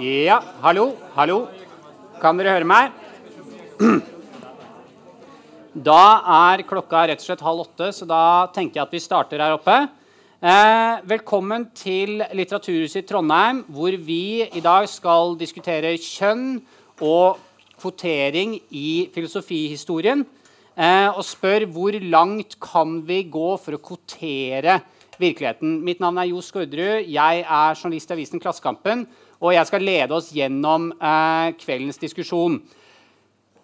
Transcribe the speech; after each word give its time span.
Ja, 0.00 0.38
hallo, 0.62 0.94
hallo. 1.12 1.34
Kan 2.22 2.38
dere 2.40 2.54
høre 2.54 2.64
meg? 2.64 2.94
Da 5.76 6.04
er 6.48 6.62
klokka 6.64 7.02
rett 7.10 7.20
og 7.20 7.26
slett 7.26 7.42
halv 7.44 7.66
åtte, 7.66 7.90
så 7.92 8.08
da 8.08 8.20
tenker 8.54 8.78
jeg 8.78 8.86
at 8.86 8.94
vi 8.96 9.02
starter 9.04 9.42
her 9.44 9.58
oppe. 9.58 9.76
Eh, 10.40 11.02
velkommen 11.10 11.66
til 11.76 12.22
Litteraturhuset 12.32 13.02
i 13.02 13.08
Trondheim, 13.10 13.60
hvor 13.68 13.92
vi 14.00 14.46
i 14.46 14.62
dag 14.64 14.88
skal 14.88 15.36
diskutere 15.36 15.92
kjønn 16.00 16.62
og 17.04 17.36
kvotering 17.76 18.56
i 18.72 19.10
filosofihistorien. 19.12 20.24
Eh, 20.80 21.10
og 21.10 21.26
spør 21.28 21.68
hvor 21.74 21.98
langt 22.00 22.56
kan 22.56 23.02
vi 23.04 23.26
gå 23.28 23.50
for 23.60 23.76
å 23.76 23.84
kvotere 23.84 24.80
virkeligheten. 25.20 25.82
Mitt 25.84 26.00
navn 26.00 26.22
er 26.22 26.30
Jo 26.30 26.40
Skårderud. 26.40 27.04
Jeg 27.04 27.44
er 27.44 27.76
journalist 27.76 28.08
i 28.08 28.16
avisen 28.16 28.40
Klassekampen. 28.40 29.04
Og 29.40 29.54
jeg 29.56 29.68
skal 29.70 29.84
lede 29.86 30.16
oss 30.16 30.28
gjennom 30.36 30.90
eh, 30.92 31.52
kveldens 31.60 32.00
diskusjon. 32.00 32.58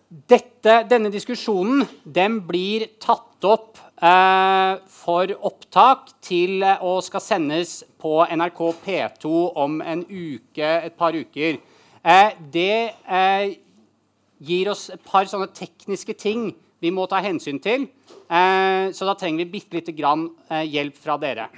Dette, 0.07 0.81
denne 0.89 1.11
diskusjonen 1.13 1.83
den 2.05 2.39
blir 2.49 2.87
tatt 3.03 3.45
opp 3.45 3.77
eh, 4.01 4.79
for 4.89 5.35
opptak 5.45 6.15
til 6.25 6.65
eh, 6.65 6.81
og 6.81 7.03
skal 7.05 7.25
sendes 7.25 7.81
på 8.01 8.23
NRK 8.25 8.63
P2 8.87 9.33
om 9.65 9.81
en 9.85 10.07
uke, 10.09 10.71
et 10.89 10.97
par 10.97 11.13
uker. 11.13 11.61
Eh, 12.01 12.39
det 12.55 12.95
eh, 13.05 13.57
gir 14.39 14.73
oss 14.73 14.89
et 14.95 15.05
par 15.05 15.29
sånne 15.29 15.51
tekniske 15.53 16.17
ting 16.17 16.49
vi 16.81 16.93
må 16.95 17.05
ta 17.11 17.21
hensyn 17.25 17.61
til. 17.61 17.89
Eh, 18.31 18.89
så 18.97 19.09
da 19.09 19.17
trenger 19.19 19.45
vi 19.45 19.59
bitte 19.59 19.77
lite 19.77 19.97
grann 19.97 20.29
eh, 20.49 20.65
hjelp 20.71 20.97
fra 21.03 21.21
dere. 21.21 21.51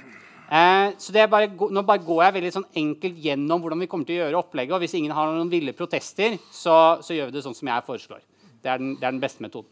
Så 0.49 1.27
bare, 1.29 1.49
nå 1.53 1.83
bare 1.85 2.01
går 2.01 2.23
jeg 2.23 2.35
veldig 2.39 2.51
sånn 2.55 2.69
enkelt 2.81 3.19
gjennom 3.21 3.61
hvordan 3.61 3.83
vi 3.83 3.87
kommer 3.91 4.07
til 4.07 4.17
å 4.17 4.23
gjøre 4.23 4.39
opplegget. 4.39 4.73
og 4.73 4.81
Hvis 4.81 4.95
ingen 4.97 5.13
har 5.13 5.29
noen 5.29 5.51
ville 5.51 5.75
protester, 5.77 6.39
så, 6.51 6.97
så 7.05 7.13
gjør 7.13 7.29
vi 7.29 7.37
det 7.37 7.43
sånn 7.45 7.57
som 7.57 7.69
jeg 7.69 7.85
foreslår. 7.85 8.23
Det 8.63 8.71
er 8.71 8.81
den, 8.81 8.95
det 8.97 9.05
er 9.05 9.13
den 9.13 9.21
beste 9.21 9.45
metoden. 9.45 9.69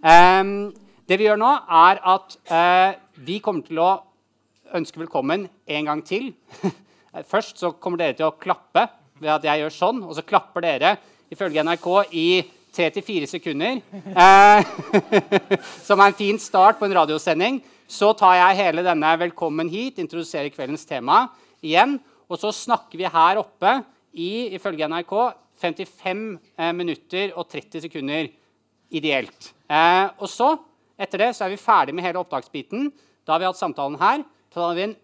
Eh, 0.00 0.52
det 1.10 1.18
vi 1.18 1.26
gjør 1.26 1.40
nå, 1.42 1.50
er 1.90 1.98
at 2.12 2.38
eh, 2.46 3.00
vi 3.26 3.40
kommer 3.42 3.66
til 3.66 3.82
å 3.82 3.90
ønske 4.78 5.02
velkommen 5.02 5.48
en 5.66 5.90
gang 5.90 6.04
til. 6.06 6.30
Først 7.32 7.58
så 7.58 7.72
kommer 7.74 7.98
dere 7.98 8.14
til 8.18 8.28
å 8.28 8.36
klappe 8.38 8.86
ved 9.20 9.32
at 9.34 9.44
jeg 9.44 9.64
gjør 9.64 9.74
sånn, 9.74 10.04
og 10.06 10.14
så 10.16 10.24
klapper 10.24 10.64
dere 10.64 10.94
ifølge 11.30 11.64
NRK 11.66 11.88
i 12.14 12.28
tre 12.70 12.86
til 12.94 13.04
fire 13.04 13.26
sekunder. 13.26 13.80
Eh, 13.90 14.70
som 15.86 15.98
er 15.98 16.06
en 16.06 16.18
fin 16.18 16.38
start 16.38 16.78
på 16.78 16.86
en 16.86 16.96
radiosending. 17.00 17.60
Så 17.90 18.12
tar 18.14 18.36
jeg 18.38 18.60
hele 18.60 18.84
denne 18.86 19.16
'Velkommen 19.18 19.66
hit', 19.66 19.98
introduserer 19.98 20.52
kveldens 20.54 20.86
tema 20.86 21.26
igjen. 21.60 21.98
Og 22.30 22.38
så 22.38 22.52
snakker 22.54 22.96
vi 22.96 23.04
her 23.04 23.40
oppe 23.42 23.84
i 24.14 24.54
ifølge 24.54 24.86
NRK 24.86 25.34
55 25.58 26.38
eh, 26.56 26.72
minutter 26.72 27.32
og 27.34 27.48
30 27.50 27.82
sekunder 27.82 28.28
ideelt. 28.92 29.52
Eh, 29.68 30.06
og 30.22 30.28
så, 30.30 30.56
etter 30.96 31.18
det, 31.18 31.34
så 31.34 31.44
er 31.44 31.50
vi 31.50 31.56
ferdig 31.56 31.94
med 31.94 32.04
hele 32.04 32.22
opptaksbiten. 32.22 32.92
Da 33.26 33.32
har 33.32 33.40
vi 33.40 33.46
hatt 33.50 33.58
samtalen 33.58 33.98
her. 33.98 34.22
Så 34.54 34.60
tar 34.62 34.74
vi 34.74 34.82
en 34.82 34.96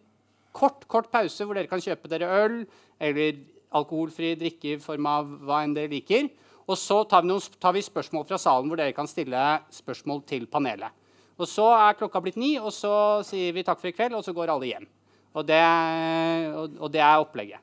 kort 0.53 0.87
kort 0.87 1.11
pause 1.11 1.45
hvor 1.45 1.55
dere 1.55 1.67
kan 1.67 1.83
kjøpe 1.83 2.09
dere 2.09 2.31
øl 2.45 2.67
eller 3.01 3.35
alkoholfri 3.75 4.37
drikke 4.39 4.77
i 4.77 4.79
form 4.79 5.07
av 5.07 5.27
hva 5.43 5.65
enn 5.65 5.75
dere 5.75 5.91
liker. 5.91 6.31
Og 6.71 6.79
så 6.79 7.03
tar 7.03 7.23
vi, 7.23 7.33
noen, 7.35 7.43
tar 7.59 7.75
vi 7.75 7.83
spørsmål 7.83 8.25
fra 8.31 8.39
salen 8.39 8.71
hvor 8.71 8.79
dere 8.79 8.95
kan 8.95 9.11
stille 9.11 9.43
spørsmål 9.75 10.23
til 10.23 10.47
panelet. 10.47 10.95
Og 11.37 11.49
Så 11.49 11.67
er 11.69 11.99
klokka 11.99 12.21
blitt 12.25 12.39
ni, 12.41 12.57
og 12.59 12.73
så 12.73 13.23
sier 13.27 13.53
vi 13.53 13.65
takk 13.65 13.81
for 13.81 13.91
i 13.91 13.97
kveld, 13.97 14.15
og 14.17 14.25
så 14.25 14.33
går 14.33 14.53
alle 14.55 14.71
hjem. 14.71 14.87
Og 15.37 15.45
det, 15.45 15.63
og, 16.57 16.79
og 16.81 16.93
det 16.93 17.03
er 17.05 17.21
opplegget. 17.21 17.61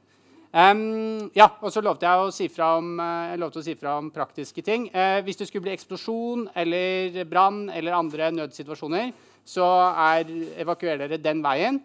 Um, 0.54 1.32
ja, 1.34 1.48
og 1.66 1.72
så 1.74 1.82
lovte 1.82 2.06
jeg 2.06 2.22
å 2.22 2.30
si 2.30 2.46
fra 2.54 2.76
om, 2.78 2.92
uh, 3.02 3.56
si 3.66 3.74
fra 3.74 3.96
om 3.98 4.12
praktiske 4.14 4.62
ting. 4.62 4.86
Uh, 4.94 5.18
hvis 5.26 5.40
det 5.40 5.48
skulle 5.50 5.66
bli 5.66 5.74
eksplosjon 5.74 6.46
eller 6.54 7.24
brann 7.26 7.72
eller 7.74 7.98
andre 7.98 8.30
nødsituasjoner, 8.36 9.10
så 9.50 9.66
er, 9.90 10.30
evakuerer 10.62 11.08
dere 11.08 11.18
den 11.18 11.42
veien. 11.42 11.82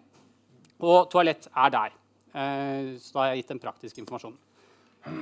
Og 0.85 1.09
toalett 1.09 1.49
er 1.49 1.73
der. 1.73 1.97
Uh, 2.29 2.93
så 3.01 3.15
da 3.15 3.23
har 3.23 3.31
jeg 3.31 3.41
gitt 3.41 3.55
en 3.57 3.63
praktisk 3.65 4.03
informasjon. 4.03 4.37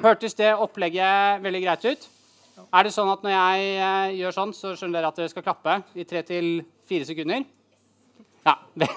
Hørtes 0.03 0.35
det 0.35 0.51
opplegget 0.51 1.39
veldig 1.47 1.63
greit 1.63 1.87
ut? 1.87 2.09
Er 2.65 2.87
det 2.87 2.93
sånn 2.95 3.11
at 3.11 3.21
når 3.25 3.33
jeg 3.35 4.17
gjør 4.17 4.35
sånn, 4.35 4.55
så 4.55 4.73
skjønner 4.73 4.99
dere 4.99 5.11
at 5.11 5.19
dere 5.19 5.31
skal 5.31 5.45
klappe 5.45 5.77
i 5.93 6.05
tre 6.09 6.23
til 6.25 6.49
fire 6.89 7.05
sekunder? 7.05 7.45
Ja, 8.47 8.55
det, 8.79 8.87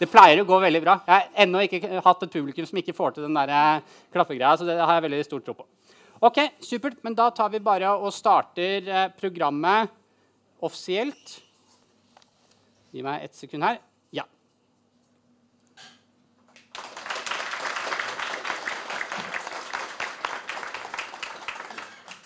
det, 0.00 0.08
pleier 0.10 0.40
å 0.40 0.48
gå 0.48 0.58
veldig 0.62 0.82
bra. 0.82 0.98
Jeg 1.06 1.14
har 1.14 1.44
ennå 1.44 1.62
ikke 1.66 2.00
hatt 2.02 2.26
et 2.26 2.32
publikum 2.32 2.66
som 2.68 2.80
ikke 2.80 2.96
får 2.96 3.16
til 3.16 3.26
den 3.26 3.36
der 3.36 3.52
eh, 3.52 3.96
klappegreia. 4.14 4.56
så 4.56 4.68
det 4.68 4.78
har 4.80 4.98
jeg 4.98 5.06
veldig 5.08 5.24
stor 5.26 5.44
tro 5.44 5.56
på. 5.58 5.66
Ok, 6.24 6.40
Supert. 6.64 7.02
Men 7.04 7.16
da 7.16 7.28
tar 7.30 7.50
vi 7.52 7.60
bare 7.60 7.92
og 7.92 8.14
starter 8.14 8.88
eh, 8.88 9.10
programmet 9.20 9.92
offisielt. 10.64 11.36
Gi 12.94 13.04
meg 13.04 13.26
ett 13.26 13.36
sekund 13.36 13.66
her. 13.66 13.82
Ja. 14.16 14.24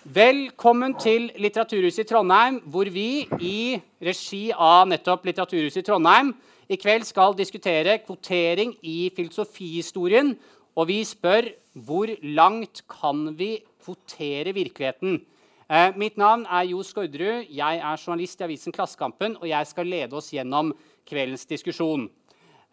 Velkommen 0.01 0.95
til 0.97 1.27
Litteraturhuset 1.37 2.07
i 2.07 2.09
Trondheim, 2.09 2.55
hvor 2.73 2.89
vi 2.89 3.21
i 3.37 3.75
regi 4.01 4.47
av 4.49 4.87
nettopp 4.89 5.27
Litteraturhuset 5.29 5.83
i 5.83 5.85
Trondheim 5.85 6.31
i 6.73 6.77
kveld 6.81 7.05
skal 7.05 7.37
diskutere 7.37 7.99
kvotering 8.01 8.73
i 8.81 9.11
filosofihistorien. 9.13 10.33
Og 10.73 10.89
vi 10.89 11.03
spør 11.05 11.51
hvor 11.85 12.09
langt 12.25 12.81
kan 12.89 13.27
vi 13.37 13.59
kvotere 13.85 14.55
virkeligheten? 14.57 15.21
Eh, 15.69 15.93
mitt 15.93 16.17
navn 16.17 16.47
er 16.49 16.71
Jo 16.71 16.81
Skårderud. 16.81 17.45
Jeg 17.53 17.77
er 17.77 18.01
journalist 18.01 18.41
i 18.41 18.49
avisen 18.49 18.73
Klassekampen, 18.73 19.37
og 19.37 19.45
jeg 19.53 19.69
skal 19.69 19.85
lede 19.85 20.17
oss 20.17 20.33
gjennom 20.33 20.73
kveldens 21.05 21.45
diskusjon. 21.45 22.09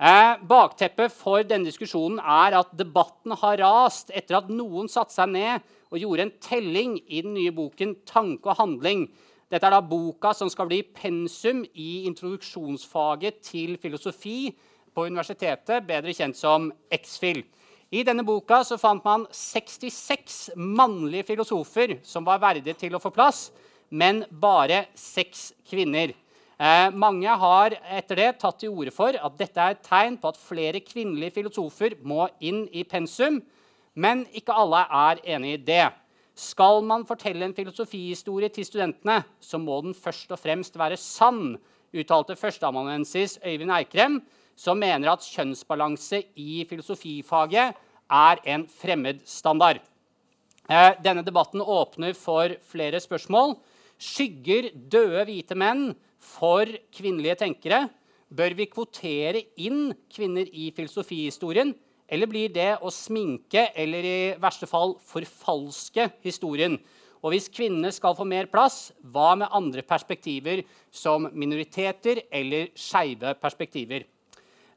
Eh, 0.01 0.37
bakteppet 0.49 1.13
for 1.13 1.45
denne 1.45 1.69
diskusjonen 1.69 2.23
er 2.25 2.57
at 2.57 2.73
debatten 2.73 3.37
har 3.37 3.61
rast 3.61 4.15
etter 4.17 4.41
at 4.41 4.49
noen 4.49 4.89
satte 4.89 5.13
seg 5.13 5.29
ned 5.37 5.75
og 5.91 5.99
gjorde 5.99 6.27
en 6.27 6.37
telling 6.41 6.99
i 7.07 7.23
den 7.25 7.35
nye 7.35 7.53
boken 7.53 7.97
'Tanke 8.05 8.51
og 8.51 8.57
handling', 8.59 9.09
dette 9.51 9.65
er 9.65 9.73
da 9.73 9.81
boka 9.81 10.35
som 10.37 10.51
skal 10.53 10.69
bli 10.69 10.83
pensum 10.83 11.65
i 11.75 12.05
introduksjonsfaget 12.05 13.41
til 13.41 13.79
filosofi 13.81 14.53
på 14.95 15.07
universitetet, 15.09 15.87
bedre 15.87 16.13
kjent 16.13 16.37
som 16.37 16.73
X-FIL. 16.93 17.45
I 17.89 18.03
denne 18.05 18.27
boka 18.29 18.61
så 18.69 18.77
fant 18.77 19.05
man 19.05 19.25
66 19.33 20.51
mannlige 20.57 21.31
filosofer 21.31 21.97
som 22.05 22.27
var 22.29 22.43
verdige 22.43 22.77
til 22.77 22.93
å 22.93 23.01
få 23.01 23.09
plass, 23.15 23.47
men 23.89 24.27
bare 24.29 24.87
seks 24.93 25.55
kvinner. 25.71 26.13
Eh, 26.59 26.89
mange 26.93 27.33
har 27.41 27.79
etter 27.97 28.19
det 28.19 28.33
tatt 28.43 28.59
til 28.61 28.75
orde 28.75 28.93
for 28.93 29.17
at 29.17 29.39
dette 29.39 29.63
er 29.63 29.77
et 29.77 29.87
tegn 29.87 30.19
på 30.21 30.29
at 30.29 30.41
flere 30.43 30.83
kvinnelige 30.85 31.39
filosofer 31.39 31.97
må 32.03 32.27
inn 32.45 32.67
i 32.75 32.83
pensum, 32.85 33.39
men 33.99 34.23
ikke 34.37 34.55
alle 34.55 34.85
er 34.95 35.23
enig 35.35 35.57
i 35.57 35.65
det. 35.73 35.87
Skal 36.39 36.85
man 36.87 37.07
fortelle 37.07 37.49
en 37.49 37.57
filosofihistorie 37.57 38.51
til 38.55 38.67
studentene, 38.67 39.25
så 39.43 39.59
må 39.59 39.81
den 39.83 39.97
først 39.97 40.31
og 40.31 40.39
fremst 40.39 40.79
være 40.79 40.99
sann, 41.01 41.57
uttalte 41.91 42.37
førsteamanuensis 42.39 43.39
Øyvind 43.43 43.73
Eikrem, 43.75 44.21
som 44.59 44.79
mener 44.79 45.11
at 45.11 45.27
kjønnsbalanse 45.27 46.23
i 46.39 46.63
filosofifaget 46.69 47.75
er 48.09 48.43
en 48.55 48.67
fremmed 48.71 49.25
standard. 49.27 49.81
Eh, 50.69 50.93
denne 51.03 51.25
debatten 51.25 51.63
åpner 51.65 52.15
for 52.15 52.55
flere 52.71 53.01
spørsmål. 53.01 53.57
Skygger 53.99 54.71
døde 54.75 55.25
hvite 55.27 55.57
menn 55.59 55.91
for 56.23 56.69
kvinnelige 56.95 57.39
tenkere? 57.43 57.87
Bør 58.29 58.55
vi 58.55 58.69
kvotere 58.69 59.43
inn 59.57 59.95
kvinner 60.13 60.47
i 60.53 60.69
filosofihistorien? 60.77 61.73
Eller 62.09 62.31
blir 62.31 62.49
det 62.53 62.71
å 62.81 62.91
sminke 62.93 63.69
eller 63.77 64.07
i 64.07 64.19
verste 64.41 64.69
fall 64.69 64.97
forfalske 65.05 66.09
historien? 66.25 66.79
Og 67.19 67.35
hvis 67.35 67.51
kvinnene 67.51 67.91
skal 67.93 68.15
få 68.17 68.25
mer 68.29 68.47
plass, 68.51 68.93
hva 69.03 69.35
med 69.37 69.51
andre 69.55 69.83
perspektiver 69.85 70.63
som 70.95 71.27
minoriteter 71.35 72.23
eller 72.31 72.71
skeive 72.79 73.35
perspektiver? 73.43 74.07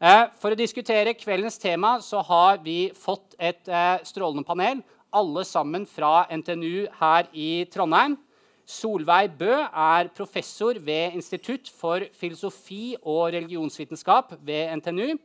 Eh, 0.02 0.24
for 0.42 0.52
å 0.52 0.58
diskutere 0.58 1.14
kveldens 1.14 1.60
tema 1.62 2.00
så 2.02 2.24
har 2.26 2.60
vi 2.66 2.90
fått 2.98 3.38
et 3.38 3.70
eh, 3.70 4.02
strålende 4.08 4.48
panel. 4.48 4.82
Alle 5.14 5.46
sammen 5.46 5.86
fra 5.86 6.26
NTNU 6.34 6.88
her 6.98 7.30
i 7.38 7.64
Trondheim. 7.70 8.18
Solveig 8.66 9.36
Bø 9.38 9.52
er 9.54 10.10
professor 10.16 10.78
ved 10.80 11.18
Institutt 11.18 11.70
for 11.70 12.08
filosofi 12.18 12.96
og 13.02 13.34
religionsvitenskap 13.36 14.34
ved 14.42 14.72
NTNU. 14.80 15.20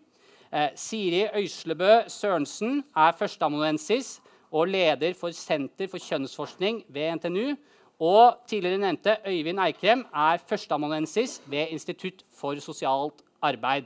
Eh, 0.52 0.68
Siri 0.74 1.26
Øyslebø 1.34 2.08
Sørensen 2.08 2.84
er 2.96 3.12
førsteamanuensis 3.18 4.20
og 4.50 4.68
leder 4.68 5.14
for 5.14 5.30
Senter 5.30 5.88
for 5.90 5.98
kjønnsforskning 5.98 6.84
ved 6.88 7.16
NTNU. 7.16 7.56
Og 8.00 8.36
tidligere 8.46 8.78
nevnte 8.78 9.16
Øyvind 9.26 9.60
Eikrem 9.60 10.04
er 10.14 10.38
førsteamanuensis 10.46 11.42
ved 11.46 11.66
Institutt 11.70 12.24
for 12.32 12.58
sosialt 12.60 13.24
arbeid. 13.42 13.84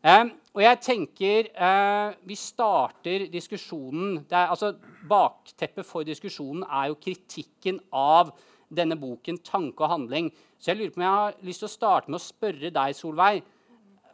Um, 0.00 0.32
og 0.54 0.62
jeg 0.62 0.78
tenker 0.80 1.50
uh, 1.60 2.14
Vi 2.24 2.34
starter 2.34 3.26
diskusjonen 3.32 4.26
er, 4.30 4.46
altså, 4.46 4.72
Bakteppet 5.08 5.86
for 5.86 6.02
diskusjonen 6.02 6.62
er 6.62 6.86
jo 6.88 6.96
kritikken 6.96 7.80
av 7.92 8.32
denne 8.76 8.96
boken 8.96 9.38
'Tanke 9.38 9.84
og 9.84 9.90
handling'. 9.90 10.30
Så 10.58 10.70
jeg 10.70 10.76
lurer 10.76 10.90
på 10.90 11.00
om 11.00 11.02
jeg 11.02 11.10
har 11.10 11.34
lyst 11.42 11.58
til 11.58 11.68
å 11.68 11.76
starte 11.76 12.10
med 12.10 12.20
å 12.20 12.24
spørre 12.24 12.70
deg, 12.70 12.96
Solveig. 12.96 13.42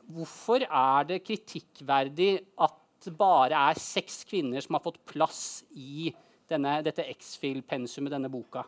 Hvorfor 0.07 0.63
er 0.63 1.07
det 1.09 1.25
kritikkverdig 1.27 2.31
at 2.63 2.83
det 3.07 3.13
bare 3.19 3.59
er 3.71 3.79
seks 3.81 4.23
kvinner 4.27 4.63
som 4.63 4.77
har 4.77 4.85
fått 4.85 5.03
plass 5.09 5.65
i 5.75 6.13
denne, 6.51 6.79
dette 6.87 7.05
X-Fill-pensumet, 7.17 8.13
denne 8.15 8.31
boka? 8.31 8.65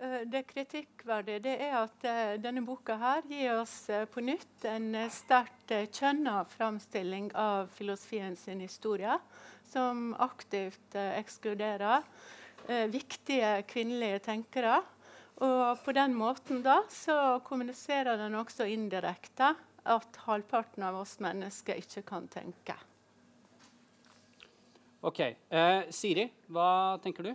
Eh, 0.00 0.22
det 0.26 0.46
kritikkverdige 0.48 1.42
det 1.44 1.54
er 1.62 1.76
at 1.82 2.06
uh, 2.08 2.34
denne 2.42 2.62
boka 2.66 2.96
her 3.00 3.22
gir 3.28 3.60
oss 3.60 3.74
uh, 3.92 4.06
på 4.10 4.22
nytt 4.24 4.66
en 4.68 4.94
sterkt 5.12 5.74
kjønna 5.94 6.40
framstilling 6.56 7.30
av 7.38 7.70
filosofien 7.76 8.36
sin 8.38 8.62
historie, 8.64 9.18
som 9.70 10.14
aktivt 10.18 10.96
ekskluderer 10.98 12.02
viktige 12.90 13.62
kvinnelige 13.70 14.18
tenkere. 14.26 14.80
Og 15.40 15.78
på 15.84 15.94
den 15.96 16.12
måten 16.14 16.60
da 16.62 16.82
så 16.92 17.38
kommuniserer 17.46 18.18
den 18.20 18.34
også 18.36 18.66
indirekte 18.68 19.54
at 19.90 20.22
halvparten 20.26 20.86
av 20.86 21.00
oss 21.02 21.18
mennesker 21.22 21.80
ikke 21.82 22.04
kan 22.08 22.28
tenke. 22.30 22.76
Ok. 25.00 25.22
Siri, 25.96 26.26
hva 26.52 26.98
tenker 27.00 27.30
du? 27.30 27.32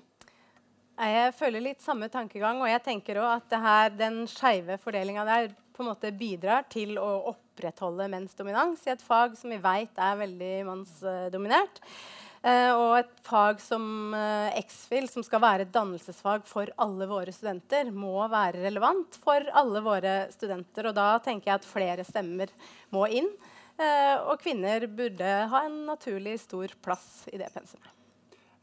Jeg 0.96 1.34
føler 1.36 1.63
litt 1.63 1.81
samme 1.84 2.07
tankegang. 2.12 2.62
Og 2.62 2.69
jeg 2.69 2.84
tenker 2.86 3.19
også 3.19 3.40
at 3.42 3.56
her, 3.66 3.96
den 3.98 4.22
skeive 4.31 4.78
fordelinga 4.81 5.25
der 5.28 5.50
på 5.75 5.84
en 5.84 5.90
måte 5.92 6.12
bidrar 6.16 6.68
til 6.72 6.96
å 7.02 7.34
opprettholde 7.34 8.07
mensdominans 8.12 8.86
i 8.88 8.94
et 8.94 9.04
fag 9.04 9.36
som 9.40 9.52
vi 9.52 9.60
vet 9.60 10.00
er 10.00 10.22
veldig 10.22 10.54
mannsdominert. 10.69 11.81
Uh, 11.81 12.25
og 12.45 13.00
et 13.00 13.13
fag 13.25 13.62
som 13.63 14.13
uh, 14.13 14.53
X-FIL, 14.59 15.07
som 15.09 15.24
skal 15.25 15.42
være 15.42 15.65
et 15.65 15.74
dannelsesfag 15.74 16.44
for 16.45 16.69
alle 16.81 17.07
våre 17.09 17.33
studenter, 17.33 17.89
må 17.89 18.19
være 18.30 18.62
relevant 18.68 19.18
for 19.18 19.47
alle 19.57 19.81
våre 19.81 20.13
studenter. 20.33 20.92
Og 20.92 20.94
da 20.97 21.07
tenker 21.25 21.50
jeg 21.50 21.62
at 21.62 21.65
flere 21.65 22.06
stemmer 22.06 22.53
må 22.94 23.07
inn. 23.09 23.31
Uh, 23.80 24.30
og 24.30 24.38
kvinner 24.44 24.86
burde 24.86 25.31
ha 25.50 25.63
en 25.65 25.81
naturlig 25.89 26.38
stor 26.44 26.77
plass 26.86 27.25
i 27.33 27.42
det 27.42 27.50
pensumet. 27.56 27.89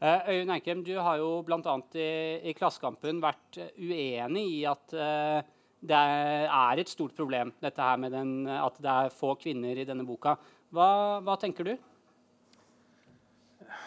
Øyunn 0.03 0.51
Eikrem, 0.51 0.81
du 0.83 0.95
har 0.99 1.19
jo 1.19 1.37
bl.a. 1.47 1.75
I, 1.95 2.07
i 2.51 2.55
Klassekampen 2.57 3.21
vært 3.23 3.55
eh, 3.55 3.69
uenig 3.79 4.41
i 4.57 4.57
at 4.67 4.91
det 4.91 5.99
er 5.99 6.81
et 6.81 6.91
stort 6.91 7.15
problem 7.15 7.53
dette 7.63 7.79
her 7.79 7.99
med 7.99 8.11
den, 8.11 8.33
at 8.51 8.75
det 8.83 8.91
er 8.91 9.15
få 9.15 9.37
kvinner 9.39 9.79
i 9.79 9.85
denne 9.87 10.03
boka. 10.07 10.35
Hva, 10.75 10.89
hva 11.23 11.37
tenker 11.39 11.67
du? 11.67 11.77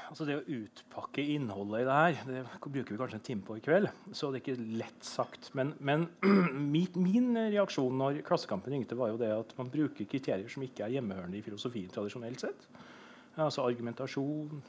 Altså 0.06 0.26
Det 0.28 0.36
å 0.38 0.44
utpakke 0.60 1.24
innholdet 1.34 1.82
i 1.82 1.86
det 1.88 1.94
her 1.96 2.18
det 2.28 2.42
bruker 2.62 2.94
vi 2.94 2.98
kanskje 3.00 3.18
en 3.18 3.24
time 3.26 3.46
på 3.46 3.56
i 3.58 3.62
kveld. 3.64 3.88
Så 4.14 4.30
det 4.30 4.38
er 4.38 4.44
ikke 4.44 4.68
lett 4.78 5.06
sagt. 5.06 5.50
Men, 5.58 5.72
men 5.78 6.06
min, 6.74 7.00
min, 7.02 7.32
reaksjon 7.50 7.96
når 7.98 8.20
Klassekampen 8.26 8.76
ringte, 8.76 8.98
var 8.98 9.10
jo 9.10 9.20
det 9.20 9.32
at 9.34 9.56
man 9.58 9.72
bruker 9.72 10.06
kriterier 10.06 10.46
som 10.52 10.62
ikke 10.66 10.86
er 10.86 10.94
hjemmehørende 10.96 11.40
i 11.40 11.44
filosofien 11.44 11.90
tradisjonelt 11.92 12.46
sett. 12.46 12.68
Altså 13.36 13.66
argumentasjon, 13.66 14.62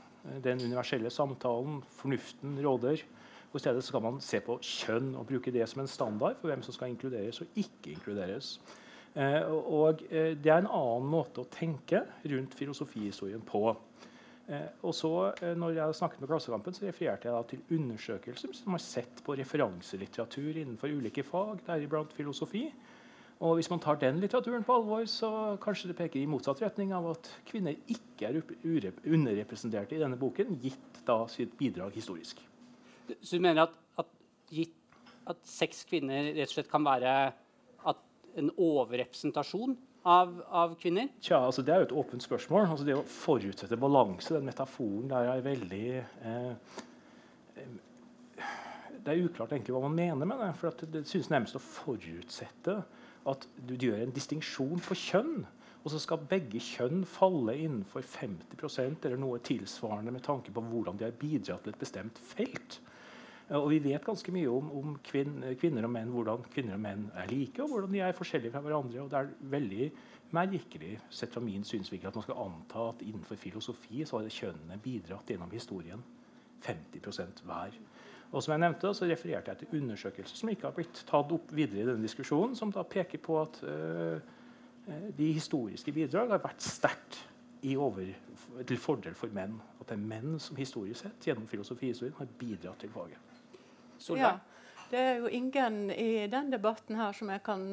den 0.44 0.66
universelle 0.66 1.12
samtalen, 1.14 1.80
fornuften 2.02 2.58
råder. 2.66 3.06
Og 3.52 3.60
I 3.60 3.64
stedet 3.64 3.86
skal 3.86 4.04
man 4.04 4.20
se 4.24 4.42
på 4.44 4.58
kjønn 4.60 5.14
og 5.16 5.30
bruke 5.30 5.54
det 5.54 5.70
som 5.70 5.84
en 5.84 5.92
standard 5.92 6.42
for 6.42 6.52
hvem 6.52 6.66
som 6.66 6.76
skal 6.76 6.92
inkluderes 6.92 7.40
og 7.46 7.62
ikke 7.62 7.94
inkluderes. 7.94 8.58
Eh, 9.16 9.44
og 9.48 10.04
eh, 10.12 10.34
Det 10.36 10.52
er 10.52 10.62
en 10.62 10.70
annen 10.70 11.08
måte 11.10 11.42
å 11.42 11.52
tenke 11.52 12.04
rundt 12.28 12.58
filosofihistorien 12.58 13.46
på. 13.48 13.64
Eh, 14.48 14.68
og 14.88 14.94
så, 14.96 15.34
eh, 15.42 15.56
når 15.60 15.76
jeg 15.76 15.96
snakket 15.96 16.22
med 16.22 16.30
Klassekampen, 16.32 16.74
så 16.74 16.86
refererte 16.88 17.28
jeg 17.28 17.36
da 17.36 17.42
til 17.44 17.80
undersøkelser 17.80 18.54
som 18.56 18.72
har 18.72 18.80
sett 18.80 19.24
på 19.26 19.36
referanselitteratur 19.36 20.62
innenfor 20.62 20.94
ulike 20.94 21.24
fag, 21.28 21.66
deriblant 21.68 22.14
filosofi. 22.16 22.70
Og 23.44 23.58
hvis 23.60 23.70
man 23.70 23.80
tar 23.80 24.00
den 24.02 24.22
litteraturen 24.22 24.64
på 24.66 24.78
alvor, 24.80 25.04
så 25.06 25.58
kanskje 25.62 25.92
det 25.92 25.98
peker 25.98 26.22
i 26.22 26.30
motsatt 26.30 26.62
retning 26.64 26.94
av 26.96 27.12
at 27.12 27.28
kvinner 27.46 27.76
ikke 27.92 28.32
er 28.32 28.40
underrepresenterte 28.40 29.98
i 29.98 30.00
denne 30.02 30.18
boken, 30.18 30.56
gitt 30.64 31.04
da 31.06 31.20
sitt 31.30 31.54
bidrag 31.60 31.94
historisk. 31.94 32.40
Så 33.22 33.38
du 33.38 33.44
mener 33.44 33.68
at, 33.68 33.76
at, 34.00 34.10
at 35.28 35.44
seks 35.46 35.84
kvinner 35.86 36.32
rett 36.32 36.48
og 36.48 36.56
slett 36.56 36.72
kan 36.72 36.88
være 36.88 37.18
en 38.38 38.50
overrepresentasjon 38.54 39.76
av, 40.08 40.44
av, 40.50 40.76
kvinner? 40.80 41.10
Tja, 41.22 41.40
altså 41.46 41.64
Det 41.66 41.74
er 41.74 41.82
jo 41.82 41.88
et 41.90 41.98
åpent 42.04 42.24
spørsmål. 42.24 42.70
Altså 42.72 42.86
Det 42.88 42.96
å 42.96 43.06
forutsette 43.12 43.80
balanse, 43.80 44.36
den 44.36 44.48
metaforen 44.48 45.10
der 45.12 45.34
er 45.34 45.44
veldig 45.46 45.84
eh, 46.00 46.80
Det 49.04 49.14
er 49.14 49.26
uklart 49.26 49.54
egentlig 49.56 49.76
hva 49.76 49.84
man 49.88 49.98
mener 49.98 50.30
med 50.30 50.40
det. 50.44 50.54
for 50.60 50.88
det, 50.94 51.04
synes 51.08 51.30
nærmest 51.34 51.60
å 51.60 51.64
forutsette 51.64 52.82
at 53.28 53.48
du 53.68 53.76
gjør 53.76 54.02
en 54.06 54.16
distinksjon 54.16 54.84
på 54.84 54.96
kjønn. 54.96 55.46
Og 55.84 55.92
så 55.92 56.00
skal 56.04 56.26
begge 56.28 56.60
kjønn 56.60 57.06
falle 57.08 57.56
innenfor 57.56 58.04
50% 58.04 59.06
eller 59.08 59.20
noe 59.22 59.40
tilsvarende 59.44 60.12
med 60.12 60.24
tanke 60.26 60.52
på 60.52 60.64
hvordan 60.64 61.00
de 61.00 61.08
har 61.08 61.16
bidratt 61.20 61.64
til 61.64 61.76
et 61.76 61.80
bestemt 61.80 62.20
felt. 62.20 62.80
Og 63.56 63.70
vi 63.72 63.80
vet 63.80 64.04
ganske 64.04 64.32
mye 64.36 64.50
om, 64.52 64.72
om 64.76 64.96
kvin, 65.08 65.38
kvinner 65.60 65.86
og 65.88 65.92
menn, 65.94 66.10
hvordan 66.12 66.44
kvinner 66.52 66.76
og 66.76 66.82
menn 66.84 67.06
er 67.16 67.30
like, 67.32 67.62
og 67.64 67.72
hvordan 67.72 67.94
de 67.96 68.02
er 68.04 68.18
forskjellige 68.18 68.52
fra 68.52 68.60
hverandre. 68.66 69.02
og 69.02 69.12
det 69.12 69.20
er 69.22 69.30
veldig 69.54 69.92
merkelig 70.36 70.98
sett 71.10 71.32
fra 71.32 71.44
min 71.44 71.64
synsvinkel 71.64 72.10
at 72.10 72.18
man 72.20 72.26
skal 72.26 72.42
anta 72.44 72.90
at 72.90 73.04
innenfor 73.06 73.40
filosofi 73.40 74.04
så 74.06 74.20
har 74.20 74.34
kjønnene 74.34 74.80
bidratt 74.84 75.32
gjennom 75.32 75.54
historien 75.56 76.04
50% 76.66 77.46
hver. 77.48 77.78
Og 78.32 78.44
som 78.44 78.52
jeg 78.52 78.60
nevnte, 78.60 78.92
så 78.94 79.08
refererte 79.08 79.54
jeg 79.54 79.62
til 79.62 79.80
undersøkelser 79.80 80.36
som 80.36 80.52
ikke 80.52 80.68
har 80.68 80.76
blitt 80.76 81.06
tatt 81.08 81.32
opp 81.32 81.54
videre 81.56 81.86
i 81.86 81.88
denne 81.88 82.04
diskusjonen, 82.04 82.58
som 82.60 82.74
da 82.76 82.84
peker 82.84 83.22
på 83.24 83.40
at 83.40 83.62
øh, 83.64 84.20
de 85.16 85.32
historiske 85.38 85.96
bidrag 85.96 86.36
har 86.36 86.44
vært 86.44 86.68
sterkt 86.68 87.22
til 87.62 88.78
fordel 88.80 89.16
for 89.16 89.32
menn. 89.34 89.56
At 89.80 89.88
det 89.88 89.96
er 89.96 90.04
menn 90.12 90.36
som 90.44 90.60
historisk 90.60 91.06
sett 91.06 91.30
gjennom 91.30 91.48
filosofihistorien 91.48 92.20
har 92.20 92.36
bidratt 92.40 92.84
til 92.84 92.92
faget. 92.92 93.37
Ja, 94.22 94.38
det 94.90 95.00
er 95.04 95.18
jo 95.20 95.28
ingen 95.28 95.90
i 95.92 96.28
den 96.32 96.52
debatten 96.52 96.96
her 96.96 97.16
som 97.16 97.32
jeg, 97.34 97.42
kan, 97.44 97.64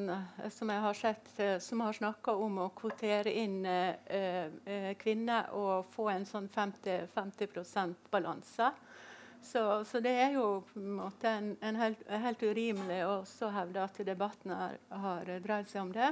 som 0.51 0.71
jeg 0.73 0.83
har 0.83 0.97
sett, 0.99 1.29
som 1.63 1.85
har 1.87 1.95
snakka 1.95 2.35
om 2.35 2.59
å 2.65 2.73
kvotere 2.75 3.31
inn 3.39 3.61
eh, 3.67 4.91
kvinner 4.99 5.53
og 5.55 5.87
få 5.95 6.09
en 6.11 6.27
sånn 6.27 6.49
50, 6.51 7.07
50% 7.15 8.11
balanse. 8.11 8.73
Så, 9.45 9.85
så, 9.85 10.01
det 10.01 10.15
er 10.25 10.35
jo 10.39 10.65
på 10.73 10.81
en 10.81 10.97
måte 10.97 11.29
en, 11.29 11.51
en 11.61 11.77
helt, 11.77 12.03
helt, 12.09 12.43
urimelig 12.43 13.03
å 13.05 13.51
hevde 13.53 13.83
at 13.85 13.99
debatten 14.07 14.55
har, 14.57 14.79
har, 14.89 15.29
dreid 15.45 15.69
seg 15.69 15.83
om 15.83 15.93
det. 15.93 16.11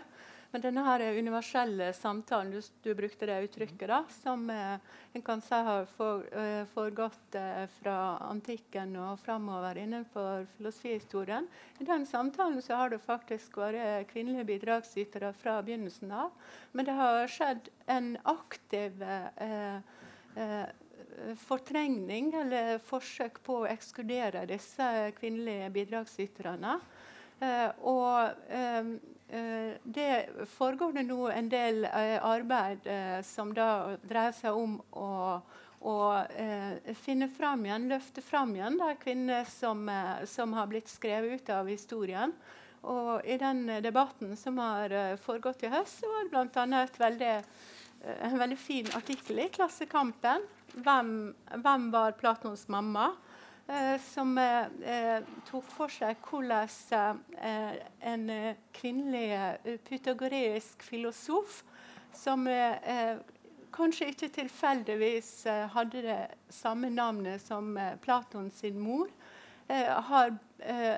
Men 0.53 0.61
denne 0.61 1.13
universelle 1.17 1.93
samtalen, 1.97 2.51
du, 2.53 2.61
du 2.83 2.95
brukte 2.95 3.27
det 3.27 3.39
uttrykket, 3.47 3.89
da, 3.89 4.03
som 4.13 4.51
eh, 4.53 4.75
en 5.17 5.23
kan 5.25 5.41
si 5.41 5.57
har 5.57 5.87
eh, 5.89 6.67
foregått 6.75 7.39
eh, 7.41 7.63
fra 7.79 7.95
antikken 8.29 8.93
og 9.01 9.23
framover 9.25 9.81
innenfor 9.81 10.45
filosofihistorien. 10.59 11.47
I 11.81 11.87
den 11.89 12.05
samtalen 12.07 12.61
så 12.61 12.77
har 12.83 12.93
det 12.93 13.01
faktisk 13.01 13.57
vært 13.63 14.11
kvinnelige 14.11 14.45
bidragsytere 14.51 15.31
fra 15.41 15.57
begynnelsen 15.65 16.13
av. 16.13 16.37
Men 16.77 16.89
det 16.89 16.99
har 17.01 17.33
skjedd 17.33 17.73
en 17.97 18.13
aktiv 18.37 19.03
eh, 19.09 19.81
eh 20.37 20.79
fortrengning 21.39 22.31
eller 22.35 22.79
forsøk 22.83 23.37
på 23.45 23.59
å 23.61 23.67
ekskludere 23.69 24.47
disse 24.49 24.87
kvinnelige 25.19 25.69
bidragsyterne. 25.75 26.79
Eh, 27.41 27.69
og 27.89 28.53
eh 28.53 28.95
det 29.83 30.29
foregår 30.53 30.93
det 30.93 31.03
nå 31.09 31.27
en 31.33 31.49
del 31.49 31.85
eh, 31.89 32.19
arbeid 32.21 32.87
eh, 32.87 33.21
som 33.25 33.55
da 33.57 33.97
dreier 34.05 34.35
seg 34.37 34.57
om 34.57 34.75
å, 34.93 35.41
å 35.81 35.95
finne 37.01 37.31
fram 37.33 37.65
igjen, 37.67 37.89
løfte 37.89 38.25
fram 38.25 38.53
igjen 38.57 38.77
de 38.81 38.91
kvinner 39.01 39.49
som, 39.49 39.87
som, 40.29 40.53
har 40.53 40.69
blitt 40.69 40.93
skrevet 40.93 41.41
ut 41.41 41.55
av 41.55 41.71
historien. 41.73 42.35
Og 42.83 43.23
i 43.25 43.39
den 43.39 43.65
debatten 43.83 44.37
som 44.37 44.59
har 44.59 45.17
foregått 45.23 45.63
i 45.65 45.71
høst, 45.71 46.03
så 46.03 46.11
var 46.11 46.27
det 46.27 46.91
bl.a. 46.99 47.35
en 48.27 48.39
veldig 48.39 48.59
fin 48.59 48.91
artikkel 48.99 49.45
i 49.45 49.51
Klassekampen 49.55 50.45
hvem, 50.75 51.35
hvem 51.63 51.91
var 51.93 52.17
Platons 52.19 52.67
mamma? 52.69 53.13
Eh, 53.67 54.01
som 54.01 54.39
eh, 54.39 55.23
tok 55.47 55.69
for 55.71 55.93
seg 55.93 56.19
hvordan 56.27 56.71
eh, 57.39 57.77
en 58.11 58.25
kvinnelig 58.75 59.29
eh, 59.37 59.77
pythagoreisk 59.87 60.83
filosof, 60.83 61.61
som 62.13 62.49
eh, 62.51 63.21
kanskje 63.73 64.09
ikke 64.11 64.31
tilfeldigvis 64.35 65.31
eh, 65.47 65.69
hadde 65.77 66.03
det 66.09 66.19
samme 66.51 66.91
navnet 66.91 67.43
som 67.45 67.79
Platon 68.03 68.51
sin 68.51 68.81
mor, 68.81 69.11
har 69.73 70.35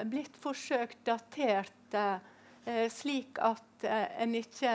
blitt 0.09 0.35
forsøkt 0.41 1.05
datert 1.07 1.95
slik 2.91 3.39
at 3.45 3.85
en 3.87 4.33
ikke 4.35 4.73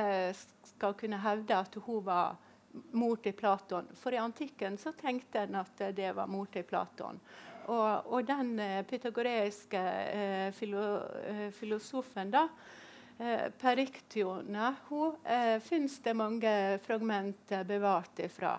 skal 0.69 0.93
kunne 0.95 1.19
hevde 1.19 1.57
at 1.57 1.75
hun 1.83 2.05
var 2.05 2.37
mor 2.95 3.17
til 3.19 3.33
Platon. 3.35 3.89
For 3.99 4.15
i 4.15 4.21
antikken 4.21 4.77
så 4.79 4.93
tenkte 4.95 5.41
en 5.43 5.59
at 5.59 5.83
det 5.97 6.13
var 6.15 6.29
mor 6.31 6.47
til 6.53 6.63
Platon. 6.69 7.19
Og, 7.69 8.09
og 8.09 8.25
den 8.25 8.55
eh, 8.63 8.81
pythagoreiske 8.89 9.79
eh, 9.79 10.49
filo, 10.57 10.83
eh, 11.29 11.47
filosofen 11.53 12.33
da, 12.33 12.47
Periktione, 13.59 14.69
hun 14.87 15.15
eh, 15.27 15.57
fins 15.59 15.97
det 15.99 16.13
mange 16.15 16.51
fragmenter 16.85 17.65
bevart 17.67 18.21
ifra. 18.23 18.53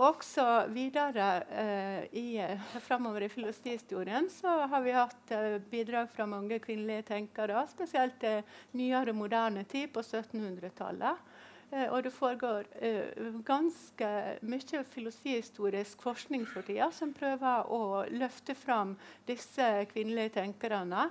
Også 0.00 0.44
videre 0.70 1.26
eh, 1.50 2.04
i, 2.16 2.40
framover 2.80 3.26
i 3.26 3.28
filosofihistorien 3.28 4.28
har 4.42 4.82
vi 4.84 4.94
hatt 4.94 5.32
eh, 5.34 5.58
bidrag 5.70 6.08
fra 6.14 6.26
mange 6.30 6.60
kvinnelige 6.62 7.02
tenkere, 7.10 7.64
spesielt 7.68 8.22
i 8.24 8.36
nyere 8.78 9.12
moderne 9.12 9.66
tid 9.68 9.90
på 9.92 10.00
1700-tallet. 10.00 11.26
Eh, 11.70 11.86
og 11.86 12.02
det 12.02 12.10
foregår 12.10 12.66
eh, 12.82 13.26
ganske 13.46 14.08
mye 14.42 14.84
filosofihistorisk 14.90 16.02
forskning 16.02 16.46
for 16.50 16.66
tida 16.66 16.90
som 16.94 17.12
prøver 17.14 17.70
å 17.70 17.82
løfte 18.10 18.56
fram 18.58 18.96
disse 19.28 19.68
kvinnelige 19.92 20.34
tenkerne. 20.40 21.06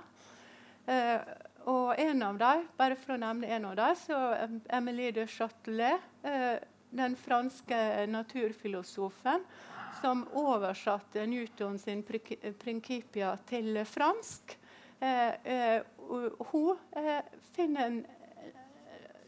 Eh, 0.84 1.16
og 1.70 1.96
en 2.00 2.22
av 2.24 2.40
dem, 2.40 2.66
bare 2.76 2.96
for 2.96 3.14
å 3.14 3.20
nevne 3.20 3.48
en 3.56 3.70
av 3.70 3.78
dem, 3.80 3.96
så 4.00 4.18
Emilie 4.72 5.12
de 5.12 5.26
Châtelet, 5.28 6.06
den 6.90 7.16
franske 7.20 8.06
naturfilosofen, 8.08 9.44
som 10.00 10.22
oversatte 10.40 11.26
Newton 11.28 11.76
sin 11.78 12.02
'Principia' 12.02 13.36
til 13.46 13.84
fransk. 13.84 14.56
hun 16.50 16.78
finner 17.52 18.02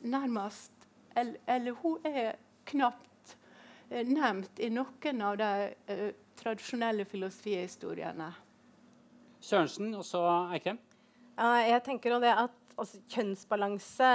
nærmest 0.02 0.71
eller, 1.14 1.38
eller 1.46 1.76
hun 1.82 2.08
er 2.08 2.36
knapt 2.68 3.36
eh, 3.90 4.06
nevnt 4.06 4.62
i 4.62 4.70
noen 4.72 5.22
av 5.26 5.36
de 5.40 5.52
eh, 5.92 6.08
tradisjonelle 6.38 7.06
filosofihistoriene. 7.08 8.30
Sørensen 9.42 9.94
og 9.98 10.04
så 10.06 10.22
Eikrem? 10.54 10.78
Ja, 11.36 11.54
jeg 11.66 11.82
tenker 11.86 12.18
det 12.22 12.34
at 12.34 12.58
altså, 12.78 13.00
Kjønnsbalanse 13.10 14.10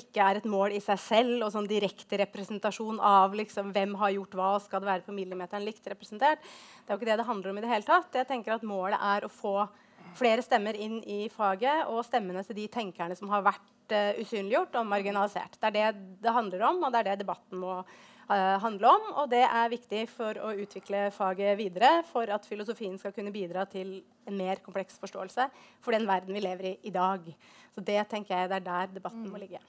ikke 0.00 0.24
er 0.24 0.40
et 0.40 0.48
mål 0.50 0.74
i 0.76 0.82
seg 0.82 1.00
selv. 1.00 1.36
og 1.44 1.52
sånn 1.54 1.68
Direkte 1.70 2.18
representasjon 2.24 3.00
av 3.04 3.36
liksom, 3.36 3.72
hvem 3.74 3.94
har 4.00 4.14
gjort 4.16 4.36
hva, 4.38 4.50
skal 4.62 4.82
det 4.82 4.90
være 4.90 5.06
på 5.06 5.16
millimeteren 5.16 5.66
likt 5.66 5.86
representert. 5.90 6.42
Det 6.42 6.90
er 6.90 6.96
jo 6.96 7.02
ikke 7.02 7.10
det 7.12 7.18
det 7.22 7.28
handler 7.30 7.52
om 7.52 7.60
i 7.60 7.64
det 7.64 7.72
hele 7.72 7.88
tatt. 7.88 8.18
Jeg 8.18 8.30
tenker 8.30 8.56
at 8.56 8.66
Målet 8.66 9.00
er 9.00 9.26
å 9.26 9.32
få 9.32 9.56
flere 10.18 10.44
stemmer 10.44 10.76
inn 10.78 11.00
i 11.10 11.26
faget, 11.32 11.86
og 11.90 12.04
stemmene 12.06 12.44
til 12.46 12.58
de 12.58 12.66
tenkerne 12.72 13.16
som 13.18 13.30
har 13.32 13.44
vært 13.46 13.94
uh, 13.94 14.20
usynliggjort 14.22 14.80
og 14.80 14.88
marginalisert. 14.90 15.58
Det 15.60 15.70
er 15.70 15.76
det 15.76 16.18
det 16.24 16.34
handler 16.34 16.66
om, 16.70 16.82
og 16.82 16.92
det 16.92 17.02
er 17.02 17.10
det 17.10 17.22
debatten 17.24 17.60
må 17.60 17.76
uh, 17.80 18.56
handle 18.64 18.94
om. 18.94 19.10
Og 19.22 19.28
det 19.32 19.44
er 19.44 19.72
viktig 19.72 20.06
for 20.12 20.40
å 20.40 20.54
utvikle 20.64 21.06
faget 21.14 21.58
videre, 21.60 22.00
for 22.10 22.30
at 22.32 22.48
filosofien 22.48 22.98
skal 23.00 23.14
kunne 23.16 23.34
bidra 23.34 23.66
til 23.70 23.98
en 24.28 24.38
mer 24.38 24.62
kompleks 24.64 24.98
forståelse 25.02 25.50
for 25.84 25.96
den 25.96 26.08
verden 26.08 26.34
vi 26.34 26.44
lever 26.44 26.72
i 26.72 26.76
i 26.88 26.94
dag. 26.94 27.30
Så 27.74 27.84
det 27.84 28.00
tenker 28.10 28.36
jeg 28.36 28.52
det 28.52 28.60
er 28.62 28.68
der 28.70 28.98
debatten 28.98 29.26
mm. 29.26 29.32
må 29.32 29.42
ligge. 29.42 29.62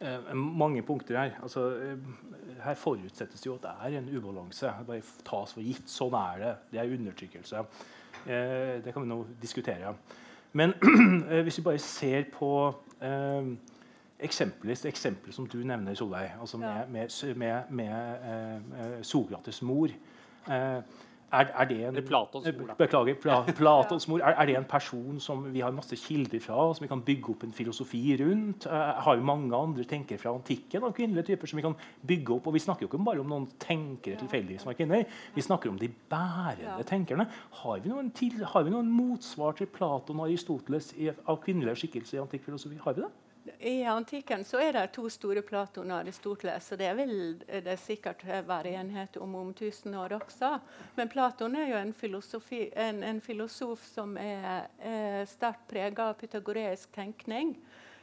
Eh, 0.00 0.34
mange 0.34 0.82
punkter 0.82 1.18
her. 1.18 1.30
Altså, 1.42 1.60
eh, 1.82 2.60
her 2.62 2.74
forutsettes 2.74 3.46
jo 3.46 3.54
at 3.54 3.62
det 3.62 3.70
er 3.82 3.98
en 3.98 4.10
ubalanse. 4.16 4.66
Det 4.66 4.86
bare 4.86 5.02
tas 5.26 5.54
for 5.54 5.64
gitt. 5.64 5.88
Sånn 5.90 6.14
er 6.14 6.38
det. 6.42 6.52
Det 6.70 6.80
er 6.80 6.92
undertrykkelse. 6.94 7.64
Eh, 8.28 8.84
det 8.84 8.92
kan 8.92 9.02
vi 9.02 9.08
nå 9.08 9.26
diskutere. 9.42 9.94
Men 10.52 10.74
eh, 11.30 11.42
hvis 11.42 11.58
vi 11.58 11.62
bare 11.62 11.78
ser 11.78 12.24
på 12.32 12.74
eh, 13.02 13.46
eksempler, 14.20 14.86
eksempler 14.86 15.32
som 15.32 15.46
du 15.46 15.58
nevner, 15.58 15.94
Solveig, 15.94 16.34
altså 16.40 16.56
med, 16.56 16.86
med, 16.88 17.08
med, 17.34 17.62
med 17.70 19.04
Sokrates 19.04 19.62
mor 19.62 19.88
er, 21.32 21.50
er, 21.52 21.68
det 21.68 21.78
en, 21.84 21.98
Platons 22.06 22.46
mor, 22.56 22.70
beklager, 22.78 23.16
Pla, 23.20 23.42
Platons 23.56 24.08
mor. 24.08 24.22
Er, 24.22 24.32
er, 24.32 24.48
det 24.48 24.56
en 24.56 24.66
person 24.68 25.20
som 25.20 25.42
vi 25.52 25.60
har 25.60 25.74
masse 25.76 25.96
kilder 26.00 26.40
fra, 26.40 26.70
som 26.74 26.84
vi 26.84 26.88
kan 26.88 27.02
bygge 27.04 27.34
opp 27.34 27.44
en 27.44 27.52
filosofi 27.52 28.00
rundt? 28.20 28.66
Uh, 28.66 28.96
har 29.04 29.20
vi 29.20 29.26
mange 29.28 29.56
andre 29.56 29.84
tenkere 29.88 30.20
fra 30.22 30.32
antikken 30.32 30.86
av 30.88 30.94
kvinnelige 30.96 31.32
typer 31.32 31.50
som 31.50 31.60
vi 31.60 31.66
kan 31.66 31.76
bygge 32.08 32.38
opp? 32.38 32.48
Og 32.48 32.56
vi 32.56 32.64
snakker 32.64 32.86
jo 32.86 32.90
ikke 32.90 33.02
bare 33.10 33.24
om 33.24 33.28
noen 33.34 33.46
tenkere 33.60 34.16
tilfeldige 34.22 34.62
som 34.62 34.72
er 34.72 34.80
kvinner. 34.80 35.04
Vi 35.36 35.44
snakker 35.44 35.72
om 35.72 35.78
de 35.80 35.92
bærende 36.10 36.88
tenkerne. 36.88 37.28
Har 37.60 37.84
vi, 37.84 37.92
noen 37.92 38.12
til, 38.16 38.40
har 38.54 38.64
vi 38.64 38.72
noen 38.72 38.88
motsvar 38.88 39.58
til 39.58 39.68
Platon 39.72 40.22
og 40.22 40.30
Aristoteles 40.30 40.94
i, 40.96 41.12
av 41.12 41.42
kvinnelige 41.44 41.82
skikkelser 41.84 42.18
i 42.18 42.24
antikk 42.24 42.48
filosofi? 42.48 42.80
Har 42.84 42.96
vi 42.96 43.04
det? 43.04 43.12
I 43.58 43.84
antikken 43.84 44.44
så 44.44 44.60
er 44.62 44.72
det 44.76 44.84
to 44.96 45.08
store 45.10 45.42
Platon 45.42 45.90
og 45.90 46.02
Aristoteles, 46.02 46.70
og 46.72 46.78
det 46.80 46.90
vil 46.98 47.14
det 47.64 47.76
sikkert 47.80 48.24
være 48.26 48.74
enighet 48.80 49.16
om 49.22 49.34
om 49.38 49.52
tusen 49.54 49.94
år 49.94 50.16
også. 50.18 50.58
Men 50.96 51.08
Platon 51.08 51.56
er 51.56 51.72
jo 51.72 51.80
en, 51.80 51.94
en, 52.72 53.02
en 53.02 53.20
filosof 53.20 53.84
som 53.86 54.16
er, 54.16 54.68
er 54.78 55.24
sterkt 55.30 55.68
prega 55.70 56.10
av 56.10 56.18
pythagoreisk 56.20 56.92
tenkning. 56.94 57.56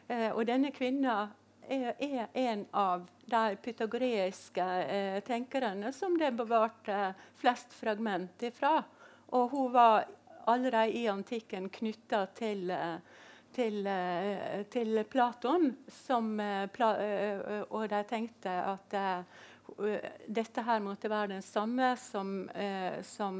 Eh, 0.07 0.29
og 0.31 0.45
denne 0.47 0.71
kvinna 0.75 1.29
er, 1.69 1.93
er, 1.99 2.27
en 2.33 2.65
av 2.71 3.07
de 3.25 3.57
pythagoreiske 3.63 4.65
eh, 4.85 5.19
tenkerne 5.25 5.93
som 5.93 6.17
det 6.17 6.33
bevarte 6.37 7.13
flest 7.41 7.73
fragment 7.73 8.43
ifra. 8.45 8.77
Og 9.33 9.49
hun 9.49 9.73
var 9.73 10.05
allerede 10.45 10.93
i 10.93 11.07
antikken 11.09 11.69
knytta 11.73 12.25
til 12.37 12.69
eh, 12.69 12.97
til, 13.55 13.87
eh, 13.87 14.63
til 14.69 15.03
Platon, 15.09 15.75
som, 15.87 16.39
eh, 16.39 16.67
og 17.69 17.89
de 17.89 18.01
tenkte 18.09 18.51
at 18.51 18.93
eh, 18.93 19.23
dette 20.27 20.63
her 20.63 20.83
måtte 20.83 21.09
være 21.09 21.35
den 21.35 21.41
samme 21.41 21.95
som, 21.97 22.35
som 23.01 23.39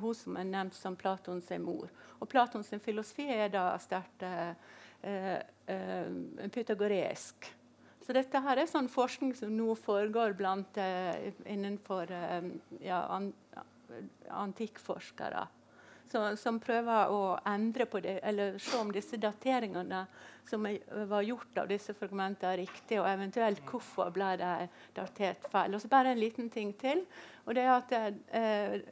hun 0.00 0.14
som 0.16 0.38
er 0.40 0.46
nevnt 0.48 0.74
som 0.74 0.96
Platons 0.96 1.50
mor. 1.60 1.90
Og 2.18 2.28
Platons 2.28 2.72
filosofi 2.82 3.28
er 3.28 3.52
da 3.52 3.66
sterkt 3.78 4.24
pythagoreisk. 6.56 7.50
Så 8.06 8.16
dette 8.16 8.40
her 8.40 8.62
er 8.62 8.70
sånn 8.70 8.88
forskning 8.88 9.36
som 9.36 9.52
nå 9.52 9.76
foregår 9.76 10.32
blant, 10.40 10.80
innenfor 11.44 12.10
ja, 12.80 13.04
an, 13.12 13.28
antikkforskere 14.32 15.44
som, 16.10 16.36
som, 16.38 16.60
prøver 16.62 17.08
å 17.12 17.38
endre 17.46 17.86
på 17.90 18.00
det, 18.04 18.20
eller 18.26 18.58
se 18.62 18.76
om 18.78 18.92
disse 18.94 19.16
dateringene 19.20 20.06
som 20.46 20.66
var 21.10 21.22
gjort 21.26 21.58
av 21.58 21.66
disse 21.70 21.94
fragmentene, 21.98 22.52
er 22.52 22.58
riktige, 22.62 23.00
og 23.02 23.08
eventuelt 23.10 23.60
hvorfor 23.66 24.10
ble 24.14 24.36
de 24.38 24.68
datert 24.94 25.42
feil. 25.50 25.74
Og 25.74 25.80
så 25.82 25.88
bare 25.90 26.10
en 26.14 26.22
liten 26.22 26.50
ting 26.50 26.70
til. 26.78 27.06
og 27.46 27.54
det 27.54 27.62
er 27.62 27.72
at 27.74 27.92
eh, 27.92 28.12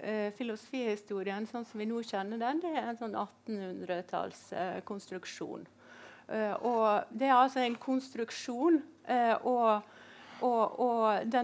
eh 0.00 0.32
Filosofihistorien 0.34 1.46
sånn 1.46 1.64
som 1.64 1.80
vi 1.80 1.86
nå 1.86 2.02
kjenner 2.02 2.38
den, 2.38 2.60
det 2.60 2.70
er 2.74 2.88
en 2.88 2.98
sånn 2.98 3.14
1800-tallskonstruksjon. 3.14 5.66
Eh, 6.28 6.54
og 6.64 7.04
det 7.10 7.28
er 7.28 7.36
altså 7.36 7.60
en 7.60 7.76
konstruksjon. 7.76 8.82
Eh, 9.06 9.46
og 9.46 9.82
og, 10.42 10.80
og 10.80 11.26
det, 11.30 11.42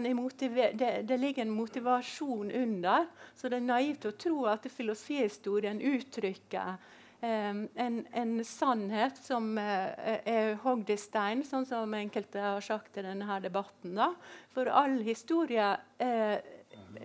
det, 1.07 1.17
ligger 1.17 1.45
en 1.45 1.53
motivasjon 1.55 2.51
under. 2.51 3.07
Så 3.35 3.49
det 3.49 3.61
er 3.61 3.67
naivt 3.67 4.07
å 4.07 4.15
tro 4.17 4.45
at 4.51 4.67
filosofihistorien 4.71 5.81
uttrykker 5.81 6.75
um, 7.21 7.63
en, 7.75 7.99
en, 8.11 8.33
sannhet 8.45 9.19
som 9.23 9.53
uh, 9.57 9.91
er 10.25 10.55
hogd 10.65 10.91
i 10.91 10.99
stein, 10.99 11.45
sånn 11.47 11.67
som 11.69 11.93
enkelte 11.97 12.41
har 12.43 12.65
sagt 12.65 12.97
i 12.99 13.05
denne 13.05 13.39
debatten. 13.43 13.95
Da. 13.97 14.11
For 14.53 14.71
all 14.71 14.99
historie 15.05 15.73
uh, 16.03 16.37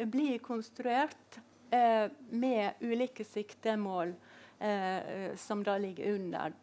blir 0.05 0.41
konstruert 0.45 1.41
uh, 1.73 2.09
med 2.31 2.83
ulike 2.83 3.27
siktemål 3.27 4.17
som 5.37 5.61
da 5.61 5.75
ligger 5.77 6.15
under 6.15 6.55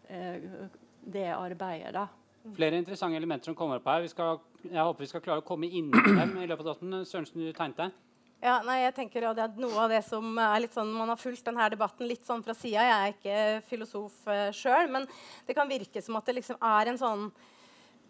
det 1.14 1.28
arbeidet. 1.30 1.92
da. 1.94 2.08
Flere 2.52 2.80
interessante 2.82 3.16
elementer 3.16 3.48
som 3.52 3.56
kommer 3.56 3.80
opp 3.80 3.86
her. 3.88 4.06
Skal, 4.12 4.42
jeg 4.66 4.80
håper 4.84 5.06
vi 5.06 5.12
skal 5.12 5.24
klare 5.24 5.44
å 5.44 5.46
komme 5.48 5.70
innom 5.70 6.18
dem 6.18 6.34
i 6.44 6.48
løpet 6.50 6.66
av 6.66 6.74
datten. 6.74 6.98
Sørensen, 7.08 7.40
du 7.40 7.56
tegnet 7.56 7.80
deg. 7.80 8.02
Ja, 8.44 8.58
nei, 8.68 8.82
jeg 8.82 8.96
tenker 8.98 9.30
at 9.30 9.38
det 9.38 9.46
er 9.46 9.62
Noe 9.64 9.86
av 9.86 9.94
det 9.94 10.02
som 10.04 10.36
er 10.36 10.66
litt 10.66 10.76
sånn, 10.76 10.92
Man 10.92 11.08
har 11.14 11.20
fulgt 11.20 11.46
denne 11.48 11.70
debatten 11.72 12.10
litt 12.10 12.28
sånn 12.28 12.44
fra 12.44 12.56
sida. 12.58 12.84
Jeg 12.84 12.98
er 12.98 13.14
ikke 13.14 13.70
filosof 13.70 14.18
uh, 14.28 14.50
sjøl, 14.52 14.92
men 14.92 15.08
det 15.48 15.56
kan 15.56 15.72
virke 15.72 16.04
som 16.04 16.20
at 16.20 16.28
det 16.28 16.42
liksom 16.42 16.60
er 16.60 16.92
en 16.92 17.00
sånn 17.00 17.30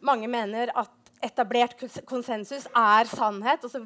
Mange 0.03 0.27
mener 0.27 0.73
at 0.75 1.13
etablert 1.23 1.77
konsensus 2.09 2.65
er 2.67 3.07
sannhet. 3.07 3.63
Og 3.63 3.71
så 3.71 3.83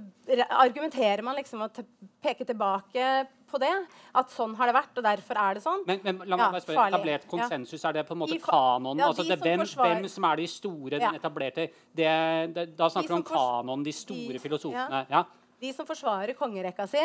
argumenterer 0.48 1.22
man 1.26 1.38
liksom 1.38 1.62
og 1.68 1.84
peker 2.24 2.48
tilbake 2.48 3.28
på 3.50 3.60
det. 3.62 3.72
At 4.18 4.32
sånn 4.34 4.56
har 4.60 4.70
det 4.70 4.76
vært, 4.78 4.94
og 5.00 5.06
derfor 5.06 5.40
er 5.44 5.58
det 5.58 5.64
sånn. 5.64 5.84
Men, 5.88 6.02
men 6.06 6.22
la 6.26 6.40
meg 6.40 6.60
ja, 6.60 6.64
spørre, 6.66 6.88
Etablert 6.92 7.28
konsensus, 7.32 7.80
ja. 7.82 7.90
er 7.90 8.00
det 8.00 8.06
på 8.08 8.16
en 8.18 8.22
måte 8.24 8.40
kanonen? 8.44 9.04
Ja, 9.04 9.10
altså 9.12 9.26
det, 9.28 9.40
hvem, 9.44 9.64
hvem, 9.78 10.08
som 10.12 10.30
er 10.30 10.42
de 10.42 10.48
store, 10.52 10.94
den 10.98 11.20
etablerte 11.20 11.68
det, 11.96 12.14
det, 12.56 12.70
Da 12.78 12.90
snakker 12.94 13.14
vi 13.14 13.20
om 13.20 13.28
kanonen, 13.28 13.86
de 13.88 13.96
store 13.96 14.42
filosofene. 14.44 15.06
Ja. 15.12 15.26
De 15.58 15.72
som 15.74 15.88
forsvarer 15.90 16.36
kongerekka 16.38 16.86
si, 16.90 17.02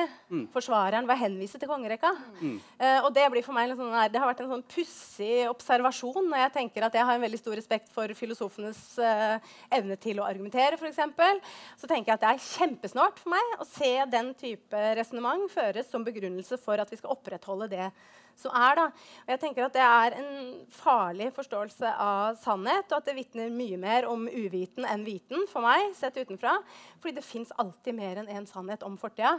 forsvareren 0.52 1.06
var 1.08 1.16
henvist 1.16 1.56
til 1.56 1.70
kongerekka. 1.70 2.10
Eh, 2.76 2.98
og 3.00 3.08
det 3.16 3.24
blir 3.32 3.44
for 3.46 3.56
meg 3.56 3.70
en 3.70 3.78
sånn, 3.78 3.94
det 4.12 4.20
har 4.20 4.28
vært 4.28 4.42
en 4.44 4.50
sånn 4.50 4.64
pussig 4.68 5.46
observasjon 5.48 6.28
når 6.28 6.42
jeg 6.44 6.52
tenker 6.58 6.84
at 6.84 6.98
jeg 6.98 7.06
har 7.08 7.16
en 7.16 7.24
veldig 7.24 7.40
stor 7.40 7.56
respekt 7.56 7.88
for 7.94 8.12
filosofenes 8.18 8.82
eh, 9.00 9.52
evne 9.72 9.96
til 9.96 10.20
å 10.20 10.26
argumentere, 10.28 10.76
f.eks. 10.76 11.00
Så 11.80 11.88
tenker 11.88 12.12
jeg 12.12 12.18
at 12.18 12.26
det 12.26 12.32
er 12.34 12.48
kjempesnålt 12.50 13.22
for 13.24 13.32
meg 13.32 13.56
å 13.56 13.68
se 13.68 13.92
den 14.12 14.34
type 14.36 14.84
resonnement 15.00 15.48
føres 15.52 15.88
som 15.88 16.04
begrunnelse 16.04 16.60
for 16.60 16.82
at 16.82 16.92
vi 16.92 17.00
skal 17.00 17.16
opprettholde 17.16 17.72
det 17.72 17.88
som 18.38 18.54
er. 18.56 18.78
Da. 18.78 18.86
Og 19.24 19.34
jeg 19.34 19.42
tenker 19.42 19.66
at 19.66 19.76
Det 19.76 19.82
er 19.84 20.16
en 20.20 20.30
farlig 20.74 21.30
forståelse 21.36 21.94
av 22.04 22.38
sannhet, 22.42 22.88
og 22.90 23.00
at 23.00 23.10
det 23.10 23.16
vitner 23.18 23.52
mye 23.52 23.80
mer 23.80 24.08
om 24.10 24.28
uviten 24.28 24.86
enn 24.88 25.04
viten 25.06 25.46
for 25.50 25.64
meg, 25.64 25.92
sett 25.98 26.18
utenfra. 26.20 26.58
Fordi 27.00 27.16
det 27.18 27.26
fins 27.26 27.52
alltid 27.58 27.96
mer 27.98 28.22
enn 28.22 28.32
én 28.32 28.48
sannhet 28.48 28.84
om 28.86 28.98
fortida. 29.00 29.38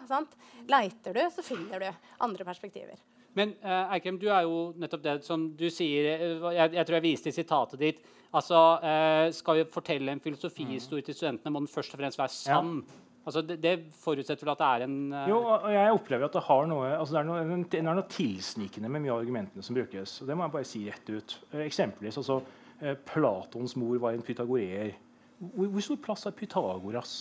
Leiter 0.69 1.17
du, 1.17 1.23
så 1.33 1.45
finner 1.45 1.83
du 1.83 1.89
andre 2.23 2.47
perspektiver. 2.47 3.01
Men 3.38 3.55
uh, 3.63 3.93
Eikrem, 3.93 4.19
du 4.21 4.27
er 4.29 4.45
jo 4.45 4.57
nettopp 4.77 5.05
det 5.05 5.15
som 5.25 5.47
du 5.57 5.65
sier 5.73 6.09
uh, 6.21 6.51
jeg, 6.53 6.75
jeg, 6.75 6.85
tror 6.85 7.00
jeg 7.00 7.05
viste 7.07 7.31
i 7.31 7.35
sitatet 7.35 7.81
ditt. 7.81 8.03
Altså, 8.33 8.59
uh, 8.81 9.29
Skal 9.33 9.62
vi 9.62 9.69
fortelle 9.73 10.13
en 10.13 10.21
filosofihistorie 10.21 11.05
til 11.05 11.17
studentene, 11.17 11.53
må 11.53 11.63
den 11.63 11.71
først 11.71 11.95
og 11.95 12.01
fremst 12.01 12.21
være 12.21 12.35
sann. 12.35 12.75
Ja. 12.81 13.02
Altså 13.23 13.41
det, 13.47 13.55
det, 13.63 13.73
forutsetter 13.95 14.43
vel 14.43 14.51
at 14.51 14.61
det 14.61 14.69
er 14.69 14.83
en 14.83 14.97
uh... 15.13 15.19
Jo, 15.31 15.37
og 15.55 15.69
jeg 15.71 15.95
opplever 15.95 16.27
at 16.27 16.35
det 16.35 16.43
har 16.43 16.65
noe 16.67 16.89
altså 16.97 17.15
det, 17.15 17.21
er 17.21 17.29
noe, 17.29 17.59
det 17.71 17.83
noe 17.87 18.05
tilsnikende 18.11 18.91
med 18.91 19.05
mye 19.05 19.13
av 19.13 19.21
argumentene 19.23 19.63
som 19.63 19.77
brukes. 19.77 20.17
og 20.21 20.27
Det 20.27 20.35
må 20.35 20.43
jeg 20.43 20.55
bare 20.57 20.67
si 20.67 20.83
rett 20.89 21.11
ut. 21.13 21.35
Uh, 21.53 21.61
eksempelvis 21.63 22.19
altså, 22.19 22.41
uh, 22.81 22.95
Platons 23.07 23.77
mor 23.79 24.01
var 24.03 24.17
en 24.17 24.25
pytagoreer. 24.27 24.97
Hvor, 25.39 25.69
hvor, 25.69 25.85
stor 25.85 26.01
plass 26.03 26.27
har 26.27 26.35
Pythagoras 26.35 27.13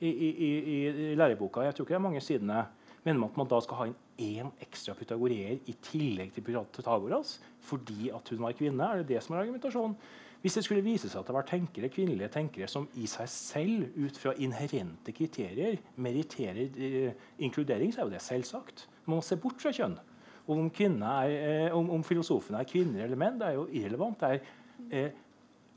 i, 0.00 0.10
i, 0.10 0.30
i, 0.30 0.48
i, 0.88 1.14
læreboka? 1.18 1.62
Jeg 1.68 1.76
tror 1.76 1.86
ikke 1.86 1.94
det 1.94 2.00
er 2.00 2.08
mange 2.08 2.24
sidene. 2.24 2.66
Mener 3.04 3.20
man 3.20 3.30
at 3.30 3.38
man 3.38 3.50
da 3.50 3.60
skal 3.62 3.78
ha 3.78 3.88
inn 3.90 4.00
én 4.14 4.50
ekstra 4.62 4.94
pytagoreer 4.94 5.58
i 5.66 5.74
tillegg 5.82 6.34
til 6.34 6.44
Pythagoras 6.46 7.38
fordi 7.64 8.10
at 8.14 8.28
hun 8.30 8.42
var 8.44 8.54
kvinne? 8.58 8.84
Er 8.84 9.02
det 9.02 9.14
det 9.14 9.22
som 9.24 9.34
er 9.34 9.44
argumentasjonen? 9.44 9.96
Hvis 10.44 10.58
det 10.58 10.66
skulle 10.66 10.84
vise 10.84 11.08
seg 11.08 11.22
at 11.22 11.30
det 11.30 11.32
var 11.32 11.46
tenkere, 11.48 11.88
kvinnelige 11.88 12.28
tenkere 12.34 12.66
som 12.68 12.84
i 13.00 13.06
seg 13.08 13.30
selv, 13.32 13.86
ut 13.96 14.18
fra 14.20 14.34
inherente 14.44 15.14
kriterier, 15.16 15.78
meritterer 15.96 16.74
eh, 16.76 17.22
inkludering, 17.46 17.94
så 17.94 18.02
er 18.02 18.10
jo 18.10 18.12
det 18.12 18.20
selvsagt. 18.20 18.82
Man 19.06 19.22
må 19.22 19.24
se 19.24 19.38
bort 19.40 19.64
fra 19.64 19.72
kjønn. 19.72 19.96
Og 20.44 20.52
om, 20.58 20.68
er, 20.68 21.32
eh, 21.32 21.72
om, 21.72 21.88
om 21.96 22.04
filosofene 22.04 22.60
er 22.60 22.68
kvinner 22.68 23.06
eller 23.06 23.22
menn, 23.24 23.40
det 23.40 23.48
er 23.48 23.56
jo 23.56 23.64
irrelevant. 23.72 24.20
Det 24.20 24.34
er, 24.36 24.52
eh, 24.90 25.16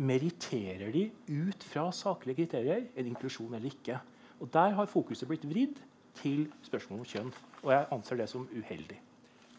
meritterer 0.03 0.91
de 0.91 1.07
ut 1.31 1.63
fra 1.71 1.87
saklige 1.95 2.41
kriterier 2.41 2.89
en 2.91 3.11
inklusjon 3.15 3.55
eller 3.55 3.71
ikke? 3.71 4.01
Og 4.43 4.51
Der 4.51 4.75
har 4.75 4.91
fokuset 4.91 5.31
blitt 5.31 5.47
vridd 5.47 5.79
til 6.19 6.49
spørsmålet 6.67 7.07
om 7.07 7.11
kjønn. 7.13 7.35
Og 7.63 7.71
jeg 7.71 7.87
anser 7.95 8.19
det 8.19 8.27
som 8.35 8.49
uheldig. 8.51 8.99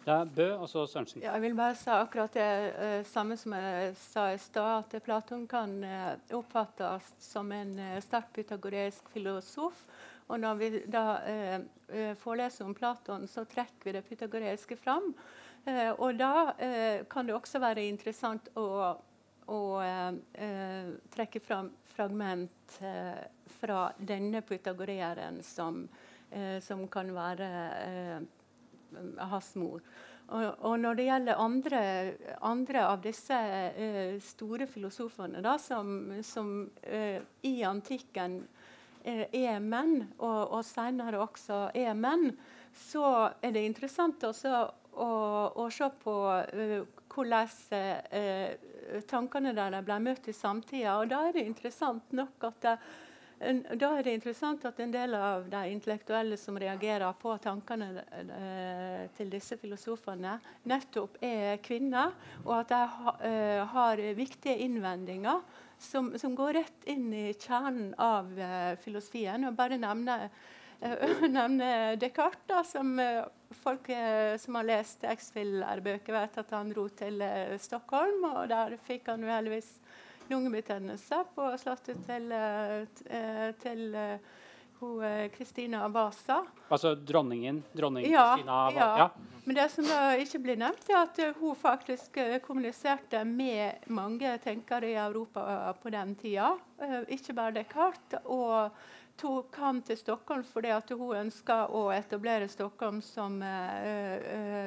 Er 0.09 0.29
Bø 0.33 0.47
og 0.57 0.69
så 0.71 0.87
Sørensen. 0.89 1.21
Ja, 1.21 1.35
jeg 1.37 1.43
vil 1.43 1.57
bare 1.59 1.75
si 1.77 1.91
akkurat 1.93 2.33
det 2.33 2.49
uh, 2.79 3.01
samme 3.09 3.37
som 3.37 3.53
jeg 3.59 3.91
sa 4.01 4.29
i 4.33 4.39
stad, 4.41 4.87
at 4.87 5.05
Platon 5.05 5.45
kan 5.51 5.75
uh, 5.85 6.15
oppfattes 6.39 7.11
som 7.21 7.53
en 7.53 7.75
uh, 7.77 7.99
sterkt 8.05 8.33
pythagoreisk 8.39 9.11
filosof. 9.13 9.85
Og 10.29 10.41
når 10.41 10.57
vi 10.61 10.69
da 10.93 11.03
foreleser 12.21 12.67
om 12.67 12.75
Platon, 12.77 13.23
så 13.25 13.47
trekker 13.49 13.89
vi 13.89 13.95
det 13.97 14.03
pythagoreiske 14.05 14.77
fram. 14.77 15.15
og 15.97 16.19
da 16.19 16.53
kan 17.09 17.25
det 17.25 17.33
også 17.33 17.59
være 17.63 17.87
interessant 17.89 18.51
å, 18.61 18.93
å 19.49 19.61
trekke 21.17 21.41
fram 21.41 21.71
fragment 21.97 22.77
fra 23.57 23.87
denne 23.97 24.45
pythagoreeren 24.45 25.41
som, 25.41 25.87
som 26.61 26.85
kan 26.93 27.15
være 27.17 27.49
hans 29.31 29.55
mor. 29.59 29.83
Og, 30.29 30.45
og, 30.61 30.75
når 30.81 30.99
det 30.99 31.07
gjelder 31.07 31.41
andre, 31.41 31.81
andre 32.45 32.85
av 32.85 33.01
disse 33.01 33.37
uh, 33.37 34.19
store 34.21 34.67
filosofene 34.69 35.41
da, 35.45 35.55
som, 35.63 36.13
som 36.27 36.51
uh, 36.85 37.21
i 37.49 37.55
antikken 37.65 38.43
uh, 38.43 39.25
er 39.33 39.57
menn, 39.65 40.03
og, 40.19 40.53
og 40.59 40.67
senere 40.69 41.23
også 41.25 41.63
er 41.73 41.97
menn, 41.97 42.29
så 42.77 43.31
er 43.41 43.57
det 43.57 43.65
interessant 43.71 44.29
også 44.29 44.53
å, 45.01 45.09
å 45.57 45.67
se 45.73 45.89
på 46.03 46.15
hvordan 47.09 47.49
tankene 49.09 49.55
deres 49.57 49.85
ble 49.87 49.97
møtt 50.05 50.29
i 50.31 50.37
samtida. 50.37 50.99
Og 51.01 51.09
da 51.11 51.25
er 51.27 51.35
det 51.35 51.49
interessant 51.49 52.13
nok 52.15 52.47
at 52.51 52.69
da 53.39 53.93
er 53.95 54.03
det 54.03 54.17
interessant 54.17 54.65
at 54.67 54.81
en 54.83 54.91
del 54.91 55.15
av 55.15 55.45
de 55.51 55.61
intellektuelle 55.71 56.37
som 56.41 56.59
reagerer 56.59 57.15
på 57.23 57.37
tankene 57.43 58.03
eh, 58.11 59.05
til 59.15 59.31
disse 59.31 59.55
filosofene, 59.61 60.35
nettopp 60.67 61.21
er 61.23 61.61
kvinner, 61.63 62.17
og 62.43 62.57
at 62.57 62.73
de 62.73 63.13
eh, 63.29 63.63
har 63.75 64.03
viktige 64.19 64.59
innvendinger 64.67 65.45
som, 65.79 66.11
som, 66.19 66.35
går 66.35 66.59
rett 66.59 66.89
inn 66.91 67.13
i 67.15 67.29
kjernen 67.31 67.93
av 67.95 68.33
eh, 68.35 68.75
filosofien. 68.83 69.47
Og 69.47 69.55
bare 69.55 69.79
nevne, 69.79 70.19
nevne 71.39 71.71
Descartes, 72.03 72.75
som 72.75 72.99
folk 73.63 73.87
som 74.43 74.59
har 74.59 74.67
lest 74.67 75.07
X-Fill-bøker, 75.07 76.13
vet 76.17 76.43
at 76.43 76.51
han 76.59 76.75
dro 76.75 76.89
til 76.91 77.23
Stockholm, 77.63 78.27
og 78.35 78.51
der 78.51 78.75
fikk 78.91 79.09
han 79.15 79.23
uheldigvis 79.25 79.71
lungebetennelse 80.31 81.23
på 81.35 81.49
slottet 81.59 82.05
til, 82.07 82.33
eh, 82.33 83.55
til 83.63 83.97
Kristina 85.37 85.85
eh, 85.85 85.89
Vasa. 85.89 86.45
Altså 86.69 86.95
dronningen? 86.95 87.63
Dronning 87.73 88.07
ja, 88.11 88.35
Kristina 88.35 88.53
Vasa? 88.53 88.79
Ja. 88.79 88.99
ja. 88.99 89.11
Men 89.45 89.57
det 89.57 89.69
som 89.73 89.89
da 89.89 90.13
ikke 90.21 90.43
blir 90.45 90.61
nevnt, 90.61 90.91
er 90.93 91.01
at 91.01 91.19
hun 91.41 91.57
faktisk 91.57 92.19
kommuniserte 92.45 93.25
med 93.25 93.89
mange 93.89 94.35
tenkere 94.45 94.91
i 94.91 94.97
Europa 95.01 95.73
på 95.83 95.91
den 95.91 96.15
tida. 96.21 96.51
Ikke 97.09 97.33
bare 97.33 97.57
Descartes. 97.57 98.21
og 98.25 98.77
tok 99.19 99.57
han 99.57 99.81
til 99.83 99.97
Stockholm 99.99 100.45
fordi 100.47 100.75
hun 100.93 101.17
ønska 101.17 101.63
å 101.75 101.89
etablere 101.91 102.47
Stockholm 102.49 103.01
som, 103.03 103.41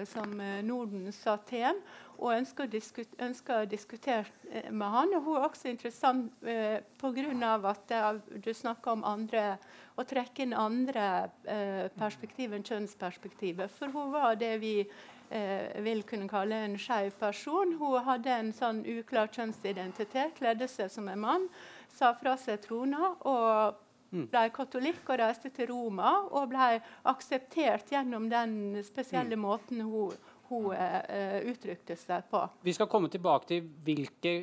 som 0.10 0.34
Nordens 0.66 1.22
Aten 1.30 1.78
og 2.22 2.36
ønsker 2.36 2.68
å, 2.68 2.70
diskut, 2.70 3.14
ønsker 3.22 3.64
å, 3.64 3.70
diskutere 3.70 4.30
eh, 4.52 4.70
med 4.70 4.94
han. 4.94 5.14
Og 5.18 5.26
hun 5.26 5.38
er 5.40 5.46
også 5.48 5.72
interessant 5.72 6.46
eh, 6.46 6.78
pga. 7.02 7.72
at 7.72 7.94
du 8.46 8.54
snakker 8.54 8.92
om 8.92 9.04
andre, 9.04 9.58
å 9.98 10.06
trekke 10.06 10.46
inn 10.46 10.54
andre 10.54 11.08
eh, 11.50 11.88
perspektiv 11.98 12.54
enn 12.54 12.64
kjønnsperspektivet. 12.64 13.72
For 13.74 13.90
hun 13.90 14.14
var 14.14 14.36
det 14.36 14.54
vi 14.62 14.76
eh, 14.84 15.82
vil 15.82 16.04
kunne 16.04 16.30
kalle 16.30 16.64
en 16.66 16.78
skeiv 16.78 17.18
person. 17.20 17.74
Hun 17.80 18.04
hadde 18.06 18.30
en 18.38 18.54
sånn 18.54 18.86
uklar 18.86 19.32
kjønnsidentitet, 19.34 20.38
kledde 20.38 20.70
seg 20.70 20.92
som 20.94 21.10
en 21.10 21.26
mann, 21.26 21.48
sa 21.90 22.14
fra 22.14 22.38
seg 22.38 22.62
trona. 22.62 23.16
og 23.26 23.80
mm. 24.12 24.28
ble 24.30 24.44
katolikk 24.54 25.10
og 25.10 25.22
reiste 25.24 25.50
til 25.56 25.72
Roma 25.72 26.14
og 26.30 26.52
ble 26.52 26.78
akseptert 27.10 27.92
gjennom 27.92 28.30
den 28.32 28.84
spesielle 28.86 29.38
mm. 29.38 29.42
måten 29.42 29.82
hun 29.88 30.14
hun 30.52 30.72
uh, 30.76 31.38
uttrykte 31.52 31.96
seg 32.00 32.28
på. 32.32 32.42
Vi 32.66 32.74
skal 32.76 32.90
komme 32.92 33.10
tilbake 33.12 33.50
til 33.50 33.70
hvilke 33.86 34.34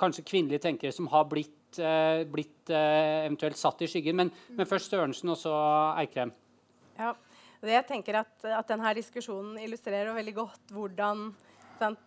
kanskje 0.00 0.24
kvinnelige 0.26 0.62
tenkere 0.64 0.94
som 0.94 1.10
har 1.12 1.26
blitt, 1.30 1.80
uh, 1.82 2.22
blitt 2.30 2.72
uh, 2.72 3.26
eventuelt 3.26 3.58
satt 3.60 3.82
i 3.84 3.90
skyggen. 3.90 4.16
Men, 4.22 4.30
mm. 4.30 4.54
men 4.60 4.70
først 4.70 4.92
Sørensen, 4.92 5.32
og 5.34 5.40
så 5.40 5.54
Eikrem. 6.00 6.32
Ja, 7.00 7.14
jeg 7.66 7.86
tenker 7.88 8.22
at, 8.22 8.34
at 8.46 8.70
denne 8.70 8.94
diskusjonen 8.96 9.58
illustrerer 9.60 10.14
veldig 10.16 10.36
godt 10.38 10.74
hvordan 10.76 11.30
sant, 11.80 12.00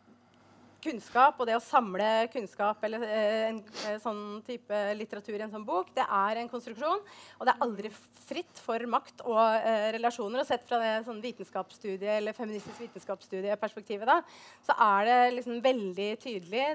kunnskap 0.84 1.40
og 1.40 1.48
det 1.50 1.58
å 1.58 1.64
samle 1.64 2.10
kunnskap 2.34 2.84
eller 2.86 3.04
eh, 3.08 3.44
en 3.50 3.60
eh, 3.88 4.00
sånn 4.04 4.24
type 4.48 4.80
litteratur 5.00 5.38
i 5.38 5.44
en 5.46 5.54
sånn 5.54 5.68
bok, 5.68 5.92
det 5.96 6.06
er 6.06 6.42
en 6.42 6.52
konstruksjon. 6.52 7.04
Og 7.40 7.46
det 7.48 7.54
er 7.54 7.64
aldri 7.66 7.92
fritt 8.28 8.64
for 8.64 8.84
makt 8.90 9.24
og 9.26 9.42
eh, 9.58 9.90
relasjoner. 9.98 10.42
Og 10.44 10.50
sett 10.50 10.66
fra 10.68 10.82
det 10.84 10.96
sånn 11.08 11.22
vitenskapsstudie 11.24 12.18
eller 12.20 12.36
feministisk 12.38 12.84
vitenskapsstudieperspektivet, 12.86 14.10
da, 14.10 14.20
så 14.68 14.76
er 14.90 15.10
det 15.10 15.22
liksom 15.40 15.64
veldig 15.64 16.12
tydelig 16.24 16.68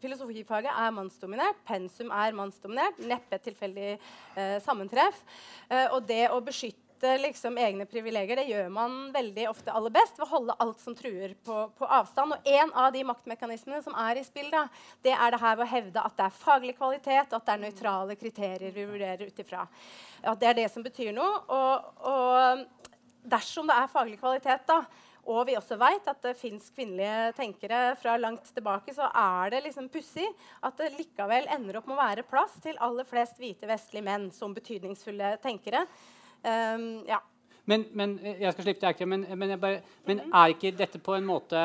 Filosofifaget 0.00 0.72
er 0.72 0.92
mannsdominert, 0.96 1.58
pensum 1.68 2.12
er 2.16 2.36
mannsdominert. 2.36 3.00
Neppe 3.04 3.36
et 3.36 3.42
tilfeldig 3.50 3.88
eh, 3.92 4.54
sammentreff. 4.64 5.18
Eh, 5.68 5.90
og 5.92 6.06
det 6.08 6.22
å 6.32 6.40
beskytte 6.44 6.89
beskytte 7.00 7.22
liksom, 7.22 7.58
egne 7.58 7.86
privilegier 7.86 8.36
det 8.36 8.48
gjør 8.48 8.68
man 8.70 9.12
veldig 9.12 9.48
ofte 9.48 9.72
aller 9.72 9.90
best 9.90 10.18
ved 10.18 10.26
å 10.26 10.30
holde 10.30 10.56
alt 10.58 10.80
som 10.80 10.94
truer, 10.94 11.34
på, 11.44 11.70
på 11.76 11.86
avstand. 11.86 12.32
Og 12.32 12.46
en 12.46 12.72
av 12.72 12.92
de 12.92 13.04
maktmekanismene 13.04 13.82
som 13.82 13.94
er 13.94 14.20
i 14.20 14.24
spill, 14.24 14.50
da, 14.50 14.68
det 15.02 15.12
er 15.12 15.30
det 15.32 15.40
her 15.40 15.56
ved 15.56 15.66
å 15.66 15.70
hevde 15.70 16.04
at 16.04 16.16
det 16.16 16.26
er 16.26 16.40
faglig 16.40 16.76
kvalitet, 16.76 17.32
og 17.32 17.38
at 17.40 17.46
det 17.46 17.54
er 17.54 17.64
nøytrale 17.64 18.16
kriterier 18.16 18.72
vi 18.74 18.84
vurderer 18.84 19.26
ut 19.26 19.38
ifra. 19.38 19.66
At 20.22 20.40
det 20.40 20.48
er 20.50 20.58
det 20.60 20.70
som 20.72 20.82
betyr 20.84 21.12
noe. 21.16 21.40
Og, 21.48 22.04
og 22.04 22.92
dersom 23.24 23.68
det 23.68 23.76
er 23.76 23.92
faglig 23.92 24.20
kvalitet, 24.20 24.66
da, 24.68 24.82
og 25.30 25.44
vi 25.46 25.56
også 25.56 25.76
vet 25.78 26.06
at 26.08 26.22
det 26.24 26.36
fins 26.38 26.70
kvinnelige 26.74 27.34
tenkere 27.36 27.94
fra 28.00 28.16
langt 28.18 28.48
tilbake, 28.54 28.92
så 28.96 29.08
er 29.08 29.52
det 29.52 29.66
liksom 29.66 29.90
pussig 29.92 30.24
at 30.64 30.80
det 30.80 30.94
likevel 30.96 31.48
ender 31.52 31.78
opp 31.78 31.90
med 31.90 31.98
å 31.98 32.00
være 32.00 32.24
plass 32.28 32.56
til 32.64 32.80
aller 32.82 33.06
flest 33.08 33.36
hvite 33.38 33.68
vestlige 33.68 34.06
menn 34.06 34.30
som 34.34 34.56
betydningsfulle 34.56 35.36
tenkere. 35.44 35.84
Um, 36.44 37.04
ja. 37.08 37.20
Men, 37.70 37.84
men, 37.94 38.16
jeg 38.40 38.52
skal 38.54 38.64
slippe 38.64 38.92
til 38.96 39.08
men, 39.08 39.24
men, 39.38 39.52
bare, 39.60 39.80
men, 40.08 40.22
er 40.34 40.54
ikke 40.54 40.72
dette 40.74 40.98
på 41.02 41.14
en 41.14 41.26
måte 41.28 41.60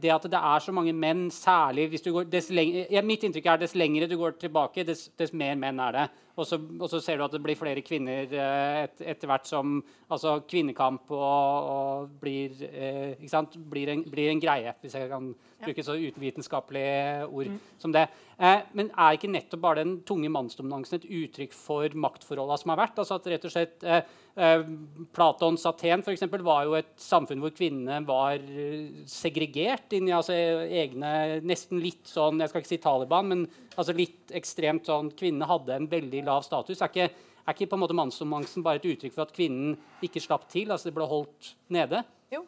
det 0.00 0.12
at 0.14 0.24
det 0.30 0.40
er 0.40 0.64
så 0.64 0.72
mange 0.72 0.94
menn, 0.96 1.26
særlig 1.34 1.88
hvis 1.92 2.04
du 2.06 2.12
går 2.14 2.30
dess 2.32 2.48
lenger, 2.54 2.86
ja, 2.94 3.02
Mitt 3.04 3.26
inntrykk 3.26 3.50
er 3.50 3.60
dess 3.64 3.76
lengre 3.76 4.08
du 4.08 4.16
går 4.20 4.38
tilbake, 4.40 4.86
dess, 4.88 5.08
dess 5.18 5.34
mer 5.36 5.58
menn 5.60 5.82
er 5.82 5.96
det. 5.98 6.08
Og 6.40 6.46
så, 6.46 6.56
og 6.56 6.88
så, 6.88 7.00
ser 7.04 7.18
du 7.18 7.24
at 7.26 7.34
det 7.34 7.42
blir 7.44 7.58
flere 7.58 7.82
kvinner 7.84 8.30
eh, 8.30 8.76
et, 8.86 9.02
etter 9.12 9.28
hvert 9.28 9.48
som 9.48 9.80
altså 10.08 10.38
kvinnekamp 10.48 11.10
og, 11.12 11.68
og 11.74 12.14
blir, 12.22 12.54
eh, 12.70 13.26
blir, 13.68 13.92
en, 13.92 14.04
blir, 14.08 14.30
en, 14.30 14.40
greie, 14.40 14.72
hvis 14.80 14.96
jeg 14.96 15.10
kan 15.10 15.28
bruke 15.60 15.84
så 15.84 15.98
utvitenskapelige 15.98 17.26
ord 17.26 17.50
mm. 17.52 17.60
som 17.82 17.92
det. 17.92 18.06
Eh, 18.38 18.62
men 18.78 18.92
er 18.94 19.18
ikke 19.18 19.32
nettopp 19.34 19.64
bare 19.66 19.82
den 19.82 19.98
tunge 20.08 20.32
mannsdominansen 20.32 21.02
et 21.02 21.08
uttrykk 21.20 21.52
for 21.58 22.00
maktforholda 22.06 22.56
som 22.62 22.72
har 22.72 22.84
vært? 22.86 23.02
Altså 23.02 23.20
at 23.20 23.30
rett 23.34 23.48
og 23.50 23.56
slett 23.58 23.84
eh, 23.84 24.00
eh 24.00 24.19
Platons 24.34 25.64
Aten 25.66 26.04
for 26.06 26.14
eksempel, 26.14 26.42
var 26.46 26.62
jo 26.68 26.76
et 26.78 26.92
samfunn 27.02 27.40
hvor 27.42 27.50
kvinnene 27.54 27.98
var 28.06 28.38
eh, 28.38 29.02
segregert 29.10 29.90
inn 29.96 30.06
altså, 30.14 30.36
egne 30.36 31.40
Nesten 31.42 31.80
litt 31.82 32.06
sånn 32.06 32.38
Jeg 32.40 32.52
skal 32.52 32.62
ikke 32.62 32.70
si 32.70 32.78
Taliban, 32.84 33.26
men 33.32 33.42
altså 33.74 33.96
litt 33.96 34.30
ekstremt 34.36 34.86
sånn 34.86 35.10
Kvinnene 35.18 35.50
hadde 35.50 35.74
en 35.74 35.90
veldig 35.90 36.22
lav 36.28 36.46
status. 36.46 36.78
Er 36.78 36.92
ikke, 36.92 37.26
er 37.42 37.56
ikke 37.56 37.68
på 37.72 37.78
en 37.78 37.84
måte 37.84 37.98
mannsdominansen 37.98 38.64
bare 38.66 38.80
et 38.80 38.88
uttrykk 38.92 39.16
for 39.16 39.26
at 39.26 39.34
kvinnen 39.34 39.74
ikke 40.06 40.22
slapp 40.22 40.46
til? 40.52 40.70
altså 40.70 40.90
Det 40.90 40.96
ble 40.96 41.10
holdt 41.10 41.52
nede? 41.74 42.04
Jo. 42.30 42.44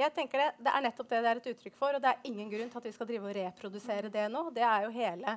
Jeg 0.00 0.14
tenker 0.16 0.40
det, 0.40 0.50
det 0.64 0.74
er 0.74 0.84
nettopp 0.88 1.08
det 1.12 1.22
det 1.22 1.30
er 1.30 1.40
et 1.40 1.50
uttrykk 1.54 1.78
for. 1.78 1.94
Og 1.94 2.02
det 2.02 2.10
er 2.10 2.28
ingen 2.30 2.50
grunn 2.50 2.70
til 2.72 2.82
at 2.82 2.86
vi 2.88 2.94
skal 2.96 3.08
drive 3.10 3.30
og 3.30 3.36
reprodusere 3.36 4.12
det 4.12 4.28
nå. 4.32 4.46
Det 4.56 4.64
er 4.66 4.86
jo 4.86 4.92
hele, 4.94 5.34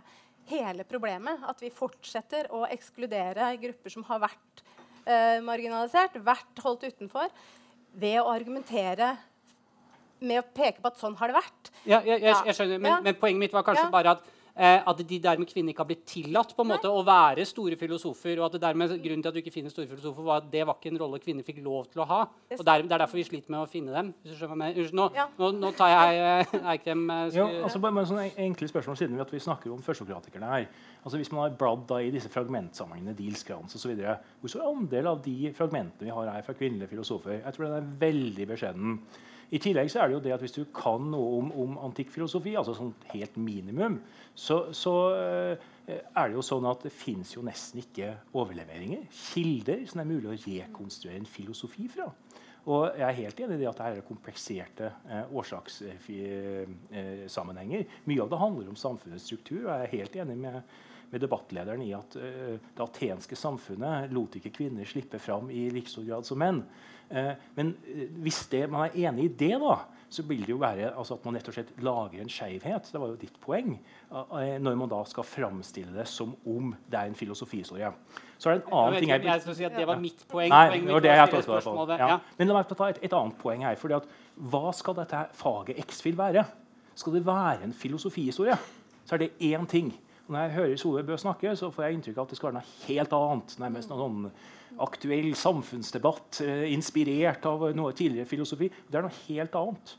hele 0.49 0.85
problemet. 0.87 1.43
At 1.47 1.61
vi 1.61 1.71
fortsetter 1.73 2.49
å 2.55 2.63
ekskludere 2.71 3.53
grupper 3.61 3.93
som 3.93 4.07
har 4.07 4.23
vært 4.23 4.63
eh, 5.05 5.39
marginalisert, 5.45 6.19
vært 6.25 6.63
holdt 6.65 6.87
utenfor, 6.89 7.31
ved 7.93 8.19
å 8.21 8.29
argumentere 8.31 9.13
med 10.23 10.39
å 10.39 10.45
peke 10.55 10.81
på 10.81 10.91
at 10.91 11.01
sånn 11.01 11.17
har 11.19 11.31
det 11.31 11.39
vært. 11.41 11.73
Ja, 11.83 11.99
jeg, 11.99 12.21
jeg, 12.23 12.37
jeg 12.47 12.57
skjønner, 12.57 12.79
men, 12.79 12.95
ja. 12.95 13.01
men, 13.03 13.19
poenget 13.19 13.47
mitt 13.47 13.55
var 13.55 13.65
kanskje 13.67 13.89
ja. 13.89 13.91
bare 13.93 14.15
at 14.15 14.31
eh, 14.55 14.79
at 14.85 15.01
de 15.09 15.19
dermed 15.21 15.49
kvinner 15.49 15.73
ikke 15.73 15.83
har 15.83 15.89
blitt 15.89 16.05
tillatt 16.09 16.53
på 16.55 16.63
en 16.63 16.69
måte 16.73 16.89
å 16.89 17.01
være 17.05 17.45
store 17.47 17.77
filosofer. 17.79 18.39
og 18.39 18.47
at 18.47 18.55
det 18.55 18.61
dermed 18.63 18.95
Grunnen 19.03 19.23
til 19.23 19.31
at 19.31 19.35
du 19.35 19.41
ikke 19.41 19.53
finner 19.53 19.73
store 19.73 19.89
filosofer, 19.89 20.23
var 20.23 20.43
at 20.43 20.49
det 20.51 20.65
var 20.67 20.77
ikke 20.77 20.93
en 20.93 21.01
rolle 21.01 21.19
kvinner 21.23 21.45
fikk 21.45 21.59
lov 21.65 21.89
til 21.91 22.03
å 22.03 22.07
ha. 22.09 22.21
og 22.57 22.63
der, 22.65 22.85
Det 22.85 22.91
er 22.91 23.03
derfor 23.03 23.19
vi 23.19 23.25
sliter 23.27 23.51
med 23.51 23.63
å 23.63 23.69
finne 23.69 23.93
dem. 23.95 24.13
hvis 24.21 24.33
du 24.33 24.39
skjønner 24.39 24.73
Unnskyld, 24.73 24.97
nå, 24.99 25.09
ja. 25.15 25.27
nå, 25.37 25.51
nå, 25.59 25.71
tar 25.77 25.93
jeg 25.93 26.23
eh, 26.23 26.57
Eikrem 26.75 27.09
eh, 27.09 27.25
jo, 27.35 27.47
altså, 27.63 27.79
bare, 27.83 27.97
bare 27.99 28.11
sånne 28.11 28.29
enkle 28.47 28.69
spørsmål 28.71 28.97
siden 28.97 29.17
vi, 29.17 29.21
at 29.25 29.33
vi 29.33 29.43
snakker 29.43 29.73
om 29.73 29.83
førsteokratikerne 29.83 30.53
her. 30.53 30.67
Altså 31.03 31.19
Hvis 31.19 31.31
man 31.31 31.43
har 31.43 31.57
bladd 31.59 31.91
i 31.99 32.11
disse 32.15 32.31
fragmentsamlingene 32.31 33.15
Deals 33.17 33.43
Krans 33.43 33.75
osv., 33.75 33.91
hvor 34.39 34.49
stor 34.51 34.69
andel 34.69 35.05
av 35.11 35.17
de 35.25 35.51
fragmentene 35.55 36.07
vi 36.07 36.15
har, 36.15 36.31
her 36.31 36.45
fra 36.47 36.55
kvinnelige 36.55 36.93
filosofer? 36.93 37.33
Jeg 37.41 37.53
tror 37.53 37.65
den 37.67 37.79
er 37.81 37.93
veldig 37.99 38.45
beskjeden. 38.53 38.89
I 39.53 39.59
tillegg 39.61 39.91
så 39.91 39.99
er 40.01 40.07
det 40.07 40.15
jo 40.15 40.23
det 40.23 40.33
at 40.33 40.41
hvis 40.41 40.55
du 40.55 40.63
kan 40.73 41.11
noe 41.11 41.29
om, 41.41 41.47
om 41.65 41.71
antikk 41.85 42.09
filosofi, 42.13 42.51
altså 42.57 42.73
sånn 42.77 42.93
helt 43.11 43.35
minimum, 43.37 43.95
så, 44.33 44.57
så 44.73 44.93
uh, 45.13 45.53
er 45.91 46.25
det 46.25 46.35
jo 46.37 46.43
sånn 46.45 46.65
at 46.65 46.83
det 46.87 46.93
fins 46.95 47.35
jo 47.35 47.41
nesten 47.45 47.79
ikke 47.83 48.07
overleveringer, 48.39 49.01
kilder, 49.13 49.79
som 49.85 49.97
det 49.99 50.05
er 50.05 50.13
mulig 50.13 50.29
å 50.31 50.39
rekonstruere 50.39 51.19
en 51.19 51.29
filosofi 51.29 51.85
fra. 51.91 52.07
Og 52.63 52.95
jeg 52.95 53.03
er 53.03 53.19
helt 53.19 53.39
enig 53.43 53.59
i 53.59 53.67
at 53.67 53.75
det 53.75 53.83
er 53.89 54.07
kompliserte 54.07 54.87
eh, 55.11 55.27
årsakssammenhenger. 55.35 57.81
Eh, 57.83 57.91
Mye 58.07 58.23
av 58.23 58.31
det 58.31 58.39
handler 58.39 58.71
om 58.71 58.79
samfunnets 58.79 59.27
struktur. 59.27 59.65
og 59.65 59.71
jeg 59.73 59.81
er 59.83 59.95
helt 59.97 60.15
enig 60.23 60.37
med 60.45 60.55
med 61.13 61.21
debattlederen 61.21 61.83
i 61.85 61.93
at 61.95 62.17
uh, 62.17 62.57
det 62.57 62.85
atenske 62.87 63.37
samfunnet 63.37 64.13
lot 64.13 64.39
ikke 64.39 64.53
kvinner 64.55 64.87
slippe 64.89 65.21
fram 65.21 65.51
i 65.53 65.67
like 65.73 65.91
stor 65.91 66.05
grad 66.07 66.27
som 66.27 66.41
menn. 66.41 66.63
Uh, 67.13 67.33
men 67.57 67.75
uh, 67.85 68.05
hvis 68.25 68.43
det, 68.51 68.65
man 68.73 68.87
er 68.87 68.97
enig 69.07 69.29
i 69.29 69.33
det, 69.45 69.53
da, 69.61 69.77
så 70.13 70.25
vil 70.29 70.43
det 70.45 70.53
jo 70.53 70.59
være 70.61 70.91
altså 70.91 71.17
at 71.17 71.23
man 71.25 71.37
rett 71.37 71.47
og 71.49 71.55
slett 71.55 71.71
lager 71.85 72.21
en 72.21 72.29
skeivhet. 72.29 72.89
Det 72.93 73.01
var 73.01 73.13
jo 73.13 73.17
ditt 73.17 73.39
poeng. 73.41 73.79
når 74.61 74.75
man 74.77 74.91
da 74.91 74.99
skal 75.09 75.25
framstille 75.25 75.89
det 75.95 76.05
som 76.07 76.35
om 76.45 76.75
det 76.85 76.99
er 76.99 77.09
en 77.09 77.17
filosofihistorie. 77.17 77.89
Så 78.37 78.51
er 78.51 78.59
det 78.59 78.61
en 78.61 78.75
annen 78.77 78.93
jeg 78.93 79.01
ting 79.01 79.13
jeg, 79.13 79.23
jeg 79.25 79.41
skal 79.41 79.55
si 79.57 79.65
at 79.65 79.77
Det 79.77 79.87
var 79.89 80.01
mitt 80.01 80.21
poeng. 80.29 80.51
Nei, 80.53 80.81
det 80.83 80.93
var 80.93 81.05
det 81.05 81.15
jeg 81.17 81.31
tok, 81.33 81.93
ja. 81.97 82.19
Men 82.37 82.51
la 82.51 82.59
meg 82.59 82.69
ta 82.69 82.89
et, 82.91 82.99
et, 83.01 83.15
annet 83.17 83.39
poeng 83.41 83.65
her. 83.65 83.79
fordi 83.79 83.97
at, 83.97 84.09
Hva 84.53 84.73
skal 84.75 84.97
dette 85.01 85.25
faget 85.39 85.81
X-FIL 85.87 86.17
være? 86.19 86.45
Skal 86.95 87.17
det 87.17 87.25
være 87.25 87.63
en 87.65 87.73
filosofihistorie, 87.73 88.57
så 89.05 89.15
er 89.15 89.23
det 89.23 89.31
én 89.41 89.65
ting. 89.69 89.93
Når 90.33 90.47
jeg 90.47 90.55
hører 90.57 90.79
Solveig 90.81 91.05
Bø 91.05 91.17
snakke, 91.21 91.55
så 91.55 91.69
får 91.69 91.85
jeg 91.85 91.97
inntrykk 91.97 92.17
av 92.17 92.25
at 92.25 92.33
det 92.33 92.37
skal 92.39 92.49
være 92.49 92.59
noe 92.59 92.77
helt 92.87 93.15
annet. 93.17 93.55
Nærmest 93.61 93.91
noen 93.91 94.01
sånn 94.03 94.29
aktuell 94.83 95.33
samfunnsdebatt 95.37 96.39
eh, 96.41 96.63
inspirert 96.73 97.45
av 97.45 97.67
noe 97.77 97.93
tidligere 97.93 98.29
filosofi. 98.29 98.71
Det 98.89 98.97
er 98.97 99.05
noe 99.05 99.19
helt 99.27 99.57
annet. 99.59 99.93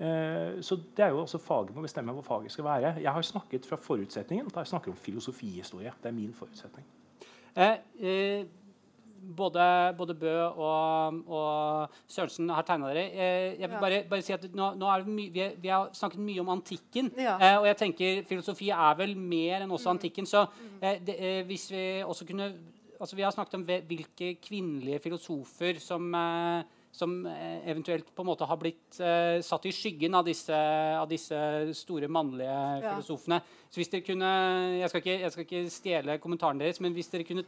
Eh, 0.00 0.60
så 0.64 0.76
det 0.96 1.04
er 1.06 1.14
jo 1.14 1.22
også 1.24 1.40
Faget 1.40 1.76
må 1.76 1.84
bestemme 1.84 2.12
hva 2.16 2.24
faget 2.24 2.52
skal 2.52 2.68
være. 2.68 2.94
Jeg 3.00 3.12
har 3.16 3.26
snakket 3.26 3.68
fra 3.68 3.80
forutsetningen 3.80 4.52
at 4.52 4.62
jeg 4.62 4.72
snakker 4.74 4.92
om 4.92 5.00
filosofihistorie. 5.00 5.92
Det 6.02 6.12
er 6.12 6.16
min 6.16 6.36
forutsetning. 6.36 6.86
Eh, 7.56 7.76
eh 8.00 8.44
både, 9.20 9.94
både, 9.98 10.14
Bø 10.14 10.32
og, 10.48 11.20
og 11.28 12.00
Sørensen 12.10 12.50
har 12.52 12.66
tegna 12.66 12.90
dere. 12.90 13.04
Eh, 13.10 13.60
jeg 13.60 13.68
vil 13.68 13.82
bare, 13.82 14.00
bare, 14.10 14.24
si 14.24 14.34
at 14.34 14.48
nå, 14.56 14.72
nå 14.80 14.90
vi, 15.06 15.28
er, 15.40 15.54
vi, 15.60 15.70
har 15.72 15.92
snakket 15.96 16.24
mye 16.24 16.42
om 16.42 16.52
antikken. 16.56 17.12
Ja. 17.18 17.36
Eh, 17.36 17.56
og 17.60 17.68
jeg 17.70 17.78
tenker 17.84 18.26
filosofi 18.28 18.72
er 18.74 18.98
vel 18.98 19.16
mer 19.18 19.60
enn 19.60 19.70
også 19.70 19.90
mm. 19.90 19.94
antikken. 19.96 20.28
Så 20.28 20.44
mm. 20.48 20.74
eh, 20.82 21.00
det, 21.06 21.16
hvis 21.50 21.70
vi 21.72 21.86
også 22.06 22.28
kunne 22.28 22.52
altså 23.00 23.16
Vi 23.16 23.22
har 23.24 23.32
snakket 23.32 23.54
om 23.56 23.62
hvilke 23.64 24.34
kvinnelige 24.44 25.00
filosofer 25.00 25.78
som 25.80 26.10
som 26.92 27.12
eventuelt 27.70 28.08
på 28.12 28.24
en 28.24 28.26
måte 28.26 28.44
har 28.50 28.58
blitt 28.58 28.96
uh, 28.98 29.38
satt 29.46 29.68
i 29.70 29.72
skyggen 29.72 30.16
av 30.18 30.24
disse, 30.26 30.56
av 30.98 31.06
disse 31.08 31.38
store 31.78 32.08
mannlige 32.10 32.50
ja. 32.50 32.80
filosofene. 32.96 33.38
Så 33.70 33.78
hvis 33.78 33.92
dere 33.92 34.04
kunne, 34.08 34.30
jeg 34.80 34.90
skal, 34.90 35.04
ikke, 35.04 35.14
jeg 35.22 35.32
skal 35.32 35.46
ikke 35.46 35.62
stjele 35.70 36.18
kommentaren 36.18 36.58
deres, 36.58 36.82
men 36.82 36.96
hvis 36.96 37.12
dere 37.14 37.28
kunne 37.28 37.46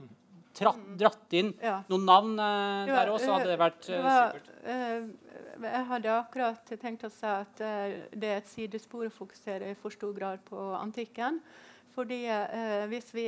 tratt, 0.57 0.81
dratt 0.99 1.37
inn 1.37 1.53
ja. 1.63 1.81
noen 1.91 2.07
navn 2.09 2.39
uh, 2.39 2.89
der 2.89 3.11
òg, 3.13 3.19
så 3.23 3.37
hadde 3.37 3.51
det 3.51 3.59
vært 3.61 3.89
uh, 3.89 3.97
supert. 3.97 4.49
Uh, 4.67 5.33
jeg 5.63 5.83
hadde 5.91 6.15
akkurat 6.15 6.73
tenkt 6.81 7.05
å 7.07 7.11
si 7.13 7.29
at 7.29 7.61
det 7.61 8.29
er 8.29 8.41
et 8.41 8.49
sidespor 8.51 9.07
å 9.07 9.13
fokusere 9.15 9.71
i 9.71 9.77
for 9.79 9.95
stor 9.95 10.15
grad 10.17 10.41
på 10.49 10.59
antikken. 10.79 11.39
Fordi 11.93 12.25
Hvis 12.89 13.11
vi 13.13 13.27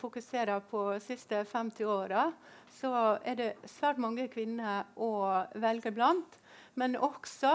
fokuserer 0.00 0.62
på 0.70 0.86
de 0.94 1.02
siste 1.04 1.42
50 1.44 1.84
åra, 1.84 2.24
så 2.72 3.18
er 3.22 3.36
det 3.36 3.50
svært 3.68 4.00
mange 4.00 4.24
kvinner 4.32 4.88
å 4.96 5.44
velge 5.60 5.92
blant. 5.92 6.40
Men 6.80 6.96
også 6.96 7.52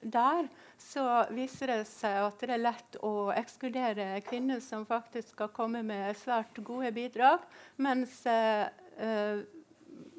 der 0.00 0.48
så 0.80 1.04
viser 1.34 1.72
det 1.72 1.80
seg 1.88 2.20
at 2.26 2.40
det 2.42 2.54
er 2.56 2.62
lett 2.62 2.96
å 3.04 3.30
ekskludere 3.34 4.20
kvinner 4.26 4.62
som 4.64 4.86
faktisk 4.88 5.34
skal 5.34 5.52
komme 5.54 5.82
med 5.86 6.16
svært 6.20 6.58
gode 6.66 6.92
bidrag, 6.94 7.44
mens 7.76 8.22
eh, 8.30 8.66
eh 8.98 9.44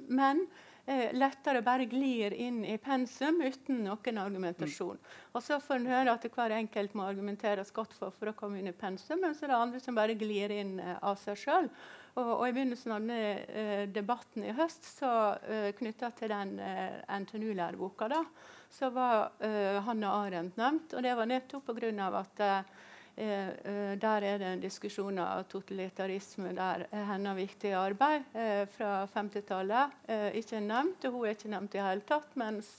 menn 0.06 0.44
eh, 0.86 1.14
lettere 1.18 1.62
bare 1.66 1.88
glir 1.90 2.34
inn 2.34 2.60
i 2.66 2.78
pensum 2.78 3.42
uten 3.42 3.84
noen 3.88 4.20
argumentasjon. 4.22 5.00
Mm. 5.00 5.14
Og 5.34 5.44
så 5.44 5.60
får 5.60 5.80
en 5.80 5.90
høre 5.90 6.14
at 6.14 6.28
hver 6.30 6.54
enkelt 6.60 6.94
må 6.94 7.08
argumenteres 7.08 7.74
godt 7.74 7.96
for 7.98 8.14
for 8.14 8.32
å 8.32 8.36
komme 8.38 8.62
inn 8.62 8.70
i 8.70 8.76
pensum, 8.76 9.22
men 9.22 9.34
så 9.36 9.48
er 9.48 9.54
det 9.54 9.62
andre 9.62 9.82
som 9.82 9.98
bare 9.98 10.18
glir 10.20 10.54
inn 10.54 10.78
eh, 10.80 10.98
av 11.02 11.18
seg 11.22 11.40
sjøl. 11.42 11.72
Og, 12.16 12.30
og, 12.30 12.44
I 12.48 12.54
begynnelsen 12.56 12.94
av 12.96 13.02
denne 13.04 13.32
eh, 13.44 13.88
debatten 13.92 14.46
i 14.48 14.54
høst 14.56 14.86
så 14.88 15.10
eh, 15.52 15.72
knytta 15.76 16.14
til 16.16 16.32
den 16.32 16.54
eh, 16.64 17.02
NTNU-læreboka 17.12 18.08
da, 18.12 18.22
så 18.70 18.90
var 18.90 19.32
uh, 19.40 19.84
Hanne 19.86 20.10
Arendt 20.10 20.58
nevnt. 20.60 20.94
Og 20.94 21.04
det 21.04 21.16
var 21.16 21.30
nettopp 21.30 21.72
pga. 21.72 22.08
at 22.20 22.44
uh, 22.46 22.82
der 23.16 24.26
er 24.28 24.40
det 24.40 24.48
en 24.48 24.64
diskusjon 24.64 25.20
av 25.24 25.46
totalitarisme 25.48 26.52
der 26.52 26.84
hennes 26.92 27.38
viktige 27.38 27.78
arbeid 27.80 28.26
uh, 28.36 28.66
fra 28.68 29.06
50-tallet 29.08 30.10
ikke 30.36 30.58
er 30.58 30.66
nevnt. 30.66 31.06
Og 31.06 31.12
hun 31.12 31.28
er 31.28 31.38
ikke 31.38 31.54
nevnt 31.54 31.76
i 31.76 31.84
hele 31.84 32.08
tatt. 32.08 32.36
Mens 32.36 32.76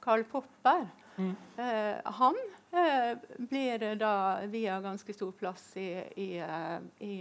Karl 0.00 0.24
Popper 0.24 0.86
mm. 1.16 1.34
han 2.20 2.40
blir 3.50 3.84
da 4.00 4.40
via 4.48 4.80
ganske 4.80 5.12
stor 5.12 5.32
plass 5.32 5.76
i, 5.76 5.90
i, 6.16 6.30
i, 7.04 7.14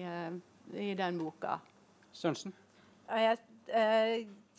i 0.74 0.94
den 0.96 1.20
boka. 1.20 1.60
Sørensen? 2.16 2.56
Jeg, 3.12 3.38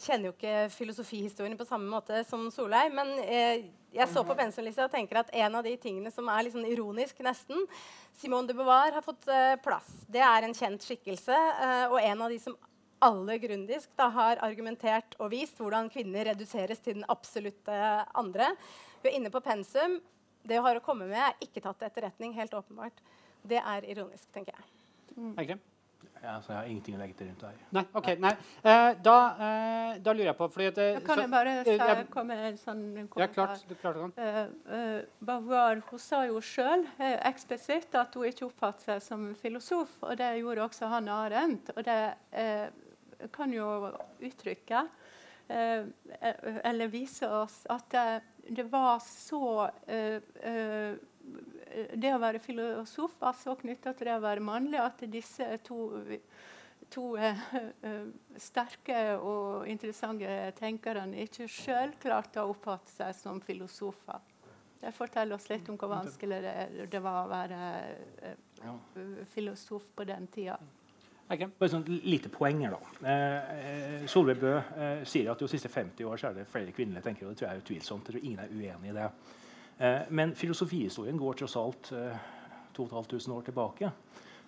kjenner 0.00 0.28
jo 0.28 0.35
ikke 0.35 0.54
filosofihistorien 0.74 1.56
på 1.59 1.66
samme 1.68 1.88
måte 1.90 2.22
som 2.28 2.46
Solheim, 2.52 2.94
Men 2.98 3.12
eh, 3.24 3.66
jeg 3.96 4.09
så 4.12 4.22
på 4.26 4.37
pensumlista 4.37 4.85
og 4.85 4.92
tenker 4.92 5.22
at 5.22 5.32
en 5.32 5.56
av 5.56 5.64
de 5.64 5.72
tingene 5.80 6.12
som 6.12 6.28
er 6.28 6.44
litt 6.44 6.56
sånn 6.56 6.68
ironisk, 6.68 7.20
nesten 7.24 7.64
Simone 8.16 8.50
de 8.50 8.56
Beauvoir 8.59 8.92
har 8.96 9.04
fått 9.04 9.28
eh, 9.32 9.56
plass. 9.64 9.88
Det 10.12 10.20
er 10.20 10.44
en 10.44 10.56
kjent 10.56 10.85
skikkelse, 10.85 11.37
eh, 11.37 11.85
og 11.88 12.00
en 12.02 12.26
av 12.26 12.32
de 12.32 12.40
som 12.42 12.56
alle 13.06 13.37
grundisk 13.40 13.90
da, 13.96 14.09
har 14.12 14.40
argumentert 14.44 15.16
og 15.20 15.30
vist 15.35 15.61
hvordan 15.61 15.90
kvinner 15.92 16.30
reduseres 16.30 16.80
til 16.85 16.98
den 16.98 17.09
absolutte 17.12 17.76
andre. 18.16 18.52
Hun 19.02 19.11
er 19.11 19.18
inne 19.18 19.32
på 19.32 19.44
pensum. 19.44 20.00
Det 20.46 20.61
hun 20.61 20.68
har 20.68 20.80
å 20.80 20.85
komme 20.85 21.09
med, 21.11 21.20
er 21.20 21.48
ikke 21.48 21.62
tatt 21.64 21.80
til 21.80 21.90
etterretning. 21.90 22.37
helt 22.37 22.54
åpenbart. 22.54 23.04
Det 23.46 23.61
er 23.61 23.88
ironisk, 23.92 24.28
tenker 24.32 24.56
jeg. 24.56 24.68
Mm. 25.16 25.32
Ja, 26.26 26.40
så 26.42 26.50
jeg 26.50 26.58
har 26.58 26.68
ingenting 26.72 26.96
å 26.96 26.98
legge 26.98 27.14
til 27.14 27.28
rundt 27.28 27.42
det 27.44 27.48
her. 27.52 27.58
Nei, 27.76 27.82
ok, 28.00 28.08
nei. 28.24 28.30
Eh, 28.66 28.88
da, 29.06 29.16
eh, 29.46 29.98
da 30.02 30.14
lurer 30.16 30.30
jeg 30.32 30.36
på 30.40 30.48
fordi 30.50 30.66
at, 30.72 30.78
eh, 30.82 30.96
kan 31.06 31.14
så- 31.14 31.22
jeg 31.22 31.30
bare 31.30 31.52
si, 31.64 31.70
eh, 31.70 31.76
jeg- 31.86 32.08
komme 32.10 32.26
med 32.34 32.44
en 32.48 32.56
sånn 32.58 33.08
kommentar. 33.08 33.20
Ja, 33.20 33.26
klart. 33.36 33.68
Du 33.68 33.74
klarte 33.76 34.02
det 34.02 34.14
kan. 34.16 34.24
Uh, 34.24 34.72
uh, 34.72 35.02
Beauvoir 35.24 35.82
hun 35.90 35.98
sa 35.98 36.24
jo 36.26 36.40
sjøl 36.40 36.84
eksplisitt 36.98 37.94
at 37.94 38.14
hun 38.14 38.24
ikke 38.24 38.50
oppfattet 38.50 38.82
seg 38.88 39.02
som 39.02 39.34
filosof. 39.34 39.88
og 40.02 40.16
Det 40.16 40.32
gjorde 40.42 40.66
også 40.68 40.88
han 40.88 41.08
Arendt. 41.08 41.70
Og 41.76 41.84
det 41.84 42.16
kan 43.32 43.52
jo 43.52 43.92
uttrykke 44.20 44.88
eller 45.48 46.88
vise 46.88 47.22
oss 47.22 47.66
at 47.70 47.88
det, 47.90 48.22
det 48.56 48.64
var 48.70 48.98
så 48.98 49.70
Det 51.94 52.12
å 52.14 52.20
være 52.22 52.40
filosof 52.40 53.16
var 53.20 53.36
så 53.36 53.56
knytta 53.58 53.92
til 53.96 54.08
det 54.08 54.16
å 54.16 54.24
være 54.24 54.44
mannlig 54.44 54.80
at 54.80 55.02
disse 55.12 55.48
to 55.66 55.80
to 56.90 57.16
eh, 57.18 57.38
eh, 57.82 58.06
sterke 58.38 59.16
og 59.18 59.66
interessante 59.70 60.52
tenkerne 60.58 61.24
ikke 61.24 61.48
sjøl 61.50 61.96
klarte 61.98 62.42
å 62.42 62.52
oppfatte 62.52 62.92
seg 62.92 63.14
som 63.18 63.40
filosofer. 63.42 64.22
Det 64.80 64.92
forteller 64.94 65.34
oss 65.34 65.48
litt 65.50 65.68
om 65.72 65.78
hvor 65.80 65.90
vanskelig 65.90 66.40
det, 66.44 66.56
det 66.92 67.00
var 67.02 67.24
å 67.24 67.30
være 67.30 67.60
eh, 68.22 69.24
filosof 69.32 69.88
på 69.96 70.06
den 70.06 70.28
tida. 70.32 70.58
Okay. 71.26 71.48
Bare 71.58 71.72
sånn 71.72 71.86
lite 72.06 72.30
poenger, 72.30 72.76
da. 72.76 73.08
Eh, 73.10 73.56
eh, 73.56 74.04
Solveig 74.10 74.38
Bø 74.38 74.52
eh, 74.54 75.00
sier 75.08 75.32
at 75.32 75.40
de 75.42 75.48
siste 75.50 75.70
50 75.72 76.06
år 76.06 76.20
så 76.20 76.28
er 76.28 76.36
det 76.38 76.46
flere 76.50 76.74
kvinnelige 76.76 77.02
tenkere. 77.08 77.26
og 77.26 77.34
Det 77.34 77.40
tror 77.40 77.48
jeg 77.48 77.56
er 77.56 77.64
utvilsomt. 77.64 78.06
Jeg 78.06 78.14
tror 78.14 78.28
ingen 78.28 78.44
er 78.44 78.52
uenig 78.54 78.92
i 78.92 78.94
det. 78.94 79.08
Eh, 79.78 80.08
men 80.08 80.34
filosofihistorien 80.34 81.18
går 81.20 81.40
tross 81.42 81.56
alt 81.60 81.92
eh, 81.92 82.16
2500 82.76 83.36
år 83.36 83.46
tilbake. 83.50 83.92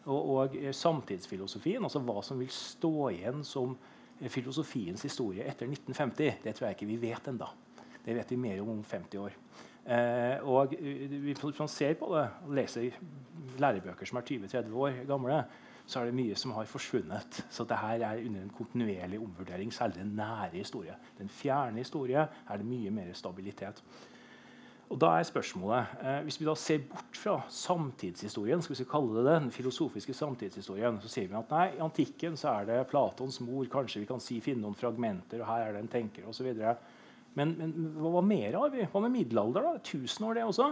Og, 0.09 0.31
og 0.31 0.57
eh, 0.57 0.73
samtidsfilosofien, 0.73 1.85
altså 1.85 2.03
hva 2.05 2.23
som 2.25 2.41
vil 2.41 2.51
stå 2.53 2.95
igjen 3.13 3.45
som 3.45 3.77
eh, 4.21 4.31
filosofiens 4.33 5.05
historie 5.05 5.45
etter 5.45 5.69
1950, 5.69 6.43
det 6.45 6.57
tror 6.57 6.69
jeg 6.69 6.79
ikke 6.79 6.93
vi 6.93 7.01
vet 7.09 7.33
ennå. 7.33 7.51
Det 8.05 8.17
vet 8.17 8.31
vi 8.33 8.41
mer 8.41 8.63
om 8.63 8.77
om 8.79 8.85
50 8.85 9.21
år. 9.21 9.37
Eh, 9.89 10.45
og 10.49 10.75
eh, 10.77 11.09
Hvis 11.29 11.59
man 11.59 11.69
ser 11.69 11.95
på 12.01 12.13
det 12.15 12.27
og 12.47 12.55
leser 12.57 12.91
lærebøker 13.59 14.09
som 14.09 14.21
er 14.21 14.29
20-30 14.29 14.77
år 14.77 15.03
gamle, 15.09 15.43
så 15.89 16.01
er 16.01 16.11
det 16.11 16.19
mye 16.19 16.37
som 16.37 16.53
har 16.53 16.69
forsvunnet. 16.69 17.41
Så 17.49 17.65
dette 17.65 17.95
er 18.05 18.21
under 18.21 18.43
en 18.43 18.53
kontinuerlig 18.53 19.21
omvurdering, 19.21 19.73
særlig 19.73 20.03
den 20.03 20.17
nære 20.17 20.51
historie. 20.53 20.97
Den 21.19 21.29
fjerne 21.33 21.81
historie 21.81 22.27
er 22.29 22.61
det 22.61 22.67
mye 22.69 22.91
mer 22.93 23.13
stabilitet. 23.17 23.81
Og 24.89 24.97
da 24.99 25.11
er 25.19 25.27
spørsmålet, 25.29 25.87
eh, 26.03 26.23
Hvis 26.25 26.39
vi 26.41 26.47
da 26.47 26.55
ser 26.57 26.79
bort 26.89 27.17
fra 27.17 27.43
samtidshistorien, 27.49 28.63
skal 28.63 28.77
vi 28.77 28.85
kalle 28.89 29.15
det 29.19 29.25
det, 29.27 29.35
den 29.43 29.51
filosofiske 29.53 30.15
samtidshistorien, 30.17 30.97
så 31.03 31.09
sier 31.13 31.29
vi 31.29 31.37
at 31.37 31.51
nei, 31.53 31.67
i 31.77 31.83
antikken 31.85 32.37
så 32.41 32.55
er 32.61 32.65
det 32.71 32.89
Platons 32.89 33.41
mor, 33.45 33.65
kanskje 33.67 34.01
vi 34.01 34.07
kan 34.07 34.21
si, 34.21 34.41
finne 34.41 34.63
noen 34.65 34.75
fragmenter, 34.79 35.41
og 35.43 35.47
her 35.51 35.67
er 35.69 35.73
det 35.77 35.83
en 35.85 35.89
tenker 35.93 36.25
osv. 36.29 36.49
Men, 37.37 37.53
men 37.59 37.75
hva, 37.99 38.15
hva 38.17 38.23
mer 38.25 38.57
har 38.57 38.71
vi? 38.73 38.87
Hva 38.91 39.03
med 39.05 39.13
middelalder? 39.13 39.63
da? 39.63 39.75
1000 39.83 40.25
år, 40.27 40.35
det 40.41 40.45
også? 40.49 40.71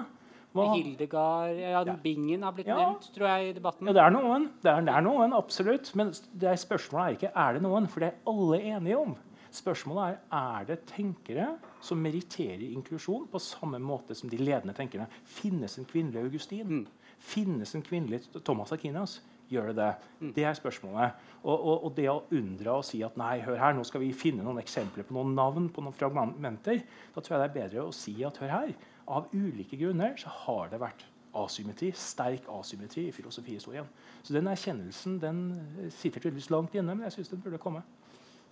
Hva, 0.56 0.70
Hildegard 0.72 1.58
ja, 1.60 1.82
Ja. 1.84 1.96
Bingen 2.00 2.42
har 2.42 2.52
blitt 2.56 2.66
Ja. 2.72 2.76
nevnt 2.80 3.10
tror 3.12 3.28
jeg, 3.28 3.50
i 3.50 3.52
debatten. 3.52 3.86
ja, 3.86 3.92
det 3.92 4.02
er 4.02 4.10
noen. 4.10 4.48
Det 4.62 4.70
er, 4.72 4.80
det 4.80 4.94
er 4.94 5.02
noen, 5.04 5.32
absolutt. 5.36 5.94
Men 5.94 6.14
det 6.32 6.48
er 6.48 6.56
spørsmålet 6.56 7.04
er 7.04 7.16
ikke 7.18 7.32
er 7.36 7.52
det 7.52 7.62
noen, 7.62 7.86
for 7.86 8.00
det 8.00 8.08
er 8.14 8.32
alle 8.32 8.62
enige 8.62 8.96
om. 8.98 9.16
Spørsmålet 9.56 10.18
er 10.30 10.36
er 10.36 10.66
det 10.68 10.82
tenkere 10.90 11.46
som 11.80 12.00
meritterer 12.02 12.66
inklusjon 12.66 13.28
på 13.32 13.40
samme 13.40 13.78
måte 13.80 14.14
som 14.14 14.28
de 14.30 14.36
ledende 14.36 14.74
tenkerne. 14.76 15.06
Finnes 15.24 15.78
en 15.78 15.88
kvinnelig 15.88 16.26
Augustin? 16.26 16.66
Mm. 16.66 16.86
Finnes 17.18 17.74
en 17.74 17.82
kvinnelig 17.82 18.26
Thomas 18.44 18.72
Aquinas? 18.72 19.22
Gjør 19.48 19.70
det 19.70 19.76
det? 19.78 20.32
Det 20.34 20.44
er 20.44 20.54
spørsmålet. 20.58 21.10
Og, 21.44 21.54
og, 21.54 21.84
og 21.86 21.96
det 21.96 22.08
å 22.10 22.24
unndra 22.34 22.76
å 22.76 22.84
si 22.84 23.00
at 23.06 23.16
nei, 23.16 23.38
hør 23.46 23.60
her, 23.62 23.76
nå 23.76 23.84
skal 23.86 24.02
vi 24.02 24.12
finne 24.12 24.42
noen 24.44 24.58
eksempler 24.60 25.06
på 25.06 25.14
noen 25.14 25.36
navn 25.38 25.68
på 25.70 25.84
noen 25.84 25.94
fragmenter, 25.94 26.82
da 27.14 27.22
tror 27.22 27.36
jeg 27.36 27.44
det 27.44 27.48
er 27.48 27.58
bedre 27.60 27.84
å 27.86 27.94
si 27.94 28.16
at 28.26 28.40
hør 28.42 28.52
her, 28.52 28.72
av 29.06 29.30
ulike 29.32 29.78
grunner 29.78 30.16
så 30.18 30.32
har 30.42 30.72
det 30.72 30.82
vært 30.82 31.06
asymmetri, 31.36 31.92
sterk 31.94 32.48
asymmetri 32.50 33.06
i 33.06 33.14
filosofihistorien. 33.14 33.86
Så 34.24 34.34
den 34.34 34.50
erkjennelsen 34.50 35.20
den 35.22 35.44
eh, 35.54 35.92
sitter 35.94 36.24
tydeligvis 36.24 36.50
langt 36.50 36.74
inne, 36.74 36.96
men 36.96 37.06
jeg 37.06 37.18
syns 37.18 37.34
den 37.34 37.44
burde 37.44 37.62
komme. 37.62 37.84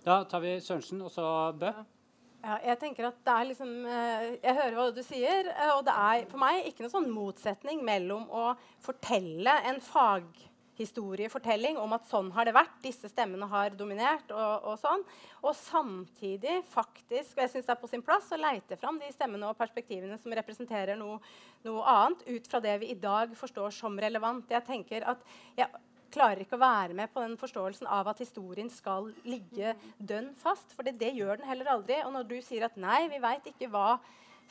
Da 0.05 0.19
tar 0.29 0.43
vi 0.43 0.51
Sørensen 0.61 0.99
og 1.01 1.09
så 1.09 1.25
Bø. 1.57 1.71
Ja, 2.45 2.59
jeg 2.61 2.77
tenker 2.77 3.07
at 3.07 3.15
det 3.25 3.33
er 3.33 3.47
liksom 3.49 3.69
eh, 3.89 4.25
Jeg 4.37 4.53
hører 4.53 4.75
hva 4.77 4.83
du 4.93 5.01
sier, 5.01 5.47
eh, 5.49 5.71
og 5.73 5.81
det 5.87 5.95
er 5.97 6.27
for 6.29 6.37
meg 6.43 6.67
ikke 6.69 6.83
noen 6.83 6.93
sånn 6.93 7.09
motsetning 7.09 7.81
mellom 7.87 8.27
å 8.29 8.51
fortelle 8.85 9.49
en 9.65 9.79
faghistoriefortelling 9.81 11.79
om 11.81 11.95
at 11.97 12.05
sånn 12.11 12.29
har 12.35 12.45
det 12.45 12.53
vært, 12.53 12.75
disse 12.83 13.09
stemmene 13.09 13.49
har 13.49 13.73
dominert, 13.79 14.29
og, 14.29 14.69
og 14.69 14.77
sånn, 14.83 15.01
og 15.41 15.57
samtidig 15.57 16.59
faktisk, 16.69 17.33
og 17.33 17.41
jeg 17.47 17.55
synes 17.55 17.65
det 17.65 17.73
er 17.73 17.81
på 17.81 17.89
sin 17.95 18.05
plass, 18.05 18.29
å 18.29 18.37
leite 18.37 18.77
fram 18.77 19.01
de 19.01 19.09
stemmene 19.15 19.49
og 19.49 19.57
perspektivene 19.57 20.21
som 20.21 20.37
representerer 20.37 21.01
noe, 21.01 21.17
noe 21.65 21.81
annet, 21.95 22.21
ut 22.29 22.45
fra 22.53 22.61
det 22.61 22.77
vi 22.85 22.93
i 22.93 23.01
dag 23.09 23.33
forstår 23.41 23.73
som 23.73 23.97
relevant. 24.05 24.53
Jeg 24.53 24.69
tenker 24.69 25.09
at 25.15 25.25
jeg 25.57 25.65
klarer 26.15 26.43
ikke 26.43 26.57
å 26.57 26.63
være 26.63 26.95
med 26.97 27.11
på 27.13 27.23
den 27.23 27.35
forståelsen 27.39 27.89
av 27.91 28.07
at 28.11 28.21
historien 28.23 28.69
skal 28.71 29.11
ligge 29.27 29.75
dønn 29.99 30.31
fast. 30.39 30.71
For 30.75 30.87
det 30.87 31.13
gjør 31.15 31.41
den 31.41 31.49
heller 31.49 31.73
aldri. 31.75 31.99
Og 32.05 32.13
når 32.15 32.29
du 32.29 32.37
sier 32.43 32.67
at 32.67 32.79
nei, 32.79 33.05
vi 33.11 33.21
veit 33.23 33.49
ikke 33.51 33.69
hva 33.73 33.97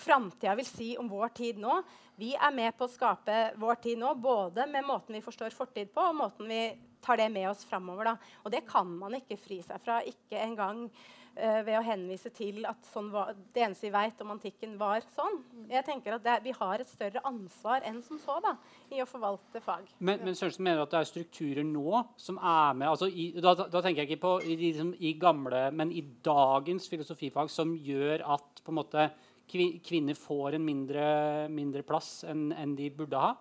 framtida 0.00 0.57
vil 0.59 0.66
si 0.66 0.88
om 0.98 1.07
vår 1.07 1.31
tid 1.37 1.61
nå 1.62 1.77
Vi 2.18 2.33
er 2.35 2.50
med 2.55 2.74
på 2.74 2.87
å 2.87 2.90
skape 2.90 3.55
vår 3.59 3.79
tid 3.83 3.98
nå, 3.98 4.12
både 4.14 4.66
med 4.70 4.87
måten 4.87 5.16
vi 5.16 5.22
forstår 5.22 5.55
fortid 5.55 5.90
på, 5.94 6.03
og 6.03 6.18
måten 6.18 6.46
vi 6.46 6.61
tar 7.03 7.18
det 7.18 7.27
med 7.35 7.48
oss 7.50 7.64
framover. 7.66 8.12
Og 8.44 8.53
det 8.55 8.62
kan 8.68 8.87
man 8.87 9.16
ikke 9.18 9.38
fri 9.40 9.59
seg 9.66 9.83
fra. 9.83 9.98
Ikke 10.07 10.38
engang 10.38 10.87
ved 11.34 11.74
å 11.78 11.82
henvise 11.82 12.30
til 12.34 12.62
at 12.68 12.86
sånn 12.92 13.08
var, 13.10 13.32
det 13.54 13.64
eneste 13.66 13.88
vi 13.88 13.92
vet 13.94 14.20
om 14.22 14.32
antikken, 14.34 14.76
var 14.78 15.02
sånn. 15.16 15.40
Jeg 15.70 15.82
tenker 15.86 16.16
at 16.16 16.24
det, 16.24 16.36
Vi 16.44 16.54
har 16.54 16.80
et 16.80 16.90
større 16.90 17.22
ansvar 17.26 17.82
enn 17.88 18.00
som 18.06 18.20
så 18.22 18.38
da, 18.44 18.54
i 18.94 19.00
å 19.02 19.08
forvalte 19.08 19.62
fag. 19.64 19.88
Men, 19.98 20.22
men 20.22 20.38
Sørensen 20.38 20.64
mener 20.66 20.84
at 20.84 20.94
det 20.94 21.00
er 21.00 21.10
strukturer 21.10 21.66
nå 21.66 22.04
som 22.20 22.38
er 22.38 22.78
med 22.78 22.92
altså 22.92 23.08
i, 23.10 23.32
da, 23.42 23.54
da 23.56 23.82
tenker 23.82 24.04
jeg 24.04 24.12
ikke 24.12 24.24
på 24.26 24.34
i, 24.46 24.58
liksom, 24.60 24.94
i 24.98 25.14
gamle, 25.18 25.66
men 25.74 25.90
i 25.90 26.04
dagens 26.24 26.86
filosofifag 26.92 27.50
som 27.52 27.74
gjør 27.74 28.22
at 28.36 28.62
på 28.62 28.74
en 28.74 28.78
måte 28.78 29.08
kvinner 29.50 30.16
får 30.16 30.56
en 30.56 30.64
mindre, 30.64 31.08
mindre 31.52 31.82
plass 31.86 32.22
enn 32.28 32.48
en 32.56 32.76
de 32.78 32.88
burde 32.94 33.20
ha? 33.20 33.34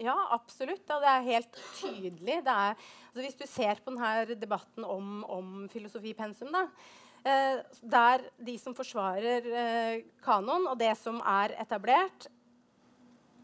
Ja, 0.00 0.14
absolutt. 0.32 0.84
Og 0.90 1.02
det 1.04 1.10
er 1.10 1.28
helt 1.28 1.58
tydelig. 1.76 2.40
Det 2.46 2.52
er, 2.52 2.76
altså 3.10 3.24
hvis 3.24 3.38
du 3.38 3.44
ser 3.48 3.80
på 3.84 3.92
denne 3.92 4.36
debatten 4.40 4.86
om, 4.88 5.22
om 5.28 5.52
filosofipensum, 5.72 6.52
da, 6.54 6.64
eh, 6.66 7.01
der 7.24 8.28
de 8.42 8.58
som 8.58 8.74
forsvarer 8.74 9.46
eh, 9.46 10.04
kanon 10.24 10.66
og 10.72 10.78
det 10.80 10.94
som 10.98 11.20
er 11.22 11.54
etablert 11.62 12.26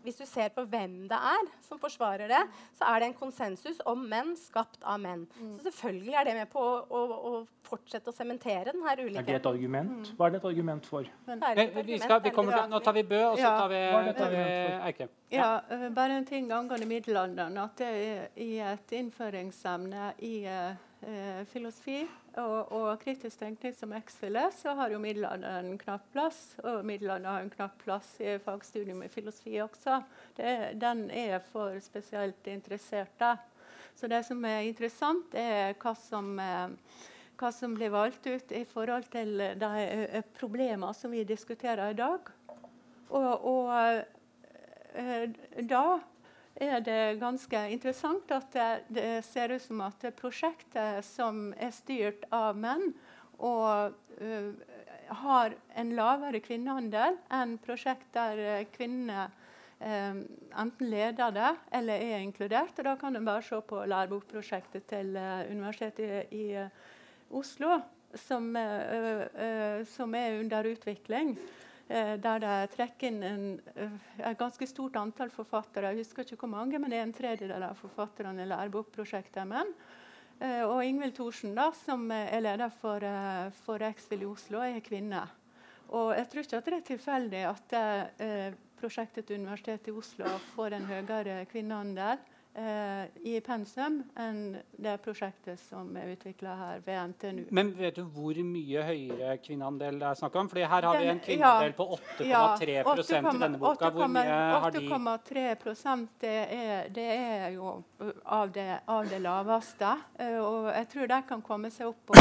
Hvis 0.02 0.16
du 0.16 0.24
ser 0.26 0.48
på 0.54 0.62
hvem 0.64 1.08
det 1.10 1.16
er 1.18 1.48
som 1.66 1.76
forsvarer 1.78 2.30
det, 2.30 2.40
så 2.78 2.86
er 2.88 3.00
det 3.02 3.08
en 3.10 3.16
konsensus 3.18 3.80
om 3.84 4.06
menn 4.08 4.30
skapt 4.38 4.78
av 4.86 4.96
menn. 5.02 5.26
Så 5.58 5.66
selvfølgelig 5.66 6.14
er 6.14 6.24
det 6.24 6.34
med 6.38 6.48
på 6.52 6.62
å, 6.62 6.78
å, 6.88 7.18
å 7.28 7.32
fortsette 7.66 8.08
å 8.08 8.14
sementere 8.16 8.70
denne 8.70 8.94
Er 8.94 9.26
det 9.26 9.34
et 9.42 9.48
argument? 9.50 10.12
Hva 10.16 10.28
er 10.30 10.36
det 10.36 10.40
et 10.40 10.48
argument 10.48 10.86
for? 10.86 11.02
Det 11.26 11.36
Eh, 11.50 11.82
Vi 11.84 11.98
skal, 11.98 12.22
vi 12.24 12.30
til, 12.30 12.70
nå 12.70 12.80
tar 12.80 12.96
vi 12.96 13.02
Bø, 13.10 13.20
og 13.32 13.36
så 13.42 13.52
tar 13.58 13.68
vi, 13.74 13.82
argument 13.98 14.82
Eikrem. 14.88 15.12
Ja, 15.34 15.50
eh, 15.68 15.88
bare 15.90 16.16
en 16.22 16.24
ting 16.30 16.48
angående 16.52 16.88
middelalderen. 16.88 17.58
At 17.66 17.76
det 17.82 17.90
er 17.92 18.28
i 18.38 18.52
et 18.64 18.96
innføringsemne 19.02 20.12
i 20.24 20.34
eh, 20.46 20.87
eh, 21.06 21.42
filosofi 21.52 22.00
og, 22.38 22.72
og 22.74 22.88
kritisk 23.02 23.40
tenkning 23.40 23.74
som 23.76 23.92
X-file, 23.98 24.46
så 24.54 24.74
har 24.78 24.94
jo 24.94 25.02
middelalderen 25.02 25.76
knapp 25.80 26.08
plass. 26.14 26.40
Og 26.64 26.86
middelalderen 26.86 27.30
har 27.30 27.44
en 27.44 27.52
knapp 27.52 27.76
plass 27.84 28.14
i 28.22 28.38
fagstudium 28.42 29.04
i 29.06 29.12
filosofi 29.12 29.58
også. 29.64 30.00
Det, 30.36 30.56
den 30.80 31.06
er 31.10 31.38
for 31.52 31.78
spesielt 31.84 32.50
interesserte. 32.50 33.36
Så 33.98 34.10
det 34.10 34.24
som 34.26 34.44
er 34.46 34.66
interessant, 34.68 35.34
er 35.34 35.74
hva 35.82 35.94
som 35.98 36.34
eh, 36.42 36.76
hva 37.38 37.50
som 37.54 37.74
blir 37.76 37.92
valgt 37.94 38.26
ut 38.26 38.52
i 38.52 38.64
forhold 38.66 39.06
til 39.12 39.38
de 39.60 39.70
eh, 39.84 40.24
problemene 40.38 40.90
som 40.96 41.12
vi 41.14 41.24
diskuterer 41.26 41.92
i 41.92 41.98
dag. 41.98 42.30
Og, 43.14 43.44
og 43.46 43.70
eh, 44.98 45.30
da 45.70 45.84
er 46.58 46.80
det 46.82 47.20
ganske 47.20 47.60
interessant 47.70 48.30
at 48.34 48.56
det, 48.90 49.24
ser 49.26 49.54
ut 49.54 49.62
som 49.62 49.82
at 49.86 50.08
prosjektet 50.18 51.06
som 51.06 51.52
er 51.54 51.70
styrt 51.74 52.26
av 52.34 52.58
menn, 52.58 52.90
og 53.38 53.94
uh, 54.18 54.50
har 55.08 55.54
en 55.74 55.92
lavere 55.96 56.40
kvinneandel 56.44 57.16
enn 57.32 57.56
prosjekt 57.64 58.10
der 58.16 58.40
eh, 58.42 58.64
kvinnene 58.72 59.28
eh, 59.80 60.18
enten 60.60 60.90
leder 60.90 61.32
det 61.34 61.52
eller 61.78 62.04
er 62.08 62.24
inkludert. 62.24 62.76
Og 62.78 62.84
da 62.84 62.96
kan 63.00 63.16
en 63.16 63.28
bare 63.28 63.44
se 63.46 63.60
på 63.60 63.84
lærebokprosjektet 63.88 64.88
til 64.90 65.16
uh, 65.16 65.46
Universitetet 65.48 66.34
i, 66.34 66.50
eh, 66.60 66.68
Oslo, 67.30 67.78
som, 68.16 68.54
som 69.84 70.14
er 70.16 70.38
under 70.40 70.64
utvikling. 70.64 71.34
Eh, 71.88 72.14
der 72.20 72.42
de 72.44 72.54
trekker 72.72 73.08
inn 73.10 73.22
en, 73.26 73.46
eh, 73.74 73.96
et 74.20 74.38
ganske 74.38 74.66
stort 74.68 74.96
antall 75.00 75.32
forfattere. 75.34 75.92
Jeg 75.92 76.04
husker 76.04 76.24
ikke 76.24 76.44
hvor 76.44 76.52
mange, 76.52 76.78
men 76.78 76.92
en 76.92 77.12
tredjedel 77.12 77.62
av 77.62 77.76
forfatterne 77.80 78.44
i 78.44 78.48
lærebokprosjektet 78.48 79.42
er. 79.60 79.72
Eh, 80.38 80.62
og 80.62 80.84
Ingvild 80.84 81.16
Thorsen, 81.16 81.54
da, 81.58 81.70
som 81.72 82.10
er 82.14 82.40
leder 82.40 82.70
for, 82.70 83.04
for 83.64 83.82
Exfil 83.88 84.22
i 84.22 84.30
Oslo, 84.30 84.62
er 84.62 84.80
kvinne. 84.80 85.26
Og 85.88 86.12
jeg 86.14 86.28
tror 86.28 86.44
ikke 86.44 86.58
at 86.58 86.66
det 86.66 86.76
er 86.76 86.88
tilfeldig 86.92 87.44
at 87.48 87.76
prosjektet 88.78 89.24
til 89.26 89.40
Universitetet 89.40 89.88
i 89.88 89.94
Oslo 89.96 90.34
får 90.52 90.76
en 90.76 90.84
høyere 90.84 91.38
kvinneandel 91.48 92.20
i 93.22 93.38
pensum 93.44 94.00
enn 94.18 94.56
det 94.78 94.96
prosjektet 95.04 95.60
som 95.60 95.90
er 95.98 96.12
utvikla 96.14 96.54
her 96.58 96.82
ved 96.84 97.12
NTNU. 97.12 97.42
Men 97.54 97.72
vet 97.78 97.98
du 97.98 98.04
hvor 98.14 98.38
mye 98.44 98.84
høyere 98.86 99.36
kvinneandel 99.44 100.00
det 100.00 100.08
er 100.10 100.18
snakk 100.18 100.38
om? 100.40 100.50
Fordi 100.50 100.66
her 100.68 100.88
har 100.88 100.98
vi 100.98 101.10
en 101.12 101.22
kvinneandel 101.22 101.74
på 101.78 101.88
8,3 101.96 102.28
ja, 102.28 102.42
i 102.58 103.22
denne 103.26 103.60
boka. 103.60 103.90
Hvor 103.94 104.10
mye 104.12 104.38
har 104.64 104.74
de 104.74 104.84
8,3% 104.86 106.06
det, 106.20 106.36
det 106.94 107.08
er 107.14 107.48
jo 107.56 107.76
av 108.24 108.52
det, 108.54 108.68
av 108.86 109.08
det 109.08 109.22
laveste. 109.22 109.94
Uh, 110.20 110.38
og 110.42 110.70
jeg 110.72 110.88
tror 110.92 111.12
de 111.14 111.22
kan 111.28 111.44
komme 111.44 111.70
seg 111.74 111.92
opp 111.92 112.10
på 112.10 112.18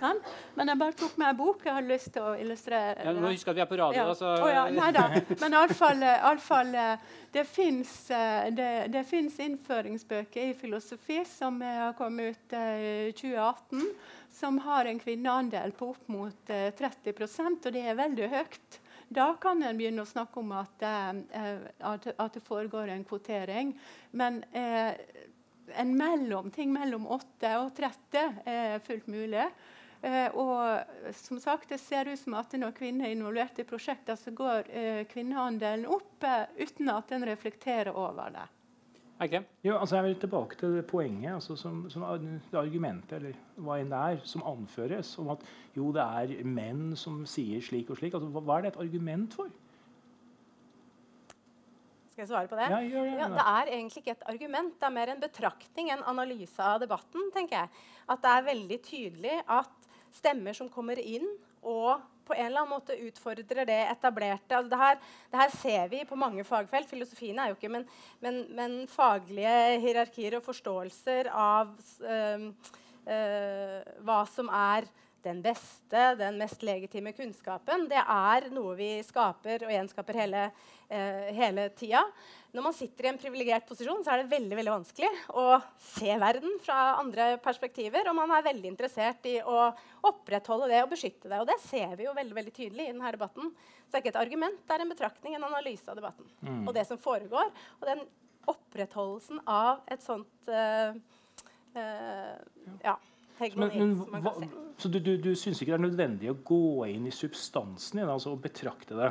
20 0.00 0.20
Men 0.58 0.72
jeg 0.72 0.80
bare 0.80 0.96
tok 1.00 1.16
med 1.20 1.28
en 1.28 1.38
bok. 1.38 1.64
Jeg 1.66 1.76
har 1.76 1.86
lyst 1.86 2.12
til 2.14 2.22
å 2.24 2.34
illustrere. 2.38 3.04
Ja, 3.04 3.14
nå 3.16 3.32
husker 3.32 3.52
at 3.52 3.58
vi 3.58 3.64
er 3.64 3.70
på 3.70 3.78
radio. 3.80 4.00
Ja. 4.00 4.06
Altså. 4.12 4.32
Oh, 4.40 4.50
ja, 4.52 4.64
nei 4.72 4.90
da. 4.96 5.06
Men 5.42 5.58
iallfall 5.60 6.04
det 7.36 7.44
fins 7.50 9.40
innføringsbøker 9.46 10.50
i 10.50 10.56
filosofi 10.56 11.20
som 11.28 11.60
har 11.64 11.96
kommet 11.98 12.36
ut 12.36 12.56
i 12.56 13.10
uh, 13.10 13.14
2018, 13.16 13.84
som 14.38 14.58
har 14.64 14.88
en 14.88 15.00
kvinneandel 15.00 15.74
på 15.76 15.92
opp 15.92 16.10
mot 16.12 16.52
uh, 16.52 16.68
30% 16.78 17.68
og 17.68 17.76
det 17.76 17.84
er 17.84 17.98
veldig 17.98 18.32
høyt. 18.32 18.80
Da 19.08 19.28
kan 19.40 19.62
en 19.62 19.78
begynne 19.78 20.02
å 20.02 20.08
snakke 20.08 20.40
om 20.42 20.50
at, 20.58 20.82
at, 20.82 22.08
at 22.10 22.34
det 22.34 22.42
foregår 22.42 22.90
en 22.90 23.04
kvotering. 23.06 23.70
Men 24.18 24.40
eh, 24.50 24.98
en 25.78 25.92
mellomting 25.98 26.72
mellom 26.74 27.06
8 27.14 27.52
og 27.60 27.70
30 27.76 28.42
er 28.50 28.82
fullt 28.86 29.06
mulig. 29.10 29.46
Eh, 30.06 30.28
og 30.38 31.14
som 31.16 31.40
sagt, 31.42 31.70
det 31.72 31.80
ser 31.82 32.06
ut 32.06 32.20
som 32.20 32.36
at 32.38 32.52
når 32.54 32.76
kvinner 32.76 33.08
er 33.08 33.16
involvert 33.16 33.58
i 33.58 33.66
prosjekter, 33.66 34.18
så 34.18 34.30
går 34.30 34.68
eh, 34.70 35.00
kvinneandelen 35.10 35.88
opp 35.90 36.26
eh, 36.26 36.44
uten 36.62 36.92
at 36.92 37.10
en 37.16 37.26
reflekterer 37.26 37.90
over 37.96 38.30
det. 38.36 38.46
Okay. 39.16 39.40
Jo, 39.64 39.78
altså 39.80 39.96
jeg 39.96 40.04
vil 40.04 40.18
tilbake 40.20 40.58
til 40.60 40.74
det 40.76 40.84
poenget, 40.86 41.38
altså 41.38 41.56
som, 41.56 41.86
som 41.90 42.04
det 42.20 42.58
argumentet 42.60 43.16
eller 43.16 43.38
hva 43.64 43.78
enn 43.80 43.88
det 43.90 44.00
er, 44.12 44.18
som 44.28 44.44
anføres 44.44 45.14
om 45.22 45.30
at 45.32 45.46
jo, 45.74 45.88
det 45.96 46.04
er 46.04 46.44
menn 46.44 46.90
som 47.00 47.22
sier 47.26 47.64
slik 47.64 47.88
og 47.90 47.96
slik. 47.98 48.14
Altså, 48.14 48.28
hva, 48.28 48.44
hva 48.44 48.58
er 48.58 48.66
det 48.66 48.74
et 48.74 48.82
argument 48.84 49.38
for? 49.40 49.48
Skal 52.12 52.22
jeg 52.22 52.30
svare 52.30 52.48
på 52.48 52.56
det? 52.56 52.66
Ja, 52.72 52.76
gjør 52.80 53.08
det, 53.08 53.16
ja, 53.18 53.26
det 53.28 53.42
er 53.44 53.70
egentlig 53.74 54.00
ikke 54.00 54.12
et 54.14 54.22
argument, 54.32 54.76
det 54.80 54.86
er 54.88 54.92
mer 54.94 55.10
en 55.12 55.18
betraktning, 55.20 55.90
en 55.92 56.04
analyse 56.12 56.64
av 56.64 56.78
debatten. 56.80 57.26
tenker 57.34 57.58
jeg. 57.58 57.82
At 58.08 58.22
det 58.22 58.30
er 58.32 58.46
veldig 58.46 58.78
tydelig 58.86 59.34
at 59.44 59.75
stemmer 60.16 60.56
som 60.56 60.70
kommer 60.72 61.00
inn 61.02 61.26
og 61.66 62.02
på 62.26 62.34
en 62.34 62.48
eller 62.48 62.64
annen 62.64 62.74
måte 62.74 62.96
utfordrer 63.06 63.66
det 63.68 63.78
etablerte. 63.86 64.56
Altså 64.56 64.70
det, 64.72 64.80
her, 64.80 64.98
det, 65.30 65.40
her, 65.40 65.54
ser 65.62 65.88
vi 65.92 66.02
på 66.08 66.18
mange 66.18 66.44
fagfelt. 66.44 66.88
Filosofien 66.90 67.38
er 67.38 67.52
jo 67.52 67.58
ikke, 67.58 67.70
men, 67.70 67.86
men, 68.24 68.40
men 68.56 68.76
faglige 68.90 69.78
hierarkier 69.82 70.38
og 70.38 70.46
forståelser 70.46 71.30
av 71.30 71.74
øh, 72.02 72.48
øh, 73.06 73.82
hva 74.06 74.20
som 74.32 74.50
er 74.50 74.88
den 75.26 75.42
beste, 75.42 76.02
den 76.18 76.38
mest 76.38 76.62
legitime 76.62 77.10
kunnskapen, 77.16 77.88
det 77.90 77.98
er 77.98 78.46
noe 78.54 78.76
vi 78.78 78.90
skaper 79.02 79.64
og 79.66 79.72
gjenskaper 79.74 80.20
hele, 80.20 80.42
øh, 80.86 81.30
hele 81.34 81.68
tida. 81.78 82.04
Når 82.56 82.64
man 82.64 82.72
sitter 82.72 83.04
i 83.04 83.08
en 83.10 83.18
privilegert 83.20 83.66
posisjon, 83.68 84.00
så 84.04 84.14
er 84.14 84.22
det 84.22 84.30
veldig 84.30 84.56
veldig 84.56 84.72
vanskelig 84.72 85.10
å 85.36 85.58
se 85.82 86.14
verden 86.22 86.54
fra 86.64 86.96
andre 87.02 87.34
perspektiver. 87.44 88.08
Og 88.08 88.16
man 88.16 88.32
er 88.32 88.46
veldig 88.46 88.70
interessert 88.70 89.28
i 89.28 89.34
å 89.44 89.66
opprettholde 90.08 90.70
det 90.72 90.78
og 90.86 90.94
beskytte 90.94 91.28
det. 91.28 91.40
Og 91.42 91.50
det 91.50 91.58
ser 91.66 91.92
vi 91.98 92.06
jo 92.06 92.14
veldig 92.16 92.38
veldig 92.38 92.54
tydelig 92.56 92.86
i 92.86 92.94
denne 92.94 93.12
debatten. 93.12 93.50
Så 93.84 93.90
det 93.90 93.98
er 93.98 94.04
ikke 94.06 94.14
et 94.14 94.22
argument, 94.22 94.62
det 94.64 94.76
er 94.76 94.86
en 94.86 94.94
betraktning, 94.94 95.36
en 95.36 95.48
analyse 95.50 95.90
av 95.92 96.00
debatten. 96.00 96.30
Mm. 96.40 96.62
Og 96.64 96.72
det 96.78 96.86
som 96.88 97.02
foregår. 97.02 97.52
Og 97.76 97.86
den 97.90 98.06
opprettholdelsen 98.48 99.44
av 99.50 99.84
et 99.92 100.06
sånt 100.06 100.48
uh, 100.48 100.96
uh, 101.76 102.34
ja. 102.86 102.96
Men, 103.36 103.68
men, 103.68 104.22
hva, 104.24 104.32
så 104.80 104.88
du, 104.88 104.96
du, 104.96 105.18
du 105.20 105.34
syns 105.36 105.58
ikke 105.60 105.74
det 105.74 105.76
er 105.76 105.88
nødvendig 105.90 106.30
å 106.32 106.38
gå 106.40 106.86
inn 106.88 107.04
i 107.04 107.12
substansen 107.12 108.00
i 108.00 108.06
det, 108.06 108.12
altså 108.14 108.32
å 108.32 108.38
betrakte 108.40 108.96
det? 108.96 109.10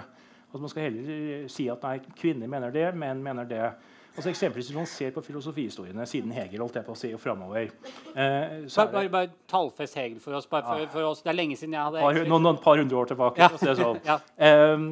At 0.55 0.63
man 0.63 0.71
skal 0.71 0.87
heller 0.87 1.11
eh, 1.11 1.43
si 1.51 1.67
at 1.71 1.83
nei, 1.83 1.99
kvinner 2.15 2.49
mener 2.51 2.73
det, 2.73 2.87
menn 2.95 3.23
mener 3.23 3.47
det. 3.49 3.67
Altså 4.15 4.29
eksempelvis 4.31 4.69
Hvis 4.69 4.77
man 4.77 4.85
ser 4.87 5.11
på 5.11 5.21
filosofihistoriene 5.21 6.05
siden 6.07 6.31
Hegel 6.31 6.61
holdt 6.63 6.77
jeg 6.79 6.87
på 6.87 6.93
å 6.95 6.99
si, 6.99 7.09
og 7.11 7.19
framover 7.19 7.65
eh, 7.65 8.61
bare, 8.63 9.09
bare, 9.11 9.29
tallfest 9.51 9.97
Hegel 9.99 10.21
for 10.23 10.37
oss, 10.37 10.47
for, 10.47 10.63
ja. 10.63 10.87
for, 10.91 11.03
oss. 11.09 11.23
Det 11.25 11.33
er 11.33 11.35
lenge 11.35 11.57
siden 11.59 11.75
jeg 11.75 11.83
hadde 11.89 12.03
par, 12.05 12.19
noen, 12.23 12.45
noen, 12.47 12.59
par 12.63 12.79
hundre 12.79 13.01
år 13.01 13.09
tilbake. 13.11 13.43
Ja. 13.43 13.75
Sånn. 13.75 13.99
ja. 14.09 14.19
um, 14.71 14.85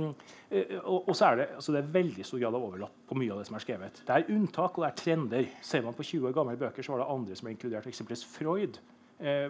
og, 0.84 0.98
og, 1.08 1.14
så 1.16 1.30
er 1.30 1.40
det, 1.40 1.46
altså 1.56 1.74
det 1.74 1.80
er 1.82 1.94
veldig 1.94 2.26
stor 2.28 2.42
grad 2.44 2.58
av 2.60 2.66
overlapp 2.68 2.98
på 3.10 3.18
mye 3.18 3.32
av 3.32 3.40
det 3.40 3.48
som 3.48 3.56
er 3.58 3.64
skrevet. 3.64 4.02
Det 4.04 4.18
er 4.18 4.28
unntak 4.36 4.76
og 4.76 4.84
det 4.84 4.90
er 4.90 5.00
trender. 5.00 5.48
Ser 5.64 5.88
man 5.88 5.96
på 5.96 6.06
20 6.06 6.28
år 6.28 6.36
gamle 6.36 6.58
bøker, 6.60 6.84
så 6.84 6.94
var 6.94 7.06
det 7.06 7.14
andre 7.16 7.40
som 7.40 7.48
er 7.48 7.56
inkludert. 7.56 7.88
Eksempelvis 7.90 8.26
Freud 8.28 8.82
eh, 9.24 9.48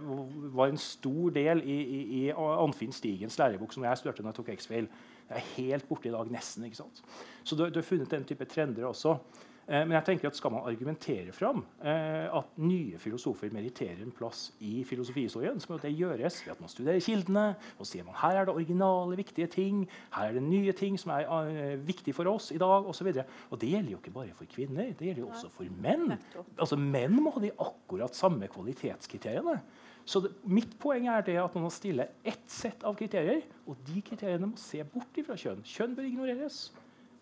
var 0.54 0.70
en 0.70 0.80
stor 0.80 1.34
del 1.34 1.66
i, 1.66 1.80
i, 1.82 2.04
i 2.20 2.24
Anfinn 2.38 2.94
Stigens 2.94 3.42
lærebok, 3.42 3.74
som 3.74 3.90
jeg 3.90 4.04
studerte 4.04 4.24
når 4.24 4.36
jeg 4.36 4.40
tok 4.44 4.54
X-Fail. 4.60 4.88
Det 5.34 5.42
er 5.42 5.54
helt 5.56 5.88
borte 5.90 6.10
i 6.10 6.14
dag, 6.14 6.30
nesten. 6.30 6.68
ikke 6.68 6.84
sant? 6.84 7.02
Så 7.44 7.58
du, 7.58 7.66
du 7.70 7.82
har 7.82 7.88
funnet 7.88 8.12
den 8.12 8.28
type 8.30 8.46
trender 8.46 8.86
også. 8.86 9.18
Eh, 9.64 9.84
men 9.88 9.96
jeg 9.96 10.04
tenker 10.10 10.28
at 10.28 10.36
skal 10.36 10.52
man 10.52 10.66
argumentere 10.68 11.32
fram 11.32 11.62
eh, 11.88 12.28
at 12.28 12.58
nye 12.60 13.00
filosofer 13.00 13.52
meritterer 13.56 14.02
en 14.04 14.12
plass 14.12 14.50
i 14.60 14.82
filosofihistorien, 14.88 15.62
så 15.64 15.72
må 15.72 15.78
det 15.80 15.94
gjøres 15.96 16.42
ved 16.44 16.52
at 16.52 16.64
man 16.64 16.72
studerer 16.72 17.00
kildene. 17.04 17.46
og 17.80 17.88
sier 17.88 18.04
man 18.04 18.18
Her 18.20 18.42
er 18.42 18.50
det 18.50 18.56
originale, 18.56 19.16
viktige 19.18 19.48
ting. 19.48 19.86
Her 20.14 20.30
er 20.30 20.38
det 20.38 20.44
nye 20.44 20.76
ting 20.76 21.00
som 21.00 21.14
er 21.16 21.30
uh, 21.32 21.88
viktige 21.88 22.14
for 22.14 22.28
oss 22.28 22.52
i 22.52 22.60
dag, 22.60 22.90
osv. 22.90 23.08
Og, 23.08 23.24
og 23.50 23.62
det 23.62 23.72
gjelder 23.72 23.96
jo 23.96 24.02
ikke 24.04 24.16
bare 24.20 24.36
for 24.36 24.52
kvinner, 24.52 24.92
det 24.92 25.08
gjelder 25.08 25.24
jo 25.24 25.32
også 25.32 25.50
for 25.54 25.80
menn. 25.80 26.18
Altså 26.58 26.76
Menn 26.76 27.16
må 27.24 27.32
ha 27.32 27.44
de 27.44 27.56
akkurat 27.56 28.16
samme 28.16 28.52
kvalitetskriteriene. 28.52 29.62
Så 30.06 30.20
det, 30.24 30.34
mitt 30.44 30.74
poeng 30.82 31.08
er 31.08 31.24
det 31.24 31.38
at 31.40 31.54
man 31.56 31.68
må 31.68 31.72
stille 31.72 32.10
ett 32.28 32.44
sett 32.52 32.84
av 32.84 32.98
kriterier, 33.00 33.46
og 33.68 33.80
de 33.88 34.02
kriteriene 34.04 34.50
må 34.52 34.60
se 34.60 34.84
bort 34.84 35.20
fra 35.28 35.38
kjønn. 35.40 35.64
Kjønn 35.64 35.96
bør 35.96 36.10
ignoreres. 36.10 36.66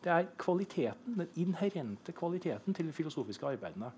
Det 0.01 0.09
er 0.09 0.31
kvaliteten, 0.41 1.19
den 1.19 1.29
inherente 1.37 2.13
kvaliteten 2.17 2.73
til 2.73 2.87
de 2.89 2.95
filosofiske 2.95 3.45
arbeidene 3.45 3.91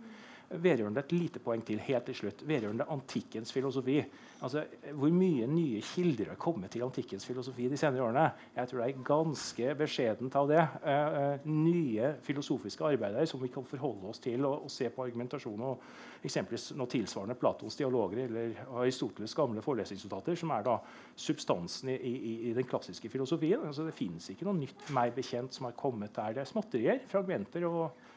vedrørende 0.61 1.01
et 1.01 1.11
lite 1.13 1.41
poeng 1.43 1.63
til 1.65 1.81
helt 1.81 2.05
til 2.09 2.15
slutt, 2.15 2.43
Vedgjørende 2.47 2.85
antikkens 2.91 3.53
filosofi. 3.53 3.97
Altså, 4.43 4.65
Hvor 4.91 5.09
mye 5.09 5.47
nye 5.47 5.81
kilder 5.81 6.33
har 6.33 6.35
kommet 6.35 6.71
til 6.71 6.83
antikkens 6.83 7.25
filosofi 7.25 7.67
de 7.69 7.77
senere 7.77 8.03
årene? 8.03 8.31
Jeg 8.55 8.67
tror 8.67 8.79
det 8.79 8.87
er 8.89 9.03
ganske 9.07 9.75
beskjedent 9.79 10.35
av 10.35 10.47
det. 10.49 10.63
Uh, 10.83 11.17
uh, 11.17 11.47
nye 11.49 12.13
filosofiske 12.21 12.85
arbeider 12.85 13.25
som 13.25 13.41
vi 13.41 13.51
kan 13.53 13.65
forholde 13.65 14.09
oss 14.09 14.19
til 14.19 14.45
og, 14.45 14.65
og 14.65 14.71
se 14.71 14.89
på 14.89 15.05
argumentasjon 15.05 15.61
og 15.63 15.83
eksempelvis 16.23 16.71
noe 16.79 16.91
tilsvarende 16.91 17.35
Platons 17.39 17.75
dialoger 17.75 18.25
eller 18.25 18.53
Aristoteles' 18.79 19.35
gamle 19.35 19.63
forelesningsnotater, 19.63 20.35
som 20.39 20.51
er 20.55 20.63
da 20.63 20.77
substansen 21.15 21.91
i, 21.93 21.97
i, 21.97 22.33
i 22.49 22.53
den 22.55 22.67
klassiske 22.67 23.09
filosofien. 23.11 23.65
Altså, 23.67 23.87
det 23.87 23.95
finnes 23.97 24.29
ikke 24.31 24.47
noe 24.47 24.59
nytt 24.59 24.89
meg 24.95 25.13
bekjent 25.15 25.55
som 25.55 25.67
har 25.67 25.77
kommet 25.77 26.15
der. 26.15 26.35
Det 26.35 26.43
er 26.43 26.51
småtterier, 26.51 27.03
fragmenter 27.11 27.67
og 27.67 28.11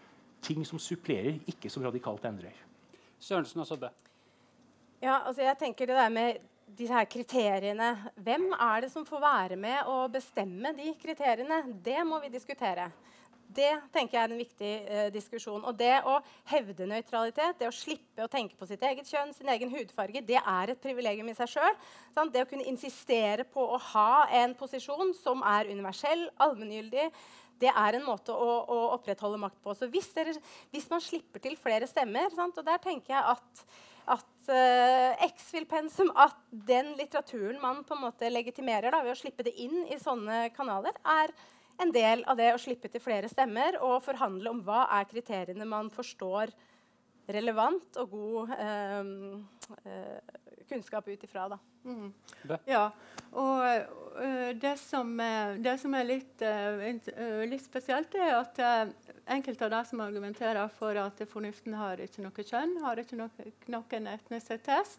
ting 0.46 0.66
som 0.66 0.80
supplerer, 0.82 1.40
ikke 1.50 1.70
som 1.72 1.85
radikalt 1.87 2.24
endrer. 2.28 2.54
Sørensen 3.20 3.62
og 3.62 3.68
Sobbe. 3.68 3.90
Ja, 5.02 5.20
altså 5.26 5.42
jeg 5.44 5.59
tenker 5.61 5.88
det 5.88 5.96
der 5.98 6.12
med 6.12 6.44
disse 6.76 6.94
her 6.94 7.06
kriteriene 7.06 7.92
Hvem 8.16 8.48
er 8.52 8.80
det 8.85 8.90
som 8.90 9.04
får 9.06 9.20
være 9.22 9.59
med 9.61 9.90
å 9.90 10.06
bestemme 10.12 10.72
de 10.76 10.94
kriteriene? 11.02 11.62
Det 11.85 12.00
må 12.06 12.20
vi 12.22 12.32
diskutere. 12.32 12.88
Det 13.46 13.70
tenker 13.94 14.16
jeg 14.16 14.22
er 14.24 14.32
en 14.32 14.40
viktig 14.40 14.70
eh, 14.90 15.09
diskusjon. 15.14 15.62
Og 15.68 15.76
det 15.78 16.00
å 16.09 16.16
hevde 16.50 16.88
nøytralitet, 16.90 17.61
det 17.61 17.68
å 17.68 17.74
slippe 17.74 18.24
å 18.24 18.30
tenke 18.30 18.59
på 18.59 18.66
sitt 18.66 18.82
eget 18.82 19.06
kjønn, 19.06 19.32
sin 19.37 19.50
egen 19.52 19.70
hudfarge, 19.70 20.24
det 20.26 20.40
er 20.40 20.72
et 20.72 20.82
privilegium 20.82 21.30
i 21.30 21.37
seg 21.38 21.52
sjøl. 21.54 21.78
Det 22.32 22.42
å 22.42 22.50
kunne 22.50 22.66
insistere 22.66 23.46
på 23.46 23.62
å 23.62 23.78
ha 23.92 24.26
en 24.42 24.56
posisjon 24.59 25.14
som 25.20 25.44
er 25.46 25.70
universell, 25.70 26.26
allmenngyldig, 26.42 27.06
det 27.60 27.72
er 27.72 27.96
en 27.96 28.06
måte 28.06 28.34
å, 28.34 28.52
å, 28.68 28.78
opprettholde 28.96 29.40
makt 29.40 29.58
på. 29.64 29.74
Så 29.76 29.88
hvis, 29.92 30.08
dere, 30.16 30.34
hvis, 30.72 30.88
man 30.92 31.02
slipper 31.04 31.42
til 31.42 31.56
flere 31.60 31.88
stemmer 31.88 32.32
sant, 32.34 32.58
og 32.58 32.66
der 32.66 32.80
tenker 32.82 33.14
jeg 33.14 33.34
at, 33.34 33.64
at 34.16 34.50
uh, 34.52 35.26
X-Vil-pensum, 35.28 36.12
at 36.12 36.36
den 36.50 36.94
litteraturen 37.00 37.61
man 37.62 37.82
på 37.86 37.96
en 37.96 38.04
måte 38.07 38.30
legitimerer 38.32 38.92
da, 38.92 39.02
ved 39.07 39.16
å 39.16 39.20
slippe 39.20 39.46
det 39.46 39.57
inn 39.62 39.84
i 39.88 40.00
sånne 40.02 40.46
kanaler, 40.57 40.96
er 41.16 41.34
en 41.82 41.92
del 41.92 42.24
av 42.28 42.38
det 42.38 42.52
å 42.54 42.61
slippe 42.61 42.88
til 42.92 43.02
flere 43.04 43.28
stemmer 43.28 43.76
og 43.84 44.00
forhandle 44.04 44.52
om 44.52 44.62
hva 44.64 44.86
er 44.96 45.09
kriteriene 45.11 45.68
man 45.68 45.92
forstår 45.92 46.52
relevant 47.32 47.98
og 48.00 48.12
god 48.12 48.52
uh, 48.54 49.09
uh, 49.82 50.36
kunnskap 50.68 51.09
ut 51.09 51.24
ifra. 51.26 51.48
Mm. 51.86 52.11
Ja, 52.68 52.88
og 53.32 54.05
det, 54.60 54.74
som, 54.80 55.10
det, 55.62 55.74
som, 55.82 55.94
er 55.94 56.06
litt, 56.08 56.42
uh, 56.42 57.42
litt, 57.46 57.64
spesielt, 57.64 58.14
er 58.14 58.36
at 58.38 58.60
enkelte 59.36 59.66
av 59.66 59.74
de 59.74 59.82
som 59.90 60.02
argumenterer 60.04 60.70
for 60.72 60.98
at 61.00 61.22
fornuften 61.30 61.76
har 61.76 62.02
ikke 62.02 62.24
noe 62.24 62.46
kjønn, 62.46 62.76
har 62.84 63.02
ikke 63.02 63.18
noe, 63.20 63.50
noen 63.72 64.10
etnisitet, 64.14 64.98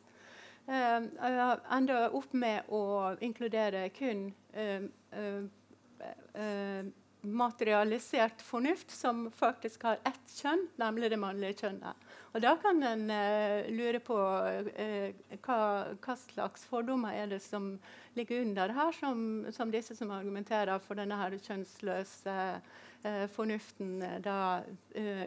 ender 0.67 2.11
opp 2.11 2.33
med 2.35 2.67
å 2.75 3.13
inkludere 3.23 3.85
kun 3.95 4.25
materialisert 7.21 8.41
fornuft 8.41 8.91
som 8.91 9.31
faktisk 9.31 9.83
har 9.83 9.99
ett 10.05 10.35
kjønn, 10.41 10.67
nemlig 10.79 11.11
det 11.11 11.19
mannlige 11.21 11.63
kjønnet. 11.63 12.06
Og 12.37 12.41
Da 12.43 12.51
kan 12.61 12.83
en 12.85 13.07
uh, 13.09 13.65
lure 13.73 13.97
på 14.05 14.13
uh, 14.13 15.07
hva, 15.41 15.61
hva, 15.97 16.15
slags 16.21 16.67
fordommer 16.69 17.15
er 17.17 17.31
det 17.31 17.39
som 17.41 17.71
ligger 18.13 18.43
under 18.43 18.73
her, 18.77 18.91
som, 18.93 19.23
som 19.55 19.73
disse 19.73 19.97
som 19.97 20.13
argumenterer 20.13 20.77
for 20.85 21.01
denne 21.01 21.17
her 21.17 21.33
kjønnsløse 21.33 22.35
uh, 22.35 22.85
fornuften 23.33 23.99
da 24.23 24.37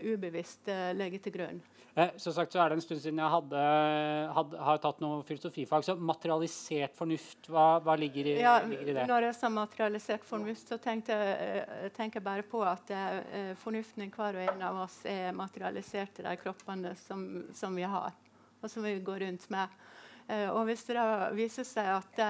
ubevisst 0.05 0.69
legger 0.97 1.23
til 1.25 1.35
grunn. 1.35 1.61
Eh, 1.95 2.11
som 2.17 2.33
sagt 2.33 2.53
så 2.53 2.61
er 2.63 2.71
det 2.71 2.79
en 2.79 2.85
stund 2.85 3.01
siden 3.03 3.19
jeg 3.19 3.33
hadde, 3.33 3.63
hadde, 4.37 4.59
har 4.63 4.79
tatt 4.83 5.01
noe 5.03 5.25
filosofifag. 5.27 5.85
Så 5.85 5.97
materialisert 5.99 6.95
fornuft, 6.99 7.51
hva, 7.51 7.67
hva 7.85 7.97
ligger, 7.99 8.31
i, 8.31 8.37
ja, 8.41 8.59
ligger, 8.65 8.93
i, 8.93 8.95
det? 9.01 9.07
Når 9.11 9.27
jeg 9.29 9.39
sa 9.41 9.51
materialisert 9.53 10.27
fornuft, 10.27 10.71
så 10.71 10.79
tenkte 10.83 11.17
jeg 11.17 11.93
tenker 11.97 12.23
bare 12.25 12.47
på 12.47 12.63
at 12.67 12.93
uh, 12.95 13.53
fornuften 13.61 14.07
i 14.07 14.11
hver 14.15 14.39
og 14.39 14.53
en 14.55 14.65
av 14.71 14.81
oss 14.85 15.01
er 15.09 15.35
materialisert 15.37 16.23
i 16.23 16.27
de 16.29 16.37
kroppene 16.41 16.95
som, 17.01 17.27
som, 17.57 17.75
vi 17.77 17.87
har, 17.91 18.15
og 18.61 18.71
som 18.71 18.87
vi 18.87 18.97
går 19.05 19.25
rundt 19.27 19.49
med. 19.53 19.79
Uh, 20.31 20.49
og 20.55 20.63
hvis 20.71 20.87
det 20.87 20.99
da 20.99 21.31
viser 21.35 21.67
seg 21.67 21.91
at 21.99 22.25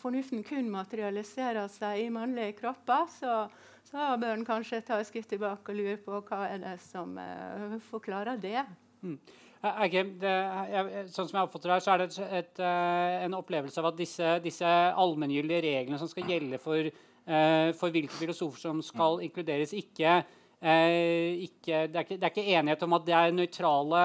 fornuften 0.00 0.42
kun 0.46 0.70
materialiserer 0.72 1.68
seg 1.70 2.02
i 2.02 2.12
mannlige 2.12 2.56
kropper, 2.58 3.06
så 3.12 3.36
så 3.86 4.12
bør 4.18 4.34
en 4.34 4.46
kanskje 4.46 4.82
ta 4.86 4.98
et 5.00 5.08
skritt 5.08 5.28
tilbake 5.30 5.72
og 5.72 5.78
lure 5.78 5.96
på 6.02 6.20
hva 6.26 6.46
er 6.50 6.62
det 6.62 6.76
som 6.82 7.14
eh, 7.22 7.76
forklarer 7.90 8.40
det. 8.42 8.64
Mm. 9.06 9.18
Okay, 9.66 10.02
det 10.20 10.32
jeg, 10.70 11.04
sånn 11.14 11.28
som 11.28 11.38
jeg 11.38 11.48
oppfatter 11.48 11.72
det, 11.72 11.76
så 11.82 11.92
er 11.92 12.02
det 12.02 12.06
et, 12.08 12.32
et, 12.40 12.62
en 13.26 13.36
opplevelse 13.38 13.80
av 13.82 13.88
at 13.90 13.98
disse, 13.98 14.32
disse 14.44 14.72
allmenngyldige 15.02 15.62
reglene 15.64 16.00
som 16.02 16.10
skal 16.10 16.28
gjelde 16.32 16.60
for, 16.62 16.90
eh, 16.90 17.70
for 17.78 17.94
hvilke 17.94 18.18
filosofer 18.18 18.66
som 18.66 18.82
skal 18.84 19.22
inkluderes, 19.26 19.74
ikke 19.78 20.18
Eh, 20.20 20.45
ikke, 20.56 21.82
det, 21.92 21.96
er 21.96 22.00
ikke, 22.00 22.16
det, 22.16 22.22
er 22.24 22.30
ikke, 22.32 22.44
enighet 22.56 22.82
om 22.86 22.94
at 22.96 23.02
det 23.04 23.14
er 23.14 23.32
nøytrale 23.36 24.02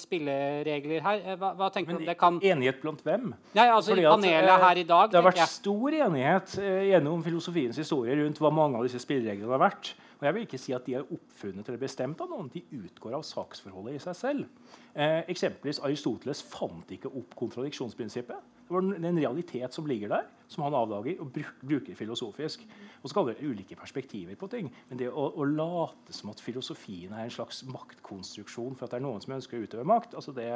spilleregler 0.00 1.02
her. 1.04 1.20
Eh, 1.20 1.36
hva, 1.36 1.50
hva 1.58 1.68
tenker 1.74 1.92
du 1.92 2.00
om 2.00 2.06
det 2.08 2.14
kan 2.18 2.38
Enighet 2.40 2.80
blant 2.80 3.02
hvem? 3.04 3.34
Nei, 3.52 3.66
altså 3.68 3.92
Fordi 3.92 4.06
panelet 4.08 4.48
at, 4.48 4.54
eh, 4.54 4.64
her 4.64 4.80
i 4.80 4.86
dag, 4.88 5.10
Det 5.10 5.20
har 5.20 5.26
vært 5.28 5.52
stor 5.52 5.96
enighet 5.98 6.54
eh, 6.58 6.86
gjennom 6.88 7.20
filosofiens 7.26 7.76
historie 7.76 8.16
rundt 8.16 8.40
hva 8.40 8.52
mange 8.54 8.80
av 8.80 8.88
disse 8.88 9.02
spillereglene 9.04 9.52
har 9.52 9.60
vært. 9.60 9.92
Og 10.20 10.26
jeg 10.26 10.36
vil 10.36 10.46
ikke 10.48 10.60
si 10.60 10.72
at 10.76 10.88
de 10.88 10.96
er 10.98 11.04
oppfunnet 11.04 11.68
eller 11.68 11.80
bestemt 11.80 12.20
av 12.20 12.32
noen. 12.32 12.48
De 12.52 12.64
utgår 12.80 13.16
av 13.16 13.24
saksforholdet 13.24 13.96
i 13.96 14.02
seg 14.04 14.16
selv. 14.16 14.72
Eh, 14.94 15.20
eksempelvis 15.32 15.82
Aristoteles 15.84 16.42
fant 16.48 16.96
ikke 16.96 17.12
opp 17.12 17.36
kontradiksjonsprinsippet. 17.40 18.40
Det 18.70 18.76
var 18.76 19.08
en 19.08 19.18
realitet 19.18 19.74
som 19.74 19.86
ligger 19.90 20.12
der, 20.12 20.26
som 20.46 20.62
han 20.62 20.74
avdager 20.78 21.18
og 21.18 21.32
bruker 21.58 21.96
filosofisk. 21.98 22.62
Og 23.02 23.10
så 23.10 23.16
kan 23.16 23.26
det 23.26 23.40
ulike 23.42 23.74
perspektiver 23.74 24.38
på 24.38 24.46
ting. 24.46 24.68
Men 24.88 25.00
det 25.00 25.08
å, 25.10 25.24
å, 25.34 25.46
late 25.48 26.14
som 26.14 26.30
at 26.30 26.38
filosofien 26.38 27.10
er 27.10 27.26
en 27.26 27.34
slags 27.34 27.64
maktkonstruksjon 27.66 28.78
for 28.78 28.86
at 28.86 28.94
det 28.94 29.00
er 29.00 29.06
noen 29.08 29.24
som 29.24 29.34
ønsker 29.34 29.58
å 29.58 29.66
utøve 29.66 29.88
makt, 29.90 30.14
altså 30.14 30.36
det, 30.36 30.46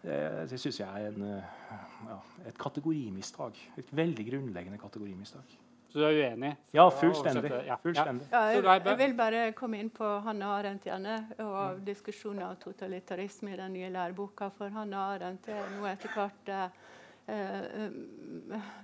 det, 0.00 0.18
det 0.48 0.62
syns 0.62 0.80
jeg 0.80 0.88
er 0.88 1.12
en, 1.12 1.28
ja, 2.08 2.18
et 2.48 2.64
kategorimistak. 2.64 3.60
Et 3.76 3.96
veldig 4.00 4.30
grunnleggende 4.30 4.80
kategorimistak. 4.80 5.58
Så 5.88 5.98
du 5.98 6.04
er 6.04 6.18
uenig? 6.18 6.50
Ja, 6.76 6.90
fullstendig. 6.92 7.50
fullstendig. 7.82 8.26
Ja, 8.30 8.42
jeg, 8.52 8.64
jeg, 8.84 8.96
vil 9.00 9.14
bare 9.16 9.44
komme 9.56 9.78
inn 9.80 9.88
på 9.94 10.08
Hanne 10.26 10.50
Arendt 10.52 10.84
gjerne, 10.84 11.14
og 11.40 11.80
diskusjonen 11.86 12.44
av 12.44 12.58
totalitarisme 12.60 13.54
i 13.54 13.56
den 13.56 13.72
nye 13.72 13.88
læreboka. 13.94 14.50
For 14.58 14.74
Hanne 14.74 15.00
Arendt 15.14 15.48
er 15.48 15.70
nå 15.78 15.88
etter 15.88 16.12
hvert 16.12 16.52
eh, 16.52 17.86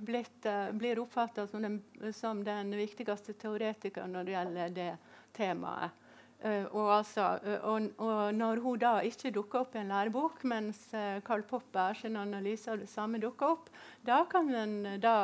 blitt, 0.00 0.48
eh, 0.48 0.70
blir 0.72 1.02
oppfatta 1.04 1.44
som, 1.46 1.76
som, 2.12 2.40
den 2.44 2.72
viktigste 2.80 3.36
teoretikeren 3.36 4.16
når 4.16 4.24
det 4.24 4.36
gjelder 4.38 4.74
det 4.80 4.90
temaet. 5.36 6.00
Uh, 6.44 6.66
og, 6.76 6.88
altså, 6.98 7.38
uh, 7.40 7.68
og, 7.70 7.86
og, 8.04 8.34
når 8.36 8.60
hun 8.60 8.80
da 8.82 8.98
ikke 9.00 9.32
dukker 9.32 9.62
opp 9.62 9.76
i 9.76 9.80
en 9.80 9.92
lærebok, 9.94 10.42
mens 10.44 10.82
uh, 10.92 11.16
Karl 11.24 11.44
Popper 11.48 11.96
sin 11.96 12.18
analyse 12.20 12.68
av 12.68 12.82
det 12.82 12.88
samme 12.92 13.20
dukker 13.22 13.54
opp, 13.54 13.70
da 14.04 14.20
kan 14.28 14.50
en 14.52 14.74
da 15.00 15.16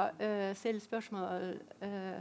stille 0.57 0.81
spørsmål 0.81 1.59
Eh, 1.81 2.21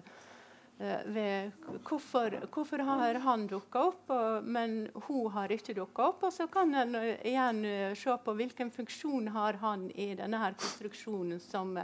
ved 0.79 1.51
hvorfor, 1.83 2.35
hvorfor 2.53 2.79
har 2.87 3.17
han 3.19 3.45
dukka 3.51 3.81
opp, 3.89 4.11
og, 4.15 4.45
men 4.47 4.87
hun 5.07 5.27
har 5.33 5.51
ikke 5.51 5.75
dukka 5.75 6.05
opp. 6.13 6.23
Og 6.23 6.33
så 6.33 6.47
kan 6.51 6.71
en 6.71 6.95
eh, 6.95 7.19
igjen 7.27 7.63
eh, 7.67 7.95
se 7.99 8.15
på 8.23 8.35
hvilken 8.39 8.71
funksjon 8.71 9.27
har 9.35 9.59
han 9.59 9.89
i 9.91 10.13
denne 10.15 10.39
her 10.39 10.55
konstruksjonen 10.59 11.41
som, 11.43 11.75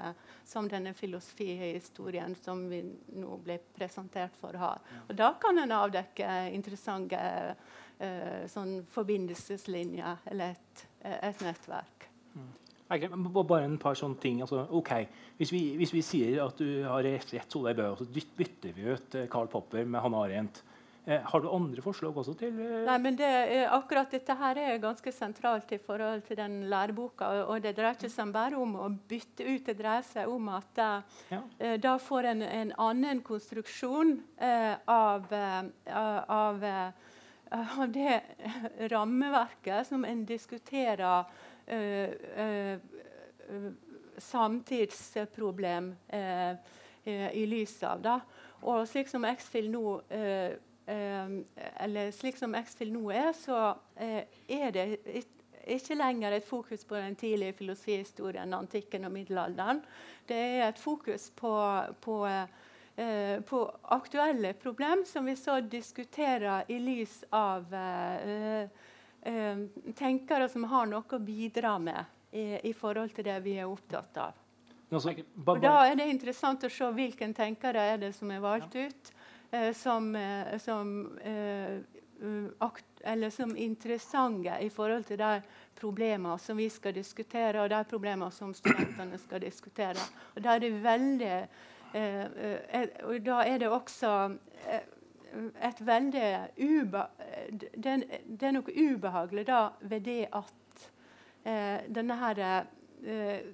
som 0.48 0.70
denne 0.72 0.96
filosofihistorien 0.96 2.38
som 2.40 2.64
vi 2.72 2.82
nå 3.20 3.40
ble 3.44 3.60
presentert 3.76 4.38
for, 4.40 4.56
har. 4.56 4.80
Og 5.10 5.16
da 5.20 5.34
kan 5.42 5.60
en 5.60 5.76
avdekke 5.76 6.30
interessante 6.56 7.20
uh, 8.00 8.44
sånn 8.52 8.78
forbindelseslinjer 8.92 10.28
eller 10.32 10.56
et, 10.56 10.86
et 11.04 11.44
nettverk. 11.44 12.08
Mm. 12.36 12.54
Bare 12.88 13.64
en 13.66 13.80
par 13.82 13.98
sånne 13.98 14.20
ting. 14.22 14.44
Altså, 14.46 14.68
ok, 14.70 14.94
hvis 15.40 15.52
vi, 15.54 15.64
hvis 15.80 15.94
vi, 15.96 16.04
sier 16.06 16.44
at 16.46 16.60
du 16.62 16.84
har 16.86 17.04
rett, 17.06 17.34
Solveig 17.50 17.80
Bø, 17.80 17.90
så 17.98 18.06
bytter 18.14 18.76
vi 18.76 18.90
ut 18.94 19.20
Carl 19.32 19.50
eh, 19.50 19.52
Popper 19.52 19.88
med 19.90 20.04
Hanne 20.06 20.22
Arendt. 20.22 20.64
Eh, 21.06 21.22
har 21.22 21.42
du 21.42 21.50
andre 21.54 21.82
forslag 21.86 22.16
også 22.18 22.34
til 22.38 22.56
eh? 22.58 22.80
Nei, 22.88 22.96
men 22.98 23.18
det, 23.18 23.28
Akkurat 23.70 24.10
dette 24.10 24.34
her 24.40 24.58
er 24.58 24.80
ganske 24.82 25.12
sentralt 25.14 25.70
i 25.76 25.78
forhold 25.78 26.24
til 26.26 26.40
den 26.40 26.64
læreboka. 26.72 27.28
og 27.46 27.62
Det 27.62 27.76
dreier 27.78 27.94
ikke 27.94 28.10
seg 28.10 28.32
bare 28.34 28.58
om 28.58 28.74
å 28.82 28.90
bytte 28.90 29.46
ut, 29.46 29.68
det 29.68 29.78
dreier 29.78 30.06
seg 30.06 30.32
om 30.32 30.50
at 30.58 30.72
da, 30.74 30.90
ja. 31.30 31.44
eh, 31.60 31.76
da 31.82 31.98
får 32.02 32.32
en 32.32 32.42
en 32.46 32.74
annen 32.88 33.22
konstruksjon 33.26 34.16
eh, 34.38 34.74
av, 34.90 35.30
av, 35.94 36.66
av 37.54 37.86
det 37.94 38.22
rammeverket 38.94 39.86
som 39.92 40.06
en 40.10 40.26
diskuterer 40.26 41.30
samtidsproblem 44.18 45.96
eh, 46.08 46.56
i 47.34 47.46
lys 47.46 47.78
av. 47.84 48.02
Da. 48.02 48.20
Og 48.66 48.88
slik 48.90 49.10
som 49.12 49.26
X-Fill 49.30 49.70
nå 49.74 50.02
eller 50.86 52.12
slik 52.14 52.38
som 52.38 52.54
X-Fill 52.58 52.92
nå 52.94 53.08
er, 53.10 53.32
så 53.34 53.74
er 53.98 54.70
det 54.74 54.86
ikke 55.66 55.98
lenger 55.98 56.36
et 56.36 56.46
fokus 56.46 56.86
på 56.86 56.96
den 56.96 57.16
tidlige 57.16 57.54
filosofihistorien, 57.54 58.54
antikken 58.54 59.06
og 59.06 59.12
middelalderen. 59.12 59.82
Det 60.28 60.38
er 60.38 60.68
et 60.68 60.80
fokus 60.80 61.32
på, 61.36 61.54
på, 62.02 62.26
eh, 62.98 63.42
på 63.42 63.62
aktuelle 63.84 64.54
problem 64.54 65.06
som 65.06 65.26
vi 65.26 65.36
så 65.36 65.60
diskuterer 65.62 66.70
i 66.70 66.80
lys 66.80 67.24
av 67.32 67.74
eh, 67.74 68.30
eh, 68.30 68.70
tenkere 69.98 70.46
som 70.50 70.68
har 70.70 70.86
noe 70.86 71.02
å 71.18 71.20
bidra 71.20 71.80
med 71.82 72.06
i, 72.32 72.70
i, 72.70 72.74
forhold 72.78 73.16
til 73.16 73.26
det 73.26 73.40
vi 73.46 73.56
er 73.58 73.66
opptatt 73.66 74.20
av. 74.22 74.42
Og 74.94 75.62
Da 75.64 75.76
er 75.88 75.96
det 75.98 76.06
interessant 76.12 76.64
å 76.64 76.70
se 76.70 76.90
hvilke 76.94 77.28
tenkere 77.34 77.88
er 77.96 77.98
det 78.04 78.12
som 78.14 78.30
er 78.32 78.44
valgt 78.44 78.76
ut 78.78 79.12
eh, 79.52 79.74
som, 79.74 80.16
eh, 80.16 80.58
som, 80.58 81.18
eh, 81.24 81.80
eller 83.04 83.30
som 83.30 83.58
interessante 83.58 84.58
i 84.62 84.70
forhold 84.70 85.06
til 85.06 85.18
de 85.18 85.42
problemene 85.76 86.40
som 86.40 86.58
vi 86.58 86.70
skal 86.70 86.94
diskutere, 86.94 87.62
og 87.62 87.70
de 87.70 87.84
problemene 87.90 88.32
som 88.32 88.54
studentene 88.54 89.18
skal 89.20 89.44
diskutere. 89.44 90.00
Og 90.36 90.44
Da 90.44 90.56
er 90.56 90.60
det 90.60 90.72
veldig 90.84 91.48
eh, 91.94 92.26
eh, 92.80 92.88
og 93.04 93.22
da 93.24 93.44
er 93.44 93.60
det 93.60 93.70
også 93.70 94.12
et 95.62 95.82
veldig 95.82 96.30
ube, 96.58 97.02
det, 97.52 97.96
det, 98.26 98.48
er 98.48 98.56
noe 98.56 98.76
ubehagelig 98.76 99.46
da 99.48 99.62
ved 99.82 100.06
det 100.08 100.24
at 100.32 100.86
eh, 101.44 101.86
denne 101.92 102.18
her 102.22 102.42
eh, 102.46 103.48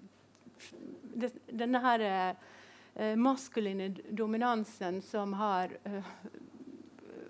denne 1.51 1.81
her 1.83 2.05
eh, 2.05 3.15
maskuline 3.17 3.89
dominansen 4.09 5.01
som 5.01 5.33
har 5.33 5.73
eh, 5.83 6.13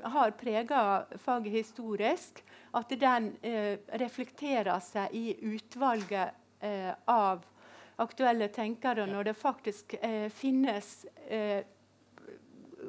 har 0.04 0.32
prega 0.32 1.06
faget 1.22 1.54
historisk, 1.54 2.44
at 2.74 2.90
den 2.90 3.36
eh, 3.46 3.78
reflekterer 4.02 4.80
seg 4.82 5.14
i 5.14 5.36
utvalget 5.54 6.34
eh, 6.60 6.90
av 7.06 7.46
aktuelle 8.02 8.48
tenkere, 8.50 9.06
når 9.06 9.30
det 9.30 9.34
faktisk 9.38 9.94
finnes 10.34 10.88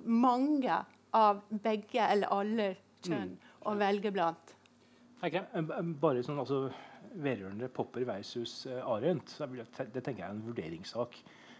mange 0.09 0.79
av 1.19 1.43
begge 1.65 2.03
eller 2.05 2.33
alle 2.33 2.69
kjønn 3.05 3.35
mm. 3.35 3.53
å 3.69 3.77
velge 3.81 4.13
blant. 4.15 4.57
Okay. 5.23 5.45
Bare 6.03 6.25
sånn 6.27 6.41
altså, 6.43 6.65
Vedrørende 7.13 7.69
Popper 7.69 8.07
versus 8.09 8.63
uh, 8.71 8.81
Arendt, 8.89 9.35
det 9.37 10.01
tenker 10.01 10.23
jeg 10.23 10.29
er 10.29 10.33
en 10.33 10.45
vurderingssak. 10.47 11.19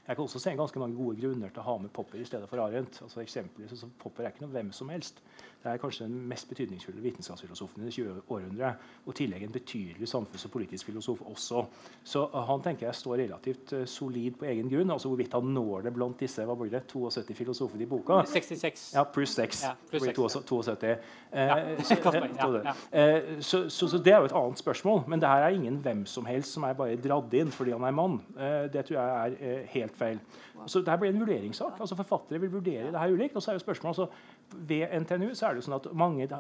Jeg 0.09 0.17
kan 0.17 0.25
også 0.25 0.39
se 0.43 0.51
ganske 0.59 0.79
mange 0.83 0.97
gode 0.99 1.21
grunner 1.21 1.49
til 1.53 1.63
å 1.63 1.69
ha 1.69 1.79
med 1.79 1.93
Popper 1.95 2.19
i 2.19 2.27
stedet 2.27 2.49
for 2.51 2.59
Arendt. 2.59 2.99
Altså 3.05 3.23
eksempelvis, 3.23 3.77
så 3.79 3.87
Popper 4.03 4.27
er 4.27 4.35
ikke 4.35 4.43
noe 4.47 4.55
hvem 4.57 4.73
som 4.75 4.91
helst. 4.91 5.23
Det 5.63 5.71
er 5.71 5.79
kanskje 5.79 6.09
den 6.09 6.25
mest 6.27 6.49
betydningsfulle 6.51 6.99
vitenskapsfilosofen 7.05 7.85
i 7.85 7.87
det 7.87 7.93
20. 7.95 8.23
århundre. 8.27 8.73
Og 9.07 9.13
i 9.13 9.19
tillegg 9.21 9.45
en 9.47 9.53
betydelig 9.55 10.09
samfunns- 10.11 10.43
og 10.49 10.51
politisk 10.51 10.89
filosof 10.89 11.21
også. 11.23 11.63
Så 12.03 12.25
uh, 12.33 12.41
han 12.49 12.65
tenker 12.65 12.89
jeg 12.89 12.99
står 12.99 13.21
relativt 13.23 13.73
uh, 13.79 13.85
solid 13.87 14.41
på 14.41 14.49
egen 14.51 14.67
grunn. 14.73 14.91
altså 14.91 15.13
Hvorvidt 15.13 15.37
han 15.39 15.53
når 15.55 15.87
det 15.87 15.93
blant 15.95 16.19
disse 16.19 16.43
hva 16.49 16.57
blir 16.59 16.73
det, 16.73 16.83
72 16.91 17.37
filosofene 17.39 17.87
i 17.87 17.87
boka 17.87 18.25
66. 18.27 18.89
Ja, 18.97 19.05
pluss 19.07 19.37
6. 19.39 19.63
Ja, 19.69 19.77
plus 19.93 20.03
blir 20.03 20.19
6, 20.19 20.49
72. 20.51 20.97
Ja. 21.33 21.61
Eh, 21.63 21.83
så, 21.87 22.01
Ja, 22.03 22.49
ja. 22.67 22.75
eh, 22.91 23.39
så, 23.41 23.69
så, 23.71 23.89
så 23.89 24.03
det 24.03 24.13
er 24.13 24.19
jo 24.19 24.33
et 24.33 24.35
annet 24.43 24.59
spørsmål. 24.59 25.05
Men 25.07 25.23
det 25.23 25.31
her 25.31 25.47
er 25.47 25.55
ingen 25.55 25.79
hvem 25.85 26.03
som 26.11 26.27
helst 26.27 26.59
som 26.59 26.67
er 26.67 26.75
bare 26.75 26.99
dratt 26.99 27.39
inn 27.39 27.55
fordi 27.55 27.71
han 27.77 27.87
er 27.87 27.95
mann. 27.95 28.19
Eh, 28.35 28.67
det 28.73 28.83
tror 28.89 28.99
jeg 28.99 29.15
er 29.15 29.39
eh, 29.39 29.63
helt 29.93 29.99
feil. 29.99 30.21
Så 30.67 30.79
det 30.79 30.89
her 30.89 30.97
blir 30.97 31.11
en 31.11 31.21
vurderingssak. 31.21 31.81
altså 31.81 31.97
Forfattere 31.97 32.41
vil 32.41 32.53
vurdere 32.53 32.93
det 32.93 32.99
her 32.99 33.13
ulikt. 33.13 33.37
og 33.37 33.43
så 33.43 33.51
er 33.51 33.55
jo 33.55 33.59
spørsmålet 33.59 33.99
altså, 33.99 34.07
Ved 34.53 35.01
NTNU 35.01 35.35
så 35.35 35.47
er 35.47 35.51
det 35.51 35.63
jo 35.63 35.67
sånn 35.69 35.81
at 35.81 35.93
mange 35.95 36.23
er, 36.23 36.31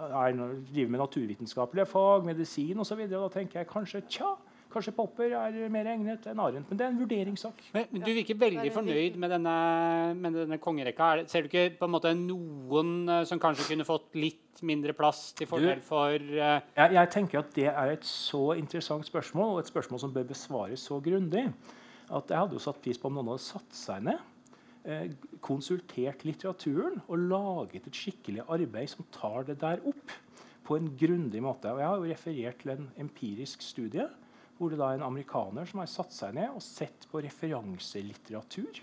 driver 0.72 0.90
med 0.90 1.00
naturvitenskapelige 1.00 1.86
fag, 1.86 2.24
medisin 2.24 2.78
osv. 2.78 3.06
Da 3.08 3.28
tenker 3.32 3.60
jeg 3.60 3.70
kanskje 3.70 4.02
tja, 4.08 4.34
kanskje 4.72 4.94
Popper 4.96 5.34
er 5.36 5.56
mer 5.72 5.88
egnet 5.92 6.26
enn 6.30 6.40
Arendt. 6.40 6.70
Men 6.70 6.78
det 6.78 6.86
er 6.86 6.92
en 6.92 7.00
vurderingssak. 7.00 7.64
Men, 7.74 7.88
men 7.90 8.04
du 8.04 8.12
virker 8.12 8.38
veldig 8.38 8.72
fornøyd 8.72 9.18
med 9.20 9.34
denne, 9.34 9.56
med 10.14 10.38
denne 10.42 10.60
kongerekka. 10.62 11.10
Er 11.12 11.26
Ser 11.26 11.44
du 11.44 11.50
ikke 11.50 11.76
på 11.80 11.88
en 11.88 11.94
måte 11.96 12.14
noen 12.16 12.94
eh, 13.08 13.24
som 13.28 13.40
kanskje 13.42 13.72
kunne 13.72 13.88
fått 13.88 14.16
litt 14.18 14.62
mindre 14.62 14.94
plass 14.96 15.30
til 15.36 15.48
fordel 15.48 15.80
for 15.84 16.12
uh... 16.12 16.58
Jeg, 16.76 16.92
jeg 16.94 17.10
tenker 17.10 17.40
at 17.40 17.54
Det 17.56 17.68
er 17.72 17.94
et 17.96 18.04
så 18.06 18.52
interessant 18.58 19.06
spørsmål, 19.08 19.54
og 19.56 19.62
et 19.62 19.72
spørsmål 19.72 20.02
som 20.04 20.12
bør 20.14 20.28
besvares 20.28 20.84
så 20.88 21.00
grundig, 21.02 21.48
at 22.12 22.32
jeg 22.32 22.44
hadde 22.44 22.58
jo 22.58 22.62
satt 22.62 22.80
pris 22.84 23.00
på 23.00 23.08
om 23.08 23.18
noen 23.18 23.32
hadde 23.32 23.44
satt 23.44 23.76
seg 23.76 24.04
ned, 24.08 24.20
eh, 24.84 25.14
konsultert 25.44 26.24
litteraturen 26.28 27.00
og 27.06 27.26
laget 27.30 27.88
et 27.88 27.98
skikkelig 28.02 28.44
arbeid 28.46 28.92
som 28.92 29.08
tar 29.14 29.48
det 29.48 29.58
der 29.62 29.82
opp 29.88 30.14
på 30.66 30.78
en 30.78 30.92
grundig 30.98 31.42
måte. 31.42 31.72
Og 31.72 31.80
Jeg 31.80 31.88
har 31.88 31.96
jo 31.96 32.12
referert 32.12 32.60
til 32.62 32.74
en 32.76 32.90
empirisk 33.06 33.62
studie 33.64 34.08
hvor 34.58 34.70
det 34.70 34.78
da 34.78 34.92
er 34.92 35.00
en 35.00 35.08
amerikaner 35.08 35.66
som 35.66 35.80
har 35.82 35.90
satt 35.90 36.12
seg 36.14 36.36
ned 36.36 36.52
og 36.54 36.62
sett 36.62 37.08
på 37.10 37.22
referanselitteratur. 37.24 38.82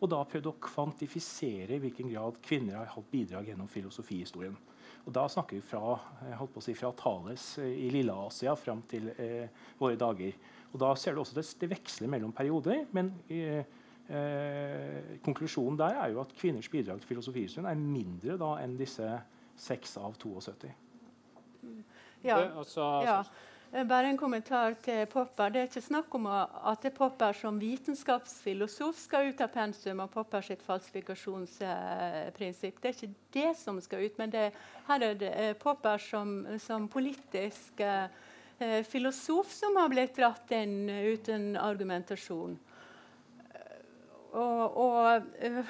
Og 0.00 0.08
da 0.08 0.22
prøvd 0.24 0.46
å 0.48 0.56
kvantifisere 0.64 1.76
i 1.76 1.82
hvilken 1.82 2.08
grad 2.08 2.38
kvinner 2.44 2.78
har 2.78 2.92
hatt 2.94 3.10
bidrag 3.12 3.50
gjennom 3.50 3.68
filosofihistorien. 3.68 4.56
Og 5.04 5.12
da 5.16 5.26
snakker 5.28 5.58
vi 5.58 5.64
fra, 5.64 5.96
jeg 6.28 6.38
holdt 6.38 6.54
på 6.54 6.60
å 6.60 6.64
si, 6.64 6.74
fra 6.76 6.92
Thales 6.96 7.44
eh, 7.60 7.72
i 7.86 7.90
Lille-Asia 7.92 8.54
fram 8.58 8.82
til 8.88 9.10
eh, 9.16 9.48
våre 9.80 9.98
dager. 10.00 10.36
Og 10.72 10.78
da 10.80 10.92
ser 10.98 11.14
du 11.14 11.20
også 11.22 11.34
det, 11.34 11.46
det 11.60 11.70
veksler 11.72 12.08
mellom 12.10 12.32
perioder. 12.32 12.84
Men 12.94 13.12
eh, 13.28 13.64
eh, 14.10 15.18
konklusjonen 15.24 15.78
der 15.80 15.98
er 16.04 16.08
jo 16.14 16.20
at 16.22 16.34
kvinners 16.38 16.68
bidrag 16.70 17.00
til 17.02 17.08
filosofisyn 17.14 17.66
er 17.66 17.74
mindre 17.80 18.38
da 18.40 18.50
enn 18.62 18.78
disse 18.78 19.08
6 19.60 19.96
av 20.00 20.14
72. 20.18 20.70
Ja. 22.24 22.36
og 22.56 22.66
så- 22.66 23.02
Ja. 23.04 23.22
Eh, 23.72 23.84
Bare 23.86 24.08
en 24.08 24.18
kommentar 24.18 24.74
til 24.82 25.06
Popper. 25.06 25.48
Det 25.48 25.56
er 25.60 25.66
ikke 25.68 25.80
snakk 25.82 26.14
om 26.14 26.26
at 26.26 26.84
er 26.84 26.90
Popper 26.90 27.32
som 27.32 27.60
vitenskapsfilosof 27.60 28.96
skal 28.98 29.28
ut 29.28 29.40
av 29.40 29.48
pensum 29.48 30.00
og 30.00 30.10
Popper 30.10 30.40
sitt 30.40 30.62
falsifikasjonsprinsipp. 30.62 32.80
Det 32.80 32.88
er 32.88 32.92
ikke 32.94 33.14
det 33.32 33.56
som 33.56 33.80
skal 33.80 34.04
ut, 34.04 34.18
men 34.18 34.30
det, 34.30 34.52
her 34.88 35.02
er 35.02 35.14
det 35.14 35.32
eh, 35.36 35.54
Popper 35.54 35.98
som, 35.98 36.46
som 36.58 36.88
politisk 36.88 37.80
eh, 37.80 38.04
eh, 38.04 38.08
filosof 38.88 39.52
som 39.52 39.76
har 39.80 39.88
blitt 39.88 40.16
dratt 40.16 40.52
inn 40.52 40.88
uten 40.88 41.56
argumentasjon. 41.56 42.58
Eh, 43.50 43.76
Og, 44.30 44.76
og 44.78 45.24
eh, 45.42 45.64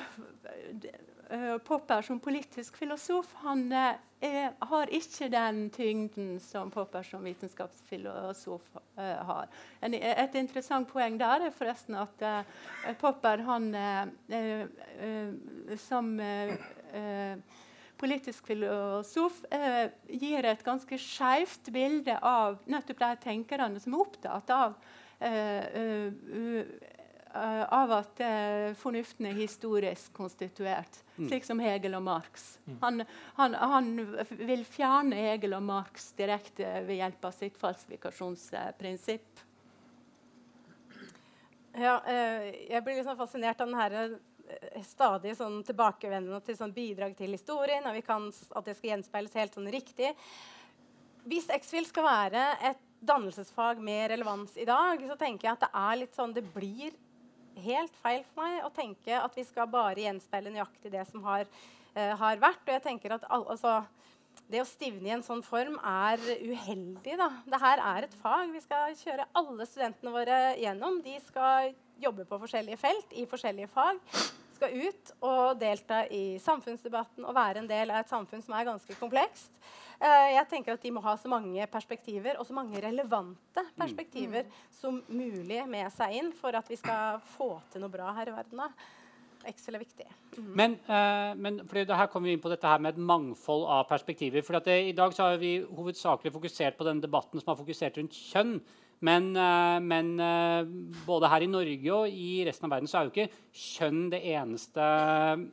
eh, 1.30 1.56
Popper 1.64 2.02
som 2.04 2.18
politisk 2.20 2.76
filosof 2.76 3.30
han 3.40 3.72
eh, 3.72 3.94
er, 4.20 4.50
har 4.68 4.90
ikke 4.92 5.30
den 5.32 5.70
tyngden 5.72 6.34
som 6.44 6.68
Popper 6.70 7.02
som 7.02 7.24
vitenskapsfilosof 7.24 8.66
uh, 8.98 9.00
har. 9.00 9.48
En, 9.80 9.94
et 9.94 10.34
interessant 10.36 10.84
poeng 10.90 11.16
der 11.16 11.46
er 11.46 11.54
forresten 11.56 11.96
at 11.96 12.20
uh, 12.20 12.44
Popper 13.00 13.40
han 13.48 13.70
uh, 13.72 14.04
eh, 14.28 14.66
eh, 15.00 15.72
som 15.80 16.12
eh, 16.20 16.52
eh, 16.92 17.38
politisk 18.00 18.48
filosof 18.48 19.42
eh, 19.52 19.90
gir 20.08 20.46
et 20.48 20.64
ganske 20.64 20.98
skeivt 21.00 21.68
bilde 21.74 22.16
av 22.24 22.58
nettopp 22.70 23.02
de 23.02 23.10
tenkerne 23.26 23.82
som 23.82 23.94
er 23.94 24.04
opptatt 24.06 24.52
av 24.56 24.78
eh, 25.20 25.66
eh, 25.82 26.62
eh, 27.30 27.64
av 27.70 27.92
at 27.94 28.22
eh, 28.26 28.72
fornuften 28.80 29.28
er 29.28 29.36
historisk 29.38 30.16
konstituert, 30.16 30.96
slik 31.14 31.44
som 31.46 31.60
Hegel 31.62 31.94
og 31.94 32.02
Marx. 32.08 32.56
Han, 32.80 33.04
han, 33.36 33.54
han 33.54 33.92
vil 34.40 34.64
fjerne 34.66 35.20
Hegel 35.28 35.54
og 35.60 35.62
Marx 35.68 36.10
direkte 36.18 36.72
ved 36.88 36.98
hjelp 36.98 37.28
av 37.28 37.36
sitt 37.36 37.60
falsifikasjonsprinsipp. 37.60 39.44
Ja, 41.78 42.00
eh, 42.10 42.50
jeg 42.72 42.82
blir 42.82 42.98
liksom 42.98 43.20
fascinert 43.20 43.60
av 43.62 43.70
den 43.70 43.78
her 43.78 44.18
stadig 44.86 45.36
sånn 45.38 45.60
tilbakevendende 45.66 46.40
til 46.44 46.56
sånn 46.58 46.74
bidrag 46.74 47.16
til 47.18 47.34
historien, 47.36 47.86
og 47.86 47.96
vi 47.96 48.04
kan, 48.06 48.28
at 48.28 48.66
det 48.66 48.76
skal 48.78 48.94
gjenspeiles 48.94 49.36
helt 49.40 49.58
sånn 49.58 49.70
riktig. 49.72 50.12
Hvis 51.28 51.50
X-Fil 51.52 51.86
skal 51.88 52.06
være 52.06 52.46
et 52.70 52.80
dannelsesfag 53.00 53.80
med 53.84 54.10
relevans 54.12 54.56
i 54.60 54.66
dag, 54.68 55.00
så 55.08 55.16
tenker 55.20 55.48
jeg 55.48 55.56
at 55.56 55.64
det 55.64 55.70
er 55.82 56.00
litt 56.02 56.16
sånn 56.16 56.34
Det 56.36 56.44
blir 56.54 56.96
helt 57.60 57.96
feil 58.00 58.22
for 58.28 58.44
meg 58.44 58.64
å 58.64 58.72
tenke 58.72 59.16
at 59.16 59.36
vi 59.36 59.44
skal 59.44 59.68
bare 59.70 60.00
gjenspeile 60.00 60.52
nøyaktig 60.52 60.92
det 60.92 61.04
som 61.10 61.24
har, 61.26 61.48
uh, 61.96 62.14
har 62.20 62.40
vært. 62.40 62.62
Og 62.66 62.74
jeg 62.76 62.84
tenker 62.86 63.16
at 63.16 63.26
al 63.28 63.46
altså, 63.52 63.80
det 64.50 64.62
å 64.62 64.68
stivne 64.68 65.10
i 65.10 65.14
en 65.14 65.24
sånn 65.26 65.42
form 65.44 65.76
er 65.84 66.20
uheldig. 66.40 67.16
da. 67.18 67.30
Det 67.44 67.60
er 67.60 68.06
et 68.06 68.18
fag. 68.22 68.50
Vi 68.54 68.62
skal 68.64 68.96
kjøre 68.98 69.28
alle 69.36 69.66
studentene 69.68 70.14
våre 70.14 70.40
gjennom. 70.60 71.00
De 71.04 71.16
skal 71.26 71.74
jobbe 72.00 72.24
på 72.24 72.38
forskjellige 72.40 72.80
felt 72.80 73.12
i 73.12 73.26
forskjellige 73.28 73.70
fag. 73.70 74.00
Skal 74.60 74.74
ut 74.76 75.10
og 75.24 75.56
delta 75.56 76.02
i 76.12 76.36
samfunnsdebatten 76.36 77.24
og 77.24 77.32
være 77.32 77.62
en 77.62 77.68
del 77.68 77.88
av 77.94 78.02
et 78.02 78.10
samfunn 78.12 78.42
som 78.44 78.52
er 78.58 78.66
ganske 78.68 78.96
komplekst. 79.00 79.54
Eh, 79.96 80.34
jeg 80.34 80.48
tenker 80.50 80.76
at 80.76 80.82
De 80.84 80.90
må 80.92 81.00
ha 81.00 81.14
så 81.16 81.30
mange 81.32 81.64
perspektiver 81.72 82.36
og 82.36 82.44
så 82.44 82.52
mange 82.56 82.76
relevante 82.84 83.64
perspektiver 83.78 84.50
som 84.76 84.98
mulig 85.08 85.62
med 85.64 85.88
seg 85.96 86.18
inn 86.18 86.28
for 86.36 86.56
at 86.60 86.68
vi 86.68 86.76
skal 86.76 87.22
få 87.38 87.54
til 87.72 87.80
noe 87.80 87.92
bra 87.94 88.12
her 88.18 88.28
i 88.28 88.34
verden. 88.36 88.60
Excel 89.48 89.78
er 89.78 89.84
viktig. 89.86 90.04
Men, 90.36 90.76
uh, 90.90 91.32
men 91.40 91.62
her 91.64 92.10
kommer 92.12 92.28
vi 92.28 92.36
inn 92.36 92.44
på 92.44 92.52
dette 92.52 92.68
her 92.68 92.84
med 92.84 92.98
et 92.98 93.00
mangfold 93.00 93.64
av 93.64 93.86
perspektiver. 93.88 94.44
For 94.44 94.60
at 94.60 94.68
det, 94.68 94.76
I 94.90 94.96
dag 94.96 95.16
så 95.16 95.30
har 95.30 95.40
vi 95.40 95.54
hovedsakelig 95.64 96.34
fokusert 96.36 96.76
på 96.76 96.84
den 96.84 97.00
debatten 97.00 97.40
som 97.40 97.54
har 97.54 97.60
fokusert 97.62 97.96
rundt 97.96 98.20
kjønn. 98.28 98.58
Men, 99.00 99.30
eh, 99.36 99.78
men 99.80 100.08
eh, 100.20 100.68
både 101.06 101.28
her 101.32 101.44
i 101.44 101.48
Norge 101.48 101.92
og 101.96 102.12
i 102.12 102.42
resten 102.44 102.66
av 102.68 102.74
verden 102.74 102.88
så 102.90 102.98
er 102.98 103.06
jo 103.06 103.12
ikke 103.14 103.44
kjønn 103.56 104.02
det 104.12 104.20
eneste, 104.34 104.88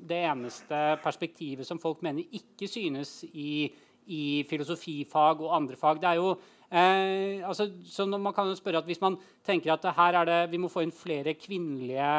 det 0.10 0.20
eneste 0.28 0.82
perspektivet 1.04 1.68
som 1.68 1.80
folk 1.80 2.02
mener 2.04 2.28
ikke 2.36 2.68
synes 2.68 3.22
i, 3.32 3.70
i 4.12 4.24
filosofifag 4.50 5.46
og 5.46 5.54
andre 5.56 5.80
fag. 5.80 6.02
Det 6.04 6.10
er 6.10 6.20
jo 6.20 6.34
eh, 6.36 7.48
altså, 7.48 7.70
så 7.88 8.10
man 8.12 8.36
kan 8.36 8.52
jo 8.52 8.58
spørre 8.60 8.84
at 8.84 8.90
Hvis 8.90 9.02
man 9.02 9.16
tenker 9.48 9.78
at 9.78 9.88
her 9.96 10.20
er 10.22 10.28
det, 10.28 10.42
vi 10.52 10.60
må 10.60 10.68
få 10.68 10.84
inn 10.84 10.92
flere 10.92 11.38
kvinnelige 11.40 12.10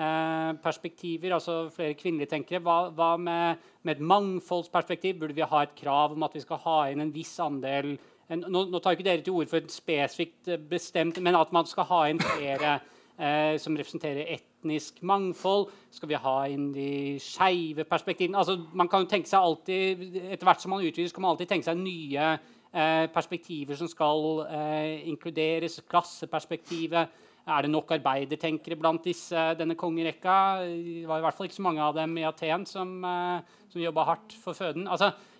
eh, 0.00 0.52
perspektiver, 0.64 1.34
altså 1.36 1.66
flere 1.74 1.98
kvinnelige 1.98 2.32
tenkere. 2.32 2.62
Hva, 2.64 2.78
hva 2.88 3.10
med, 3.20 3.60
med 3.82 3.98
et 3.98 4.06
mangfoldsperspektiv? 4.14 5.20
Burde 5.20 5.36
vi 5.36 5.44
ha 5.44 5.62
et 5.62 5.76
krav 5.76 6.16
om 6.16 6.24
at 6.24 6.40
vi 6.40 6.40
skal 6.46 6.64
ha 6.64 6.78
inn 6.88 7.04
en 7.04 7.12
viss 7.12 7.36
andel 7.44 7.98
en, 8.30 8.44
nå, 8.46 8.64
nå 8.70 8.80
tar 8.80 8.96
ikke 8.96 9.06
dere 9.06 9.24
til 9.26 9.36
orde 9.36 9.50
for 9.50 9.60
et 9.60 9.74
spesifikt 9.74 10.50
eh, 10.50 10.60
bestemt, 10.70 11.20
men 11.22 11.38
at 11.38 11.52
man 11.54 11.68
skal 11.68 11.88
ha 11.90 12.00
inn 12.10 12.22
flere 12.22 12.76
eh, 13.20 13.56
som 13.60 13.76
representerer 13.76 14.30
etnisk 14.36 15.02
mangfold. 15.06 15.68
Skal 15.94 16.12
vi 16.12 16.20
ha 16.20 16.36
inn 16.52 16.70
de 16.74 16.90
skeive 17.22 17.86
perspektivene? 17.88 18.38
Altså, 18.40 18.58
man 18.76 18.90
kan 18.90 19.08
tenke 19.10 19.30
seg 19.30 19.42
alltid, 19.42 20.06
Etter 20.30 20.46
hvert 20.48 20.62
som 20.62 20.74
man 20.76 20.84
utvider, 20.86 21.12
kan 21.14 21.26
man 21.26 21.34
alltid 21.34 21.50
tenke 21.52 21.68
seg 21.68 21.80
nye 21.80 22.30
eh, 22.30 23.06
perspektiver 23.12 23.78
som 23.78 23.90
skal 23.90 24.44
eh, 24.46 25.08
inkluderes. 25.10 25.80
Klasseperspektivet. 25.90 27.26
Er 27.50 27.64
det 27.64 27.70
nok 27.72 27.90
arbeidertenkere 27.96 28.76
blant 28.78 29.04
disse, 29.08 29.48
denne 29.58 29.74
kongerekka? 29.74 30.60
Det 30.62 31.08
var 31.08 31.18
i 31.18 31.24
hvert 31.24 31.36
fall 31.36 31.48
ikke 31.48 31.56
så 31.56 31.64
mange 31.66 31.82
av 31.82 31.96
dem 31.96 32.12
i 32.20 32.26
Aten 32.28 32.66
som, 32.68 32.92
eh, 33.04 33.58
som 33.72 33.82
jobba 33.82 34.06
hardt 34.12 34.36
for 34.38 34.54
føden. 34.54 34.86
Altså, 34.86 35.08
eh, 35.08 35.39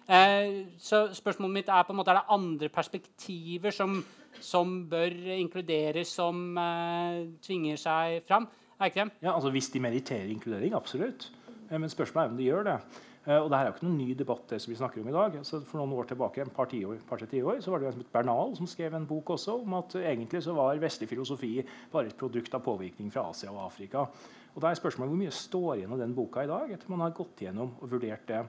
så 0.82 1.04
spørsmålet 1.14 1.54
mitt 1.54 1.68
er 1.70 1.84
på 1.86 1.92
en 1.94 2.00
måte, 2.00 2.10
er 2.10 2.18
det 2.20 2.34
andre 2.34 2.68
perspektiver 2.68 3.70
som, 3.74 4.00
som 4.42 4.72
bør 4.90 5.12
inkluderes, 5.36 6.08
som 6.18 6.56
eh, 6.58 7.20
tvinger 7.44 7.78
seg 7.78 8.24
fram? 8.26 8.48
Eikrem? 8.80 9.10
Ja, 9.22 9.34
altså 9.36 9.50
Hvis 9.54 9.68
de 9.70 9.80
mediterer 9.84 10.26
inkludering, 10.32 10.74
absolutt. 10.74 11.30
Eh, 11.70 11.78
Men 11.78 11.88
spørsmålet 11.92 12.26
er 12.26 12.32
om 12.32 12.36
de 12.40 12.48
gjør 12.48 12.64
det. 12.64 12.78
Eh, 13.26 13.36
og 13.36 13.50
det 13.50 13.58
her 13.58 13.66
er 13.66 13.70
jo 13.70 13.76
ikke 13.76 13.86
noen 13.86 13.98
ny 14.00 14.14
debatt. 14.16 14.46
det 14.48 14.60
som 14.62 14.72
vi 14.72 14.78
snakker 14.78 15.02
om 15.02 15.08
i 15.08 15.12
dag. 15.12 15.36
Altså, 15.36 15.60
for 15.60 15.78
noen 15.78 15.92
år 15.92 16.08
tilbake, 16.08 16.40
et 16.40 16.52
par 16.56 16.66
tiår, 16.66 16.98
par 17.08 17.18
tiår, 17.18 17.60
så 17.60 17.70
var 17.70 17.78
det 17.78 17.84
jo 17.84 17.88
en 17.92 17.98
som 17.98 18.02
het 18.02 18.12
Bernal 18.12 18.56
som 18.56 18.66
skrev 18.66 18.94
en 18.94 19.06
bok 19.06 19.30
også 19.36 19.60
om 19.62 19.74
at 19.74 19.94
eh, 19.94 20.08
egentlig 20.10 20.42
så 20.42 20.54
var 20.56 20.80
vestlig 20.80 21.08
filosofi 21.08 21.62
bare 21.92 22.06
et 22.08 22.16
produkt 22.16 22.54
av 22.54 22.64
påvirkning 22.64 23.12
fra 23.12 23.28
Asia 23.28 23.52
og 23.52 23.66
Afrika. 23.66 24.06
Og 24.54 24.62
da 24.62 24.70
er 24.70 24.74
spørsmålet 24.80 25.12
Hvor 25.12 25.20
mye 25.20 25.30
står 25.30 25.76
igjen 25.76 25.92
av 25.92 25.98
den 26.00 26.14
boka 26.14 26.42
i 26.42 26.50
dag? 26.50 26.72
etter 26.72 26.90
man 26.90 27.00
har 27.04 27.10
gått 27.14 27.44
gjennom 27.44 27.76
og 27.80 27.90
vurdert 27.92 28.26
det. 28.26 28.40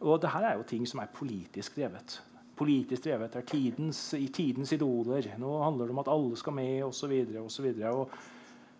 Og 0.00 0.20
det 0.22 0.30
her 0.30 0.46
er 0.46 0.58
jo 0.58 0.66
ting 0.68 0.86
som 0.88 1.00
er 1.02 1.10
politisk 1.14 1.76
drevet. 1.76 2.20
Politisk 2.58 3.04
drevet 3.04 3.34
er 3.38 3.46
tidens, 3.46 4.14
tidens 4.34 4.72
idoler. 4.74 5.32
Nå 5.38 5.62
handler 5.62 5.86
det 5.86 5.94
om 5.94 6.02
at 6.04 6.12
alle 6.12 6.38
skal 6.38 6.54
med, 6.54 6.82
osv. 6.86 7.72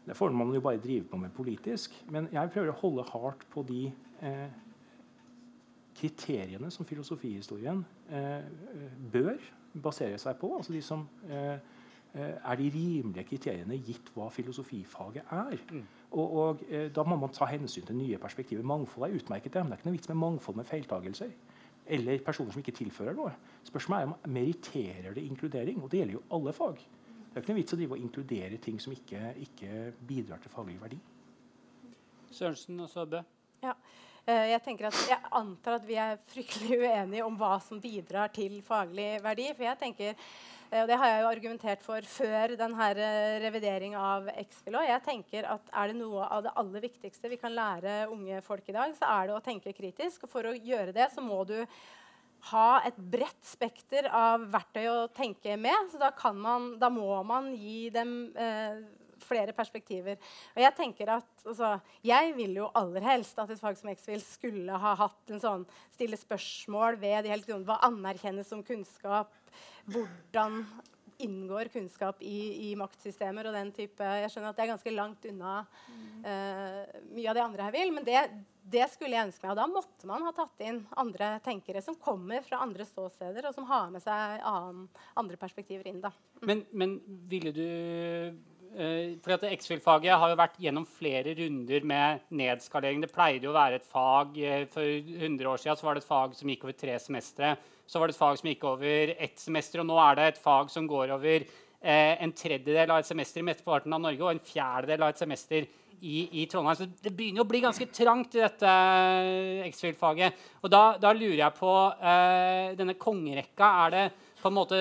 Det 0.08 0.16
får 0.16 0.30
man 0.32 0.54
jo 0.54 0.60
bare 0.64 0.80
drive 0.82 1.04
på 1.04 1.16
med 1.16 1.34
politisk. 1.34 1.94
Men 2.10 2.28
jeg 2.32 2.50
prøver 2.54 2.72
å 2.72 2.80
holde 2.80 3.06
hardt 3.10 3.44
på 3.52 3.62
de 3.68 3.84
eh, 4.24 4.48
kriteriene 5.98 6.70
som 6.70 6.86
filosofihistorien 6.86 7.82
eh, 8.10 8.46
bør 9.12 9.36
basere 9.74 10.18
seg 10.20 10.38
på. 10.40 10.54
Altså 10.56 10.74
de 10.74 10.82
som 10.84 11.04
eh, 11.28 11.58
eh, 11.58 11.76
er 12.14 12.56
de 12.56 12.70
rimelige 12.72 13.26
kriteriene 13.28 13.78
gitt 13.84 14.10
hva 14.14 14.28
filosofifaget 14.32 15.28
er. 15.30 15.58
Mm. 15.70 15.84
Og, 16.10 16.32
og 16.32 16.62
eh, 16.68 16.88
Da 16.94 17.04
må 17.04 17.16
man 17.16 17.32
ta 17.34 17.48
hensyn 17.50 17.86
til 17.86 17.96
nye 17.96 18.18
perspektiver. 18.18 18.64
Mangfold 18.64 19.08
er 19.08 19.16
utmerket, 19.18 19.54
men 19.54 19.72
det 19.72 19.76
er 19.76 19.82
ikke 19.82 19.90
noe 19.90 19.98
vits 19.98 20.08
med 20.08 20.20
mangfold 20.22 20.56
med 20.56 20.68
feiltagelser. 20.68 21.34
Eller 21.86 22.24
personer 22.24 22.52
som 22.52 22.64
ikke 22.64 22.76
tilfører 22.76 23.16
noe. 23.16 23.32
Spørsmålet 23.64 24.02
er 24.02 24.12
om 24.12 24.32
meritterer 24.32 25.14
det 25.16 25.24
inkludering. 25.24 25.82
Og 25.82 25.92
det 25.92 26.02
gjelder 26.02 26.18
jo 26.18 26.24
alle 26.36 26.52
fag. 26.56 26.82
Det 27.28 27.36
er 27.36 27.44
ikke 27.44 27.52
noe 27.52 27.60
vits 27.60 27.76
å 27.76 27.80
drive 27.80 27.96
og 27.96 28.02
inkludere 28.02 28.58
ting 28.64 28.80
som 28.80 28.92
ikke, 28.92 29.32
ikke 29.44 29.72
bidrar 30.08 30.40
til 30.42 30.52
faglig 30.52 30.78
verdi. 30.80 31.00
Sørensen 32.30 32.80
og 32.80 32.88
så 32.88 33.06
Ja. 33.62 33.74
Eh, 34.28 34.50
jeg, 34.50 34.60
at, 34.84 34.96
jeg 35.08 35.18
antar 35.32 35.78
at 35.78 35.86
vi 35.88 35.94
er 35.96 36.18
fryktelig 36.28 36.78
uenige 36.82 37.24
om 37.24 37.36
hva 37.40 37.54
som 37.64 37.80
bidrar 37.80 38.28
til 38.28 38.60
faglig 38.62 39.22
verdi. 39.24 39.46
For 39.54 39.64
jeg 39.64 39.78
tenker, 39.80 40.10
eh, 40.10 40.57
og 40.68 40.88
Det 40.88 40.96
har 41.00 41.08
jeg 41.08 41.20
jo 41.22 41.28
argumentert 41.30 41.84
for 41.84 42.04
før 42.04 42.52
denne 42.60 42.88
eh, 43.00 43.94
av 43.96 44.26
X-FIL. 44.34 44.76
Jeg 44.84 45.04
tenker 45.06 45.48
at 45.48 45.70
Er 45.72 45.88
det 45.88 45.96
noe 45.96 46.26
av 46.28 46.42
det 46.44 46.52
aller 46.60 46.84
viktigste 46.84 47.30
vi 47.32 47.40
kan 47.40 47.54
lære 47.56 48.08
unge 48.12 48.42
folk 48.44 48.68
i 48.68 48.76
dag, 48.76 48.92
så 48.98 49.08
er 49.08 49.28
det 49.28 49.38
å 49.38 49.44
tenke 49.44 49.72
kritisk. 49.72 50.26
Og 50.26 50.32
For 50.34 50.50
å 50.50 50.52
gjøre 50.52 50.92
det 50.92 51.08
så 51.14 51.24
må 51.24 51.40
du 51.48 51.56
ha 52.52 52.82
et 52.86 53.00
bredt 53.00 53.48
spekter 53.48 54.10
av 54.12 54.44
verktøy 54.52 54.84
å 54.92 55.08
tenke 55.08 55.56
med. 55.56 55.88
Så 55.90 55.98
da, 55.98 56.12
man, 56.36 56.74
da 56.78 56.92
må 56.92 57.16
man 57.24 57.50
gi 57.56 57.88
dem 57.94 58.14
eh, 58.36 58.84
flere 59.24 59.56
perspektiver. 59.56 60.20
Og 60.54 60.62
Jeg 60.62 60.76
tenker 60.76 61.16
at, 61.16 61.28
altså, 61.46 61.78
jeg 62.04 62.36
vil 62.36 62.60
jo 62.60 62.70
aller 62.76 63.08
helst 63.08 63.40
at 63.40 63.50
et 63.50 63.60
fag 63.60 63.80
som 63.80 63.90
X-FIL 63.96 64.22
skulle 64.24 64.84
ha 64.84 64.94
hatt 65.00 65.32
en 65.32 65.42
sånn 65.42 65.66
stille 65.96 66.20
spørsmål 66.20 67.00
ved 67.00 67.24
de 67.24 67.32
helt 67.32 67.48
Hva 67.48 67.80
anerkjennes 67.88 68.52
som 68.52 68.62
kunnskap? 68.62 69.32
Hvordan 69.88 70.62
inngår 71.18 71.64
kunnskap 71.72 72.22
i, 72.22 72.70
i, 72.70 72.74
maktsystemer 72.78 73.48
og 73.48 73.56
den 73.56 73.72
type 73.74 74.10
Jeg 74.22 74.30
skjønner 74.30 74.52
at 74.52 74.58
det 74.58 74.64
er 74.64 74.70
ganske 74.70 74.92
langt 74.94 75.24
unna 75.26 75.54
uh, 75.64 76.82
mye 77.10 77.30
av 77.30 77.38
det 77.38 77.42
andre 77.42 77.66
her 77.66 77.74
vil, 77.74 77.90
men 77.96 78.06
det, 78.06 78.20
det, 78.62 78.84
skulle 78.92 79.16
jeg 79.16 79.30
ønske 79.30 79.42
meg. 79.42 79.56
Og 79.56 79.58
da 79.58 79.66
måtte 79.72 80.10
man 80.10 80.26
ha 80.26 80.34
tatt 80.36 80.62
inn 80.62 80.84
andre 81.00 81.32
tenkere 81.44 81.82
som 81.84 81.98
kommer 81.98 82.44
fra 82.46 82.60
andre 82.62 82.86
ståsteder, 82.86 83.48
og 83.48 83.56
som 83.56 83.66
har 83.70 83.90
med 83.94 84.04
seg 84.04 84.44
annen, 84.46 84.86
andre 85.18 85.40
perspektiver 85.40 85.90
inn. 85.90 85.98
Mm. 86.04 86.46
Men, 86.50 86.64
men 86.72 87.00
ville 87.30 87.54
du 87.56 87.66
Uh, 88.68 89.16
fordi 89.24 89.48
X-FIL-faget 89.56 90.20
har 90.20 90.28
jo 90.28 90.36
vært 90.36 90.58
gjennom 90.60 90.84
flere 90.84 91.32
runder 91.38 91.86
med 91.88 92.26
nedskalering. 92.36 93.00
Det 93.00 93.08
pleide 93.10 93.48
jo 93.48 93.54
å 93.54 93.56
være 93.56 93.78
et 93.80 93.86
fag 93.88 94.36
uh, 94.36 94.66
For 94.70 94.84
100 94.84 95.48
år 95.48 95.62
siden 95.62 95.78
så 95.80 95.86
var 95.88 95.96
det 95.96 96.02
et 96.04 96.10
fag 96.10 96.36
som 96.36 96.52
gikk 96.52 96.66
over 96.66 96.76
tre 96.76 96.98
semestre. 97.00 97.54
Så 97.88 98.00
var 98.00 98.10
det 98.10 98.16
et 98.16 98.20
fag 98.20 98.36
som 98.36 98.50
gikk 98.50 98.66
over 98.68 99.14
ett 99.16 99.40
semester, 99.40 99.80
og 99.80 99.88
nå 99.88 99.98
er 100.04 100.18
det 100.18 100.26
et 100.28 100.40
fag 100.42 100.68
som 100.72 100.86
går 100.88 101.14
over 101.16 101.36
eh, 101.40 102.14
en 102.20 102.34
tredjedel 102.36 102.92
av 102.92 103.00
et 103.00 103.08
semester 103.08 103.40
i 103.40 103.46
mesteparten 103.48 103.96
av 103.96 104.02
Norge 104.04 104.26
og 104.26 104.34
en 104.34 104.42
fjerdedel 104.44 105.06
av 105.06 105.14
et 105.14 105.22
semester 105.22 105.64
i, 105.98 106.16
i, 106.42 106.44
Trondheim. 106.50 106.76
Så 106.78 106.88
det 107.02 107.14
begynner 107.16 107.42
å 107.42 107.48
bli 107.48 107.62
ganske 107.64 107.88
trangt 107.90 108.36
i 108.36 108.44
dette 108.44 108.74
X-Field-faget. 109.70 110.44
Og 110.62 110.70
da, 110.70 110.82
da, 111.00 111.14
lurer 111.16 111.40
jeg 111.40 111.56
på 111.58 111.72
denne 112.78 112.94
kongerekka. 113.00 113.72
Er 113.86 113.96
det 113.96 114.04
på 114.38 114.52
en 114.52 114.58
måte 114.60 114.78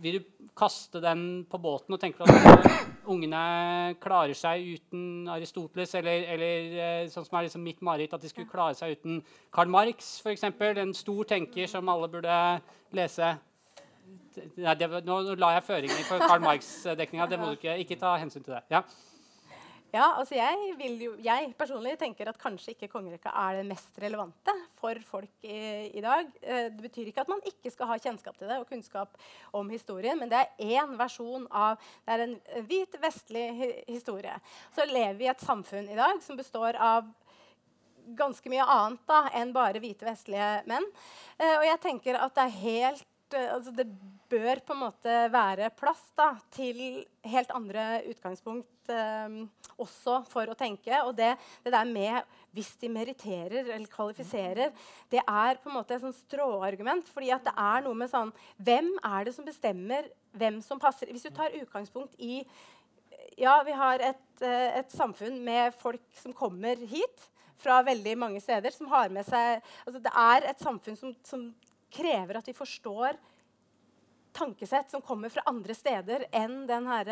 Vil 0.00 0.22
du 0.22 0.48
kaste 0.56 1.02
den 1.02 1.44
på 1.50 1.58
båten 1.60 1.96
og 1.96 2.00
tenke 2.00 2.24
at 2.24 2.83
ungene 3.10 3.94
klarer 4.02 4.36
seg 4.38 4.64
uten 4.76 5.28
Aristoteles, 5.32 5.94
eller, 5.98 6.26
eller 6.34 6.76
eh, 6.84 7.08
sånn 7.12 7.26
som 7.26 7.38
er 7.38 7.48
liksom 7.48 7.64
mitt 7.64 7.82
mareritt, 7.84 8.14
at 8.16 8.22
de 8.24 8.30
skulle 8.30 8.50
klare 8.50 8.76
seg 8.78 8.98
uten 8.98 9.22
Karl 9.54 9.72
Marx, 9.72 10.14
f.eks. 10.24 10.46
En 10.48 10.94
stor 10.96 11.30
tenker 11.34 11.70
som 11.70 11.90
alle 11.92 12.10
burde 12.12 12.38
lese. 12.96 13.34
Nei, 14.58 14.74
det, 14.78 14.90
nå, 15.06 15.20
nå 15.28 15.34
la 15.38 15.54
jeg 15.56 15.66
føringer 15.68 16.06
for 16.08 16.22
Karl 16.24 16.42
Marx-dekninga. 16.44 17.28
Det 17.30 17.40
må 17.40 17.52
du 17.52 17.58
ikke, 17.58 17.76
ikke 17.84 18.00
ta 18.00 18.16
hensyn 18.20 18.44
til 18.44 18.56
det. 18.56 18.64
Ja. 18.72 18.82
Ja, 19.94 20.08
altså 20.18 20.34
jeg, 20.34 20.72
jo, 20.98 21.12
jeg, 21.22 21.52
personlig 21.54 21.92
tenker 22.00 22.26
at 22.26 22.38
kanskje 22.40 22.72
ikke 22.72 22.88
kongerekka 22.90 23.30
er 23.44 23.60
det 23.60 23.66
mest 23.68 24.00
relevante 24.02 24.50
for 24.74 24.98
folk 25.06 25.46
i, 25.46 25.58
i, 25.94 26.02
dag. 26.02 26.32
Eh, 26.42 26.66
det 26.74 26.82
betyr 26.82 27.12
ikke 27.12 27.22
at 27.22 27.30
man 27.30 27.44
ikke 27.46 27.70
skal 27.70 27.92
ha 27.92 27.98
kjennskap 28.02 28.34
til 28.40 28.50
det 28.50 28.56
og 28.58 28.66
kunnskap 28.66 29.14
om 29.54 29.70
historien, 29.70 30.18
men 30.18 30.32
det 30.32 30.40
er 30.40 30.80
én 30.80 30.96
versjon 30.98 31.46
av 31.46 31.78
Det 31.78 32.16
er 32.16 32.24
en 32.24 32.34
hvit, 32.66 32.98
vestlig 32.98 33.46
historie. 33.86 34.34
Så 34.74 34.88
lever 34.90 35.14
vi 35.20 35.28
i 35.28 35.30
et 35.30 35.46
samfunn 35.46 35.86
i 35.86 36.00
dag 36.00 36.18
som 36.26 36.42
består 36.42 36.74
av 36.74 37.06
ganske 38.18 38.50
mye 38.50 38.66
annet 38.66 39.06
da, 39.06 39.22
enn 39.30 39.54
bare 39.54 39.78
hvite, 39.78 40.10
vestlige 40.10 40.50
menn. 40.66 40.90
Eh, 41.38 41.54
og 41.54 41.68
jeg 41.70 41.84
tenker 41.86 42.18
at 42.18 42.34
det 42.34 42.48
er 42.48 42.62
helt 42.64 43.10
Altså 43.34 43.72
det 43.74 43.86
bør 44.30 44.60
på 44.64 44.74
en 44.74 44.82
måte 44.84 45.16
være 45.32 45.70
plass 45.76 46.02
da, 46.16 46.32
til 46.54 46.78
helt 47.28 47.52
andre 47.54 48.02
utgangspunkt 48.10 48.92
eh, 48.92 49.36
også 49.80 50.20
for 50.30 50.50
å 50.50 50.56
tenke. 50.58 50.92
Og 51.04 51.14
det, 51.18 51.34
det, 51.64 51.72
der 51.74 51.88
med 51.88 52.36
hvis 52.54 52.72
de 52.80 52.90
meritterer 52.92 53.64
eller 53.64 53.88
kvalifiserer, 53.90 54.72
det 55.12 55.22
er 55.22 55.60
på 55.60 55.70
en 55.70 55.78
måte 55.78 55.96
et 55.96 56.04
sånn 56.04 56.16
stråargument. 56.16 57.08
fordi 57.10 57.32
at 57.34 57.44
det 57.46 57.54
er 57.56 57.84
noe 57.86 57.98
med 57.98 58.12
sånn 58.12 58.32
Hvem 58.56 58.94
er 59.02 59.26
det 59.26 59.34
som 59.36 59.46
bestemmer 59.46 60.08
hvem 60.34 60.60
som 60.64 60.80
passer? 60.82 61.10
Hvis 61.10 61.26
du 61.26 61.34
tar 61.34 61.54
utgangspunkt 61.60 62.16
i 62.18 62.44
Ja, 63.38 63.62
vi 63.66 63.72
har 63.74 63.98
et, 63.98 64.26
eh, 64.42 64.78
et 64.80 64.90
samfunn 64.92 65.40
med 65.44 65.74
folk 65.74 66.02
som 66.14 66.32
kommer 66.32 66.76
hit 66.76 67.30
fra 67.58 67.80
veldig 67.82 68.16
mange 68.18 68.40
steder, 68.42 68.70
som 68.70 68.86
har 68.90 69.08
med 69.08 69.26
seg 69.26 69.62
altså 69.86 70.00
Det 70.02 70.12
er 70.12 70.50
et 70.50 70.60
samfunn 70.60 70.96
som, 70.98 71.14
som 71.24 71.46
krever 71.94 72.40
at 72.40 72.50
vi 72.50 72.56
forstår 72.56 73.18
tankesett 74.34 74.90
som 74.90 75.02
kommer 75.04 75.30
fra 75.30 75.44
andre 75.46 75.76
steder 75.78 76.26
enn 76.34 76.64
den 76.66 76.88
her 76.90 77.10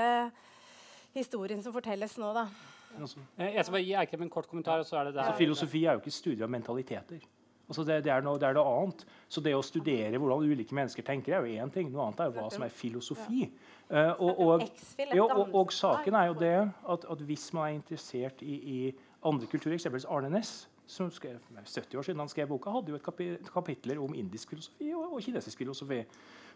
historien 1.14 1.62
som 1.62 1.74
fortelles 1.74 2.16
nå. 2.18 2.32
da. 2.34 2.48
Altså, 2.98 3.20
jeg 3.38 3.64
skal 3.64 3.76
bare 3.76 3.84
gi 3.84 3.94
Eikrem 3.96 4.26
en 4.26 4.32
kort 4.32 4.48
kommentar. 4.50 4.82
så 4.82 4.98
er 4.98 5.04
det 5.04 5.14
der. 5.14 5.22
Altså, 5.22 5.38
filosofi 5.38 5.84
er 5.84 5.96
jo 5.96 6.02
ikke 6.02 6.14
studier 6.14 6.44
av 6.44 6.50
mentaliteter. 6.50 7.22
Altså 7.68 7.84
det, 7.88 8.02
det, 8.04 8.10
er 8.12 8.24
noe, 8.24 8.36
det, 8.40 8.48
er 8.48 8.56
noe, 8.58 8.72
annet. 8.82 9.04
Så 9.32 9.40
det 9.40 9.54
å 9.56 9.62
studere 9.64 10.18
hvordan 10.20 10.44
ulike 10.44 10.74
mennesker 10.76 11.04
tenker, 11.06 11.38
er 11.38 11.46
jo 11.46 11.62
én 11.62 11.70
ting. 11.72 11.88
Noe 11.92 12.08
annet 12.08 12.20
er 12.20 12.28
jo 12.28 12.34
hva 12.36 12.50
som 12.52 12.64
er 12.66 12.74
filosofi. 12.74 13.46
Uh, 13.88 14.10
og, 14.18 14.42
og, 14.42 14.66
ja, 15.00 15.24
og, 15.24 15.54
og, 15.54 15.72
saken 15.72 16.16
er 16.18 16.28
jo 16.30 16.36
det 16.40 16.56
at, 16.58 17.06
at 17.14 17.24
hvis 17.28 17.46
man 17.56 17.70
er 17.70 17.78
interessert 17.78 18.44
i, 18.44 18.58
i 18.58 18.78
andre 19.24 19.48
kulturer, 19.48 19.76
eksempelvis 19.78 20.08
Arne 20.10 20.32
Næss 20.32 20.52
som 20.92 21.10
skrev 21.14 21.40
70 21.64 21.98
år 21.98 22.06
siden 22.06 22.20
han 22.22 22.30
skrev 22.30 22.50
boka, 22.52 22.72
hadde 22.74 22.92
jo 22.92 23.00
et 23.00 23.50
kapitler 23.52 24.00
om 24.02 24.14
indisk 24.14 24.52
filosofi 24.52 24.92
og, 24.92 25.16
og 25.16 25.24
kinesisk 25.24 25.64
filosofi. 25.64 26.02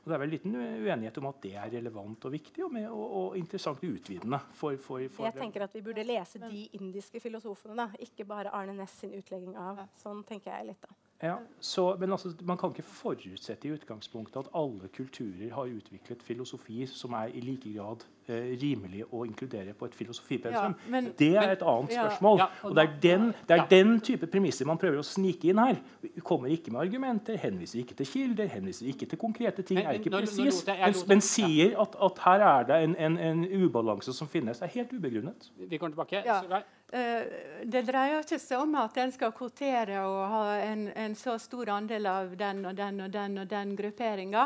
Og 0.06 0.10
Det 0.10 0.14
er 0.14 0.22
vel 0.22 0.30
liten 0.36 0.54
uenighet 0.54 1.16
om 1.18 1.26
at 1.32 1.40
det 1.42 1.54
er 1.58 1.70
relevant 1.72 2.28
og 2.28 2.34
viktig 2.36 2.62
og, 2.62 2.70
med, 2.76 2.84
og, 2.86 3.16
og 3.20 3.38
interessant 3.40 3.82
og 3.82 3.96
utvidende. 3.96 4.38
For, 4.54 4.76
for, 4.78 5.02
for 5.10 5.26
Jeg 5.26 5.34
tenker 5.40 5.64
at 5.66 5.74
Vi 5.74 5.82
burde 5.82 6.04
lese 6.06 6.38
de 6.44 6.68
indiske 6.78 7.20
filosofene, 7.20 7.74
da. 7.80 7.88
ikke 8.06 8.28
bare 8.28 8.52
Arne 8.54 8.76
Næss 8.76 9.00
sin 9.02 9.16
utlegging 9.18 9.56
av. 9.58 9.82
Sånn 9.98 10.22
tenker 10.28 10.52
jeg 10.52 10.70
litt 10.70 10.86
da. 10.86 10.94
Ja, 11.22 11.34
så, 11.60 11.96
men 12.00 12.12
altså, 12.12 12.28
Man 12.40 12.58
kan 12.58 12.70
ikke 12.70 12.82
forutsette 12.82 13.68
i 13.68 13.72
utgangspunktet 13.72 14.36
at 14.36 14.50
alle 14.54 14.88
kulturer 14.96 15.54
har 15.54 15.62
utviklet 15.62 16.22
filosofi 16.22 16.86
som 16.86 17.12
er 17.12 17.32
i 17.32 17.40
like 17.40 17.72
grad 17.72 18.04
eh, 18.28 18.52
rimelig 18.60 19.06
å 19.08 19.22
inkludere 19.24 19.72
på 19.72 19.88
et 19.88 19.96
filosofipensum. 19.96 20.74
Ja, 20.92 21.00
det 21.18 21.30
er 21.32 21.54
et 21.54 21.64
annet 21.64 21.88
men, 21.88 21.96
spørsmål. 21.96 22.42
Ja, 22.42 22.50
og, 22.62 22.70
og, 22.70 22.76
Det 22.76 22.84
er 22.84 23.00
den, 23.02 23.26
det 23.48 23.56
er 23.56 23.66
den 23.70 23.96
type 24.00 24.28
premisser 24.28 24.68
man 24.68 24.80
prøver 24.82 25.00
å 25.00 25.06
snike 25.06 25.48
inn 25.54 25.62
her. 25.62 25.80
Vi 26.04 26.12
Kommer 26.20 26.52
ikke 26.52 26.74
med 26.74 26.84
argumenter, 26.84 27.40
henviser 27.40 27.80
ikke 27.80 27.96
til 27.96 28.12
kilder, 28.12 28.52
henviser 28.52 28.92
ikke 28.92 29.08
til 29.08 29.18
konkrete 29.18 29.64
ting, 29.64 29.80
er 29.80 29.96
ikke 29.96 30.12
presis, 30.18 30.64
men, 30.68 31.02
men, 31.08 31.24
sier 31.24 31.78
at, 31.80 31.96
at, 31.96 32.24
her 32.26 32.44
er 32.44 32.68
det 32.68 32.82
en, 32.84 32.96
en, 33.08 33.18
en, 33.30 33.46
ubalanse 33.64 34.12
som 34.12 34.28
finnes. 34.28 34.60
Det 34.60 34.68
er 34.68 34.74
helt 34.82 34.92
ubegrunnet. 34.92 35.52
Vi 35.56 35.78
kommer 35.80 35.96
tilbake. 35.96 36.26
Uh, 36.28 36.60
det 36.86 37.80
dreier 37.82 38.22
ikke 38.22 38.38
seg 38.38 38.60
om 38.62 38.76
at 38.78 38.94
en 39.02 39.10
skal 39.10 39.32
kvotere 39.34 39.98
og 40.06 40.20
ha 40.30 40.42
en, 40.62 40.84
en, 40.94 41.16
så 41.18 41.34
stor 41.42 41.72
andel 41.74 42.06
av 42.06 42.36
den 42.38 42.62
og 42.68 42.76
den 42.78 43.00
og 43.02 43.10
den 43.10 43.40
og 43.42 43.48
den 43.50 43.72
grupperinga. 43.78 44.44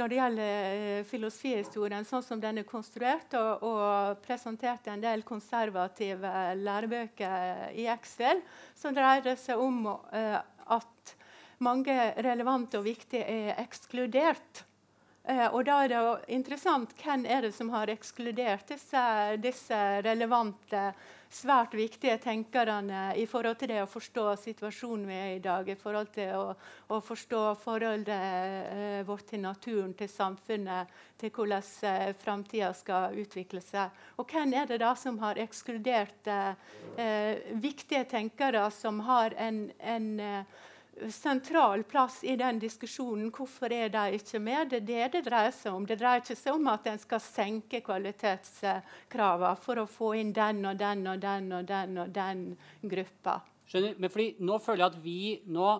Når 0.00 0.08
det 0.08 0.18
gjelder 0.18 0.78
uh, 0.80 1.04
filosofihistorien 1.10 2.08
sånn 2.08 2.24
som 2.24 2.40
den 2.40 2.62
er 2.62 2.68
konstruert, 2.68 3.36
og, 3.36 3.66
og 3.68 4.24
presentert 4.24 4.88
en 4.88 5.04
del 5.04 5.26
konservative 5.28 6.32
lærebøker 6.62 7.76
i 7.76 7.86
Excel, 7.92 8.40
så 8.72 8.94
dreier 8.96 9.28
det 9.28 9.36
seg 9.44 9.60
om 9.60 9.84
uh, 9.92 10.40
at 10.72 11.16
mange 11.62 11.94
relevante 12.24 12.80
og 12.80 12.88
viktige 12.88 13.28
er 13.28 13.58
ekskludert. 13.62 14.64
Eh, 15.22 15.46
og 15.54 15.62
da 15.68 15.78
er 15.84 15.92
det 15.92 16.02
interessant 16.34 16.94
hvem 16.98 17.26
er 17.30 17.46
det 17.46 17.52
som 17.54 17.70
har 17.70 17.90
ekskludert 17.92 18.72
disse, 18.72 19.02
disse 19.42 19.78
relevante 20.02 20.88
svært 21.32 21.74
viktige 21.76 22.18
tenkerne 22.22 23.12
i 23.18 23.24
forhold 23.28 23.58
til 23.60 23.72
det 23.72 23.80
å 23.82 23.90
forstå 23.90 24.24
situasjonen 24.40 25.06
vi 25.08 25.16
er 25.16 25.30
i 25.34 25.42
i 25.42 25.44
dag. 25.44 25.68
I 25.68 25.78
forhold 25.78 26.10
til 26.14 26.32
å, 26.36 26.54
å 26.92 27.00
forstå 27.02 27.40
forholdet 27.62 28.10
eh, 28.12 29.00
vårt 29.08 29.26
til 29.32 29.42
naturen, 29.42 29.94
til 29.98 30.10
samfunnet, 30.10 30.90
til 31.18 31.32
hvordan 31.34 31.70
eh, 31.88 32.10
framtida 32.22 32.72
skal 32.76 33.16
utvikle 33.18 33.62
seg. 33.64 33.90
Og 34.20 34.28
hvem 34.30 34.54
er 34.54 34.68
det 34.70 34.82
da 34.82 34.92
som 34.98 35.18
har 35.22 35.40
ekskludert 35.42 36.28
eh, 36.30 37.40
viktige 37.62 38.04
tenkere 38.10 38.68
som 38.74 39.00
har 39.08 39.34
en, 39.40 39.64
en 39.80 40.12
eh, 40.20 40.68
sentral 41.10 41.82
plass 41.82 42.24
i 42.24 42.36
den 42.36 42.58
diskusjonen. 42.62 43.30
Hvorfor 43.32 43.72
er 43.72 43.88
de 43.92 44.18
ikke 44.18 44.40
med? 44.42 44.70
Det 44.70 44.82
er 44.82 44.86
det 44.86 45.08
det 45.16 45.22
dreier 45.30 45.54
seg 45.54 45.74
om. 45.74 45.86
Det 45.88 45.98
dreier 46.00 46.22
ikke 46.22 46.36
seg 46.38 46.56
om 46.56 46.68
at 46.72 46.86
en 46.90 47.00
skal 47.00 47.22
senke 47.24 47.80
kvalitetskravene 47.84 49.54
for 49.62 49.82
å 49.82 49.88
få 49.90 50.12
inn 50.20 50.34
den 50.36 50.64
og 50.68 50.78
den 50.80 51.06
og 51.08 51.22
den 51.22 51.50
og 51.56 51.66
den 51.68 51.98
og 52.04 52.14
den 52.14 52.44
gruppa. 52.82 53.40
Skjønner, 53.68 53.98
men 53.98 54.12
fordi 54.12 54.30
Nå 54.44 54.58
føler 54.60 54.84
jeg 54.84 54.92
at 54.92 55.02
vi 55.04 55.18
nå, 55.54 55.74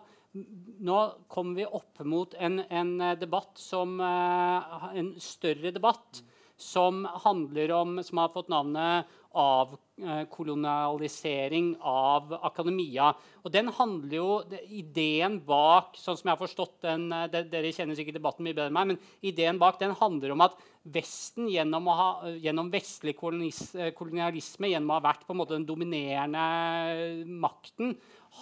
nå 0.86 0.98
kommer 1.32 1.60
vi 1.60 1.66
opp 1.66 2.04
mot 2.08 2.36
en, 2.38 2.62
en 2.70 2.92
debatt 3.20 3.58
som 3.60 3.98
uh, 4.00 4.92
En 4.96 5.12
større 5.20 5.74
debatt 5.74 6.22
som 6.56 7.02
handler 7.24 7.72
om 7.74 7.98
Som 8.06 8.22
har 8.22 8.32
fått 8.32 8.52
navnet 8.52 9.10
avkolonialisering 9.38 11.76
av 11.78 12.34
akademia. 12.42 13.14
Og 13.44 13.52
den 13.54 13.68
handler 13.72 14.16
jo, 14.16 14.42
Ideen 14.68 15.40
bak 15.46 15.96
sånn 16.00 16.16
som 16.18 16.28
jeg 16.28 16.36
har 16.36 16.40
forstått 16.40 16.80
den, 16.84 17.12
eh, 17.12 17.28
Dere 17.28 17.72
kjenner 17.72 17.94
sikkert 17.96 18.14
debatten 18.18 18.44
mye 18.44 18.54
bedre 18.54 18.70
enn 18.70 18.78
meg, 18.78 18.86
men 18.92 18.98
ideen 19.22 19.58
bak 19.58 19.78
den 19.78 19.94
handler 19.94 20.30
om 20.32 20.40
at 20.40 20.52
Vesten 20.82 21.46
gjennom, 21.46 21.86
ha, 21.94 22.26
gjennom 22.42 22.66
vestlig 22.72 23.14
eh, 23.14 23.92
kolonialisme, 23.94 24.66
gjennom 24.66 24.90
å 24.90 24.98
ha 24.98 25.06
vært 25.12 25.22
på 25.22 25.30
en 25.30 25.38
måte 25.38 25.54
den 25.54 25.68
dominerende 25.68 27.22
makten, 27.26 27.94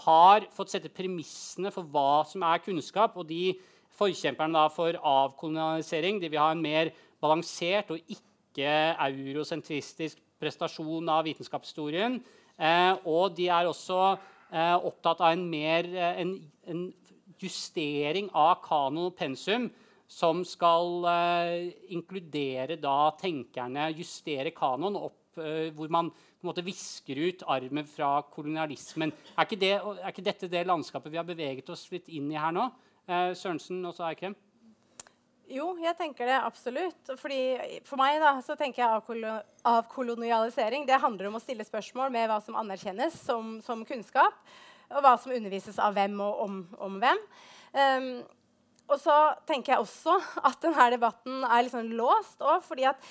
har 0.06 0.46
fått 0.54 0.72
sette 0.72 0.88
premissene 0.88 1.68
for 1.74 1.84
hva 1.84 2.24
som 2.24 2.40
er 2.48 2.62
kunnskap. 2.64 3.18
Og 3.20 3.28
de 3.28 3.52
forkjemperne 4.00 4.64
for 4.72 4.96
avkolonialisering 4.96 6.22
de 6.22 6.32
vil 6.32 6.40
ha 6.40 6.48
en 6.54 6.64
mer 6.64 6.94
balansert 7.20 7.92
og 7.92 8.00
ikke 8.08 8.96
eurosentristisk 8.96 10.16
prestasjon 10.40 11.08
av 11.12 11.26
vitenskapshistorien. 11.28 12.18
Eh, 12.60 12.94
og 13.08 13.36
de 13.36 13.48
er 13.48 13.68
også 13.68 14.00
eh, 14.12 14.76
opptatt 14.76 15.22
av 15.24 15.34
en, 15.34 15.46
mer, 15.48 15.88
eh, 15.88 16.24
en, 16.24 16.34
en, 16.68 16.88
justering 17.40 18.26
av 18.36 18.58
kanon 18.60 19.06
og 19.06 19.14
pensum 19.16 19.70
som 20.10 20.42
skal 20.44 21.06
inkludere 21.94 22.76
da 22.76 23.14
tenkerne, 23.16 23.86
justere 23.96 24.50
kanon 24.52 24.98
opp 24.98 25.38
hvor 25.40 25.88
man 25.88 26.10
på 26.10 26.42
en 26.42 26.50
måte 26.50 26.64
visker 26.66 27.16
ut 27.16 27.44
armen 27.48 27.86
fra 27.88 28.10
kolonialismen. 28.34 29.14
Er 29.38 29.46
ikke, 29.46 29.60
det, 29.62 29.72
er 29.78 30.10
ikke, 30.10 30.26
dette 30.26 30.50
det 30.52 30.66
landskapet 30.68 31.14
vi 31.14 31.20
har 31.22 31.24
beveget 31.24 31.72
oss 31.72 31.86
litt 31.94 32.10
inn 32.12 32.28
i 32.34 32.36
her 32.36 32.52
nå? 32.52 32.66
Sørensen 33.06 33.80
og 33.88 34.02
Eikrem? 34.10 34.36
Jo, 35.50 35.72
jeg 35.82 35.96
tenker 35.98 36.28
det 36.30 36.38
absolutt. 36.38 37.12
Fordi 37.18 37.40
for 37.86 37.98
meg 37.98 38.20
da, 38.22 38.36
så 38.44 38.54
tenker 38.58 38.84
jeg 38.84 39.30
avkolonialisering 39.66 40.86
det 40.86 41.00
handler 41.02 41.30
om 41.30 41.38
å 41.38 41.42
stille 41.42 41.66
spørsmål 41.66 42.12
med 42.14 42.28
hva 42.30 42.38
som 42.44 42.58
anerkjennes 42.60 43.16
som, 43.18 43.56
som 43.64 43.82
kunnskap, 43.88 44.36
og 44.90 45.02
hva 45.02 45.16
som 45.18 45.34
undervises 45.34 45.78
av 45.82 45.96
hvem 45.98 46.14
og 46.22 46.44
om, 46.44 46.60
om 46.86 47.00
hvem. 47.02 47.24
Um, 47.74 48.12
og 48.90 48.98
så 48.98 49.16
tenker 49.46 49.74
jeg 49.74 49.84
også 49.84 50.16
at 50.48 50.62
denne 50.62 50.86
debatten 50.94 51.44
er 51.46 51.62
litt 51.62 51.74
sånn 51.74 51.92
låst. 51.98 52.38
òg, 52.42 52.62
fordi 52.66 52.86
at 52.90 53.10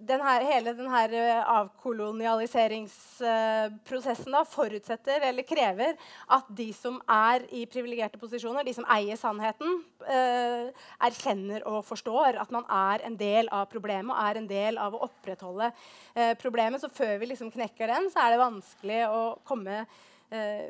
den 0.00 0.22
her, 0.24 0.40
hele 0.48 0.72
denne 0.76 1.00
eh, 1.12 1.48
avkolonialiseringsprosessen 1.54 4.32
da, 4.32 4.44
forutsetter 4.48 5.20
eller 5.28 5.42
krever 5.46 5.94
at 6.32 6.46
de 6.56 6.72
som 6.76 7.00
er 7.10 7.44
i 7.56 7.66
privilegerte 7.70 8.18
posisjoner, 8.20 8.64
de 8.64 8.74
som 8.76 8.86
eier 8.90 9.16
sannheten, 9.20 9.84
eh, 10.08 10.66
erkjenner 11.08 11.60
og 11.68 11.84
forstår 11.88 12.30
at 12.40 12.50
man 12.54 12.64
er 12.64 12.98
en 13.08 13.16
del 13.20 13.44
av 13.52 13.64
problemet 13.72 14.12
og 14.14 14.22
er 14.24 14.34
en 14.40 14.50
del 14.50 14.74
av 14.80 14.94
å 14.96 15.04
opprettholde 15.08 15.66
eh, 16.14 16.34
problemet. 16.40 16.80
Så 16.80 16.88
før 16.94 17.14
vi 17.20 17.26
liksom 17.32 17.50
knekker 17.52 17.86
den, 17.92 18.04
så 18.12 18.18
er 18.24 18.28
det 18.34 18.44
vanskelig 18.44 19.02
å 19.10 19.20
komme 19.44 19.76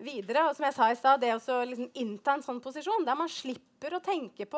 videre. 0.00 0.48
Og 0.48 0.56
som 0.56 0.64
jeg 0.64 0.72
sa 0.72 0.88
i 0.88 0.96
stad, 0.96 1.20
det 1.20 1.36
å 1.36 1.68
liksom 1.68 1.92
innta 2.00 2.32
en 2.32 2.40
sånn 2.40 2.64
posisjon 2.64 3.04
der 3.04 3.12
man 3.20 3.28
slipper 3.28 3.92
å 3.92 4.00
tenke 4.00 4.48
på 4.48 4.56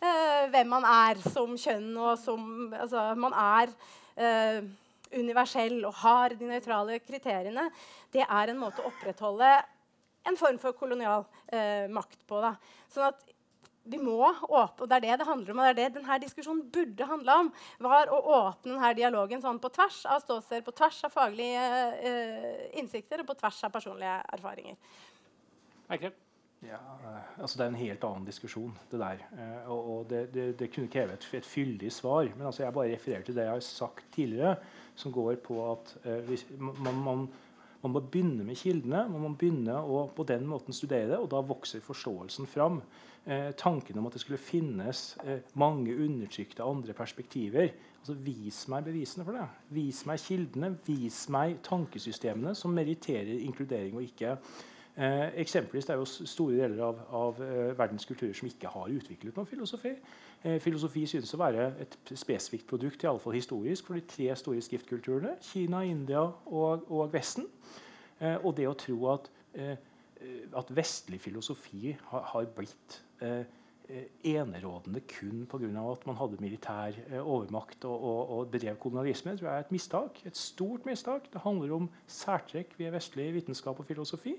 eh, 0.00 0.46
hvem 0.52 0.72
man 0.76 0.86
er 0.88 1.20
som 1.28 1.54
kjønn. 1.58 1.92
og 1.96 2.16
som, 2.18 2.72
altså, 2.72 3.12
Man 3.18 3.32
er 3.32 3.74
eh, 4.16 4.64
universell 5.14 5.84
og 5.84 5.94
har 6.02 6.34
de 6.38 6.48
nøytrale 6.48 6.98
kriteriene. 7.04 7.68
Det 8.12 8.24
er 8.24 8.50
en 8.50 8.60
måte 8.60 8.82
å 8.82 8.90
opprettholde 8.90 9.52
en 10.24 10.40
form 10.40 10.58
for 10.58 10.76
kolonial 10.76 11.26
eh, 11.52 11.86
makt 11.92 12.24
på. 12.28 12.40
Da. 12.42 12.54
Sånn 12.92 13.10
at 13.12 13.30
vi 13.84 13.98
må 14.00 14.16
åpne, 14.24 14.80
og 14.80 14.88
Det 14.88 14.96
er 14.96 15.00
det 15.04 15.18
det 15.20 15.26
handler 15.28 15.52
om, 15.52 15.58
og 15.58 15.64
det 15.64 15.72
er 15.72 15.90
det 15.90 15.96
denne 15.98 16.16
diskusjonen 16.22 16.62
burde 16.72 17.04
handle 17.04 17.34
om. 17.42 17.50
var 17.84 18.08
Å 18.08 18.20
åpne 18.38 18.72
denne 18.72 18.92
dialogen 18.96 19.42
sånn 19.44 19.60
på 19.60 19.68
tvers 19.68 20.04
av 20.08 20.22
ståsteder, 20.24 20.64
på 20.64 20.72
tvers 20.72 21.02
av 21.04 21.12
faglige 21.12 21.64
eh, 22.00 22.78
innsikter 22.80 23.20
og 23.20 23.28
på 23.28 23.36
tvers 23.42 23.60
av 23.68 23.74
personlige 23.74 24.16
erfaringer. 24.32 24.78
Okay. 25.92 26.14
Ja, 26.64 26.80
eh, 27.04 27.40
altså 27.40 27.58
Det 27.58 27.64
er 27.64 27.72
en 27.72 27.80
helt 27.80 28.04
annen 28.04 28.26
diskusjon, 28.26 28.74
det 28.90 29.00
der. 29.00 29.24
Eh, 29.36 29.70
og, 29.70 29.90
og 29.94 30.10
det, 30.10 30.34
det, 30.34 30.46
det, 30.58 30.70
kunne 30.72 30.88
kreve 30.88 31.16
et, 31.18 31.26
et, 31.36 31.46
fyldig 31.46 31.92
svar. 31.92 32.28
Men 32.36 32.46
altså 32.46 32.64
jeg 32.64 32.72
bare 32.72 32.92
refererer 32.92 33.22
til 33.22 33.36
det 33.36 33.46
jeg 33.46 33.52
har 33.52 33.60
sagt 33.60 34.04
tidligere, 34.14 34.56
som 34.96 35.12
går 35.12 35.34
på 35.44 35.58
at 35.72 35.96
eh, 36.04 36.22
hvis, 36.28 36.46
man, 36.58 36.94
man, 36.94 37.26
man, 37.82 37.92
må 37.92 38.00
begynne 38.00 38.44
med 38.44 38.56
kildene. 38.56 39.06
Man 39.12 39.26
må 39.26 39.34
begynne 39.38 39.76
å 39.76 40.06
på 40.16 40.24
den 40.28 40.46
måten 40.48 40.76
studere 40.76 41.10
det, 41.12 41.18
og 41.18 41.30
da 41.34 41.42
vokser 41.44 41.84
forståelsen 41.84 42.48
fram. 42.48 42.80
Eh, 43.24 43.50
tanken 43.56 43.98
om 43.98 44.06
at 44.06 44.12
det 44.12 44.20
skulle 44.20 44.40
finnes 44.40 45.16
eh, 45.24 45.40
mange 45.56 45.94
undertrykte 45.96 46.64
andre 46.64 46.92
perspektiver. 46.92 47.70
altså 48.00 48.16
Vis 48.20 48.66
meg 48.68 48.84
bevisene 48.84 49.24
for 49.24 49.36
det. 49.36 49.48
Vis 49.72 50.04
meg 50.08 50.20
kildene. 50.20 50.74
Vis 50.84 51.24
meg 51.32 51.58
tankesystemene 51.64 52.52
som 52.56 52.72
meritterer 52.76 53.40
inkludering 53.40 53.96
og 53.96 54.04
ikke 54.04 54.36
Eh, 54.94 55.40
eksempelvis 55.42 55.88
det 55.88 55.94
er 55.94 55.98
jo 55.98 56.04
store 56.06 56.58
deler 56.60 56.84
av, 56.86 57.00
av 57.10 57.40
eh, 57.42 57.72
verdens 57.78 58.06
kulturer 58.06 58.36
som 58.38 58.46
ikke 58.46 58.70
har 58.70 58.92
utviklet 58.94 59.34
noen 59.34 59.48
filosofi. 59.50 59.90
Eh, 60.44 60.60
filosofi 60.62 61.02
synes 61.10 61.34
å 61.34 61.40
være 61.40 61.66
et 61.82 61.96
spesifikt 62.14 62.68
produkt, 62.70 63.02
i 63.02 63.10
alle 63.10 63.22
fall 63.22 63.34
historisk, 63.34 63.88
for 63.88 63.98
de 63.98 64.04
tre 64.06 64.28
store 64.38 64.62
skriftkulturene. 64.62 65.34
Kina, 65.42 65.82
India 65.82 66.22
og, 66.22 66.86
og 66.86 67.10
Vesten. 67.12 67.48
Eh, 68.20 68.36
og 68.36 68.54
det 68.60 68.70
å 68.70 68.78
tro 68.78 69.00
at, 69.16 69.26
eh, 69.58 69.74
at 70.54 70.70
vestlig 70.76 71.18
filosofi 71.26 71.96
har, 72.12 72.30
har 72.30 72.46
blitt 72.54 73.02
eh, 73.18 73.42
Eh, 73.42 73.63
enerådende 74.24 75.00
kun 75.04 75.44
pga. 75.46 75.66
at 75.92 76.06
man 76.06 76.16
hadde 76.16 76.40
militær 76.40 76.96
eh, 77.10 77.20
overmakt 77.20 77.84
og, 77.84 78.04
og, 78.04 78.30
og 78.30 78.50
bedrev 78.50 78.76
kolonialisme, 78.80 79.36
tror 79.36 79.48
jeg 79.48 79.56
er 79.56 79.66
et 79.66 79.72
mistak. 79.72 80.20
Et 80.26 80.36
stort 80.36 80.86
mistak. 80.86 81.28
Det 81.32 81.42
handler 81.44 81.74
om 81.74 81.90
særtrekk 82.06 82.72
ved 82.78 82.90
vestlig 82.90 83.34
vitenskap 83.34 83.78
og 83.78 83.86
filosofi, 83.86 84.34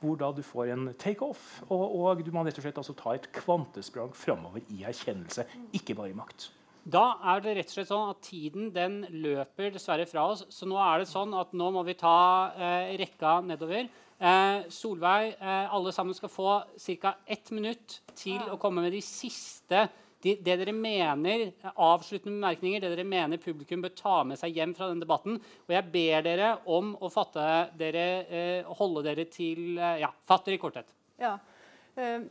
hvor 0.00 0.16
da 0.20 0.30
du 0.36 0.42
får 0.42 0.74
en 0.74 0.94
takeoff, 0.98 1.62
og, 1.68 1.96
og 2.00 2.24
du 2.24 2.30
må 2.32 2.44
rett 2.44 2.60
og 2.60 2.66
slett 2.66 2.80
altså 2.82 2.96
ta 2.98 3.16
et 3.16 3.30
kvantesprang 3.32 4.12
framover 4.16 4.60
i 4.68 4.84
erkjennelse, 4.84 5.46
ikke 5.72 5.96
bare 5.96 6.12
i 6.12 6.18
makt. 6.20 6.50
Da 6.90 7.16
er 7.32 7.42
det 7.44 7.56
rett 7.56 7.72
og 7.72 7.76
slett 7.76 7.90
sånn 7.90 8.12
at 8.12 8.22
tiden 8.24 8.70
den 8.72 9.02
løper 9.12 9.72
dessverre 9.72 10.06
fra 10.08 10.26
oss. 10.32 10.46
Så 10.52 10.68
nå 10.68 10.78
er 10.80 11.00
det 11.02 11.10
sånn 11.10 11.32
at 11.36 11.52
nå 11.56 11.72
må 11.72 11.84
vi 11.88 11.96
ta 12.00 12.52
eh, 12.56 12.94
rekka 13.00 13.40
nedover. 13.44 13.88
Eh, 14.20 14.68
Solveig, 14.68 15.36
eh, 15.40 15.74
alle 15.74 15.92
sammen 15.96 16.14
skal 16.14 16.28
få 16.28 16.62
ca. 17.00 17.14
ett 17.26 17.50
minutt 17.50 18.02
til 18.14 18.40
å 18.52 18.58
komme 18.60 18.82
med 18.84 18.92
de 18.92 19.00
siste 19.00 19.88
de, 20.20 20.34
det 20.36 20.56
dere 20.60 20.74
mener, 20.76 21.46
avsluttende 21.80 22.36
bemerkninger, 22.36 22.82
det 22.82 22.90
dere 22.92 23.06
mener 23.08 23.40
publikum 23.40 23.80
bør 23.80 23.94
ta 23.96 24.18
med 24.28 24.36
seg 24.36 24.52
hjem 24.52 24.74
fra 24.76 24.90
denne 24.90 25.00
debatten. 25.00 25.38
Og 25.40 25.72
jeg 25.72 25.88
ber 25.94 26.26
dere 26.26 26.50
om 26.68 26.92
å 27.00 27.08
fatte 27.08 27.46
dere, 27.80 28.04
eh, 28.28 28.72
holde 28.80 29.06
dere 29.06 29.24
til 29.32 29.78
eh, 29.78 30.02
Ja, 30.02 30.12
fatt 30.28 30.44
dere 30.44 30.58
i 30.58 30.60
korthet. 30.60 30.92
Ja. 31.20 31.38
Uh, 31.96 32.28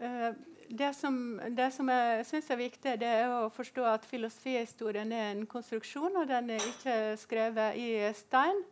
uh, 0.00 0.28
det 0.68 0.92
som, 0.96 1.16
det 1.56 1.70
som 1.72 1.88
jeg 1.88 2.26
syns 2.28 2.52
er 2.52 2.60
viktig, 2.60 2.94
det 3.00 3.08
er 3.08 3.32
å 3.32 3.48
forstå 3.52 3.88
at 3.88 4.06
filosofihistorien 4.08 5.10
er 5.12 5.32
en 5.32 5.42
konstruksjon, 5.48 6.20
og 6.20 6.28
den 6.28 6.52
er 6.52 6.68
ikke 6.68 7.00
skrevet 7.20 7.80
i 7.80 7.90
stein. 8.20 8.62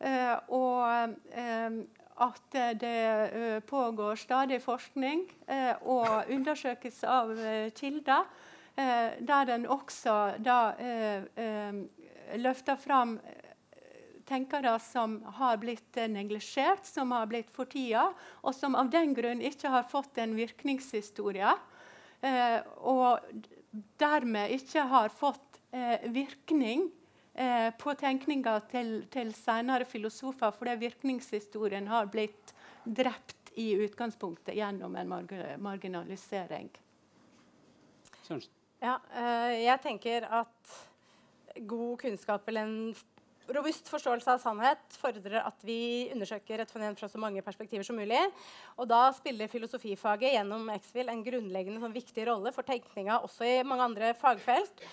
Uh, 0.00 0.34
og 0.54 1.86
at 2.18 2.56
det 2.80 3.30
eh, 3.32 3.60
pågår 3.60 4.16
stadig 4.16 4.60
forskning 4.62 5.24
eh, 5.46 5.74
og 5.82 6.30
undersøkelse 6.30 7.08
av 7.08 7.32
eh, 7.38 7.70
kilder, 7.74 8.28
der 8.78 9.50
en 9.50 9.64
også 9.66 10.12
da 10.38 10.76
løfter 12.38 12.76
fram 12.78 13.16
tenkere 14.28 14.76
som 14.78 15.16
har 15.40 15.56
blitt 15.58 15.98
neglisjert, 16.06 16.86
som 16.86 17.10
har 17.10 17.26
blitt 17.26 17.50
fortida, 17.50 18.04
og 18.46 18.54
som 18.54 18.76
av 18.78 18.92
den 18.92 19.16
grunn 19.18 19.42
ikke 19.42 19.72
har 19.74 19.88
fått 19.90 20.22
en 20.22 20.36
virkningshistorie. 20.38 21.56
og 22.86 23.18
dermed 23.98 24.54
ikke 24.60 24.86
har 24.94 25.10
fått 25.10 25.58
virkning 26.14 26.86
eh, 27.38 27.70
på 27.78 27.94
tenkninga 27.98 28.58
til, 28.70 28.92
til 29.12 29.32
senere 29.36 29.86
filosofer, 29.88 30.52
fordi 30.58 30.76
virkningshistorien 30.82 31.88
har 31.90 32.10
blitt 32.12 32.54
drept 32.84 33.52
i 33.58 33.70
utgangspunktet 33.84 34.54
gjennom 34.58 34.94
en 34.96 35.08
marg 35.10 35.34
marginalisering. 35.62 36.70
Ja, 38.78 38.98
øh, 38.98 39.54
jeg 39.64 39.80
tenker 39.82 40.26
at 40.42 40.74
god 41.66 41.98
kunnskap 42.02 42.48
eller 42.48 42.66
en 42.68 42.94
robust 43.54 43.88
forståelse 43.88 44.34
av 44.34 44.40
sannhet 44.42 44.96
fordrer 45.00 45.40
at 45.40 45.62
vi 45.66 46.08
undersøker 46.12 46.62
et 46.62 46.72
fenomen 46.72 46.96
fra 46.98 47.08
så 47.10 47.20
mange 47.20 47.42
perspektiver 47.44 47.86
som 47.86 47.96
mulig. 47.98 48.20
Og 48.76 48.88
da 48.90 49.08
spiller 49.16 49.50
filosofifaget 49.50 50.36
gjennom 50.36 50.68
Exfil 50.74 51.08
en 51.10 51.24
grunnleggende 51.24 51.80
sånn, 51.82 51.96
viktig 51.96 52.26
rolle 52.28 52.52
for 52.54 52.68
tenkninga 52.68 53.22
også 53.24 53.48
i 53.48 53.62
mange 53.66 53.88
andre 53.88 54.12
fagfelt. 54.18 54.84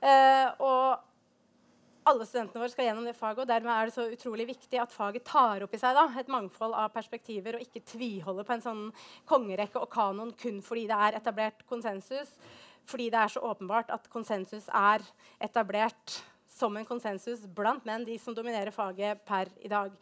Eh, 0.00 0.48
og 0.64 1.09
alle 2.08 2.24
studentene 2.26 2.62
våre 2.62 2.72
skal 2.72 2.86
gjennom 2.88 3.06
det 3.06 3.16
faget, 3.18 3.42
og 3.42 3.50
dermed 3.50 3.72
er 3.74 3.88
det 3.88 3.94
så 3.94 4.06
utrolig 4.08 4.46
viktig 4.48 4.80
at 4.80 4.94
faget 4.94 5.26
tar 5.28 5.64
opp 5.66 5.74
i 5.76 5.80
seg 5.80 5.96
da, 5.96 6.06
et 6.20 6.32
mangfold 6.32 6.74
av 6.76 6.92
perspektiver 6.94 7.58
og 7.58 7.64
ikke 7.64 7.84
tviholder 7.92 8.46
på 8.48 8.56
en 8.56 8.64
sånn 8.64 8.82
kongerekke 9.28 9.82
og 9.82 9.90
kanon 9.92 10.32
kun 10.40 10.62
fordi 10.64 10.86
det 10.90 10.98
er 11.08 11.20
etablert 11.20 11.64
konsensus. 11.68 12.32
Fordi 12.88 13.10
det 13.12 13.20
er 13.20 13.32
så 13.34 13.44
åpenbart 13.44 13.92
at 13.92 14.08
konsensus 14.10 14.66
er 14.72 15.04
etablert 15.42 16.16
som 16.50 16.76
en 16.76 16.88
konsensus 16.88 17.44
blant 17.56 17.84
menn, 17.88 18.04
de 18.04 18.16
som 18.20 18.34
dominerer 18.36 18.74
faget 18.74 19.20
per 19.28 19.52
i 19.60 19.70
dag. 19.70 19.92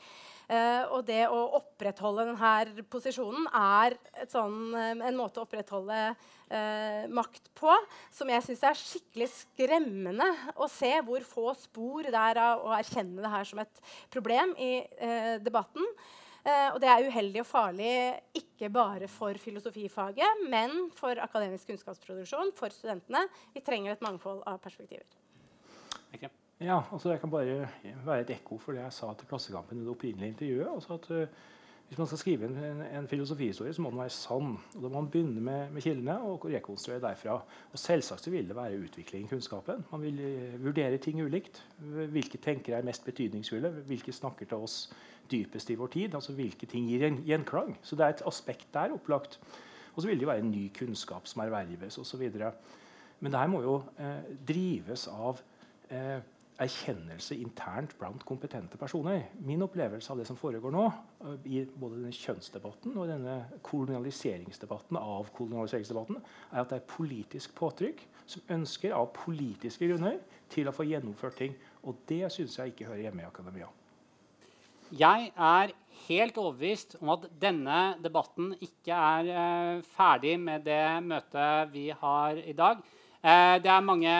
Uh, 0.49 0.84
og 0.96 1.03
det 1.05 1.26
å 1.28 1.38
opprettholde 1.59 2.24
denne 2.24 2.84
posisjonen 2.88 3.51
er 3.53 3.99
sånn, 4.32 4.70
uh, 4.72 4.94
en 5.05 5.18
måte 5.18 5.42
å 5.42 5.44
opprettholde 5.44 5.99
uh, 6.09 7.03
makt 7.12 7.51
på 7.59 7.74
som 8.09 8.32
jeg 8.32 8.46
syns 8.46 8.62
er 8.64 8.80
skikkelig 8.80 9.28
skremmende 9.34 10.30
å 10.57 10.70
se 10.72 10.94
hvor 11.05 11.26
få 11.28 11.53
spor 11.66 12.09
det 12.09 12.16
er 12.30 12.40
av 12.40 12.64
å 12.64 12.72
erkjenne 12.78 13.20
det 13.20 13.34
her 13.34 13.51
som 13.51 13.61
et 13.61 13.84
problem 14.14 14.57
i 14.57 14.72
debatten. 15.44 15.84
og 16.49 16.78
det 16.80 16.88
er 16.88 17.05
uheldig 17.11 17.42
og 17.42 17.49
farlig 17.51 17.92
ikke 18.40 18.70
bare 18.72 19.09
for 19.12 19.36
filosofifaget, 19.36 20.46
men 20.49 20.88
for 20.96 21.20
akademisk 21.20 21.68
kunnskapsproduksjon, 21.74 22.55
for 22.57 22.72
studentene. 22.72 23.26
Vi 23.53 23.61
trenger 23.61 23.92
et 23.99 24.07
mangfold 24.07 24.40
av 24.49 24.62
perspektiver. 24.64 25.05
Okay. 26.14 26.38
Ja, 26.59 26.80
altså 26.92 27.11
Jeg 27.11 27.20
kan 27.20 27.30
bare 27.30 27.68
være 28.04 28.20
et 28.24 28.30
ekko 28.34 28.56
for 28.59 28.74
det 28.74 28.80
jeg 28.82 28.94
sa 28.96 29.12
til 29.14 29.28
Klassekampen 29.30 29.78
i 29.78 29.84
det 29.84 29.92
opprinnelige 29.92 30.32
intervjuet. 30.32 30.66
altså 30.74 30.94
at 30.94 31.11
uh, 31.11 31.34
Hvis 31.88 31.98
man 31.98 32.06
skal 32.06 32.18
skrive 32.18 32.46
en, 32.46 32.56
en, 32.56 32.80
en, 32.82 33.09
filosofihistorie, 33.09 33.72
så 33.72 33.82
må 33.82 33.90
den 33.90 33.98
være 33.98 34.11
sann. 34.11 34.59
og 34.74 34.82
Da 34.82 34.88
må 34.88 35.00
man 35.00 35.11
begynne 35.11 35.40
med, 35.40 35.70
med 35.70 35.82
kildene 35.82 36.18
og 36.20 36.44
rekonstruere 36.44 37.00
derfra. 37.00 37.36
Og 37.72 37.78
Selvsagt 37.78 38.24
så 38.24 38.30
vil 38.30 38.48
det 38.48 38.56
være 38.56 38.78
utvikling 38.78 39.24
i 39.24 39.28
kunnskapen. 39.28 39.84
Man 39.92 40.02
vil 40.02 40.18
uh, 40.18 40.64
vurdere 40.64 40.98
ting 40.98 41.22
ulikt. 41.22 41.62
Hvilke 42.11 42.38
tenkere 42.38 42.76
er 42.76 42.82
mest 42.82 43.04
betydningsfulle? 43.04 43.70
Hvilke 43.70 44.12
snakker 44.12 44.46
til 44.46 44.56
oss 44.56 44.92
dypest 45.30 45.70
i 45.70 45.74
vår 45.74 45.86
tid? 45.86 46.14
altså 46.14 46.32
Hvilke 46.32 46.66
ting 46.66 46.88
gir 46.90 47.06
en 47.06 47.22
gjenklang? 47.26 47.78
Så 47.82 47.96
det 47.96 48.04
er 48.04 48.09
et 48.09 48.22
aspekt 48.26 48.66
der 48.74 48.92
opplagt. 48.92 49.38
Og 49.94 50.02
så 50.02 50.09
vil 50.09 50.18
det 50.18 50.26
jo 50.26 50.30
være 50.32 50.42
en 50.42 50.50
ny 50.50 50.72
kunnskap 50.78 51.26
som 51.26 51.42
erverves 51.42 51.98
osv. 51.98 52.30
Men 53.20 53.32
det 53.32 53.40
her 53.40 53.46
må 53.46 53.62
jo 53.62 53.76
uh, 53.76 54.42
drives 54.48 55.06
av 55.06 55.38
erkjennelse 56.59 57.36
internt 57.38 57.94
blant 57.98 58.24
kompetente 58.26 58.78
personer. 58.78 59.28
Min 59.46 59.62
opplevelse 59.62 60.12
av 60.12 60.18
det 60.18 60.26
som 60.26 60.36
foregår 60.38 60.74
nå, 60.74 60.84
øh, 61.24 61.38
i 61.46 61.64
både 61.64 62.00
denne 62.00 62.14
kjønnsdebatten 62.14 62.96
og 62.98 63.09
denne 63.11 63.36
kolonialiseringsdebatten 63.62 64.98
av 65.00 65.30
kolonialiseringsdebatten, 65.36 66.20
er 66.52 66.61
at 66.61 66.70
det 66.70 66.80
er 66.80 66.88
politisk 66.90 67.54
påtrykk 67.59 68.02
som 68.26 68.54
ønsker 68.59 68.94
av 68.94 69.12
politiske 69.14 69.88
grunner 69.88 70.18
til 70.50 70.68
å 70.68 70.74
få 70.74 70.86
gjennomført 70.88 71.38
ting. 71.44 71.54
Og 71.86 72.02
det 72.09 72.26
syns 72.34 72.59
jeg 72.59 72.74
ikke 72.74 72.90
hører 72.90 73.06
hjemme 73.06 73.22
i 73.22 73.28
akademia. 73.28 73.70
Jeg 74.98 75.32
er 75.36 75.72
helt 76.09 76.38
overbevist 76.40 76.96
om 77.02 77.11
at 77.12 77.26
denne 77.40 77.80
debatten 78.00 78.54
ikke 78.64 78.96
er 78.96 79.26
uh, 79.28 79.82
ferdig 79.96 80.38
med 80.40 80.64
det 80.64 80.84
møtet 81.04 81.74
vi 81.74 81.90
har 81.92 82.40
i 82.40 82.54
dag. 82.56 82.80
Eh, 83.19 83.59
det 83.59 83.66
er 83.66 83.81
mange, 83.83 84.14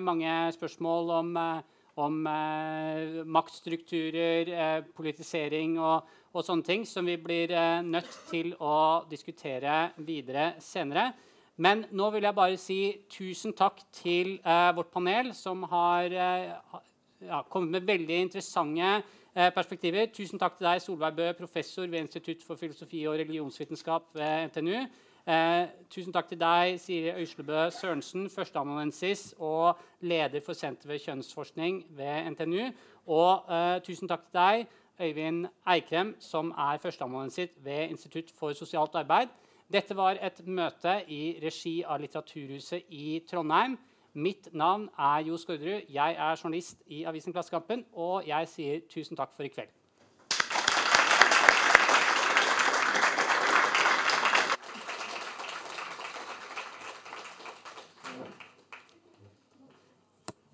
mange 0.00 0.52
spørsmål 0.52 1.10
om, 1.10 1.36
eh, 1.36 1.62
om 1.96 2.26
eh, 2.26 3.24
maktstrukturer, 3.26 4.82
politisering 4.94 5.80
og, 5.80 6.04
og, 6.32 6.44
sånne 6.46 6.62
ting 6.62 6.84
som 6.86 7.06
vi 7.06 7.16
blir 7.18 7.50
nødt 7.82 8.12
til 8.30 8.52
å 8.60 9.02
diskutere 9.10 9.90
videre 10.06 10.52
senere. 10.62 11.10
Men 11.56 11.82
nå 11.90 12.12
vil 12.14 12.28
jeg 12.28 12.34
bare 12.36 12.56
si 12.56 12.80
tusen 13.10 13.52
takk 13.58 13.80
til 13.90 14.36
vårt 14.76 14.92
panel, 14.94 15.32
som 15.34 15.64
har 15.66 16.06
ja, 16.14 17.40
kommet 17.50 17.72
med 17.72 17.88
veldig 17.88 18.20
interessante 18.28 19.02
perspektiver. 19.34 20.06
Tusen 20.14 20.38
takk 20.38 20.60
til 20.60 20.68
deg, 20.68 20.84
Solveig 20.84 21.16
Bø, 21.16 21.32
professor 21.40 21.90
ved 21.90 22.04
Institutt 22.04 22.46
for 22.46 22.54
filosofi 22.54 23.02
og 23.10 23.18
religionsvitenskap 23.18 24.14
ved 24.14 24.52
NTNU. 24.52 24.86
Eh, 25.28 25.66
tusen 25.92 26.12
takk 26.12 26.30
til 26.30 26.38
deg, 26.40 26.78
Siri 26.80 27.10
Øyslebø 27.20 27.66
Sørensen, 27.70 28.30
førsteamanuensis 28.32 29.34
og 29.38 29.76
leder 30.00 30.40
for 30.40 30.56
Senter 30.56 30.88
ved 30.88 31.02
kjønnsforskning 31.04 31.82
ved 31.98 32.30
NTNU. 32.30 32.70
Og 33.12 33.44
eh, 33.52 33.82
tusen 33.84 34.08
takk 34.08 34.24
til 34.24 34.38
deg, 34.38 34.64
Øyvind 35.00 35.46
Eikrem, 35.68 36.14
som 36.18 36.50
er 36.50 36.80
førsteamanuensis 36.80 37.52
ved 37.64 37.90
Institutt 37.90 38.32
for 38.38 38.52
sosialt 38.56 38.96
arbeid. 38.96 39.28
Dette 39.72 39.96
var 39.96 40.16
et 40.16 40.40
møte 40.46 40.94
i 41.08 41.36
regi 41.42 41.82
av 41.84 42.00
Litteraturhuset 42.00 42.88
i 42.88 43.20
Trondheim. 43.28 43.76
Mitt 44.14 44.48
navn 44.52 44.88
er 44.98 45.26
Jo 45.28 45.36
Skårderud. 45.36 45.92
Jeg 45.92 46.16
er 46.18 46.40
journalist 46.44 46.80
i 46.86 47.04
avisen 47.04 47.36
Klassekampen, 47.36 47.84
og 47.92 48.24
jeg 48.26 48.48
sier 48.48 48.80
tusen 48.88 49.16
takk 49.16 49.36
for 49.36 49.44
i 49.44 49.52
kveld. 49.52 49.77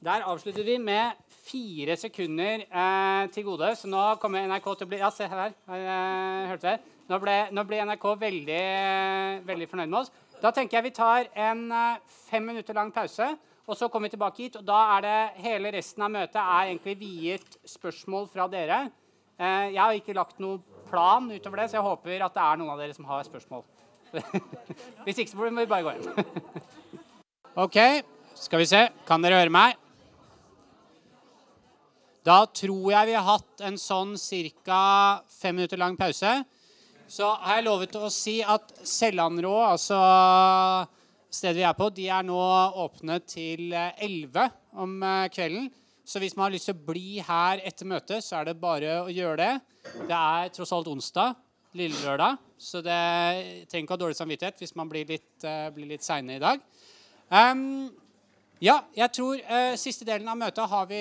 Der 0.04 0.24
avslutter 0.28 0.64
vi 0.66 0.74
med 0.76 1.16
fire 1.46 1.94
sekunder 1.96 2.66
eh, 2.68 3.28
til 3.32 3.46
gode. 3.46 3.70
Så 3.76 3.88
nå 3.88 4.02
kommer 4.20 4.44
NRK 4.44 4.66
til 4.76 4.84
å 4.84 4.88
bli 4.90 4.98
Ja, 5.00 5.08
se 5.08 5.24
her. 5.30 5.54
Eh, 5.64 6.48
hørte 6.50 6.66
dere? 6.66 6.80
Nå 7.08 7.18
ble, 7.22 7.36
nå 7.56 7.62
ble, 7.64 7.78
NRK 7.88 8.04
veldig, 8.20 8.64
veldig 9.48 9.68
fornøyd 9.70 9.88
med 9.88 9.98
oss. 10.02 10.10
Da 10.42 10.50
tenker 10.52 10.76
jeg 10.76 10.90
vi 10.90 10.92
tar 10.98 11.30
en 11.46 11.62
eh, 11.72 12.02
fem 12.28 12.44
minutter 12.44 12.76
lang 12.76 12.92
pause. 12.92 13.30
Og 13.64 13.78
så 13.80 13.88
kommer 13.88 14.10
vi 14.10 14.18
tilbake 14.18 14.42
hit, 14.42 14.58
og 14.60 14.66
da 14.68 14.80
er 14.98 15.06
det 15.06 15.44
hele 15.46 15.72
resten 15.72 16.04
av 16.04 16.12
møtet 16.12 16.36
er 16.36 16.66
egentlig 16.66 16.94
viet 17.00 17.56
spørsmål 17.64 18.26
fra 18.28 18.44
dere. 18.52 18.82
Eh, 19.40 19.70
jeg 19.70 19.80
har 19.80 19.96
ikke 19.96 20.16
lagt 20.18 20.42
noen 20.44 20.60
plan 20.90 21.30
utover 21.32 21.62
det, 21.62 21.70
så 21.70 21.78
jeg 21.78 21.86
håper 21.86 22.26
at 22.26 22.36
det 22.36 22.42
er 22.44 22.60
noen 22.60 22.74
av 22.74 22.82
dere 22.82 22.96
som 22.98 23.08
har 23.08 23.24
spørsmål. 23.24 23.64
Hvis 25.06 25.22
ikke 25.24 25.32
så 25.32 25.40
må 25.48 25.64
vi 25.64 25.72
bare 25.72 25.88
gå 25.88 25.96
hjem. 25.96 26.60
OK, 27.64 27.80
skal 28.36 28.60
vi 28.60 28.68
se. 28.68 28.82
Kan 29.08 29.24
dere 29.24 29.40
høre 29.40 29.56
meg? 29.56 29.80
Da 32.24 32.46
tror 32.48 32.86
jeg 32.88 33.10
vi 33.10 33.16
har 33.18 33.26
hatt 33.26 33.62
en 33.68 33.76
sånn 33.76 34.14
ca. 34.64 35.20
fem 35.28 35.56
minutter 35.56 35.76
lang 35.76 35.96
pause. 35.96 36.30
Så 37.06 37.28
har 37.28 37.58
jeg 37.58 37.66
lovet 37.66 37.96
å 38.00 38.08
si 38.08 38.38
at 38.40 38.70
Sellanrå, 38.80 39.58
altså 39.68 39.98
stedet 41.28 41.58
vi 41.58 41.66
er 41.68 41.76
på, 41.76 41.90
de 41.92 42.06
er 42.08 42.24
nå 42.24 42.38
åpne 42.80 43.18
til 43.28 43.74
11 43.74 44.46
om 44.80 45.02
eh, 45.02 45.28
kvelden. 45.34 45.68
Så 46.04 46.20
hvis 46.20 46.36
man 46.36 46.46
har 46.46 46.54
lyst 46.54 46.70
til 46.70 46.76
å 46.76 46.86
bli 46.86 47.20
her 47.24 47.60
etter 47.64 47.88
møtet, 47.88 48.24
så 48.24 48.40
er 48.40 48.48
det 48.48 48.60
bare 48.60 49.02
å 49.02 49.12
gjøre 49.12 49.36
det. 49.40 49.52
Det 50.08 50.16
er 50.16 50.52
tross 50.54 50.72
alt 50.72 50.88
onsdag, 50.88 51.36
lille 51.76 52.00
lørdag, 52.04 52.40
så 52.60 52.80
det 52.84 53.00
trenger 53.68 53.84
ikke 53.84 53.96
ha 53.96 54.00
dårlig 54.04 54.16
samvittighet 54.16 54.60
hvis 54.62 54.76
man 54.78 54.88
blir 54.88 55.08
litt, 55.08 55.32
uh, 55.42 55.72
litt 55.74 56.04
seine 56.06 56.36
i 56.36 56.42
dag. 56.42 56.60
Um, 57.32 57.88
ja, 58.64 58.78
jeg 58.96 59.12
tror 59.12 59.40
eh, 59.42 59.74
Siste 59.76 60.06
delen 60.08 60.28
av 60.30 60.38
møtet 60.40 60.70
har 60.70 60.86
vi 60.88 61.00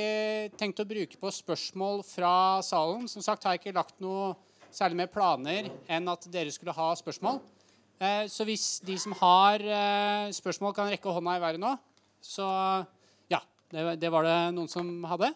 tenkt 0.60 0.82
å 0.84 0.88
bruke 0.88 1.16
på 1.20 1.30
spørsmål 1.32 2.02
fra 2.04 2.60
salen. 2.66 3.06
Som 3.08 3.24
sagt 3.24 3.46
har 3.46 3.56
jeg 3.56 3.62
ikke 3.62 3.78
lagt 3.78 4.02
noe 4.04 4.34
særlig 4.74 4.98
mer 5.00 5.12
planer 5.14 5.70
enn 5.88 6.10
at 6.12 6.28
dere 6.34 6.52
skulle 6.52 6.76
ha 6.76 6.90
spørsmål. 7.00 7.40
Eh, 8.04 8.26
så 8.28 8.44
hvis 8.48 8.82
de 8.84 8.98
som 9.00 9.16
har 9.22 9.64
eh, 9.64 10.34
spørsmål, 10.36 10.74
kan 10.76 10.92
rekke 10.92 11.14
hånda 11.16 11.38
i 11.38 11.44
været 11.46 11.64
nå, 11.64 11.72
så 12.20 12.48
Ja, 13.32 13.40
det, 13.72 13.96
det, 14.02 14.12
var 14.12 14.28
det 14.28 14.38
noen 14.58 14.68
som 14.72 14.90
hadde. 15.08 15.32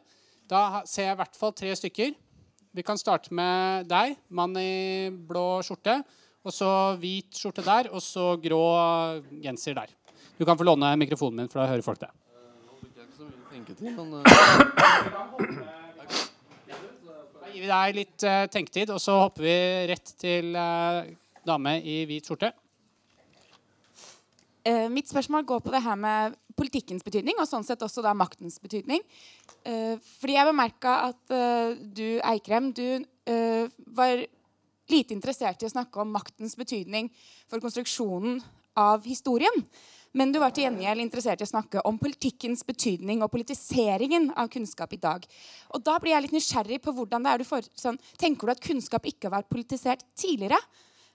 Da 0.51 0.81
ser 0.83 1.07
jeg 1.07 1.15
i 1.15 1.21
hvert 1.21 1.39
fall 1.39 1.55
tre 1.55 1.71
stykker. 1.79 2.11
Vi 2.75 2.85
kan 2.85 2.99
starte 2.99 3.31
med 3.31 3.87
deg, 3.87 4.17
mann 4.27 4.57
i 4.59 5.07
blå 5.11 5.61
skjorte. 5.63 6.01
Og 6.43 6.51
så 6.55 6.73
hvit 6.99 7.39
skjorte 7.39 7.63
der, 7.63 7.87
og 7.91 8.03
så 8.03 8.33
grå 8.39 8.65
genser 9.43 9.79
der. 9.79 9.95
Du 10.37 10.45
kan 10.45 10.57
få 10.57 10.63
låne 10.67 10.95
mikrofonen 11.01 11.41
min, 11.41 11.49
for 11.49 11.61
da 11.61 11.67
hører 11.71 11.85
folk 11.85 12.01
det. 12.01 12.11
Da 17.37 17.51
gir 17.53 17.61
vi 17.63 17.69
deg 17.71 17.97
litt 17.97 18.25
uh, 18.27 18.45
tenketid, 18.53 18.93
og 18.93 19.01
så 19.01 19.17
hopper 19.23 19.47
vi 19.47 19.57
rett 19.91 20.13
til 20.21 20.53
uh, 20.53 21.03
dame 21.47 21.79
i 21.81 22.03
hvit 22.09 22.29
skjorte. 22.29 22.51
Uh, 24.67 24.87
mitt 24.93 25.09
spørsmål 25.09 25.47
går 25.47 25.63
på 25.65 25.73
det 25.73 25.81
her 25.85 25.97
med 25.97 26.37
politikkens 26.57 27.05
betydning, 27.05 27.37
og 27.39 27.47
sånn 27.49 27.65
sett 27.65 27.83
også 27.85 28.03
da 28.05 28.15
maktens 28.17 28.57
betydning. 28.61 29.03
Eh, 29.67 29.99
fordi 30.19 30.37
jeg 30.37 30.49
bemerka 30.49 30.95
at 31.11 31.33
eh, 31.35 31.77
du, 31.77 32.19
Eikrem, 32.25 32.71
du 32.75 33.03
eh, 33.29 33.67
var 33.97 34.23
lite 34.87 35.15
interessert 35.15 35.61
i 35.61 35.67
å 35.67 35.73
snakke 35.73 36.01
om 36.01 36.13
maktens 36.15 36.55
betydning 36.57 37.11
for 37.49 37.61
konstruksjonen 37.63 38.39
av 38.77 39.05
historien. 39.07 39.65
Men 40.13 40.31
du 40.31 40.39
var 40.39 40.53
til 40.55 40.65
gjengjeld 40.65 41.03
interessert 41.03 41.41
i 41.41 41.45
å 41.45 41.49
snakke 41.49 41.83
om 41.87 41.99
politikkens 41.99 42.63
betydning 42.67 43.21
og 43.25 43.31
politiseringen 43.33 44.31
av 44.37 44.49
kunnskap 44.53 44.93
i 44.95 45.01
dag. 45.03 45.25
Og 45.75 45.83
da 45.83 45.97
blir 45.99 46.15
jeg 46.15 46.27
litt 46.27 46.37
nysgjerrig 46.37 46.81
på 46.83 46.93
hvordan 46.95 47.25
det 47.25 47.33
er 47.33 47.43
du 47.43 47.47
får, 47.47 47.71
sånn, 47.77 47.99
Tenker 48.17 48.47
du 48.47 48.55
at 48.55 48.63
kunnskap 48.63 49.05
ikke 49.09 49.27
har 49.27 49.39
vært 49.39 49.51
politisert 49.51 50.05
tidligere? 50.17 50.61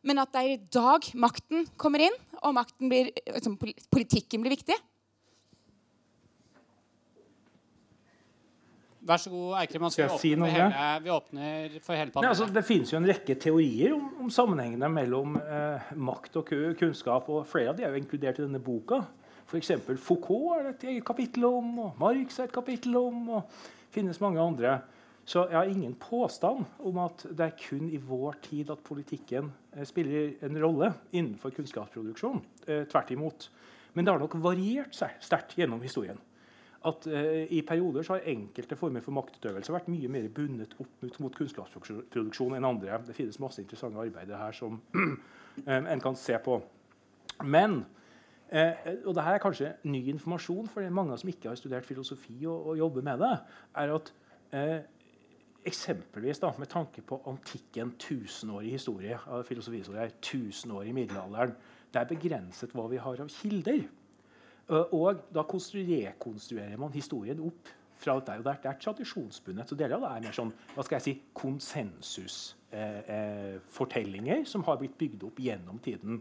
men 0.07 0.19
at 0.23 0.33
det 0.35 0.41
er 0.43 0.55
i 0.57 0.63
dag 0.75 1.07
makten 1.19 1.67
kommer 1.79 2.03
inn, 2.09 2.17
og 2.43 2.59
blir, 2.83 3.13
liksom, 3.29 3.55
politikken 3.93 4.43
blir 4.43 4.57
viktig. 4.57 4.77
Vær 9.03 9.19
så 9.19 9.33
god, 9.33 9.57
Eikrim. 9.59 9.89
Skal 9.91 10.07
jeg 10.07 10.21
si 10.23 10.33
noe? 10.39 10.51
Hele, 10.53 10.93
vi 11.03 11.11
åpner 11.11 11.77
for 11.83 11.99
hele 11.99 12.15
panelet. 12.15 12.31
Altså, 12.31 12.47
det 12.55 12.63
finnes 12.67 12.93
jo 12.93 13.01
en 13.01 13.09
rekke 13.11 13.35
teorier 13.43 13.97
om, 13.97 14.05
om 14.23 14.31
sammenhengene 14.31 14.91
mellom 14.93 15.37
eh, 15.43 15.93
makt 15.99 16.39
og 16.39 16.53
kunnskap. 16.79 17.29
og 17.33 17.45
Flere 17.51 17.75
av 17.75 17.79
de 17.81 17.87
er 17.89 17.95
jo 17.97 18.03
inkludert 18.03 18.39
i 18.39 18.47
denne 18.47 18.63
boka. 18.63 19.03
F.eks. 19.51 19.75
Foucault 20.01 20.55
er 20.57 20.69
det 20.69 20.75
et 20.77 20.89
eget 20.95 21.07
kapittel 21.09 21.49
om, 21.51 21.73
og 21.83 21.99
Marx 22.01 22.39
er 22.39 22.47
et 22.47 22.55
kapittel 22.55 22.97
om. 23.01 23.25
og 23.41 23.71
finnes 23.93 24.21
mange 24.23 24.41
andre. 24.41 24.81
Så 25.25 25.45
jeg 25.51 25.57
har 25.57 25.71
ingen 25.71 25.95
påstand 25.95 26.65
om 26.83 26.99
at 27.05 27.23
det 27.31 27.45
er 27.47 27.59
kun 27.61 27.87
i 27.93 28.01
vår 28.03 28.41
tid 28.43 28.73
at 28.75 28.83
politikken 28.87 29.53
eh, 29.77 29.85
spiller 29.87 30.33
en 30.43 30.59
rolle 30.63 30.91
innenfor 31.13 31.55
kunnskapsproduksjon. 31.55 32.43
Eh, 32.67 32.85
tvert 32.91 33.13
imot. 33.15 33.49
Men 33.95 34.05
det 34.05 34.15
har 34.15 34.23
nok 34.23 34.39
variert 34.43 34.97
seg 34.97 35.15
sterkt 35.23 35.55
gjennom 35.59 35.83
historien. 35.85 36.19
At 36.89 37.07
eh, 37.07 37.47
I 37.55 37.63
perioder 37.67 38.03
så 38.03 38.17
har 38.17 38.29
enkelte 38.33 38.77
former 38.79 39.05
for 39.05 39.15
maktutøvelse 39.15 39.75
vært 39.75 39.91
mye 39.93 40.11
mer 40.11 40.29
bundet 40.35 40.75
opp 40.83 41.03
mot, 41.05 41.19
mot 41.23 41.37
kunnskapsproduksjon 41.39 42.57
enn 42.59 42.67
andre. 42.67 42.99
Det 43.07 43.17
finnes 43.17 43.41
masse 43.43 43.63
interessante 43.63 44.01
arbeider 44.03 44.41
her 44.41 44.57
som 44.57 44.81
en 45.67 46.03
kan 46.03 46.19
se 46.19 46.39
på. 46.43 46.59
Men 47.45 47.85
eh, 48.51 48.89
og 49.05 49.15
dette 49.15 49.37
er 49.37 49.43
kanskje 49.43 49.75
ny 49.87 50.03
informasjon 50.15 50.71
for 50.73 50.95
mange 50.95 51.19
som 51.21 51.31
ikke 51.31 51.53
har 51.53 51.61
studert 51.61 51.87
filosofi 51.87 52.41
og, 52.47 52.73
og 52.73 52.83
jobber 52.83 53.07
med 53.07 53.23
det, 53.23 53.37
er 53.83 53.95
at 53.99 54.13
eh, 54.51 54.81
Eksempelvis 55.63 56.41
da, 56.43 56.49
med 56.59 56.67
tanke 56.67 57.05
på 57.07 57.21
antikken, 57.31 57.93
tusenårig 57.95 58.73
historie 58.75 59.15
filosofihistorie, 59.47 60.09
tusenårig 60.19 60.91
år 60.91 60.97
middelalderen. 60.97 61.53
Det 61.93 62.01
er 62.01 62.09
begrenset 62.11 62.73
hva 62.75 62.89
vi 62.91 62.99
har 62.99 63.21
av 63.23 63.31
kilder. 63.31 63.85
Og 64.73 65.27
da 65.35 65.43
rekonstruerer 65.45 66.79
man 66.81 66.95
historien 66.95 67.41
opp 67.45 67.69
fra 68.03 68.17
der 68.27 68.43
og. 68.43 68.63
Det 68.63 68.71
er 68.71 68.79
tradisjonsbundet. 68.81 69.69
Så 69.69 69.75
deler 69.79 69.95
av 69.97 70.03
det 70.05 70.11
er 70.11 70.25
mer 70.27 70.37
sånn 70.37 70.53
hva 70.75 70.83
skal 70.87 70.97
jeg 70.99 71.07
si, 71.07 71.15
konsensusfortellinger 71.39 74.39
eh, 74.41 74.49
som 74.49 74.61
har 74.69 74.77
blitt 74.81 74.97
bygd 74.99 75.21
opp 75.29 75.39
gjennom 75.43 75.77
tiden. 75.85 76.13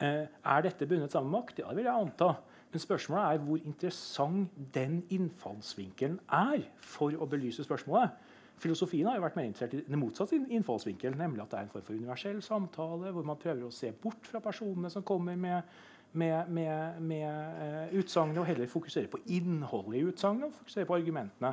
Eh, 0.00 0.24
er 0.26 0.60
dette 0.66 0.88
bundet 0.88 1.12
sammen 1.12 1.30
med 1.30 1.38
makt? 1.40 1.56
Ja, 1.62 1.68
det 1.70 1.78
vil 1.80 1.90
jeg 1.90 2.02
anta. 2.06 2.30
Men 2.70 2.84
spørsmålet 2.84 3.24
er 3.24 3.44
hvor 3.46 3.58
interessant 3.66 4.48
den 4.74 4.94
innfallsvinkelen 5.10 6.18
er 6.30 6.60
for 6.86 7.10
å 7.18 7.30
belyse 7.30 7.62
spørsmålet. 7.66 8.10
Filosofien 8.60 9.06
har 9.08 9.16
jo 9.16 9.24
vært 9.24 9.38
mer 9.38 9.48
interessert 9.48 9.74
i 9.74 9.86
den 9.86 10.02
motsatte 10.02 10.34
innfallsvinkelen, 10.36 11.18
nemlig 11.18 11.42
at 11.42 11.50
det 11.50 11.58
er 11.58 11.64
en 11.64 11.72
form 11.72 11.86
for 11.86 11.96
universell 11.96 12.40
samtale, 12.44 13.12
hvor 13.16 13.24
man 13.26 13.40
prøver 13.40 13.64
å 13.66 13.72
se 13.72 13.88
bort 14.02 14.24
fra 14.28 14.40
personene 14.44 14.90
som 14.92 15.02
kommer 15.06 15.34
med, 15.40 15.58
med, 16.12 16.48
med, 16.48 17.02
med 17.02 17.28
uh, 17.90 17.98
utsagnet, 17.98 18.38
og 18.38 18.48
heller 18.48 18.70
fokusere 18.70 19.10
på 19.10 19.20
innholdet 19.30 20.00
i 20.00 20.06
utsagnet 20.08 20.48
og 20.48 20.58
fokusere 20.62 20.88
på 20.88 20.96
argumentene. 20.98 21.52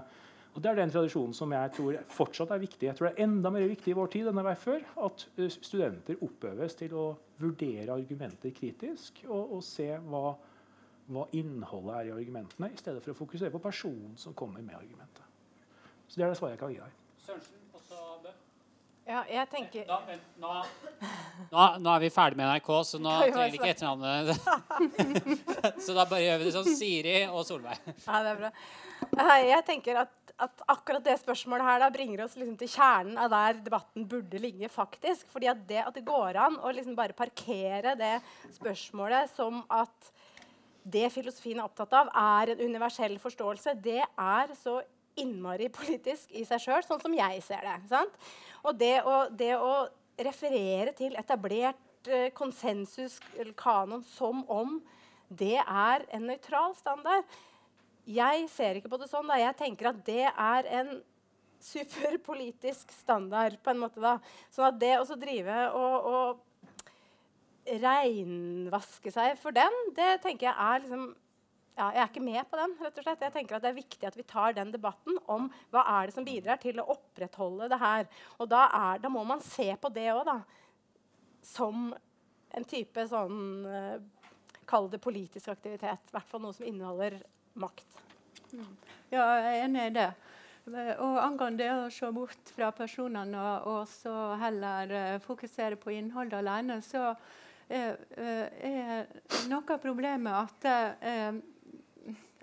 Og 0.58 0.64
Det 0.64 0.72
er 0.72 0.80
den 0.80 0.90
tradisjonen 0.90 1.36
som 1.38 1.52
jeg 1.54 1.72
tror 1.76 1.98
fortsatt 2.10 2.52
er 2.56 2.62
viktig. 2.64 2.88
Jeg 2.88 2.98
tror 2.98 3.08
det 3.08 3.14
er 3.14 3.28
enda 3.28 3.52
mer 3.54 3.68
viktig 3.70 3.92
i 3.94 3.98
vår 3.98 4.10
tid 4.16 4.30
enn 4.30 4.40
det 4.40 4.46
var 4.48 4.58
før. 4.58 4.88
At 5.06 5.28
uh, 5.38 5.46
studenter 5.54 6.24
oppøves 6.26 6.78
til 6.80 6.96
å 6.98 7.08
vurdere 7.38 7.94
argumenter 7.94 8.56
kritisk 8.58 9.22
og, 9.28 9.54
og 9.60 9.62
se 9.66 9.92
hva, 10.10 10.34
hva 11.14 11.28
innholdet 11.38 12.00
er 12.00 12.10
i 12.10 12.16
argumentene, 12.18 12.72
i 12.74 12.82
stedet 12.82 13.06
for 13.06 13.14
å 13.14 13.22
fokusere 13.22 13.54
på 13.54 13.62
personen 13.62 14.18
som 14.18 14.34
kommer 14.38 14.66
med 14.66 14.80
argumentet. 14.80 15.24
Så 16.08 16.18
det 16.18 16.26
er 16.26 16.34
det 16.34 16.40
svaret 16.40 16.58
jeg 16.58 16.64
kan 16.64 16.74
gi 16.74 16.82
deg. 16.82 17.00
Sørensen? 17.28 17.67
Ja, 19.08 19.22
jeg 19.32 19.48
tenker... 19.48 19.86
Da, 19.88 20.02
nå, 20.42 20.54
nå, 21.48 21.66
nå, 21.80 21.92
er 21.94 22.02
vi 22.04 22.10
ferdig 22.12 22.40
med 22.40 22.50
NRK, 22.50 22.72
så 22.90 23.00
nå 23.00 23.14
trenger 23.22 23.54
vi 23.54 23.60
ikke 23.62 23.70
etternavnet. 23.72 24.34
så 25.86 25.96
da 25.96 26.04
bare 26.04 26.26
gjør 26.26 26.42
vi 26.42 26.48
det 26.50 26.56
sånn 26.58 26.68
Siri 26.76 27.18
og 27.30 27.46
Solveig. 27.48 27.80
Ja, 28.08 28.20
det 28.26 28.34
er 28.34 28.42
bra. 28.42 28.52
Jeg 29.48 29.64
tenker 29.70 30.02
at, 30.02 30.34
at 30.44 30.66
akkurat 30.74 31.06
det 31.06 31.16
spørsmålet 31.22 31.70
her 31.70 31.80
da 31.86 31.90
bringer 31.94 32.26
oss 32.26 32.36
liksom 32.36 32.58
til 32.60 32.72
kjernen 32.74 33.22
av 33.24 33.32
der 33.32 33.62
debatten 33.70 34.10
burde 34.12 34.44
ligge. 34.44 34.68
faktisk. 34.74 35.30
Fordi 35.32 35.52
at 35.54 35.64
det, 35.70 35.80
at 35.86 35.96
det 35.96 36.04
går 36.08 36.42
an 36.44 36.60
å 36.60 36.74
liksom 36.76 36.98
bare 36.98 37.16
parkere 37.16 37.96
det 38.00 38.18
spørsmålet 38.58 39.32
som 39.38 39.64
at 39.72 40.12
det 40.88 41.08
filosofien 41.16 41.60
er 41.60 41.68
opptatt 41.68 41.96
av, 41.96 42.12
er 42.12 42.54
en 42.54 42.68
universell 42.68 43.18
forståelse, 43.24 43.76
det 43.84 44.02
er 44.04 44.56
så 44.60 44.80
innmari 45.18 45.70
politisk 45.74 46.34
i 46.38 46.46
seg 46.48 46.62
sjøl, 46.62 46.84
sånn 46.86 47.02
som 47.02 47.16
jeg 47.18 47.42
ser 47.46 47.66
det. 47.66 47.78
Sant? 47.92 48.30
Og 48.68 48.76
det 48.80 48.98
å, 49.08 49.20
det 49.32 49.54
å, 49.58 49.88
referere 50.18 50.96
til 50.98 51.14
etablert 51.14 52.08
uh, 52.10 52.32
konsensus 52.34 53.20
kanon 53.60 54.02
som 54.02 54.40
om 54.50 54.80
det 55.30 55.60
er 55.60 56.08
en 56.16 56.24
nøytral 56.26 56.74
standard 56.74 57.28
Jeg 58.08 58.48
ser 58.50 58.80
ikke 58.80 58.90
på 58.90 58.98
det 58.98 59.10
sånn. 59.12 59.28
Da. 59.30 59.38
Jeg 59.38 59.58
tenker 59.60 59.92
at 59.92 60.00
det 60.08 60.26
er 60.32 60.70
en 60.80 60.90
superpolitisk 61.62 62.94
standard, 62.96 63.58
på 63.62 63.74
en 63.74 63.82
måte. 63.82 64.02
da. 64.02 64.16
Sånn 64.54 64.70
at 64.70 64.80
det 64.80 64.94
å 65.02 65.18
drive 65.20 65.58
og, 65.76 66.08
og 66.08 67.78
reinvaske 67.84 69.12
seg 69.12 69.36
for 69.42 69.56
den, 69.56 69.76
det 69.98 70.22
tenker 70.24 70.48
jeg 70.50 70.56
er 70.56 70.86
liksom 70.86 71.10
ja, 71.78 71.92
jeg 71.94 72.02
er 72.02 72.10
ikke 72.10 72.26
med 72.26 72.48
på 72.50 72.58
den. 72.58 72.74
rett 72.82 72.98
og 72.98 73.06
slett. 73.06 73.24
Jeg 73.28 73.34
tenker 73.36 73.58
at 73.58 73.62
Det 73.62 73.70
er 73.70 73.78
viktig 73.78 74.08
at 74.10 74.18
vi 74.18 74.26
tar 74.26 74.56
den 74.58 74.72
debatten 74.74 75.18
om 75.30 75.46
hva 75.74 75.84
er 76.00 76.10
det 76.10 76.16
som 76.16 76.26
bidrar 76.26 76.58
til 76.62 76.80
å 76.82 76.88
opprettholde 76.96 77.70
det 77.70 77.78
her. 77.78 78.08
Og 78.42 78.50
Da, 78.50 78.64
er, 78.74 79.02
da 79.04 79.10
må 79.14 79.24
man 79.24 79.44
se 79.46 79.70
på 79.78 79.92
det 79.94 80.10
òg, 80.14 80.32
Som 81.46 81.94
en 82.58 82.64
type 82.66 83.08
sånn 83.08 83.66
uh, 83.66 83.98
Kall 84.68 84.90
det 84.90 85.00
politisk 85.00 85.48
aktivitet. 85.54 86.10
I 86.10 86.16
hvert 86.16 86.28
fall 86.28 86.42
noe 86.42 86.54
som 86.54 86.66
inneholder 86.66 87.22
makt. 87.54 88.02
Mm. 88.52 88.74
Ja, 89.14 89.22
jeg 89.38 89.46
er 89.46 89.64
enig 89.64 89.86
i 89.86 89.94
det. 89.96 90.08
Og 91.00 91.20
angående 91.22 91.62
det 91.62 91.70
å 91.72 91.92
se 91.94 92.10
bort 92.12 92.50
fra 92.52 92.74
personene 92.76 93.44
og, 93.70 93.86
så 93.88 94.34
heller 94.42 94.92
uh, 94.92 95.20
fokusere 95.24 95.78
på 95.80 95.94
innholdet 95.94 96.42
alene, 96.42 96.82
så 96.84 97.14
er, 97.70 97.96
er 98.18 99.08
noe 99.48 99.76
av 99.76 99.80
problemet 99.84 100.34
at 100.34 100.68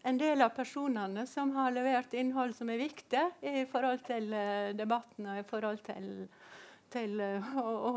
en 0.04 0.18
del 0.20 0.42
av 0.44 0.52
personene 0.52 1.24
som 1.26 1.54
har 1.56 1.72
levert 1.72 2.12
innhold 2.14 2.54
som 2.56 2.68
er 2.70 2.82
viktig 2.82 3.24
i 3.40 3.64
forhold 3.70 4.04
til 4.04 4.28
uh, 4.36 4.74
debatten 4.76 5.30
og 5.32 5.40
i 5.40 5.46
forhold 5.48 5.80
til, 5.86 6.08
til 6.92 7.20
å, 7.24 7.64
å, 7.64 7.92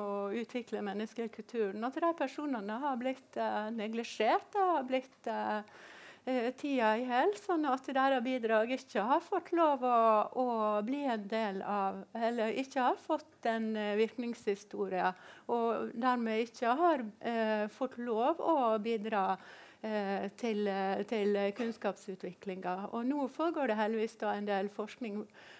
å, 0.00 0.04
utvikle 0.34 0.82
menneskekulturen. 0.82 1.86
At 1.86 2.00
de 2.02 2.12
personene 2.18 2.78
har 2.82 2.98
blitt 2.98 3.38
uh, 3.38 3.70
neglisjert. 3.70 4.58
har 4.58 4.82
blitt 4.88 5.30
uh, 5.30 5.62
tida 6.58 6.94
i 6.98 7.04
hjel, 7.06 7.34
sånn 7.38 7.68
at 7.70 7.86
deres 7.86 8.24
bidrag 8.24 8.74
ikke 8.74 9.04
har 9.06 9.22
fått 9.22 9.52
lov 9.54 9.84
å, 9.86 9.98
å, 10.40 10.46
bli 10.82 11.02
en 11.04 11.26
del 11.28 11.60
av 11.62 12.00
Eller 12.16 12.56
ikke 12.64 12.80
har 12.80 12.96
fått 12.98 13.46
en 13.46 13.74
virkningshistorie, 14.00 15.10
og 15.52 15.92
dermed 15.92 16.46
ikke 16.46 16.72
har 16.80 17.04
fått 17.76 18.00
lov 18.00 18.40
å 18.40 18.56
bidra 18.80 19.26
Eh, 19.36 19.63
til, 20.40 20.66
eh, 20.68 21.02
til 21.08 21.36
kunnskapsutviklinga. 21.56 22.76
Og 22.92 23.04
nå 23.06 23.26
foregår 23.28 23.68
det 23.68 23.76
heldigvis 23.76 24.16
en 24.30 24.46
del 24.48 24.70
forskning 24.72 25.18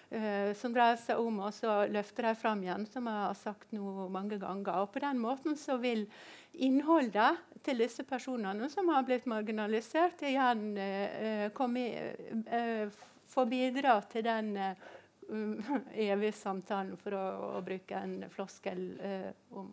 eh, 0.09 0.53
som 0.57 0.73
dreier 0.73 0.97
seg 0.97 1.21
om 1.21 1.43
å 1.45 1.51
løfte 1.91 2.25
dem 2.25 2.39
fram 2.39 2.63
igjen, 2.63 2.87
som 2.89 3.05
jeg 3.09 3.21
har 3.21 3.37
sagt 3.37 3.75
nå 3.75 4.07
mange 4.09 4.39
ganger. 4.41 4.81
Og 4.81 4.91
på 4.93 5.03
den 5.03 5.21
måten 5.21 5.57
så 5.59 5.77
vil 5.77 6.07
innholdet 6.53 7.37
til 7.65 7.81
disse 7.83 8.05
personene 8.07 8.69
som 8.71 8.89
har 8.93 9.05
blitt 9.05 9.25
marginalisert, 9.29 10.21
igjen 10.25 10.77
eh, 10.77 11.47
komme, 11.53 11.85
eh, 12.45 13.01
få 13.29 13.45
bidra 13.49 13.99
til 14.09 14.25
den 14.25 14.53
uh, 15.25 15.71
evige 15.91 16.35
samtalen, 16.37 16.97
for 17.01 17.17
å, 17.17 17.23
å, 17.57 17.63
bruke 17.65 17.97
en 17.97 18.19
floskel 18.29 18.83
uh, 19.01 19.31
om, 19.57 19.71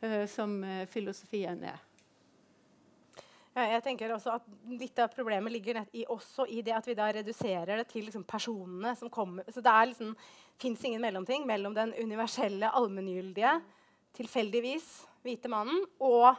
uh, 0.00 0.24
som 0.30 0.56
filosofien 0.88 1.60
er. 1.68 1.87
Jeg 3.58 3.82
tenker 3.84 4.12
også 4.14 4.36
at 4.38 4.46
Litt 4.78 4.98
av 5.02 5.10
problemet 5.12 5.52
ligger 5.52 5.80
i, 5.96 6.04
også 6.06 6.46
i 6.52 6.60
det 6.62 6.74
at 6.76 6.86
vi 6.86 6.94
da 6.98 7.08
reduserer 7.14 7.80
det 7.80 7.86
til 7.90 8.04
liksom 8.06 8.26
personene 8.28 8.92
som 8.98 9.10
kommer. 9.10 9.46
Så 9.50 9.62
det 9.64 9.74
liksom, 9.90 10.12
fins 10.60 10.84
ingen 10.84 11.02
mellomting 11.02 11.46
mellom 11.48 11.74
den 11.74 11.94
universelle, 11.98 12.68
allmenngyldige, 12.68 13.56
tilfeldigvis 14.18 14.86
hvite 15.24 15.50
mannen 15.50 15.82
og 16.04 16.36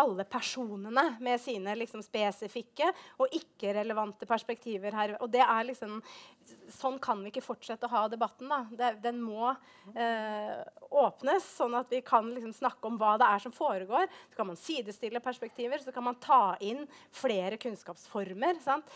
alle 0.00 0.24
personene 0.24 1.04
med 1.22 1.40
sine 1.40 1.74
liksom, 1.78 2.02
spesifikke 2.02 2.90
og 3.22 3.34
ikke-relevante 3.34 4.26
perspektiver 4.26 4.96
her. 4.96 5.16
Og 5.22 5.30
det 5.32 5.42
er 5.44 5.68
liksom, 5.70 6.00
Sånn 6.74 6.98
kan 7.00 7.22
vi 7.24 7.30
ikke 7.30 7.44
fortsette 7.44 7.88
å 7.88 7.92
ha 7.92 8.02
debatten. 8.12 8.50
Det, 8.76 8.90
den 9.00 9.16
må 9.24 9.48
eh, 9.96 10.58
åpnes, 10.92 11.46
sånn 11.56 11.76
at 11.78 11.92
vi 11.92 12.02
kan 12.04 12.28
liksom, 12.34 12.52
snakke 12.56 12.88
om 12.88 12.98
hva 13.00 13.14
det 13.20 13.28
er 13.32 13.40
som 13.40 13.54
foregår. 13.54 14.10
Så 14.28 14.36
kan 14.36 14.50
man 14.50 14.60
sidestille 14.60 15.22
perspektiver, 15.24 15.80
så 15.80 15.94
kan 15.94 16.04
man 16.04 16.18
ta 16.20 16.56
inn 16.64 16.84
flere 17.16 17.56
kunnskapsformer. 17.60 18.60
Sant? 18.64 18.92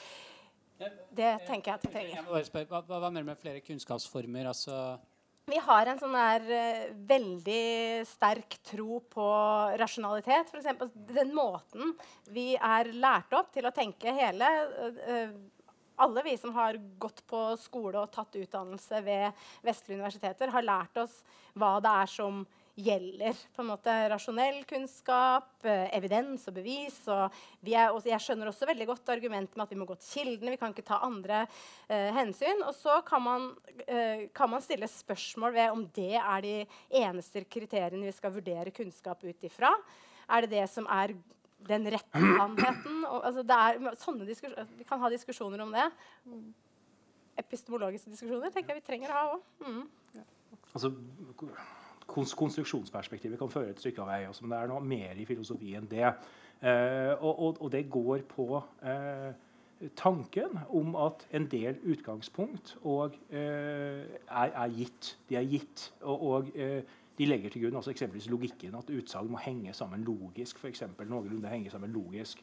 Det 0.78 1.30
tenker 1.48 1.72
jeg 1.72 1.78
at 1.78 1.86
vi 1.86 1.94
trenger. 1.94 2.28
Hva, 2.68 2.82
hva 2.84 3.08
mener 3.08 3.24
du 3.24 3.30
med 3.32 3.40
flere 3.40 3.64
kunnskapsformer? 3.64 4.52
Altså 4.52 4.76
vi 5.48 5.60
har 5.64 5.88
en 5.88 6.00
sånn 6.00 6.16
der 6.16 6.46
uh, 6.48 6.88
veldig 7.08 8.06
sterk 8.08 8.58
tro 8.66 9.00
på 9.10 9.28
rasjonalitet. 9.80 10.50
For 10.50 10.60
eksempel, 10.60 10.90
den 11.10 11.34
måten 11.36 11.94
vi 12.34 12.52
er 12.56 12.92
lært 12.92 13.34
opp 13.36 13.52
til 13.54 13.68
å 13.68 13.74
tenke 13.74 14.14
hele 14.16 14.48
uh, 14.48 15.38
Alle 15.98 16.22
vi 16.22 16.36
som 16.38 16.52
har 16.54 16.76
gått 17.02 17.24
på 17.26 17.40
skole 17.58 17.98
og 17.98 18.12
tatt 18.14 18.36
utdannelse 18.38 19.00
ved 19.02 19.40
vestlige 19.66 19.98
universiteter, 19.98 20.52
har 20.54 20.62
lært 20.62 21.00
oss 21.02 21.24
hva 21.58 21.78
det 21.82 21.94
er 22.04 22.12
som 22.12 22.44
gjelder. 22.78 23.34
på 23.54 23.62
en 23.62 23.70
måte 23.72 23.92
Rasjonell 24.12 24.62
kunnskap, 24.68 25.50
eh, 25.64 25.88
evidens 25.96 26.46
og 26.48 26.54
bevis. 26.54 26.98
Og 27.10 27.32
er, 27.66 27.90
og 27.90 28.04
jeg 28.06 28.20
skjønner 28.22 28.50
også 28.50 28.68
veldig 28.68 28.86
godt 28.86 29.08
argumentet 29.14 29.56
med 29.56 29.64
at 29.66 29.72
vi 29.72 29.78
må 29.80 29.86
gå 29.88 29.96
til 29.98 30.22
kildene. 30.22 30.52
Vi 30.54 30.60
kan 30.60 30.74
ikke 30.74 30.86
ta 30.86 31.00
andre 31.02 31.40
eh, 31.88 32.12
hensyn. 32.14 32.62
Og 32.66 32.74
så 32.78 33.00
kan 33.06 33.22
man, 33.22 33.48
eh, 33.86 34.28
kan 34.34 34.50
man, 34.50 34.62
stille 34.62 34.88
spørsmål 34.88 35.54
ved 35.54 35.70
om 35.74 35.82
det 35.96 36.14
er 36.20 36.44
de 36.44 36.54
eneste 37.02 37.44
kriteriene 37.50 38.06
vi 38.06 38.14
skal 38.14 38.34
vurdere 38.34 38.74
kunnskap 38.74 39.24
ut 39.24 39.50
ifra. 39.50 39.72
Er 40.28 40.46
det 40.46 40.54
det 40.54 40.68
som 40.70 40.86
er 40.86 41.16
den 41.68 41.90
rette 41.90 42.22
sannheten? 42.38 43.04
Altså, 43.18 43.42
vi 44.78 44.86
kan 44.86 45.00
ha 45.00 45.10
diskusjoner 45.10 45.66
om 45.66 45.74
det. 45.74 45.90
Epistemologiske 47.38 48.10
diskusjoner 48.10 48.54
tenker 48.54 48.74
jeg 48.74 48.82
vi 48.82 48.86
trenger 48.86 49.10
å 49.10 49.18
ha 49.18 49.28
òg. 49.34 49.44
Mm. 49.66 49.84
Altså, 50.74 50.92
konstruksjonsperspektivet 52.08 53.38
kan 53.38 53.50
føre 53.52 53.74
et 53.74 53.82
stykke 53.82 54.02
av 54.02 54.10
vei. 54.10 54.22
Også, 54.28 54.44
men 54.44 54.54
det 54.54 54.60
er 54.62 54.70
noe 54.72 54.84
mer 54.84 55.18
i 55.20 55.26
filosofi 55.28 55.74
enn 55.78 55.88
det. 55.90 56.06
Eh, 56.58 57.12
og, 57.18 57.32
og, 57.32 57.60
og, 57.60 57.68
det 57.72 57.84
går 57.92 58.24
på 58.30 58.48
eh, 58.82 59.28
tanken 59.98 60.58
om 60.74 60.96
at 60.98 61.26
en 61.36 61.46
del 61.50 61.78
utgangspunkt 61.86 62.74
og, 62.82 63.18
eh, 63.30 64.06
er, 64.26 64.54
er, 64.54 64.72
gitt. 64.74 65.12
De 65.28 65.38
er 65.38 65.46
gitt. 65.46 65.90
Og, 66.02 66.50
eh, 66.56 66.80
de 67.18 67.26
legger 67.26 67.50
til 67.50 67.64
grunn 67.64 67.80
altså 67.80 67.90
eksempelvis 67.90 68.28
logikken, 68.30 68.76
at 68.78 68.90
utsagn 68.94 69.30
må 69.32 69.40
henge 69.42 69.74
sammen 69.74 70.04
logisk. 70.06 70.58
For 70.62 70.70
eksempel, 70.70 71.08
noenlunde 71.10 71.50
henge 71.50 71.70
sammen 71.70 71.90
logisk. 71.90 72.42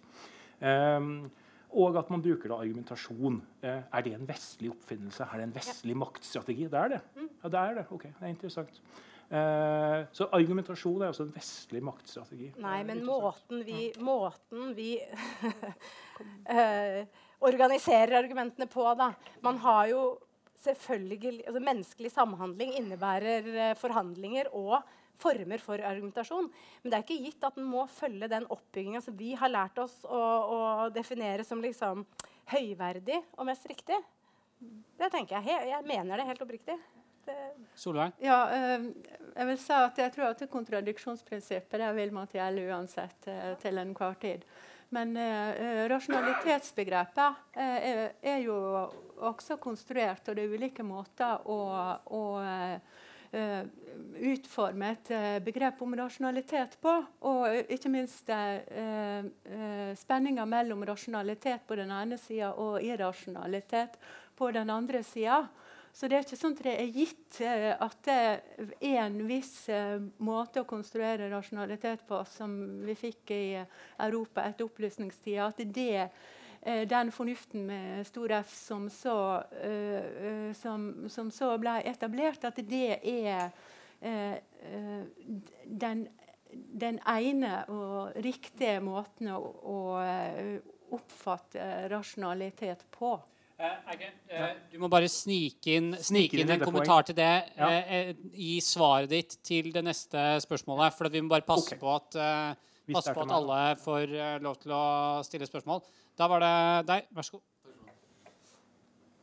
Um, 0.59 1.29
og 1.75 1.97
at 1.99 2.11
man 2.11 2.23
bruker 2.23 2.51
da 2.51 2.59
argumentasjon. 2.63 3.41
Eh, 3.63 3.81
er 3.91 4.05
det 4.05 4.13
en 4.15 4.27
vestlig 4.27 4.71
oppfinnelse? 4.71 5.27
Er 5.27 5.41
det 5.41 5.47
en 5.49 5.55
vestlig 5.55 5.97
maktstrategi? 5.97 6.67
Det 6.71 6.79
er 6.79 6.93
det. 6.95 7.01
Mm. 7.15 7.29
Ja, 7.43 7.49
det 7.49 7.59
er 7.59 7.73
det. 7.79 7.85
Ok, 7.91 8.03
det 8.03 8.21
er 8.21 8.31
interessant. 8.31 8.81
Eh, 9.29 10.05
så 10.13 10.27
argumentasjon 10.37 11.01
er 11.01 11.09
også 11.09 11.25
en 11.25 11.33
vestlig 11.33 11.81
maktstrategi. 11.85 12.51
Nei, 12.61 12.79
men 12.85 13.01
måten 13.07 13.63
vi, 13.65 13.87
måten 14.05 14.75
vi 14.77 14.91
eh, 16.53 17.01
organiserer 17.45 18.19
argumentene 18.19 18.69
på, 18.69 18.85
da 18.97 19.11
Man 19.45 19.57
har 19.63 19.89
jo 19.89 20.03
selvfølgelig 20.65 21.41
altså 21.47 21.63
Menneskelig 21.63 22.11
samhandling 22.13 22.75
innebærer 22.77 23.49
eh, 23.55 23.73
forhandlinger 23.79 24.51
og 24.53 24.77
former 25.17 25.61
for 25.63 25.79
argumentasjon. 25.79 26.49
Men 26.83 26.91
det 26.91 26.97
er 26.97 27.05
ikke 27.05 27.23
gitt 27.25 27.45
at 27.47 27.57
den 27.57 27.67
må 27.69 27.85
følge 27.89 28.29
den 28.29 28.45
oppbygginga 28.51 29.01
som 29.01 29.15
vi 29.17 29.31
har 29.39 29.51
lært 29.51 29.79
oss 29.81 30.01
å, 30.03 30.19
å, 30.19 30.59
definere 30.93 31.45
som 31.47 31.63
liksom 31.63 32.03
høyverdig 32.51 33.21
og 33.39 33.47
mest 33.47 33.65
riktig. 33.71 33.97
Det 34.59 35.09
tenker 35.13 35.39
jeg. 35.39 35.71
Jeg 35.71 35.87
mener 35.87 36.19
det 36.19 36.27
helt 36.29 36.43
oppriktig. 36.45 36.77
Solveig? 37.75 38.15
Ja, 38.23 38.39
eh, 38.55 38.89
jeg 39.35 39.49
vil 39.49 39.57
si 39.59 39.75
at 39.75 39.97
jeg 39.99 40.13
tror 40.15 40.29
at 40.31 40.43
kontradiksjonsprinsippet 40.51 41.81
det 41.81 41.89
vil 41.97 42.13
måtte 42.15 42.37
gjelde 42.39 42.69
uansett 42.71 43.27
eh, 43.31 43.51
til 43.59 43.81
enhver 43.81 44.15
tid. 44.21 44.45
Men 44.95 45.11
eh, 45.19 45.81
rasjonalitetsbegrepet 45.91 47.57
eh, 47.59 48.05
er, 48.21 48.37
jo 48.45 48.55
også 49.27 49.57
konstruert, 49.59 50.29
og 50.29 50.37
det 50.37 50.45
er 50.45 50.55
ulike 50.55 50.85
måter 50.87 51.43
å, 51.51 51.59
å 52.15 52.23
utforme 53.35 54.93
et 54.93 55.09
begrep 55.43 55.81
om 55.83 55.95
rasjonalitet 55.99 56.77
på. 56.79 56.93
Og 57.27 57.71
ikke 57.73 57.91
minst 57.91 58.29
uh, 58.31 59.25
spenninga 59.99 60.45
mellom 60.47 60.85
rasjonalitet 60.87 61.65
på 61.67 61.75
den 61.75 61.91
ene 61.91 62.15
sida 62.21 62.53
og 62.53 62.77
irrasjonalitet 62.85 63.97
på 64.39 64.53
den 64.55 64.71
andre 64.71 65.03
sida. 65.03 65.41
Så 65.95 66.09
det 66.11 66.17
er 66.17 66.25
ikke 66.25 66.35
sånn 66.35 66.55
at 66.57 66.65
det 66.65 66.71
er 66.75 66.89
gitt 66.91 67.37
uh, 67.39 67.73
at 67.85 67.99
det 68.03 68.15
er 68.83 68.97
en 69.05 69.21
viss 69.29 69.53
uh, 69.71 70.01
måte 70.27 70.65
å 70.65 70.67
konstruere 70.67 71.29
rasjonalitet 71.31 72.03
på 72.09 72.19
som 72.27 72.51
vi 72.83 72.97
fikk 72.99 73.31
i 73.31 73.45
Europa 74.03 74.43
etter 74.43 74.67
opplysningstida. 74.67 75.47
At 75.47 75.61
det 75.63 76.09
uh, 76.09 76.81
den 76.91 77.13
fornuften 77.15 77.63
med 77.69 78.03
stor 78.09 78.33
F 78.41 78.51
som 78.57 78.89
så, 78.89 79.15
som, 80.57 80.85
som 81.13 81.27
så 81.31 81.51
ble 81.61 81.75
etablert, 81.85 82.41
at 82.47 82.57
det 82.65 82.97
er 83.05 83.51
den, 85.83 86.01
den, 86.49 86.97
ene 87.05 87.51
og 87.69 88.17
riktige 88.25 88.81
måten 88.81 89.29
å, 89.29 89.37
å 89.61 89.77
oppfatte 90.97 91.69
rasjonalitet 91.93 92.81
på. 92.97 93.13
Uh, 93.55 93.91
uh, 94.35 94.47
du 94.67 94.79
må 94.83 94.89
bare 94.91 95.07
snike 95.07 95.77
inn, 95.77 95.93
snike 96.03 96.41
inn 96.41 96.49
en 96.57 96.63
kommentar 96.65 97.05
til 97.07 97.15
det 97.15 97.31
ja. 97.55 97.69
uh, 97.87 98.09
i 98.35 98.57
svaret 98.59 99.07
ditt 99.13 99.37
til 99.47 99.69
det 99.71 99.83
neste 99.85 100.23
spørsmålet. 100.43 100.95
For 100.97 101.07
vi 101.13 101.23
må 101.23 101.31
bare 101.31 101.47
passe 101.47 101.71
okay. 101.71 101.79
på 101.79 101.93
at, 101.95 102.19
passe 102.91 103.15
på 103.15 103.23
at 103.23 103.33
alle 103.37 103.61
får 103.79 104.15
lov 104.43 104.59
til 104.59 104.75
å 104.75 104.85
stille 105.27 105.47
spørsmål. 105.47 105.85
Da 106.19 106.27
var 106.31 106.43
det 106.43 106.55
deg. 106.91 107.09
Vær 107.15 107.29
så 107.29 107.37
god. 107.37 107.51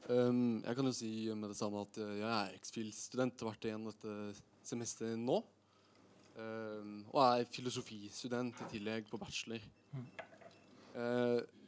Um, 0.08 0.60
jeg 0.64 0.76
kan 0.76 0.88
jo 0.88 0.96
si 0.96 1.12
med 1.30 1.52
det 1.52 1.60
samme 1.60 1.84
at 1.84 2.00
jeg 2.00 2.28
er 2.32 2.56
ex.phil.student. 2.56 3.44
Har 3.44 3.52
vært 3.52 3.68
igjen 3.68 3.88
dette 3.92 4.18
semesteret 4.64 5.20
nå. 5.20 5.42
Um, 6.40 7.02
og 7.12 7.20
er 7.26 7.50
filosofistudent 7.52 8.64
i 8.64 8.74
tillegg 8.78 9.12
på 9.12 9.20
bachelor. 9.20 9.60
Mm. 9.92 10.06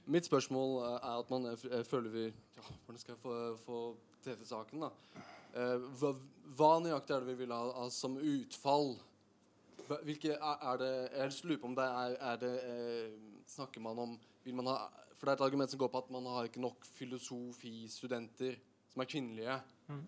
Mitt 0.06 0.26
spørsmål 0.28 0.74
er 0.92 1.06
at 1.18 1.30
man 1.32 1.48
føler 1.88 2.10
vi 2.12 2.24
ja, 2.24 2.64
Hvordan 2.84 3.00
skal 3.00 3.14
jeg 3.14 3.22
få, 3.22 3.36
få 3.64 3.78
treffe 4.24 4.46
saken, 4.48 4.84
da? 4.84 4.90
Eh, 5.54 5.86
hva, 6.00 6.10
hva, 6.58 6.70
nøyaktig 6.82 7.14
er 7.14 7.22
det 7.22 7.32
vi 7.32 7.44
vil 7.44 7.54
ha, 7.54 7.62
ha 7.76 7.86
som 7.94 8.16
utfall? 8.18 8.96
Hvilke 9.84 10.34
er, 10.34 10.62
er, 10.70 10.76
det 10.80 10.92
Jeg 11.12 11.32
til 11.36 11.58
på 11.60 11.68
om 11.68 11.76
det 11.76 11.84
er, 11.84 12.16
er 12.32 12.38
det 12.40 12.52
eh, 12.64 13.16
Snakker 13.46 13.84
man 13.84 14.00
om 14.00 14.14
vil 14.44 14.56
man 14.56 14.70
ha, 14.72 14.76
For 15.16 15.26
det 15.26 15.34
er 15.34 15.38
et 15.38 15.46
argument 15.46 15.72
som 15.72 15.80
går 15.80 15.92
på 15.92 16.02
at 16.04 16.12
man 16.12 16.26
har 16.32 16.48
ikke 16.48 16.62
nok 16.64 16.84
filosofistudenter 16.98 18.58
som 18.94 19.02
er 19.02 19.10
kvinnelige. 19.10 19.54
Mm. 19.88 20.02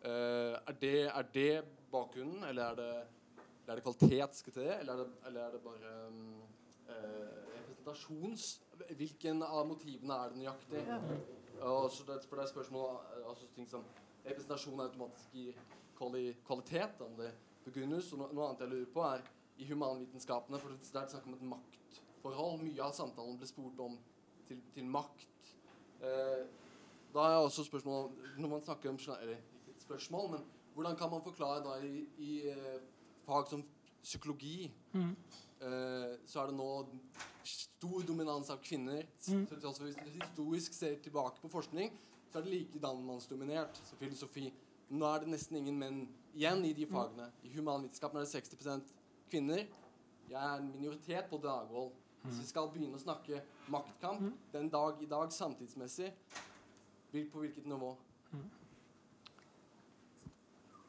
Eh, 0.00 0.56
er, 0.56 0.74
det, 0.80 0.96
er, 1.08 1.22
det, 1.34 1.64
bakgrunnen, 1.90 2.44
eller 2.48 2.70
er 2.70 2.76
det, 2.78 2.90
er 3.66 3.78
det 3.78 3.84
kvalitet 3.84 4.36
skal 4.38 4.54
til 4.54 4.68
det, 4.68 4.76
eller 4.80 4.92
er 4.92 5.02
det, 5.02 5.08
eller 5.26 5.40
er 5.46 5.56
det 5.56 5.60
bare 5.64 5.94
um, 6.08 6.20
eh, 6.88 7.39
representasjons 7.80 8.60
Hvilken 8.96 9.42
av 9.42 9.66
motivene 9.68 10.14
er 10.14 10.30
det 10.30 10.40
nøyaktig? 10.40 10.84
Ja. 10.86 10.98
Og 11.68 11.90
så 11.92 12.04
det, 12.08 12.22
for 12.28 12.36
det 12.36 12.46
er 12.46 12.52
spørsmål 12.52 12.96
altså 13.28 13.48
ting 13.54 13.68
som 13.68 13.84
Representasjon 14.24 14.80
automatisk 14.80 15.32
gir 15.32 15.56
kvalitet, 15.96 17.00
om 17.00 17.14
det 17.16 17.30
begrunnes. 17.64 18.12
Og 18.12 18.20
noe 18.20 18.46
annet 18.46 18.60
jeg 18.64 18.70
lurer 18.72 18.90
på, 18.92 19.04
er 19.04 19.22
i 19.60 19.68
humanvitenskapene, 19.68 20.60
for 20.60 20.72
det 20.72 21.00
er 21.00 21.08
snakk 21.08 21.26
om 21.28 21.36
et 21.36 21.44
maktforhold. 21.48 22.60
Mye 22.64 22.84
av 22.84 22.92
samtalen 22.96 23.38
ble 23.40 23.48
spurt 23.48 23.80
om 23.80 23.96
til, 24.48 24.60
til 24.74 24.88
makt. 24.88 25.24
Eh, 26.04 26.42
da 27.14 27.24
er 27.24 27.34
jeg 27.34 27.46
også 27.48 27.64
spørsmål 27.66 28.06
Når 28.38 28.48
man 28.48 28.60
snakker 28.64 28.88
om 28.88 28.98
Eller 29.20 29.36
ikke 29.36 29.72
et 29.74 29.82
spørsmål, 29.82 30.30
men 30.30 30.44
hvordan 30.74 30.96
kan 30.96 31.10
man 31.10 31.22
forklare 31.24 31.64
da 31.64 31.74
i, 31.84 32.04
i 32.18 32.48
eh, 32.48 32.80
fag 33.26 33.48
som 33.48 33.64
psykologi 34.02 34.70
mm. 34.92 35.16
Eh, 35.60 36.16
så 36.26 36.42
er 36.42 36.50
det 36.50 36.56
nå 36.58 36.68
stor 37.46 38.02
dominans 38.06 38.50
av 38.52 38.60
kvinner. 38.64 39.06
Mm. 39.28 39.46
Altså, 39.58 39.84
hvis 39.84 39.98
du 39.98 40.10
historisk 40.10 40.76
ser 40.76 40.98
tilbake 41.04 41.40
på 41.42 41.52
forskning, 41.52 41.92
så 42.30 42.38
er 42.38 42.46
det 42.46 42.52
like 42.54 42.92
mannsdominert 43.06 43.80
som 43.84 43.98
filosofi. 43.98 44.50
Nå 44.90 45.06
er 45.06 45.22
det 45.22 45.32
nesten 45.32 45.56
ingen 45.56 45.78
menn 45.78 46.00
igjen 46.34 46.64
i 46.64 46.74
de 46.76 46.86
mm. 46.86 46.94
fagene. 46.94 47.30
I 47.42 47.54
humanvitenskapen 47.56 48.20
er 48.20 48.26
det 48.26 48.34
60% 48.34 48.94
kvinner. 49.30 49.66
Jeg 50.30 50.38
er 50.38 50.60
en 50.60 50.70
minoritet 50.72 51.26
på 51.30 51.40
Dragvoll. 51.42 51.90
Hvis 52.20 52.42
vi 52.42 52.46
skal 52.50 52.68
begynne 52.68 52.98
å 52.98 53.00
snakke 53.00 53.40
maktkamp 53.72 54.20
mm. 54.20 54.32
den 54.52 54.68
dag 54.68 54.98
i 55.00 55.08
dag 55.08 55.30
samtidsmessig, 55.32 56.10
på 57.10 57.40
hvilket 57.42 57.66
nivå? 57.66 57.94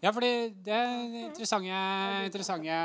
Ja, 0.02 0.11
fordi 0.11 0.49
det 0.65 0.73
er 0.73 1.27
interessante, 1.30 1.80
interessante 2.26 2.76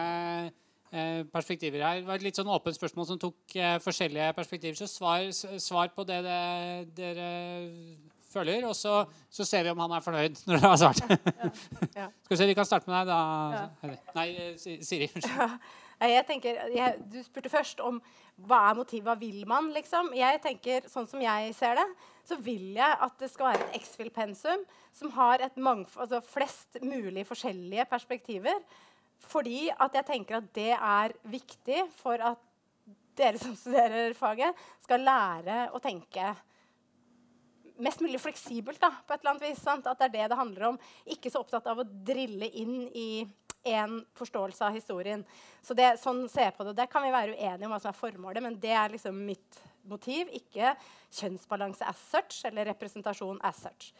perspektiver 1.32 1.82
her. 1.84 2.00
Det 2.02 2.06
var 2.08 2.20
et 2.20 2.26
litt 2.26 2.38
sånn 2.38 2.50
åpent 2.52 2.76
spørsmål 2.78 3.06
som 3.08 3.18
tok 3.22 3.56
eh, 3.58 3.78
forskjellige 3.82 4.32
perspektiver. 4.36 4.76
Så 4.78 4.86
svar, 4.90 5.24
svar 5.62 5.88
på 5.96 6.04
det, 6.08 6.20
det 6.26 6.36
dere 6.98 7.30
føler, 8.32 8.66
og 8.68 8.74
så, 8.76 9.04
så 9.32 9.46
ser 9.48 9.64
vi 9.64 9.72
om 9.72 9.80
han 9.84 9.96
er 9.96 10.04
fornøyd 10.04 10.38
når 10.46 10.58
dere 10.60 10.70
har 10.74 10.80
svart. 10.82 11.02
Ja. 11.96 12.10
Skal 12.26 12.34
vi 12.34 12.40
se, 12.42 12.46
Vi 12.50 12.56
kan 12.58 12.68
starte 12.68 12.90
med 12.90 12.98
deg, 12.98 13.10
da. 13.10 13.66
Ja. 13.90 13.98
Nei, 14.18 14.28
eh, 14.36 14.54
Siri. 14.60 15.10
Unnskyld. 15.14 15.58
Jeg 15.96 16.26
tenker, 16.28 16.58
jeg, 16.76 16.96
du 17.08 17.22
spurte 17.24 17.48
først 17.48 17.78
om 17.80 18.02
hva 18.44 18.58
er 18.68 18.74
motivet, 18.76 19.06
hva 19.06 19.14
vil 19.16 19.46
man? 19.48 19.70
liksom? 19.72 20.10
Jeg 20.12 20.42
tenker, 20.44 20.84
Sånn 20.92 21.06
som 21.08 21.22
jeg 21.24 21.54
ser 21.56 21.78
det, 21.78 21.86
så 22.28 22.36
vil 22.44 22.74
jeg 22.76 22.98
at 23.06 23.14
det 23.22 23.30
skal 23.32 23.54
være 23.54 23.64
et 23.70 23.78
X-Fill-pensum 23.80 24.66
som 24.92 25.14
har 25.16 25.40
et 25.46 25.56
mangf- 25.56 25.96
altså 25.96 26.20
flest 26.20 26.76
mulig 26.84 27.24
forskjellige 27.30 27.86
perspektiver. 27.88 28.60
Fordi 29.26 29.70
at 29.72 29.96
jeg 29.96 30.06
tenker 30.06 30.38
at 30.38 30.50
det 30.54 30.72
er 30.74 31.14
viktig 31.30 31.86
for 31.98 32.20
at 32.32 32.42
dere 33.16 33.40
som 33.40 33.54
studerer 33.56 34.12
faget, 34.16 34.52
skal 34.84 35.04
lære 35.06 35.70
å 35.72 35.80
tenke 35.80 36.34
mest 37.82 38.00
mulig 38.00 38.20
fleksibelt 38.20 38.80
da, 38.80 38.90
på 39.04 39.14
et 39.14 39.20
eller 39.20 39.34
annet 39.34 39.48
vis. 39.50 39.62
Sant? 39.62 39.88
At 39.88 40.00
det 40.00 40.08
er 40.08 40.14
det 40.14 40.28
det 40.32 40.38
handler 40.38 40.68
om. 40.70 40.78
Ikke 41.16 41.32
så 41.32 41.42
opptatt 41.42 41.66
av 41.68 41.80
å 41.82 41.86
drille 41.86 42.48
inn 42.60 42.86
i 42.92 43.26
én 43.66 43.98
forståelse 44.16 44.62
av 44.64 44.76
historien. 44.76 45.24
Så 45.62 45.74
det, 45.74 45.96
sånn 46.00 46.26
ser 46.30 46.50
jeg 46.50 46.56
på 46.56 46.68
det. 46.68 46.76
Der 46.78 46.90
kan 46.90 47.04
vi 47.04 47.14
være 47.14 47.34
uenige 47.34 47.66
om 47.66 47.74
hva 47.74 47.80
som 47.82 47.90
er 47.90 47.98
formålet, 47.98 48.44
men 48.44 48.60
det 48.62 48.72
er 48.78 48.94
liksom 48.94 49.18
mitt 49.26 49.60
motiv. 49.90 50.30
Ikke 50.38 50.76
kjønnsbalanse 51.18 51.88
as 51.88 52.04
such 52.12 52.44
eller 52.48 52.70
representasjon 52.70 53.42
as 53.46 53.64
such. 53.64 53.90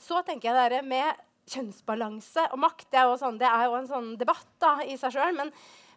Så 0.00 0.22
tenker 0.24 0.50
jeg 0.50 0.60
dere 0.60 0.84
med 0.86 1.26
kjønnsbalanse 1.50 2.46
og 2.54 2.60
makt. 2.62 2.88
Det 2.92 3.00
er 3.00 3.08
jo, 3.10 3.16
sånn, 3.20 3.40
det 3.40 3.48
er 3.48 3.66
jo 3.66 3.78
en 3.78 3.90
sånn 3.90 4.12
debatt 4.20 4.52
da, 4.62 4.76
i 4.86 4.96
seg 5.00 5.16
sjøl. 5.16 5.34
Men, 5.36 5.50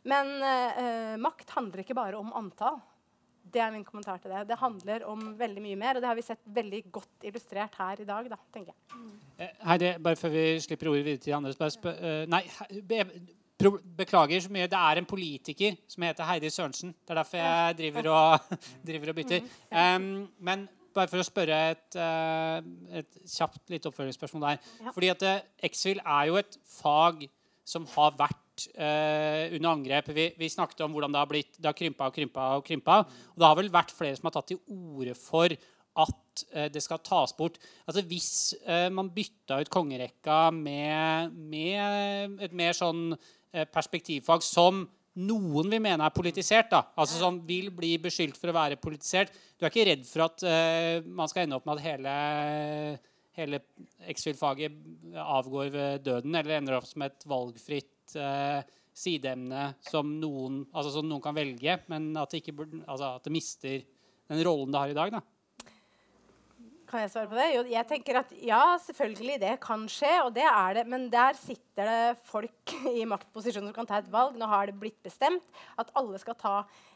men 0.09 0.33
uh, 0.41 1.13
makt 1.21 1.53
handler 1.55 1.83
ikke 1.83 1.97
bare 1.97 2.19
om 2.19 2.33
antall. 2.39 2.81
Det 3.53 3.61
er 3.61 3.73
min 3.73 3.85
kommentar 3.85 4.17
til 4.21 4.33
det. 4.33 4.47
Det 4.49 4.57
handler 4.57 5.05
om 5.05 5.33
veldig 5.37 5.61
mye 5.61 5.77
mer, 5.77 5.97
og 5.97 6.03
det 6.03 6.09
har 6.09 6.17
vi 6.17 6.25
sett 6.25 6.41
veldig 6.55 6.79
godt 6.95 7.27
illustrert 7.29 7.75
her 7.77 8.01
i 8.01 8.07
dag. 8.07 8.29
Da, 8.31 8.39
tenker 8.55 8.73
jeg. 8.73 8.97
Mm. 8.97 9.13
Heidi, 9.67 9.93
bare 10.01 10.17
før 10.17 10.33
vi 10.33 10.45
slipper 10.63 10.89
ordet 10.89 11.05
videre 11.05 11.21
til 11.21 11.33
de 11.33 11.37
andre 11.37 11.53
bare 11.59 11.75
spør, 11.75 11.99
eh, 11.99 12.23
Nei, 12.31 12.41
be, 12.89 13.03
pro, 13.59 13.75
beklager 13.99 14.41
så 14.45 14.53
mye. 14.53 14.69
Det 14.71 14.79
er 14.79 15.01
en 15.01 15.09
politiker 15.09 15.77
som 15.91 16.07
heter 16.07 16.29
Heidi 16.29 16.49
Sørensen. 16.53 16.95
Det 16.97 17.13
er 17.13 17.19
derfor 17.21 17.43
jeg 17.43 17.77
driver 17.81 18.09
og, 18.13 18.55
driver 18.89 19.13
og 19.13 19.19
bytter. 19.19 19.51
Um, 19.69 20.07
men 20.39 20.65
bare 20.95 21.11
for 21.11 21.21
å 21.21 21.27
spørre 21.27 21.59
et, 21.73 21.97
eh, 21.99 22.99
et 23.01 23.19
kjapt 23.35 23.73
litt 23.73 23.87
oppfølgingsspørsmål 23.89 24.47
der. 24.47 24.71
Ja. 24.83 24.93
Fordi 24.95 25.11
at 25.13 25.27
eh, 25.29 25.43
X-FIL 25.69 26.01
er 26.03 26.29
jo 26.29 26.39
et 26.41 26.57
fag 26.79 27.27
som 27.67 27.85
har 27.93 28.15
vært 28.19 28.67
eh, 28.75 29.53
under 29.55 29.69
angrep. 29.71 30.09
Vi, 30.15 30.29
vi 30.39 30.51
snakket 30.51 30.83
om 30.85 30.95
hvordan 30.95 31.13
det 31.15 31.21
har 31.21 31.29
blitt 31.29 31.55
Det 31.57 31.69
har 31.69 31.77
krympa 31.77 32.09
og 32.09 32.17
krympa 32.17 32.49
og 32.57 32.65
krympa. 32.67 32.99
Og 33.33 33.39
det 33.39 33.47
har 33.47 33.59
vel 33.59 33.71
vært 33.73 33.95
flere 33.95 34.19
som 34.19 34.29
har 34.29 34.35
tatt 34.37 34.51
til 34.51 34.61
orde 34.67 35.15
for 35.17 35.55
at 36.03 36.43
eh, 36.51 36.69
det 36.73 36.81
skal 36.83 37.01
tas 37.05 37.33
bort. 37.37 37.59
Altså 37.87 38.03
Hvis 38.09 38.55
eh, 38.65 38.89
man 38.93 39.11
bytta 39.13 39.61
ut 39.61 39.71
kongerekka 39.73 40.47
med, 40.55 41.33
med 41.33 42.41
et 42.43 42.55
mer 42.55 42.75
sånn 42.77 43.13
eh, 43.13 43.65
perspektivfag 43.69 44.45
som 44.45 44.85
noen 45.21 45.69
vil 45.69 45.81
mene 45.83 46.05
er 46.05 46.13
politisert, 46.13 46.71
da, 46.71 46.81
altså 46.97 47.19
som 47.21 47.39
vil 47.45 47.69
bli 47.75 47.95
beskyldt 48.01 48.39
for 48.39 48.49
å 48.49 48.55
være 48.55 48.79
politisert 48.81 49.33
Du 49.57 49.65
er 49.65 49.69
ikke 49.69 49.87
redd 49.91 50.05
for 50.09 50.25
at 50.25 50.45
uh, 50.47 51.05
man 51.05 51.29
skal 51.29 51.45
ende 51.45 51.59
opp 51.59 51.67
med 51.69 51.77
at 51.77 51.85
hele, 51.85 52.13
hele 53.37 53.59
X-Fill-faget 54.13 54.79
avgår 55.21 55.73
ved 55.73 56.07
døden, 56.07 56.33
eller 56.39 56.57
ender 56.57 56.79
opp 56.79 56.89
som 56.89 57.05
et 57.05 57.27
valgfritt 57.29 58.17
uh, 58.17 58.63
sideemne 58.93 59.71
som 59.85 60.09
noen, 60.21 60.63
altså 60.71 60.95
som 60.97 61.07
noen 61.09 61.23
kan 61.23 61.37
velge, 61.37 61.77
men 61.89 62.11
at 62.19 62.33
det, 62.33 62.43
ikke, 62.43 62.69
altså 62.85 63.15
at 63.15 63.25
det 63.25 63.33
mister 63.33 63.79
den 64.29 64.43
rollen 64.45 64.73
det 64.73 64.81
har 64.81 64.93
i 64.93 64.97
dag? 64.97 65.17
da? 65.17 65.21
Kan 66.93 67.01
jeg 67.01 67.09
svare 67.09 67.25
på 67.25 67.37
det? 67.39 67.45
Jo, 67.55 67.61
jeg 67.71 67.87
tenker 67.89 68.17
at 68.19 68.31
ja, 68.45 68.61
selvfølgelig 68.83 69.39
det 69.41 69.53
kan 69.63 69.87
skje, 69.89 70.11
og 70.27 70.27
det 70.35 70.43
er 70.45 70.75
det. 70.77 70.83
Men 70.85 71.07
der 71.09 71.33
sitter 71.33 71.87
det 71.89 72.19
folk 72.29 72.73
i 72.99 73.01
maktposisjoner 73.09 73.71
som 73.71 73.73
kan 73.73 73.87
ta 73.89 73.97
et 73.97 74.11
valg. 74.13 74.35
Nå 74.37 74.45
har 74.51 74.69
det 74.69 74.75
blitt 74.77 74.99
bestemt 75.01 75.57
at 75.81 75.89
alle 75.97 76.19
skal 76.21 76.37
ta 76.37 76.51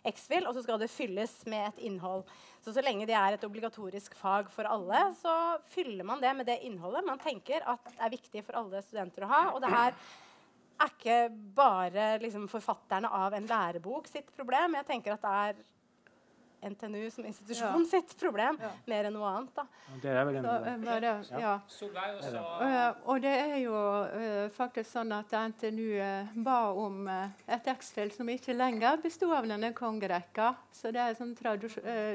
X-FIL, 0.05 0.45
og 0.45 0.53
så 0.53 0.61
skal 0.61 0.77
det 0.83 0.91
fylles 0.93 1.33
med 1.49 1.71
et 1.71 1.81
innhold. 1.89 2.27
Så 2.61 2.75
så 2.75 2.83
lenge 2.85 3.07
det 3.09 3.15
er 3.17 3.39
et 3.39 3.47
obligatorisk 3.47 4.13
fag 4.19 4.51
for 4.53 4.69
alle, 4.69 5.01
så 5.17 5.33
fyller 5.73 6.05
man 6.05 6.21
det 6.21 6.35
med 6.37 6.45
det 6.51 6.59
innholdet 6.67 7.01
man 7.07 7.23
tenker 7.23 7.65
at 7.65 7.89
er 7.97 8.13
viktig 8.13 8.45
for 8.45 8.59
alle 8.61 8.83
studenter 8.85 9.25
å 9.25 9.31
ha. 9.31 9.41
Og 9.55 9.63
det 9.65 9.73
her 9.73 9.97
er 10.77 10.93
ikke 10.93 11.17
bare 11.57 12.05
liksom, 12.21 12.45
forfatterne 12.53 13.09
av 13.09 13.33
en 13.33 13.49
lærebok 13.49 14.13
sitt 14.13 14.29
problem. 14.37 14.77
Jeg 14.77 14.89
tenker 14.93 15.17
at 15.17 15.25
det 15.25 15.33
er 15.47 15.65
NTNU 16.61 17.09
som 17.11 17.25
institusjon 17.25 17.85
sitt 17.85 18.13
problem 18.19 18.57
Ja. 18.61 18.71
mer 18.85 19.05
enn 19.05 19.13
noe 19.13 19.29
annet. 19.29 19.53
da. 19.55 19.65
Det 20.01 20.11
er 20.11 20.25
vel 20.25 20.35
en 20.35 20.43
Så, 20.43 20.55
eh, 20.65 20.77
bare, 20.77 21.13
ja. 21.39 21.59
Også. 21.67 22.43
Eh, 22.67 22.93
og 23.05 23.21
det 23.21 23.35
er 23.37 23.57
jo 23.61 23.73
uh, 23.73 24.49
faktisk 24.49 24.91
sånn 24.91 25.11
at 25.13 25.31
NTNU 25.31 25.99
uh, 26.01 26.27
ba 26.43 26.59
om 26.73 27.07
et 27.07 27.67
X-Fill 27.67 28.11
som 28.11 28.27
ikke 28.27 28.55
lenger 28.57 29.01
besto 29.01 29.31
av 29.31 29.47
denne 29.47 29.73
kongerekka. 29.73 30.55
Så 30.71 30.91
det 30.91 31.01
er, 31.01 31.13
sånn 31.15 31.35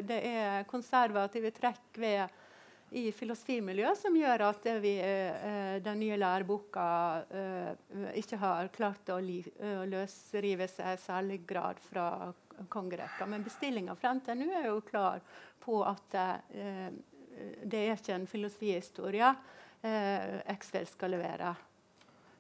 det 0.07 0.21
er 0.25 0.65
konservative 0.65 1.51
trekk 1.51 1.99
ved 1.99 2.29
i 2.93 3.09
filosofimiljøet 3.15 3.99
som 3.99 4.17
gjør 4.17 4.45
at 4.51 4.67
vi, 4.83 4.93
eh, 5.01 5.79
den 5.83 6.01
nye 6.03 6.19
læreboka 6.21 6.85
eh, 7.33 7.71
ikke 8.21 8.39
har 8.43 8.69
klart 8.75 9.13
å 9.15 9.19
li, 9.23 9.41
å 9.43 9.87
løsrive 9.89 10.69
seg 10.69 10.93
i 10.93 11.01
særlig 11.01 11.41
grad 11.49 11.81
fra 11.89 12.07
kongerekka. 12.69 13.27
Men 13.27 13.45
bestillinga 13.47 13.97
fra 13.99 14.15
NTNU 14.15 14.49
er 14.51 14.69
jo 14.69 14.81
klar 14.87 15.21
på 15.63 15.81
at 15.87 16.15
eh, 16.19 16.89
det 17.65 17.83
er 17.83 17.97
ikke 17.97 18.17
en 18.17 18.27
filosofihistorie 18.29 19.29
eh, 19.83 20.41
X-Fill 20.57 20.87
skal 20.87 21.15
levere. 21.17 21.55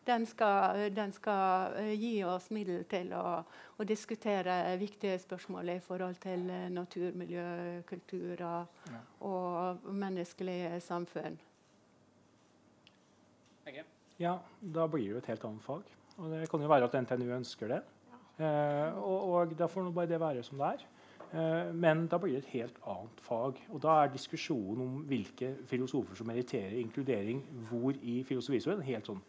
Den 0.04 0.26
skal, 0.26 0.94
den 0.94 1.12
skal 1.14 1.76
eh, 1.78 1.92
gi 1.94 2.24
oss 2.26 2.50
middel 2.50 2.82
til 2.90 3.12
å, 3.14 3.42
å 3.78 3.86
diskutere 3.86 4.76
viktige 4.80 5.18
spørsmål 5.22 5.76
i 5.76 5.78
forhold 5.84 6.18
til 6.22 6.48
eh, 6.50 6.68
natur, 6.74 7.12
miljø, 7.18 7.46
kultur 7.88 8.42
og, 8.48 8.84
og 9.28 9.88
menneskelig 9.94 10.82
samfunn. 10.82 11.38
Ja, 14.18 14.36
da 14.60 14.86
blir 14.90 15.06
det 15.06 15.14
jo 15.14 15.22
et 15.22 15.32
helt 15.32 15.44
annet 15.48 15.66
fag. 15.66 15.88
Og 16.18 16.30
det 16.34 16.44
kan 16.50 16.62
jo 16.62 16.70
være 16.70 16.90
at 16.90 16.98
NTNU 16.98 17.30
ønsker 17.38 17.70
det. 17.70 17.80
Eh, 18.38 18.98
og, 18.98 19.32
og 19.32 19.54
da 19.58 19.68
får 19.70 19.86
nå 19.86 19.94
bare 19.94 20.10
det 20.10 20.20
være 20.20 20.42
som 20.46 20.58
det 20.58 20.74
er. 20.74 20.84
Eh, 21.32 21.74
men 21.74 22.06
da 22.06 22.18
blir 22.18 22.36
det 22.36 22.44
et 22.44 22.54
helt 22.58 22.78
annet 22.86 23.20
fag. 23.24 23.60
Og 23.70 23.82
da 23.82 24.02
er 24.02 24.12
diskusjonen 24.12 24.82
om 24.84 25.00
hvilke 25.08 25.54
filosofer 25.66 26.18
som 26.18 26.26
meriterer 26.26 26.78
inkludering 26.80 27.42
hvor 27.70 27.96
i 28.02 28.22
filosofistudien, 28.28 28.84
helt 28.84 29.08
sånn. 29.08 29.22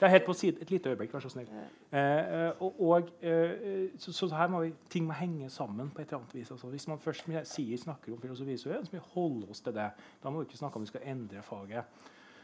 Det 0.00 0.06
er 0.06 0.14
helt 0.14 0.24
på 0.24 0.32
side, 0.32 0.56
Et 0.62 0.70
lite 0.70 0.88
øyeblikk, 0.88 1.12
vær 1.12 1.20
så 1.20 1.28
snill. 1.28 1.48
Eh, 1.92 1.98
eh, 2.00 2.62
og, 2.62 2.80
og, 2.80 3.10
eh, 3.22 3.90
så, 3.98 4.12
så 4.12 4.28
her 4.32 4.48
må 4.48 4.60
vi, 4.60 4.72
ting 4.90 5.04
må 5.06 5.12
henge 5.12 5.50
sammen 5.50 5.90
på 5.90 6.00
et 6.00 6.08
eller 6.08 6.22
annet 6.22 6.34
vis. 6.34 6.50
Altså, 6.50 6.66
hvis 6.66 6.88
man 6.88 6.98
først 6.98 7.28
sier, 7.44 7.76
snakker 7.78 8.12
om 8.12 8.20
filosofistudien, 8.20 8.86
så 8.86 8.96
må 8.96 9.00
vi 9.00 9.12
holde 9.12 9.50
oss 9.50 9.60
til 9.60 9.74
det. 9.74 9.90
Da 10.22 10.30
må 10.30 10.40
vi 10.40 10.48
ikke 10.48 10.56
snakke 10.56 10.76
om 10.76 10.82
vi 10.82 10.92
skal 10.94 11.04
endre 11.04 11.42
faget. 11.42 11.84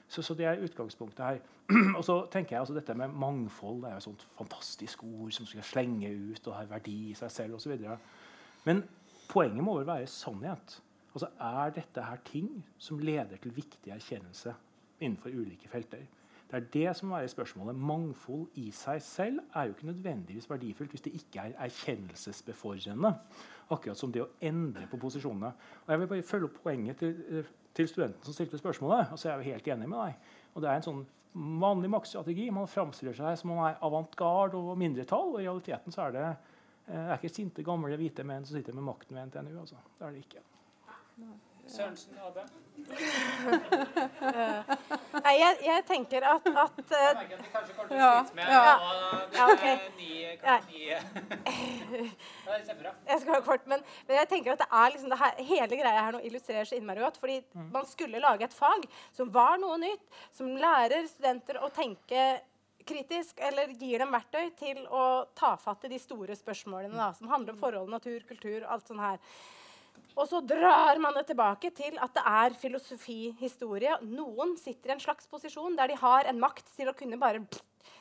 Så, 0.09 0.23
så 0.23 0.35
det 0.39 0.47
er 0.47 0.63
utgangspunktet 0.63 1.25
her. 1.25 1.39
og 1.99 2.05
så 2.07 2.21
tenker 2.31 2.55
jeg 2.55 2.61
altså 2.61 2.75
Dette 2.77 2.95
med 2.95 3.09
mangfold 3.09 3.81
det 3.83 3.89
er 3.91 3.97
jo 3.97 4.03
et 4.03 4.07
sånt 4.07 4.27
fantastisk 4.39 5.03
ord 5.03 5.33
som 5.35 5.49
skal 5.51 5.67
slenge 5.67 6.13
ut 6.15 6.47
og 6.47 6.55
har 6.55 6.69
verdi 6.71 6.97
i 7.11 7.17
seg 7.19 7.33
selv 7.35 7.59
osv. 7.59 7.75
Men 8.67 8.85
poenget 9.31 9.65
må 9.65 9.79
vel 9.81 9.89
være 9.89 10.07
sannhet. 10.11 10.79
Altså 11.15 11.31
Er 11.41 11.73
dette 11.75 12.05
her 12.05 12.23
ting 12.25 12.51
som 12.79 12.99
leder 12.99 13.41
til 13.43 13.57
viktig 13.57 13.93
erkjennelse 13.93 14.55
innenfor 15.01 15.35
ulike 15.35 15.69
felter? 15.69 16.05
Det 16.51 16.57
er 16.57 16.67
det 16.73 16.97
som 16.97 17.09
må 17.09 17.17
være 17.17 17.29
spørsmålet. 17.29 17.75
Mangfold 17.75 18.47
i 18.55 18.71
seg 18.71 19.03
selv 19.03 19.41
er 19.55 19.67
jo 19.67 19.75
ikke 19.75 19.87
nødvendigvis 19.87 20.51
verdifullt 20.51 20.93
hvis 20.95 21.03
det 21.03 21.13
ikke 21.19 21.41
er 21.41 21.57
erkjennelsesbefordrende. 21.67 23.15
Akkurat 23.71 23.99
som 23.99 24.13
det 24.15 24.23
å 24.23 24.29
endre 24.41 24.87
på 24.91 25.01
posisjonene. 25.03 25.51
Og 25.87 25.91
Jeg 25.91 26.01
vil 26.01 26.11
bare 26.13 26.23
følge 26.23 26.45
opp 26.45 26.63
poenget 26.63 26.97
til, 27.03 27.17
eh, 27.31 27.51
til 27.75 27.89
studenten 27.89 28.25
som 28.25 28.35
stilte 28.35 28.59
spørsmålet. 28.59 29.13
og 29.13 29.19
så 29.19 29.29
er 29.29 29.33
jeg 29.33 29.45
jo 29.45 29.53
helt 29.53 29.69
enig 29.69 29.89
med 29.89 29.99
deg. 29.99 30.15
Og 30.55 30.63
Det 30.63 30.71
er 30.71 30.75
en 30.75 30.83
sånn 30.83 31.07
vanlig 31.61 31.91
maktstrategi. 31.91 32.51
Man 32.51 32.67
framstiller 32.67 33.13
seg 33.13 33.39
som 33.39 33.51
om 33.51 33.57
man 33.57 33.75
er 33.75 33.79
avantgarde 33.83 34.55
og 34.55 34.79
mindretall. 34.79 35.35
og 35.35 35.41
I 35.41 35.49
realiteten 35.49 35.93
så 35.93 36.07
er 36.07 36.13
det 36.13 36.37
eh, 36.89 37.11
er 37.11 37.19
ikke 37.19 37.35
sinte, 37.35 37.63
gamle, 37.63 37.97
hvite 37.97 38.25
menn 38.25 38.47
som 38.47 38.57
sitter 38.57 38.73
med 38.73 38.85
makten 38.85 39.17
ved 39.17 39.27
NTNU. 39.27 39.61
altså. 39.61 39.77
Det 39.99 40.07
er 40.07 40.11
det 40.13 40.25
ikke. 40.25 40.41
Sørensen, 41.67 42.15
Abbe? 42.23 42.45
Nei, 45.25 45.33
jeg, 45.41 45.57
jeg 45.65 45.85
tenker 45.89 46.25
at, 46.29 46.45
at 46.47 46.77
uh, 46.79 46.97
Jeg 46.97 47.15
merker 47.17 47.37
at 47.37 47.43
vi 47.43 47.51
kanskje 47.55 47.75
kommer 47.77 47.89
til 47.91 47.97
å 47.97 48.01
Ja, 48.01 48.11
slite 48.21 48.37
med 48.37 48.45
ja. 48.53 48.75
og 48.77 48.93
det 49.33 49.39
Ja, 49.39 49.47
okay. 49.55 49.77
ni, 49.97 50.11
klokka 50.43 50.57
ni. 50.69 50.83
Det 52.47 52.53
er 52.53 52.61
kjempebra. 52.69 52.93
jeg 53.09 53.23
skal 53.23 53.33
ha 53.35 53.41
kort, 53.47 53.65
men, 53.71 53.81
men 54.09 54.21
jeg 54.21 54.29
tenker 54.31 54.55
at 54.55 54.63
det 54.63 54.69
er 54.81 54.93
liksom 54.95 55.11
det 55.13 55.19
her, 55.23 55.33
hele 55.51 55.81
greia 55.81 56.05
her 56.07 56.13
nå 56.17 56.21
illustrerer 56.29 56.69
så 56.69 56.77
innmari 56.79 57.03
godt. 57.03 57.19
fordi 57.23 57.41
man 57.75 57.89
skulle 57.91 58.23
lage 58.23 58.47
et 58.47 58.55
fag 58.55 58.87
som 59.17 59.33
var 59.35 59.59
noe 59.63 59.77
nytt, 59.83 60.05
som 60.37 60.53
lærer 60.61 61.09
studenter 61.11 61.59
å 61.65 61.73
tenke 61.75 62.27
kritisk, 62.87 63.41
eller 63.43 63.73
gir 63.75 63.99
dem 64.05 64.13
verktøy 64.15 64.53
til 64.61 64.85
å 64.95 65.27
ta 65.35 65.57
fatt 65.59 65.89
i 65.89 65.91
de 65.91 65.99
store 65.99 66.37
spørsmålene 66.39 66.95
da, 66.95 67.09
som 67.19 67.27
handler 67.33 67.57
om 67.57 67.59
forhold, 67.65 67.91
natur, 67.91 68.21
kultur, 68.29 68.63
alt 68.71 68.87
sånt 68.87 69.03
her. 69.03 69.19
Og 70.17 70.29
så 70.31 70.41
drar 70.41 70.97
man 71.03 71.17
det 71.19 71.27
tilbake 71.29 71.71
til 71.77 71.99
at 72.01 72.13
det 72.17 72.25
er 72.25 72.57
filosofihistorie. 72.57 73.99
Noen 74.09 74.55
sitter 74.57 74.91
i 74.91 74.97
en 74.97 75.03
slags 75.03 75.29
posisjon 75.29 75.77
der 75.77 75.93
de 75.93 75.99
har 76.01 76.29
en 76.31 76.41
makt 76.41 76.71
til 76.77 76.89
å 76.89 76.97
kunne 76.97 77.21
bare 77.21 77.43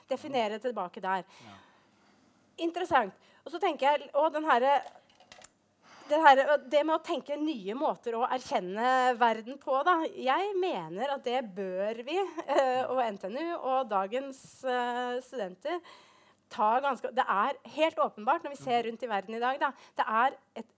definere 0.07 0.61
tilbake 0.63 1.03
der. 1.03 1.25
Ja. 1.43 1.57
Interessant. 2.63 3.15
Og 3.43 3.51
så 3.51 3.59
tenker 3.61 3.91
jeg, 3.91 4.07
og 4.15 4.31
den 4.33 4.47
herre 4.47 4.77
det, 6.05 6.19
her, 6.21 6.41
det, 6.69 6.81
med 6.85 6.95
å 6.99 7.03
tenke 7.03 7.35
nye 7.39 7.75
måter 7.77 8.15
å 8.17 8.25
erkjenne 8.29 9.15
verden 9.19 9.57
på 9.61 9.79
da. 9.85 9.97
Jeg 10.13 10.51
mener 10.61 11.15
at 11.15 11.23
det 11.25 11.41
bør 11.55 12.01
vi, 12.05 12.17
uh, 12.21 12.91
og 12.93 13.01
NTNU 13.15 13.45
og 13.57 13.89
dagens 13.89 14.39
uh, 14.67 15.17
studenter 15.25 15.81
ta 16.53 16.75
ganske 16.79 17.09
Det 17.15 17.25
er 17.25 17.57
helt 17.73 17.97
åpenbart 17.99 18.45
når 18.45 18.53
vi 18.53 18.61
ser 18.61 18.85
rundt 18.85 19.03
i 19.03 19.09
verden 19.09 19.35
i 19.35 19.41
dag, 19.41 19.57
da, 19.59 19.71
det 19.97 20.05
er 20.21 20.35
et 20.61 20.74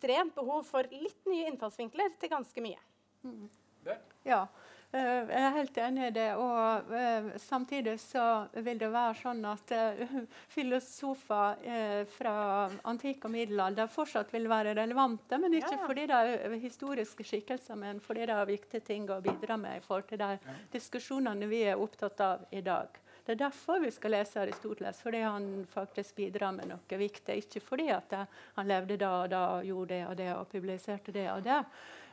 ekstremt 0.00 0.34
behov 0.34 0.64
for 0.64 0.86
litt 0.90 1.26
nye 1.28 1.48
innfallsvinkler 1.50 2.16
til 2.18 2.30
ganske 2.32 2.60
mye. 2.64 2.80
Mm. 3.22 3.48
Ja. 4.24 4.46
Eh, 4.92 5.28
jeg 5.30 5.42
er 5.44 5.52
helt 5.54 5.76
enig 5.78 6.06
i 6.08 6.14
det. 6.14 6.28
Og 6.40 6.88
uh, 6.90 7.28
samtidig 7.38 7.98
så 8.00 8.46
vil 8.64 8.78
det 8.80 8.88
være 8.90 9.14
sånn 9.20 9.44
at 9.46 9.74
uh, 9.76 10.16
filosofer 10.56 12.08
fra 12.16 12.34
antikk 12.88 13.28
og 13.28 13.34
middelalder 13.34 13.90
fortsatt 13.92 14.32
vil 14.34 14.48
være 14.50 14.74
relevante. 14.78 15.38
Men 15.38 15.54
ikke 15.54 15.76
ja. 15.76 15.84
fordi 15.86 16.08
det 16.10 16.22
er 16.24 16.56
historiske 16.64 17.26
skikkelser, 17.26 17.78
men 17.78 18.00
fordi 18.00 18.26
det 18.26 18.34
er 18.34 18.50
viktige 18.50 18.86
ting 18.86 19.08
å 19.10 19.20
bidra 19.24 19.60
med 19.60 19.78
i 19.78 19.84
forhold 19.84 20.08
til 20.10 20.22
de 20.24 20.58
diskusjonene 20.72 21.50
vi 21.50 21.62
er 21.68 21.80
opptatt 21.80 22.24
av 22.24 22.48
i 22.50 22.64
dag. 22.64 23.00
Det 23.30 23.36
er 23.36 23.44
derfor 23.44 23.78
vi 23.78 23.92
skal 23.94 24.10
lese 24.10 24.40
Aristoteles, 24.42 24.98
fordi 25.04 25.18
han 25.22 25.44
faktisk 25.70 26.16
bidrar 26.16 26.50
med 26.50 26.66
noe 26.66 26.96
viktig. 26.98 27.36
Ikke 27.38 27.60
fordi 27.62 27.86
han 27.86 28.66
levde 28.66 28.96
da 28.98 29.10
og 29.20 29.28
da 29.30 29.42
og 29.52 29.68
gjorde 29.68 29.92
det 29.92 30.00
og 30.08 30.16
det 30.18 30.26
og 30.34 30.48
publiserte 30.50 31.14
det 31.14 31.28
og 31.30 31.44
det. 31.46 31.60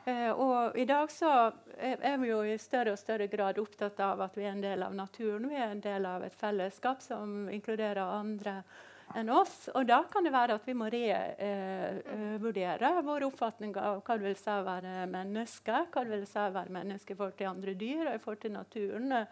Eh, 0.04 0.30
og 0.30 0.78
I 0.78 0.86
dag 0.86 1.10
så 1.10 1.50
er 1.74 2.22
vi 2.22 2.30
jo 2.30 2.38
i 2.46 2.54
større 2.62 2.94
og 2.94 3.02
større 3.02 3.26
grad 3.26 3.58
opptatt 3.58 3.98
av 3.98 4.22
at 4.28 4.38
vi 4.38 4.46
er 4.46 4.54
en 4.54 4.62
del 4.62 4.86
av 4.86 4.94
naturen. 4.94 5.50
Vi 5.50 5.58
er 5.58 5.74
en 5.74 5.82
del 5.82 6.06
av 6.06 6.22
et 6.22 6.38
fellesskap 6.38 7.02
som 7.02 7.50
inkluderer 7.50 7.98
andre 7.98 8.62
enn 9.18 9.34
oss. 9.34 9.66
Og 9.74 9.90
da 9.90 10.04
kan 10.06 10.22
det 10.22 10.36
være 10.38 10.62
at 10.62 10.70
vi 10.70 10.78
må 10.78 10.86
revurdere 10.94 12.94
eh, 12.94 13.04
vår 13.10 13.26
oppfatning 13.32 13.74
av 13.74 14.04
hva 14.06 14.14
det 14.14 14.30
vil 14.30 14.38
si 14.38 14.54
å 14.54 14.62
være 14.70 15.10
menneske, 15.10 15.82
hva 15.90 16.06
det 16.06 16.14
vil 16.14 16.26
si 16.30 16.46
å 16.46 16.58
være 16.62 16.78
menneske 16.78 17.10
i 17.10 17.18
forhold 17.18 17.40
til 17.42 17.54
andre 17.56 17.74
dyr 17.74 18.06
og 18.06 18.14
i 18.14 18.22
forhold 18.22 18.44
til 18.46 18.54
naturen. 18.54 19.24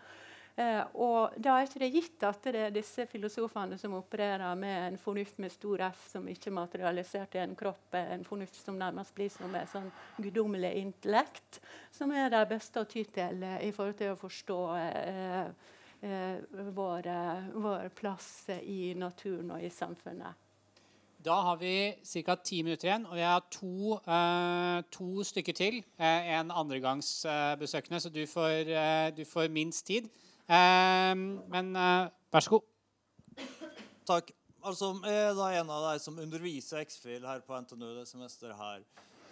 Eh, 0.56 0.84
og 0.96 1.34
da 1.36 1.58
er 1.58 1.66
ikke 1.66 1.80
det 1.82 1.88
gitt 1.92 2.22
at 2.24 2.46
det 2.48 2.60
er 2.64 2.70
disse 2.72 3.04
filosofene 3.10 3.76
som 3.76 3.92
opererer 3.98 4.56
med 4.56 4.76
en 4.86 4.94
fornuft 4.96 5.36
med 5.42 5.52
stor 5.52 5.82
F, 5.90 6.06
som 6.14 6.28
ikke 6.32 6.48
er 6.48 6.56
materialisert 6.56 7.36
i 7.36 7.42
en 7.42 7.52
kropp, 7.58 7.92
en 8.00 8.24
fornuft 8.24 8.56
som 8.62 8.78
nærmest 8.80 9.12
blir 9.18 9.28
som 9.34 9.52
et 9.52 9.68
sånn 9.68 9.90
guddommelig 10.16 10.70
intellekt, 10.80 11.60
som 11.92 12.14
er 12.16 12.30
det 12.32 12.40
beste 12.48 12.80
å 12.80 12.88
ty 12.88 13.04
til 13.04 13.44
eh, 13.44 13.66
i 13.68 13.72
forhold 13.76 13.98
til 14.00 14.14
å 14.14 14.20
forstå 14.20 14.60
eh, 14.80 15.42
eh, 16.08 16.40
vår, 16.80 17.10
vår 17.52 17.92
plass 17.98 18.30
i 18.56 18.94
naturen 18.96 19.58
og 19.58 19.60
i 19.60 19.68
samfunnet. 19.68 20.40
Da 21.26 21.34
har 21.42 21.58
vi 21.60 21.92
ca. 22.24 22.36
ti 22.40 22.62
minutter 22.62 22.86
igjen, 22.86 23.06
og 23.10 23.18
jeg 23.18 23.26
har 23.26 23.44
to, 23.50 23.96
uh, 24.06 24.78
to 24.94 25.24
stykker 25.26 25.56
til. 25.58 25.80
Uh, 25.98 26.22
en 26.38 26.52
andregangsbesøkende, 26.54 27.98
uh, 27.98 28.02
så 28.04 28.12
du 28.14 28.22
får, 28.30 28.70
du 29.16 29.24
får, 29.26 29.48
minst 29.50 29.86
tid. 29.86 30.06
Ehm, 30.46 31.26
men 31.50 31.74
eh, 31.76 32.08
vær 32.32 32.44
så 32.44 32.56
god. 32.56 32.66
Takk. 34.06 34.30
Altså, 34.66 34.92
jeg 35.06 35.26
er 35.28 35.34
da 35.38 35.48
en 35.54 35.70
av 35.70 35.84
de 35.92 36.02
som 36.02 36.18
underviser 36.18 36.82
X-FIL 36.86 37.26
her 37.26 37.42
på 37.46 37.58
NTNU 37.62 37.92
det 37.98 38.06
semesteret 38.10 38.58
her. 38.58 38.86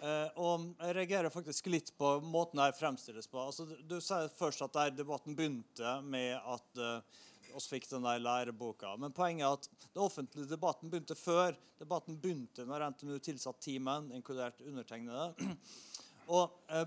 Uh, 0.05 0.27
og 0.37 0.65
jeg 0.83 0.95
reagerer 0.95 1.31
faktisk 1.33 1.69
litt 1.71 1.89
på 1.97 2.17
måten 2.23 2.59
det 2.61 2.75
fremstilles 2.77 3.27
på. 3.31 3.39
Altså, 3.41 3.65
du 3.65 3.95
sier 4.03 4.27
først 4.37 4.63
at 4.65 4.75
der 4.75 4.91
debatten 4.95 5.35
begynte 5.35 5.95
med 6.05 6.35
at 6.37 6.81
uh, 6.83 7.55
oss 7.55 7.67
fikk 7.71 7.87
den 7.89 8.05
der 8.05 8.21
læreboka. 8.21 8.93
Men 9.01 9.15
poenget 9.15 9.47
er 9.47 9.55
at 9.55 9.69
den 9.87 10.03
offentlige 10.03 10.51
debatten 10.51 10.91
begynte 10.91 11.17
før. 11.17 11.55
Debatten 11.79 12.19
begynte 12.21 12.67
når 12.67 12.89
NTNU 12.91 13.17
tilsatte 13.23 13.63
teamen, 13.65 14.11
inkludert 14.15 14.61
undertegnede. 14.61 15.55
og 16.35 16.59
uh, 16.69 16.85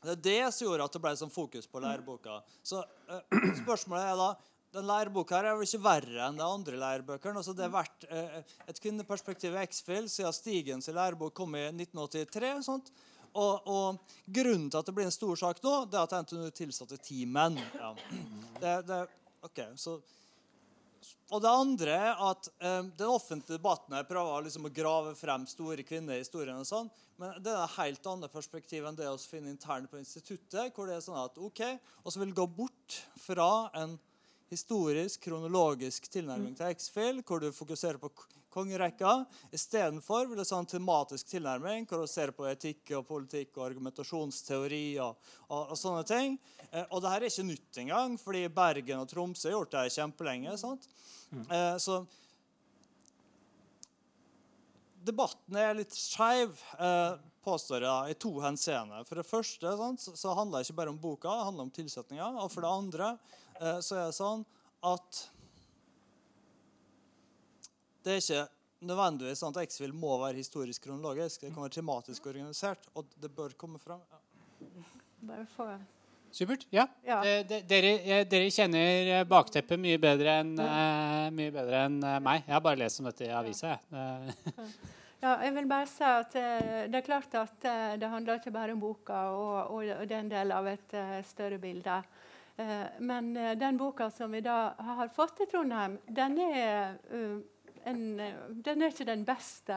det 0.00 0.12
er 0.14 0.22
det 0.24 0.54
som 0.56 0.66
gjorde 0.66 0.86
at 0.86 0.96
det 0.96 1.02
ble 1.04 1.12
sånn 1.20 1.32
fokus 1.32 1.68
på 1.68 1.82
læreboka. 1.82 2.40
Så 2.64 2.80
uh, 2.80 3.20
spørsmålet 3.62 4.12
er 4.12 4.20
da 4.20 4.30
den 4.74 4.86
læreboka 4.86 5.36
her 5.36 5.50
er 5.50 5.56
vel 5.58 5.66
ikke 5.66 5.82
verre 5.82 6.26
enn 6.28 6.38
de 6.38 6.46
andre 6.46 6.78
lærebøkene. 6.78 7.40
Altså 7.40 7.54
det 7.58 7.64
har 7.66 7.72
vært 7.74 8.04
eh, 8.06 8.36
et 8.70 8.78
kvinneperspektiv 8.78 9.56
i 9.56 9.64
X-Fill 9.66 10.06
siden 10.06 10.36
Stigens 10.36 10.86
lærebok 10.94 11.34
kom 11.40 11.56
i 11.58 11.64
1983. 11.72 12.52
Sånt. 12.68 12.92
Og, 13.30 13.66
og, 13.66 14.14
grunnen 14.26 14.70
til 14.70 14.78
at 14.78 14.86
det 14.86 14.94
blir 14.94 15.06
en 15.06 15.14
stor 15.14 15.38
sak 15.38 15.60
nå, 15.62 15.74
det 15.90 15.98
er 15.98 16.06
at 16.06 16.14
NTNU 16.22 16.54
tilsatte 16.54 16.98
ti 17.02 17.24
menn. 17.30 17.58
Ja. 17.78 17.90
Det, 18.62 18.72
det, 18.86 19.00
okay, 19.46 19.74
så 19.78 19.98
og 21.30 21.40
det 21.44 21.50
andre 21.50 21.94
er 21.94 22.22
at 22.26 22.48
um, 22.58 22.90
den 22.98 23.08
offentlige 23.08 23.56
debatten 23.58 23.94
her 23.94 24.06
prøver 24.08 24.44
liksom 24.44 24.66
å 24.68 24.72
grave 24.74 25.14
frem 25.18 25.46
store 25.48 25.84
kvinner 25.86 26.18
i 26.18 26.24
historien. 26.24 26.58
og 26.58 26.68
sånn, 26.68 26.90
Men 27.20 27.38
det 27.42 27.52
er 27.52 27.62
et 27.64 27.76
helt 27.76 28.06
annet 28.12 28.32
perspektiv 28.32 28.86
enn 28.86 28.98
det 28.98 29.08
vi 29.08 29.30
finner 29.30 29.54
internt 29.54 29.90
på 29.90 30.00
instituttet. 30.00 30.74
hvor 30.74 30.86
det 30.86 30.96
er 30.96 31.04
sånn 31.04 31.24
at 31.24 31.38
ok, 31.38 31.62
Og 32.04 32.12
så 32.12 32.20
vil 32.20 32.34
gå 32.34 32.46
bort 32.46 33.02
fra 33.16 33.70
en 33.74 33.98
historisk, 34.50 35.20
kronologisk 35.22 36.08
tilnærming 36.10 36.56
til 36.58 36.74
X-Fill, 36.74 37.22
hvor 37.26 37.42
du 37.42 37.52
fokuserer 37.54 38.00
på 38.02 38.10
kongerekka. 38.50 39.24
Istedenfor 39.54 40.26
vil 40.26 40.40
det 40.40 40.46
sånn 40.48 40.66
tematisk 40.68 41.28
tilnærming, 41.30 41.86
hvor 41.86 42.02
du 42.02 42.10
ser 42.10 42.32
på 42.34 42.48
etikk 42.50 42.96
og 42.98 43.06
politikk 43.08 43.54
og 43.58 43.68
argumentasjonsteori 43.68 44.86
og, 45.04 45.30
og, 45.48 45.60
og 45.70 45.78
sånne 45.78 46.02
ting. 46.08 46.38
Eh, 46.70 46.86
og 46.88 47.02
det 47.02 47.12
her 47.14 47.22
er 47.22 47.30
ikke 47.30 47.46
nytt 47.46 47.82
engang, 47.84 48.16
fordi 48.20 48.46
Bergen 48.54 49.04
og 49.04 49.10
Tromsø 49.10 49.48
har 49.52 49.58
gjort 49.58 49.76
det 49.76 49.86
kjempelenge. 49.94 50.56
sant? 50.58 50.90
Mm. 51.30 51.44
Eh, 51.46 51.76
så 51.78 52.02
debatten 55.06 55.56
er 55.56 55.76
litt 55.78 55.94
skeiv, 55.96 56.58
eh, 56.78 57.12
påstår 57.46 57.86
jeg, 57.86 58.12
i 58.12 58.18
to 58.20 58.34
henseende. 58.42 59.04
For 59.08 59.20
det 59.20 59.28
første 59.28 59.76
sant, 59.78 60.02
så, 60.02 60.16
så 60.18 60.34
handler 60.36 60.60
det 60.60 60.68
ikke 60.68 60.80
bare 60.82 60.92
om 60.92 60.98
boka, 61.00 61.30
det 61.38 61.46
handler 61.48 61.68
om 61.68 61.72
tilsetninga. 61.78 62.32
Og 62.42 62.50
for 62.52 62.66
det 62.66 62.74
andre 62.82 63.14
så 63.60 63.96
er 63.98 64.08
det 64.08 64.16
sånn 64.16 64.44
at 64.88 65.18
det 68.00 68.14
er 68.14 68.22
ikke 68.22 68.44
nødvendigvis 68.88 69.42
sånn 69.42 69.52
at 69.52 69.66
X-Fill 69.68 69.92
må 69.92 70.16
være 70.22 70.40
historisk 70.40 70.86
kronologisk. 70.86 71.42
Det 71.42 71.52
kan 71.52 71.64
være 71.66 71.76
tematisk 71.76 72.28
organisert, 72.32 72.86
og 72.96 73.08
det 73.20 73.32
bør 73.36 73.52
komme 73.60 73.80
fram. 73.82 74.00
Ja. 74.08 75.76
Supert. 76.32 76.64
Ja. 76.70 76.86
ja. 77.04 77.18
Eh, 77.26 77.42
dere, 77.68 78.22
dere, 78.30 78.46
kjenner 78.54 79.10
eh, 79.18 79.26
bakteppet 79.28 79.80
mye 79.82 79.98
bedre 80.00 80.38
enn 80.44 80.54
mye 80.54 81.52
bedre 81.52 81.84
enn 81.88 81.98
meg. 82.22 82.46
Jeg 82.46 82.54
har 82.54 82.64
bare 82.64 82.80
lest 82.80 83.02
om 83.02 83.10
dette 83.10 83.26
i 83.26 83.34
avisa. 83.34 83.74
ja, 85.24 85.34
jeg 85.42 85.54
vil 85.58 85.68
bare 85.68 85.90
si 85.90 86.06
at 86.06 86.38
Det 86.38 87.00
er 87.00 87.06
klart 87.06 87.34
at 87.36 87.68
det 88.00 88.12
handler 88.14 88.40
ikke 88.40 88.54
bare 88.54 88.76
om 88.76 88.80
boka, 88.80 89.24
og, 89.34 89.74
og, 89.74 89.90
og 89.98 90.06
det 90.06 90.16
er 90.16 90.22
en 90.22 90.32
del 90.32 90.54
av 90.56 90.70
et 90.70 90.98
større 91.28 91.58
bilde. 91.60 92.00
Men 92.98 93.32
den 93.58 93.78
boka 93.80 94.10
som 94.12 94.32
vi 94.32 94.42
da 94.44 94.74
har 94.76 95.08
fått 95.14 95.40
i 95.44 95.46
Trondheim, 95.48 95.98
den 96.08 96.38
er 96.44 96.98
en, 97.88 98.02
den 98.50 98.82
er 98.82 98.92
ikke 98.92 99.08
den 99.08 99.24
beste 99.24 99.76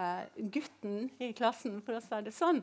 gutten 0.51 1.07
i 1.23 1.31
klassen, 1.37 1.79
for 1.85 1.97
å 1.97 2.03
si 2.03 2.19
det 2.25 2.35
sånn. 2.35 2.59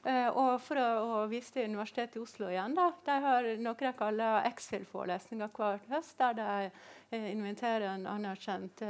Og 0.00 0.54
for 0.64 0.80
å, 0.80 1.26
vise 1.28 1.52
til 1.52 1.68
Universitetet 1.68 2.16
i 2.16 2.22
Oslo 2.22 2.48
igjen, 2.48 2.72
da, 2.76 2.86
de 3.04 3.16
har 3.20 3.48
noe 3.60 3.76
de 3.76 3.90
kaller 3.98 4.46
X-Fill-forelesninger 4.48 5.50
hver 5.52 5.82
høst, 5.90 6.16
der 6.22 6.38
de 6.38 7.20
inviterer 7.34 7.90
en 7.90 8.06
anerkjent 8.08 8.80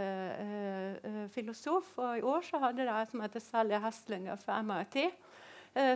filosof. 1.35 1.91
Og 1.99 2.21
I 2.21 2.23
år 2.23 2.47
så 2.47 2.63
hadde 2.63 2.87
de 2.87 3.03
som 3.11 3.25
heter 3.27 3.43
Sally 3.43 3.83
Hestlinger 3.83 4.39
fra 4.39 4.61
MIT 4.63 5.01
eh, 5.03 5.19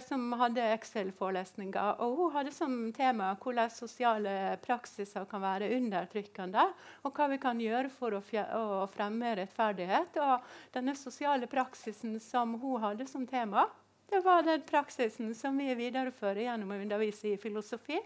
som 0.06 0.32
hadde 0.38 0.62
Excel-forelesninger. 0.76 2.00
Og 2.04 2.18
hun 2.18 2.34
hadde 2.36 2.52
som 2.54 2.74
tema 2.94 3.32
hvordan 3.42 3.72
sosiale 3.74 4.34
praksiser 4.62 5.26
kan 5.30 5.42
være 5.42 5.72
undertrykkende, 5.76 6.66
og 7.02 7.14
hva 7.16 7.28
vi 7.32 7.40
kan 7.42 7.62
gjøre 7.62 7.90
for 7.90 8.14
å, 8.14 8.22
å 8.22 8.84
fremme 8.92 9.34
rettferdighet. 9.40 10.20
Og 10.22 10.74
denne 10.76 10.94
sosiale 10.98 11.50
praksisen 11.50 12.20
som 12.22 12.54
hun 12.62 12.82
hadde 12.84 13.08
som 13.10 13.26
tema, 13.26 13.66
det 14.10 14.20
var 14.22 14.44
den 14.46 14.62
praksisen 14.68 15.34
som 15.34 15.56
vi 15.58 15.72
viderefører 15.74 16.44
gjennom 16.46 16.74
å 16.74 16.82
undervise 16.84 17.32
i 17.32 17.40
filosofi. 17.40 17.98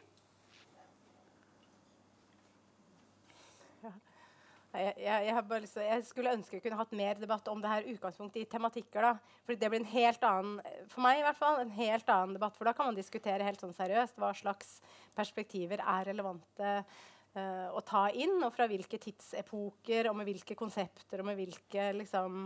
Jeg, 4.69 4.95
jeg, 5.01 5.29
jeg, 5.31 5.69
jeg, 5.81 6.03
skulle 6.05 6.33
ønske 6.37 6.59
jeg 6.59 6.63
kunne 6.67 6.77
hatt 6.77 6.91
mer 6.97 7.17
debatt 7.17 7.47
om 7.49 7.63
det 7.63 7.71
her 7.73 7.87
utgangspunktet 7.89 8.43
i 8.43 8.49
tematikker. 8.53 9.07
da. 9.07 9.37
Fordi 9.47 9.61
det 9.63 9.71
blir 9.73 9.81
en 9.81 9.93
helt 9.95 10.27
annen 10.29 10.59
for 10.93 11.05
meg 11.07 11.21
i 11.21 11.25
hvert 11.25 11.41
fall, 11.41 11.61
en 11.63 11.77
helt 11.79 12.11
annen 12.13 12.37
debatt. 12.37 12.59
For 12.59 12.69
da 12.69 12.75
kan 12.77 12.91
man 12.91 12.99
diskutere 12.99 13.47
helt 13.47 13.65
sånn 13.65 13.77
seriøst 13.77 14.21
hva 14.21 14.35
slags 14.37 14.79
perspektiver 15.17 15.81
er 15.81 16.11
relevante 16.11 16.75
uh, 16.85 17.69
å 17.73 17.81
ta 17.87 18.09
inn, 18.13 18.37
og 18.45 18.53
fra 18.55 18.69
hvilke 18.69 19.01
tidsepoker, 19.01 20.11
og 20.11 20.21
med 20.21 20.29
hvilke 20.29 20.59
konsepter, 20.59 21.23
og 21.23 21.31
med 21.31 21.41
hvilke 21.41 21.91
liksom 21.97 22.45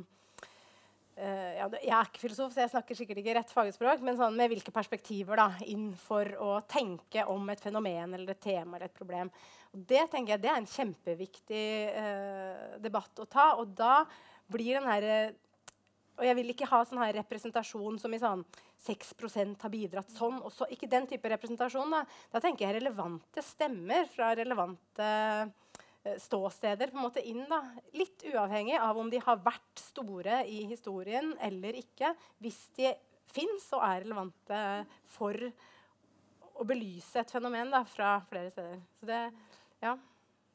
ja, 1.17 1.67
Jeg 1.77 1.93
er 1.93 2.09
ikke 2.09 2.23
filosof, 2.23 2.55
så 2.55 2.63
jeg 2.63 2.73
snakker 2.73 2.97
sikkert 2.97 3.19
ikke 3.21 3.35
rett 3.37 3.51
fagspråk, 3.53 4.01
men 4.05 4.17
sånn 4.17 4.37
med 4.39 4.49
hvilke 4.53 4.73
perspektiver 4.75 5.37
da, 5.37 5.49
inn 5.69 5.91
for 6.01 6.29
å 6.41 6.55
tenke 6.65 7.27
om 7.29 7.51
et 7.53 7.61
fenomen 7.61 8.17
eller 8.17 8.33
et 8.33 8.41
tema 8.43 8.79
eller 8.79 8.89
et 8.89 8.97
problem. 8.97 9.31
Og 9.73 9.85
det 9.89 10.03
tenker 10.13 10.35
jeg 10.35 10.43
det 10.43 10.51
er 10.53 10.61
en 10.61 10.69
kjempeviktig 10.69 11.69
eh, 12.01 12.75
debatt 12.85 13.23
å 13.23 13.29
ta. 13.29 13.53
Og 13.61 13.73
da 13.77 14.03
blir 14.53 14.77
den 14.77 14.89
her 14.89 15.07
Og 16.21 16.27
jeg 16.27 16.37
vil 16.37 16.53
ikke 16.53 16.69
ha 16.69 16.83
sånn 16.85 17.01
her 17.01 17.15
representasjon 17.17 17.97
som 17.99 18.13
i 18.13 18.21
sånn 18.21 18.43
6% 18.85 19.63
har 19.65 19.73
bidratt 19.73 20.11
sånn. 20.13 20.43
og 20.45 20.53
Ikke 20.71 20.91
den 20.91 21.07
type 21.09 21.31
representasjon. 21.33 21.91
Da, 21.91 22.03
da 22.35 22.43
tenker 22.43 22.67
jeg 22.67 22.77
relevante 22.77 23.43
stemmer 23.43 24.05
fra 24.13 24.35
relevante 24.37 25.09
eh, 25.09 25.49
ståsteder 26.19 26.91
på 26.91 26.99
en 26.99 27.07
måte 27.07 27.23
inn. 27.23 27.45
da. 27.51 27.61
Litt 27.95 28.25
uavhengig 28.27 28.79
av 28.81 28.99
om 28.99 29.11
de 29.11 29.21
har 29.23 29.41
vært 29.45 29.83
store 29.83 30.43
i 30.51 30.65
historien 30.71 31.33
eller 31.41 31.79
ikke. 31.79 32.15
Hvis 32.43 32.65
de 32.79 32.93
fins 33.33 33.69
og 33.73 33.85
er 33.87 34.03
relevante 34.05 34.63
for 35.15 35.39
å 36.53 36.67
belyse 36.69 37.23
et 37.23 37.33
fenomen 37.33 37.71
da, 37.73 37.83
fra 37.89 38.17
flere 38.29 38.51
steder. 38.53 38.79
Så 39.01 39.09
det, 39.09 39.21
ja, 39.83 39.97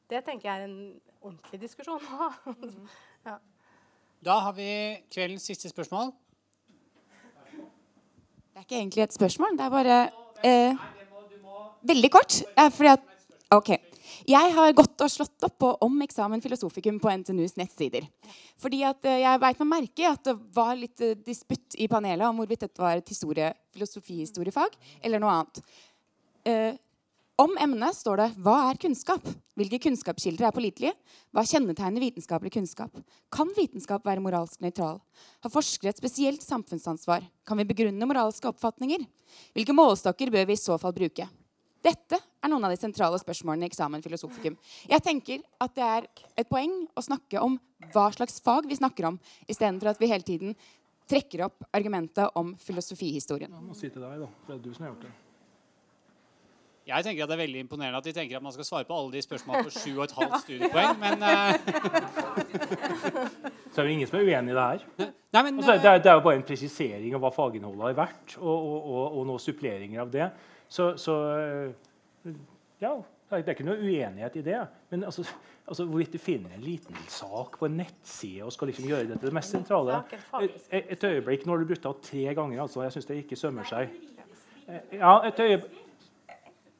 det 0.08 0.22
tenker 0.26 0.48
jeg 0.48 0.60
er 0.60 0.68
en 0.68 0.78
ordentlig 1.18 1.62
diskusjon 1.64 1.98
å 1.98 2.20
ha. 2.20 2.30
ja. 3.28 3.36
Da 4.24 4.38
har 4.46 4.54
vi 4.56 4.70
kveldens 5.12 5.46
siste 5.46 5.70
spørsmål. 5.70 6.12
Det 7.54 8.62
er 8.62 8.66
ikke 8.66 8.80
egentlig 8.80 9.04
et 9.04 9.14
spørsmål. 9.14 9.58
Det 9.58 9.66
er 9.66 9.74
bare 9.74 9.98
eh, 10.46 10.88
veldig 11.86 12.10
kort. 12.10 12.40
Eh, 12.58 12.70
fordi 12.74 12.90
at, 12.90 13.04
ok. 13.54 13.70
Jeg 14.28 14.54
har 14.54 14.74
gått 14.76 15.04
og 15.04 15.12
slått 15.12 15.46
opp 15.46 15.58
på 15.62 15.70
om 15.84 16.00
eksamen 16.04 16.42
filosofikum 16.44 16.98
på 17.02 17.12
NTNUs 17.20 17.56
nettsider. 17.60 18.08
Fordi 18.60 18.82
eh, 18.86 19.20
jeg 19.24 19.42
beit 19.42 19.62
meg 19.62 19.70
merke 19.72 20.10
at 20.10 20.24
det 20.28 20.36
var 20.54 20.74
litt 20.78 21.00
eh, 21.04 21.16
disputt 21.26 21.78
i 21.78 21.88
panelet 21.90 22.26
om 22.28 22.40
hvorvidt 22.40 22.66
dette 22.66 22.82
var 22.82 22.98
et 22.98 23.14
historie, 23.14 23.52
filosofihistoriefag 23.76 24.76
eller 25.02 25.22
noe 25.22 25.38
annet. 25.38 25.62
Eh, 26.48 26.74
om 27.38 27.52
emnet 27.62 27.94
står 27.94 28.16
det 28.16 28.32
'Hva 28.34 28.70
er 28.70 28.80
kunnskap?' 28.82 29.28
Hvilke 29.54 29.78
kunnskapskilder 29.78 30.46
er 30.46 30.54
pålitelige? 30.54 30.94
Hva 31.34 31.42
kjennetegner 31.46 32.02
vitenskapelig 32.02 32.52
kunnskap? 32.52 32.90
Kan 33.30 33.50
vitenskap 33.54 34.04
være 34.04 34.22
moralsk 34.22 34.58
nøytral? 34.60 35.00
Har 35.42 35.50
forskere 35.50 35.90
et 35.90 35.98
spesielt 35.98 36.42
samfunnsansvar? 36.42 37.22
Kan 37.46 37.58
vi 37.58 37.64
begrunne 37.64 38.06
moralske 38.06 38.50
oppfatninger? 38.50 39.06
Hvilke 39.54 39.74
målestokker 39.74 40.30
bør 40.30 40.46
vi 40.46 40.52
i 40.54 40.62
så 40.62 40.78
fall 40.78 40.92
bruke? 40.92 41.28
Dette 41.84 42.18
er 42.18 42.50
noen 42.50 42.66
av 42.66 42.72
de 42.74 42.80
sentrale 42.80 43.18
spørsmålene 43.20 43.66
i 43.66 43.70
eksamen 43.70 44.02
filosofikum. 44.02 44.56
Jeg 44.90 45.04
tenker 45.04 45.44
at 45.62 45.76
det 45.76 45.86
er 45.86 46.08
et 46.42 46.50
poeng 46.50 46.74
å 46.98 47.04
snakke 47.04 47.42
om 47.42 47.58
hva 47.94 48.08
slags 48.14 48.40
fag 48.42 48.66
vi 48.68 48.78
snakker 48.78 49.12
om, 49.12 49.20
istedenfor 49.46 49.92
at 49.92 50.02
vi 50.02 50.10
hele 50.10 50.26
tiden 50.26 50.58
trekker 51.08 51.46
opp 51.46 51.64
argumentet 51.72 52.36
om 52.36 52.52
filosofihistorien. 52.60 53.54
Jeg 53.54 53.64
må 53.64 53.78
si 53.78 53.88
til 53.88 54.04
deg, 54.04 54.20
da. 54.24 54.28
For 54.44 54.52
det 54.52 54.58
er 54.58 54.66
du 54.66 54.74
som 54.74 54.84
har 54.84 54.94
gjort 54.94 55.06
det. 55.06 55.14
Jeg 56.88 57.04
tenker 57.04 57.22
at 57.22 57.28
Det 57.28 57.34
er 57.36 57.40
veldig 57.42 57.60
imponerende 57.60 57.98
at 58.00 58.06
de 58.06 58.12
tenker 58.16 58.38
at 58.38 58.42
man 58.42 58.52
skal 58.54 58.64
svare 58.64 58.86
på 58.88 58.96
alle 58.96 59.12
de 59.12 59.20
spørsmålene 59.20 59.68
på 59.68 59.72
7,5 59.76 60.38
studiepoeng. 60.44 60.94
Men, 61.02 61.16
uh... 61.20 61.28
Så 63.72 63.82
er 63.82 63.84
det 63.84 63.92
ingen 63.92 64.08
som 64.08 64.16
er 64.18 64.24
uenig 64.24 64.54
i 64.54 64.56
det 64.56 64.64
her. 64.70 64.86
nei, 65.36 65.42
men 65.42 65.58
Altså, 65.58 65.74
det, 65.76 65.90
er, 65.90 65.98
det 66.00 66.10
er 66.10 66.16
jo 66.16 66.24
bare 66.24 66.38
en 66.40 66.46
presisering 66.48 67.14
av 67.14 67.20
hva 67.20 67.32
faginnholdet 67.34 67.90
har 67.90 67.98
vært, 67.98 68.38
og, 68.40 68.56
og, 68.56 68.78
og, 68.88 69.18
og 69.20 69.28
noen 69.28 69.42
suppleringer 69.44 70.00
av 70.06 70.14
det. 70.16 70.30
Så, 70.68 70.96
så 71.00 71.12
øh, 71.12 72.34
ja, 72.80 72.92
det 73.30 73.38
er 73.48 73.52
ikke 73.54 73.64
noe 73.64 73.78
uenighet 73.80 74.36
i 74.36 74.42
det. 74.42 74.58
Men 74.90 75.04
altså, 75.04 75.24
altså, 75.68 75.84
hvorvidt 75.84 76.12
du 76.12 76.18
finner 76.18 76.50
en 76.56 76.60
liten 76.64 76.96
sak 77.08 77.58
på 77.58 77.66
en 77.68 77.76
nettside 77.82 78.44
og 78.44 78.52
skal 78.52 78.70
liksom 78.70 78.84
gjøre 78.88 79.08
det 79.08 79.18
til 79.20 79.28
det 79.30 79.34
mest 79.36 79.50
sentrale 79.52 79.98
Et, 80.42 80.84
et 80.94 81.04
øyeblikk 81.04 81.46
når 81.46 81.56
du 81.64 81.66
brukte 81.72 81.88
av 81.88 81.98
tre 82.02 82.34
ganger. 82.34 82.62
altså, 82.62 82.82
Jeg 82.82 82.92
syns 82.92 83.06
det 83.10 83.16
ikke 83.24 83.36
sømmer 83.36 83.64
seg. 83.68 83.90
Eh, 84.68 84.98
Ja, 85.00 85.18
et 85.28 85.40
øyeblikk 85.40 85.84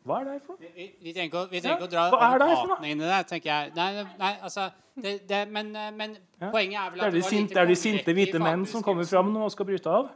Hva 0.08 0.20
er 0.20 0.24
det 0.24 0.32
her 0.32 0.40
for 0.46 0.56
noe? 0.56 0.68
vi, 0.76 0.84
vi 1.02 1.12
trenger 1.12 1.24
ikke, 1.28 1.38
å- 1.42 1.50
vi 1.50 1.60
trenger 1.60 1.76
ikke 1.82 1.88
å 1.88 1.90
dra 1.92 2.04
er 2.08 2.38
det 2.38 2.46
advokatene 2.48 2.88
inn 2.94 3.00
i 3.02 3.08
det, 3.10 3.26
tenker 3.28 3.50
jeg. 3.50 3.72
Nei, 3.76 4.04
nei 4.18 4.30
altså, 4.42 4.70
det, 4.96 5.12
det, 5.28 5.40
men, 5.52 5.74
eh, 5.76 5.90
men 5.92 6.16
Ja. 6.40 6.48
poenget 6.50 6.78
er 6.80 6.90
vel 6.90 6.98
Det 7.00 7.02
at 7.02 7.06
er 7.08 7.10
de, 7.16 7.20
var 7.22 7.28
sinte, 7.30 7.48
lite 7.52 7.60
er 7.60 7.66
de 7.66 7.74
sinte 7.76 8.12
hvite 8.14 8.38
menn 8.40 8.64
som 8.66 8.82
kommer 8.82 9.04
fram 9.04 9.32
nå 9.34 9.42
og 9.44 9.52
skal 9.52 9.66
bryte 9.66 9.86
av? 9.90 10.08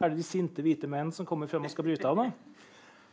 Er 0.00 0.08
det 0.08 0.16
de 0.16 0.22
sinte 0.22 0.62
hvite 0.62 0.88
menn 0.88 1.12
som 1.12 1.26
kommer 1.26 1.46
frem 1.50 1.64
og 1.64 1.70
skal 1.70 1.84
bryte 1.84 2.08
av? 2.08 2.16
da? 2.16 2.30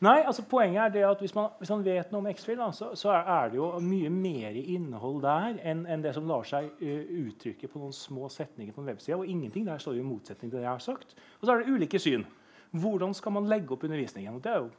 Nei, 0.01 0.23
altså 0.25 0.41
Poenget 0.49 0.81
er 0.81 0.93
det 0.95 1.01
at 1.05 1.19
hvis 1.21 1.33
man, 1.37 1.51
hvis 1.59 1.69
man 1.69 1.83
vet 1.85 2.09
noe 2.09 2.23
om 2.23 2.27
X-Fill, 2.31 2.61
så, 2.73 2.87
så 2.97 3.11
er 3.19 3.51
det 3.51 3.59
jo 3.59 3.67
mye 3.85 4.09
mer 4.09 4.55
innhold 4.57 5.19
der 5.21 5.59
enn 5.61 5.83
enn 5.85 6.01
det 6.01 6.15
som 6.15 6.25
lar 6.29 6.47
seg 6.49 6.71
uh, 6.81 7.11
uttrykke 7.27 7.69
på 7.69 7.81
noen 7.81 7.93
små 7.93 8.29
setninger 8.33 8.73
på 8.73 8.81
en 8.81 8.89
webside. 8.89 9.19
Og 9.19 9.29
ingenting 9.29 9.67
der 9.67 9.81
står 9.81 9.99
i 9.99 10.05
motsetning 10.05 10.49
til 10.49 10.57
det 10.57 10.65
jeg 10.65 10.71
har 10.71 10.81
sagt. 10.81 11.13
Og 11.37 11.45
så 11.45 11.53
er 11.53 11.61
det 11.61 11.75
ulike 11.75 12.01
syn. 12.01 12.25
Hvordan 12.71 13.13
skal 13.13 13.35
man 13.37 13.49
legge 13.51 13.75
opp 13.75 13.85
undervisningen? 13.85 14.39
Og 14.39 14.41
det 14.41 14.55
er 14.55 14.63
jo, 14.63 14.71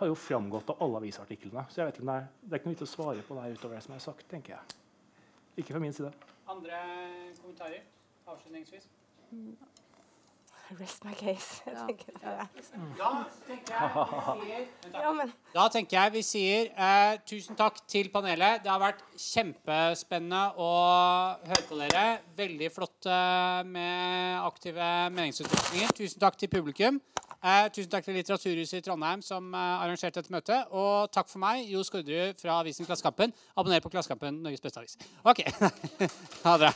har 0.00 0.12
jo 0.14 0.16
framgått 0.16 0.72
av 0.72 0.80
alle 0.86 1.02
avisartiklene. 1.02 1.66
Så 1.68 1.82
jeg 1.82 1.90
vet 1.90 2.00
ikke 2.00 2.06
om 2.06 2.14
det 2.14 2.18
er, 2.22 2.32
det 2.40 2.56
er 2.56 2.62
ikke 2.62 2.70
noe 2.70 2.78
vits 2.78 2.88
å 2.88 2.92
svare 2.94 3.28
på 3.28 3.36
det 3.36 3.44
her 3.44 3.58
utover 3.58 3.76
det 3.76 3.84
som 3.84 3.98
er 3.98 4.04
sagt, 4.06 4.28
tenker 4.32 4.56
jeg. 4.56 4.80
Ikke 5.60 5.76
fra 5.76 5.84
min 5.84 5.92
side. 5.92 6.14
Andre 6.48 6.80
kommentarer 7.42 7.84
avslutningsvis? 8.32 8.88
Rest 10.80 11.04
my 11.04 11.12
case. 11.14 11.62
Jeg 11.66 11.76
tenker, 11.86 12.12
ja. 12.22 12.46
Da 12.98 13.10
tenker 13.46 13.74
jeg 13.74 13.82
vi 13.84 14.46
sier, 14.48 14.66
da. 14.92 15.02
ja, 15.04 15.12
men 15.14 15.32
Da 15.54 15.66
tenker 15.70 15.98
jeg 15.98 16.12
vi 16.14 16.22
sier 16.26 16.70
eh, 16.72 17.16
tusen 17.28 17.58
takk 17.58 17.78
til 17.90 18.08
panelet. 18.14 18.62
Det 18.64 18.72
har 18.72 18.80
vært 18.82 19.04
kjempespennende 19.20 20.42
å 20.58 20.70
høre 21.46 21.64
på 21.68 21.78
dere. 21.78 22.04
Veldig 22.38 22.70
flott 22.74 23.06
eh, 23.06 23.60
med 23.68 24.40
aktive 24.42 24.90
meningsutvekslinger. 25.14 25.94
Tusen 26.00 26.24
takk 26.24 26.40
til 26.40 26.50
publikum. 26.52 27.00
Eh, 27.44 27.66
tusen 27.76 27.90
takk 27.92 28.06
til 28.06 28.16
Litteraturhuset 28.16 28.80
i 28.80 28.84
Trondheim 28.86 29.22
som 29.22 29.50
eh, 29.52 29.82
arrangerte 29.84 30.22
dette 30.22 30.32
møtet. 30.32 30.70
Og 30.72 31.10
takk 31.12 31.28
for 31.30 31.42
meg, 31.44 31.66
Jo 31.68 31.84
Skårderud 31.84 32.40
fra 32.40 32.60
avisen 32.62 32.88
Klassekampen. 32.88 33.34
Abonner 33.54 33.84
på 33.84 33.92
Klassekampen, 33.92 34.40
Norges 34.42 34.64
beste 34.64 34.80
avis. 34.80 34.96
OK. 35.22 35.44
ha 36.48 36.56
det. 36.64 36.72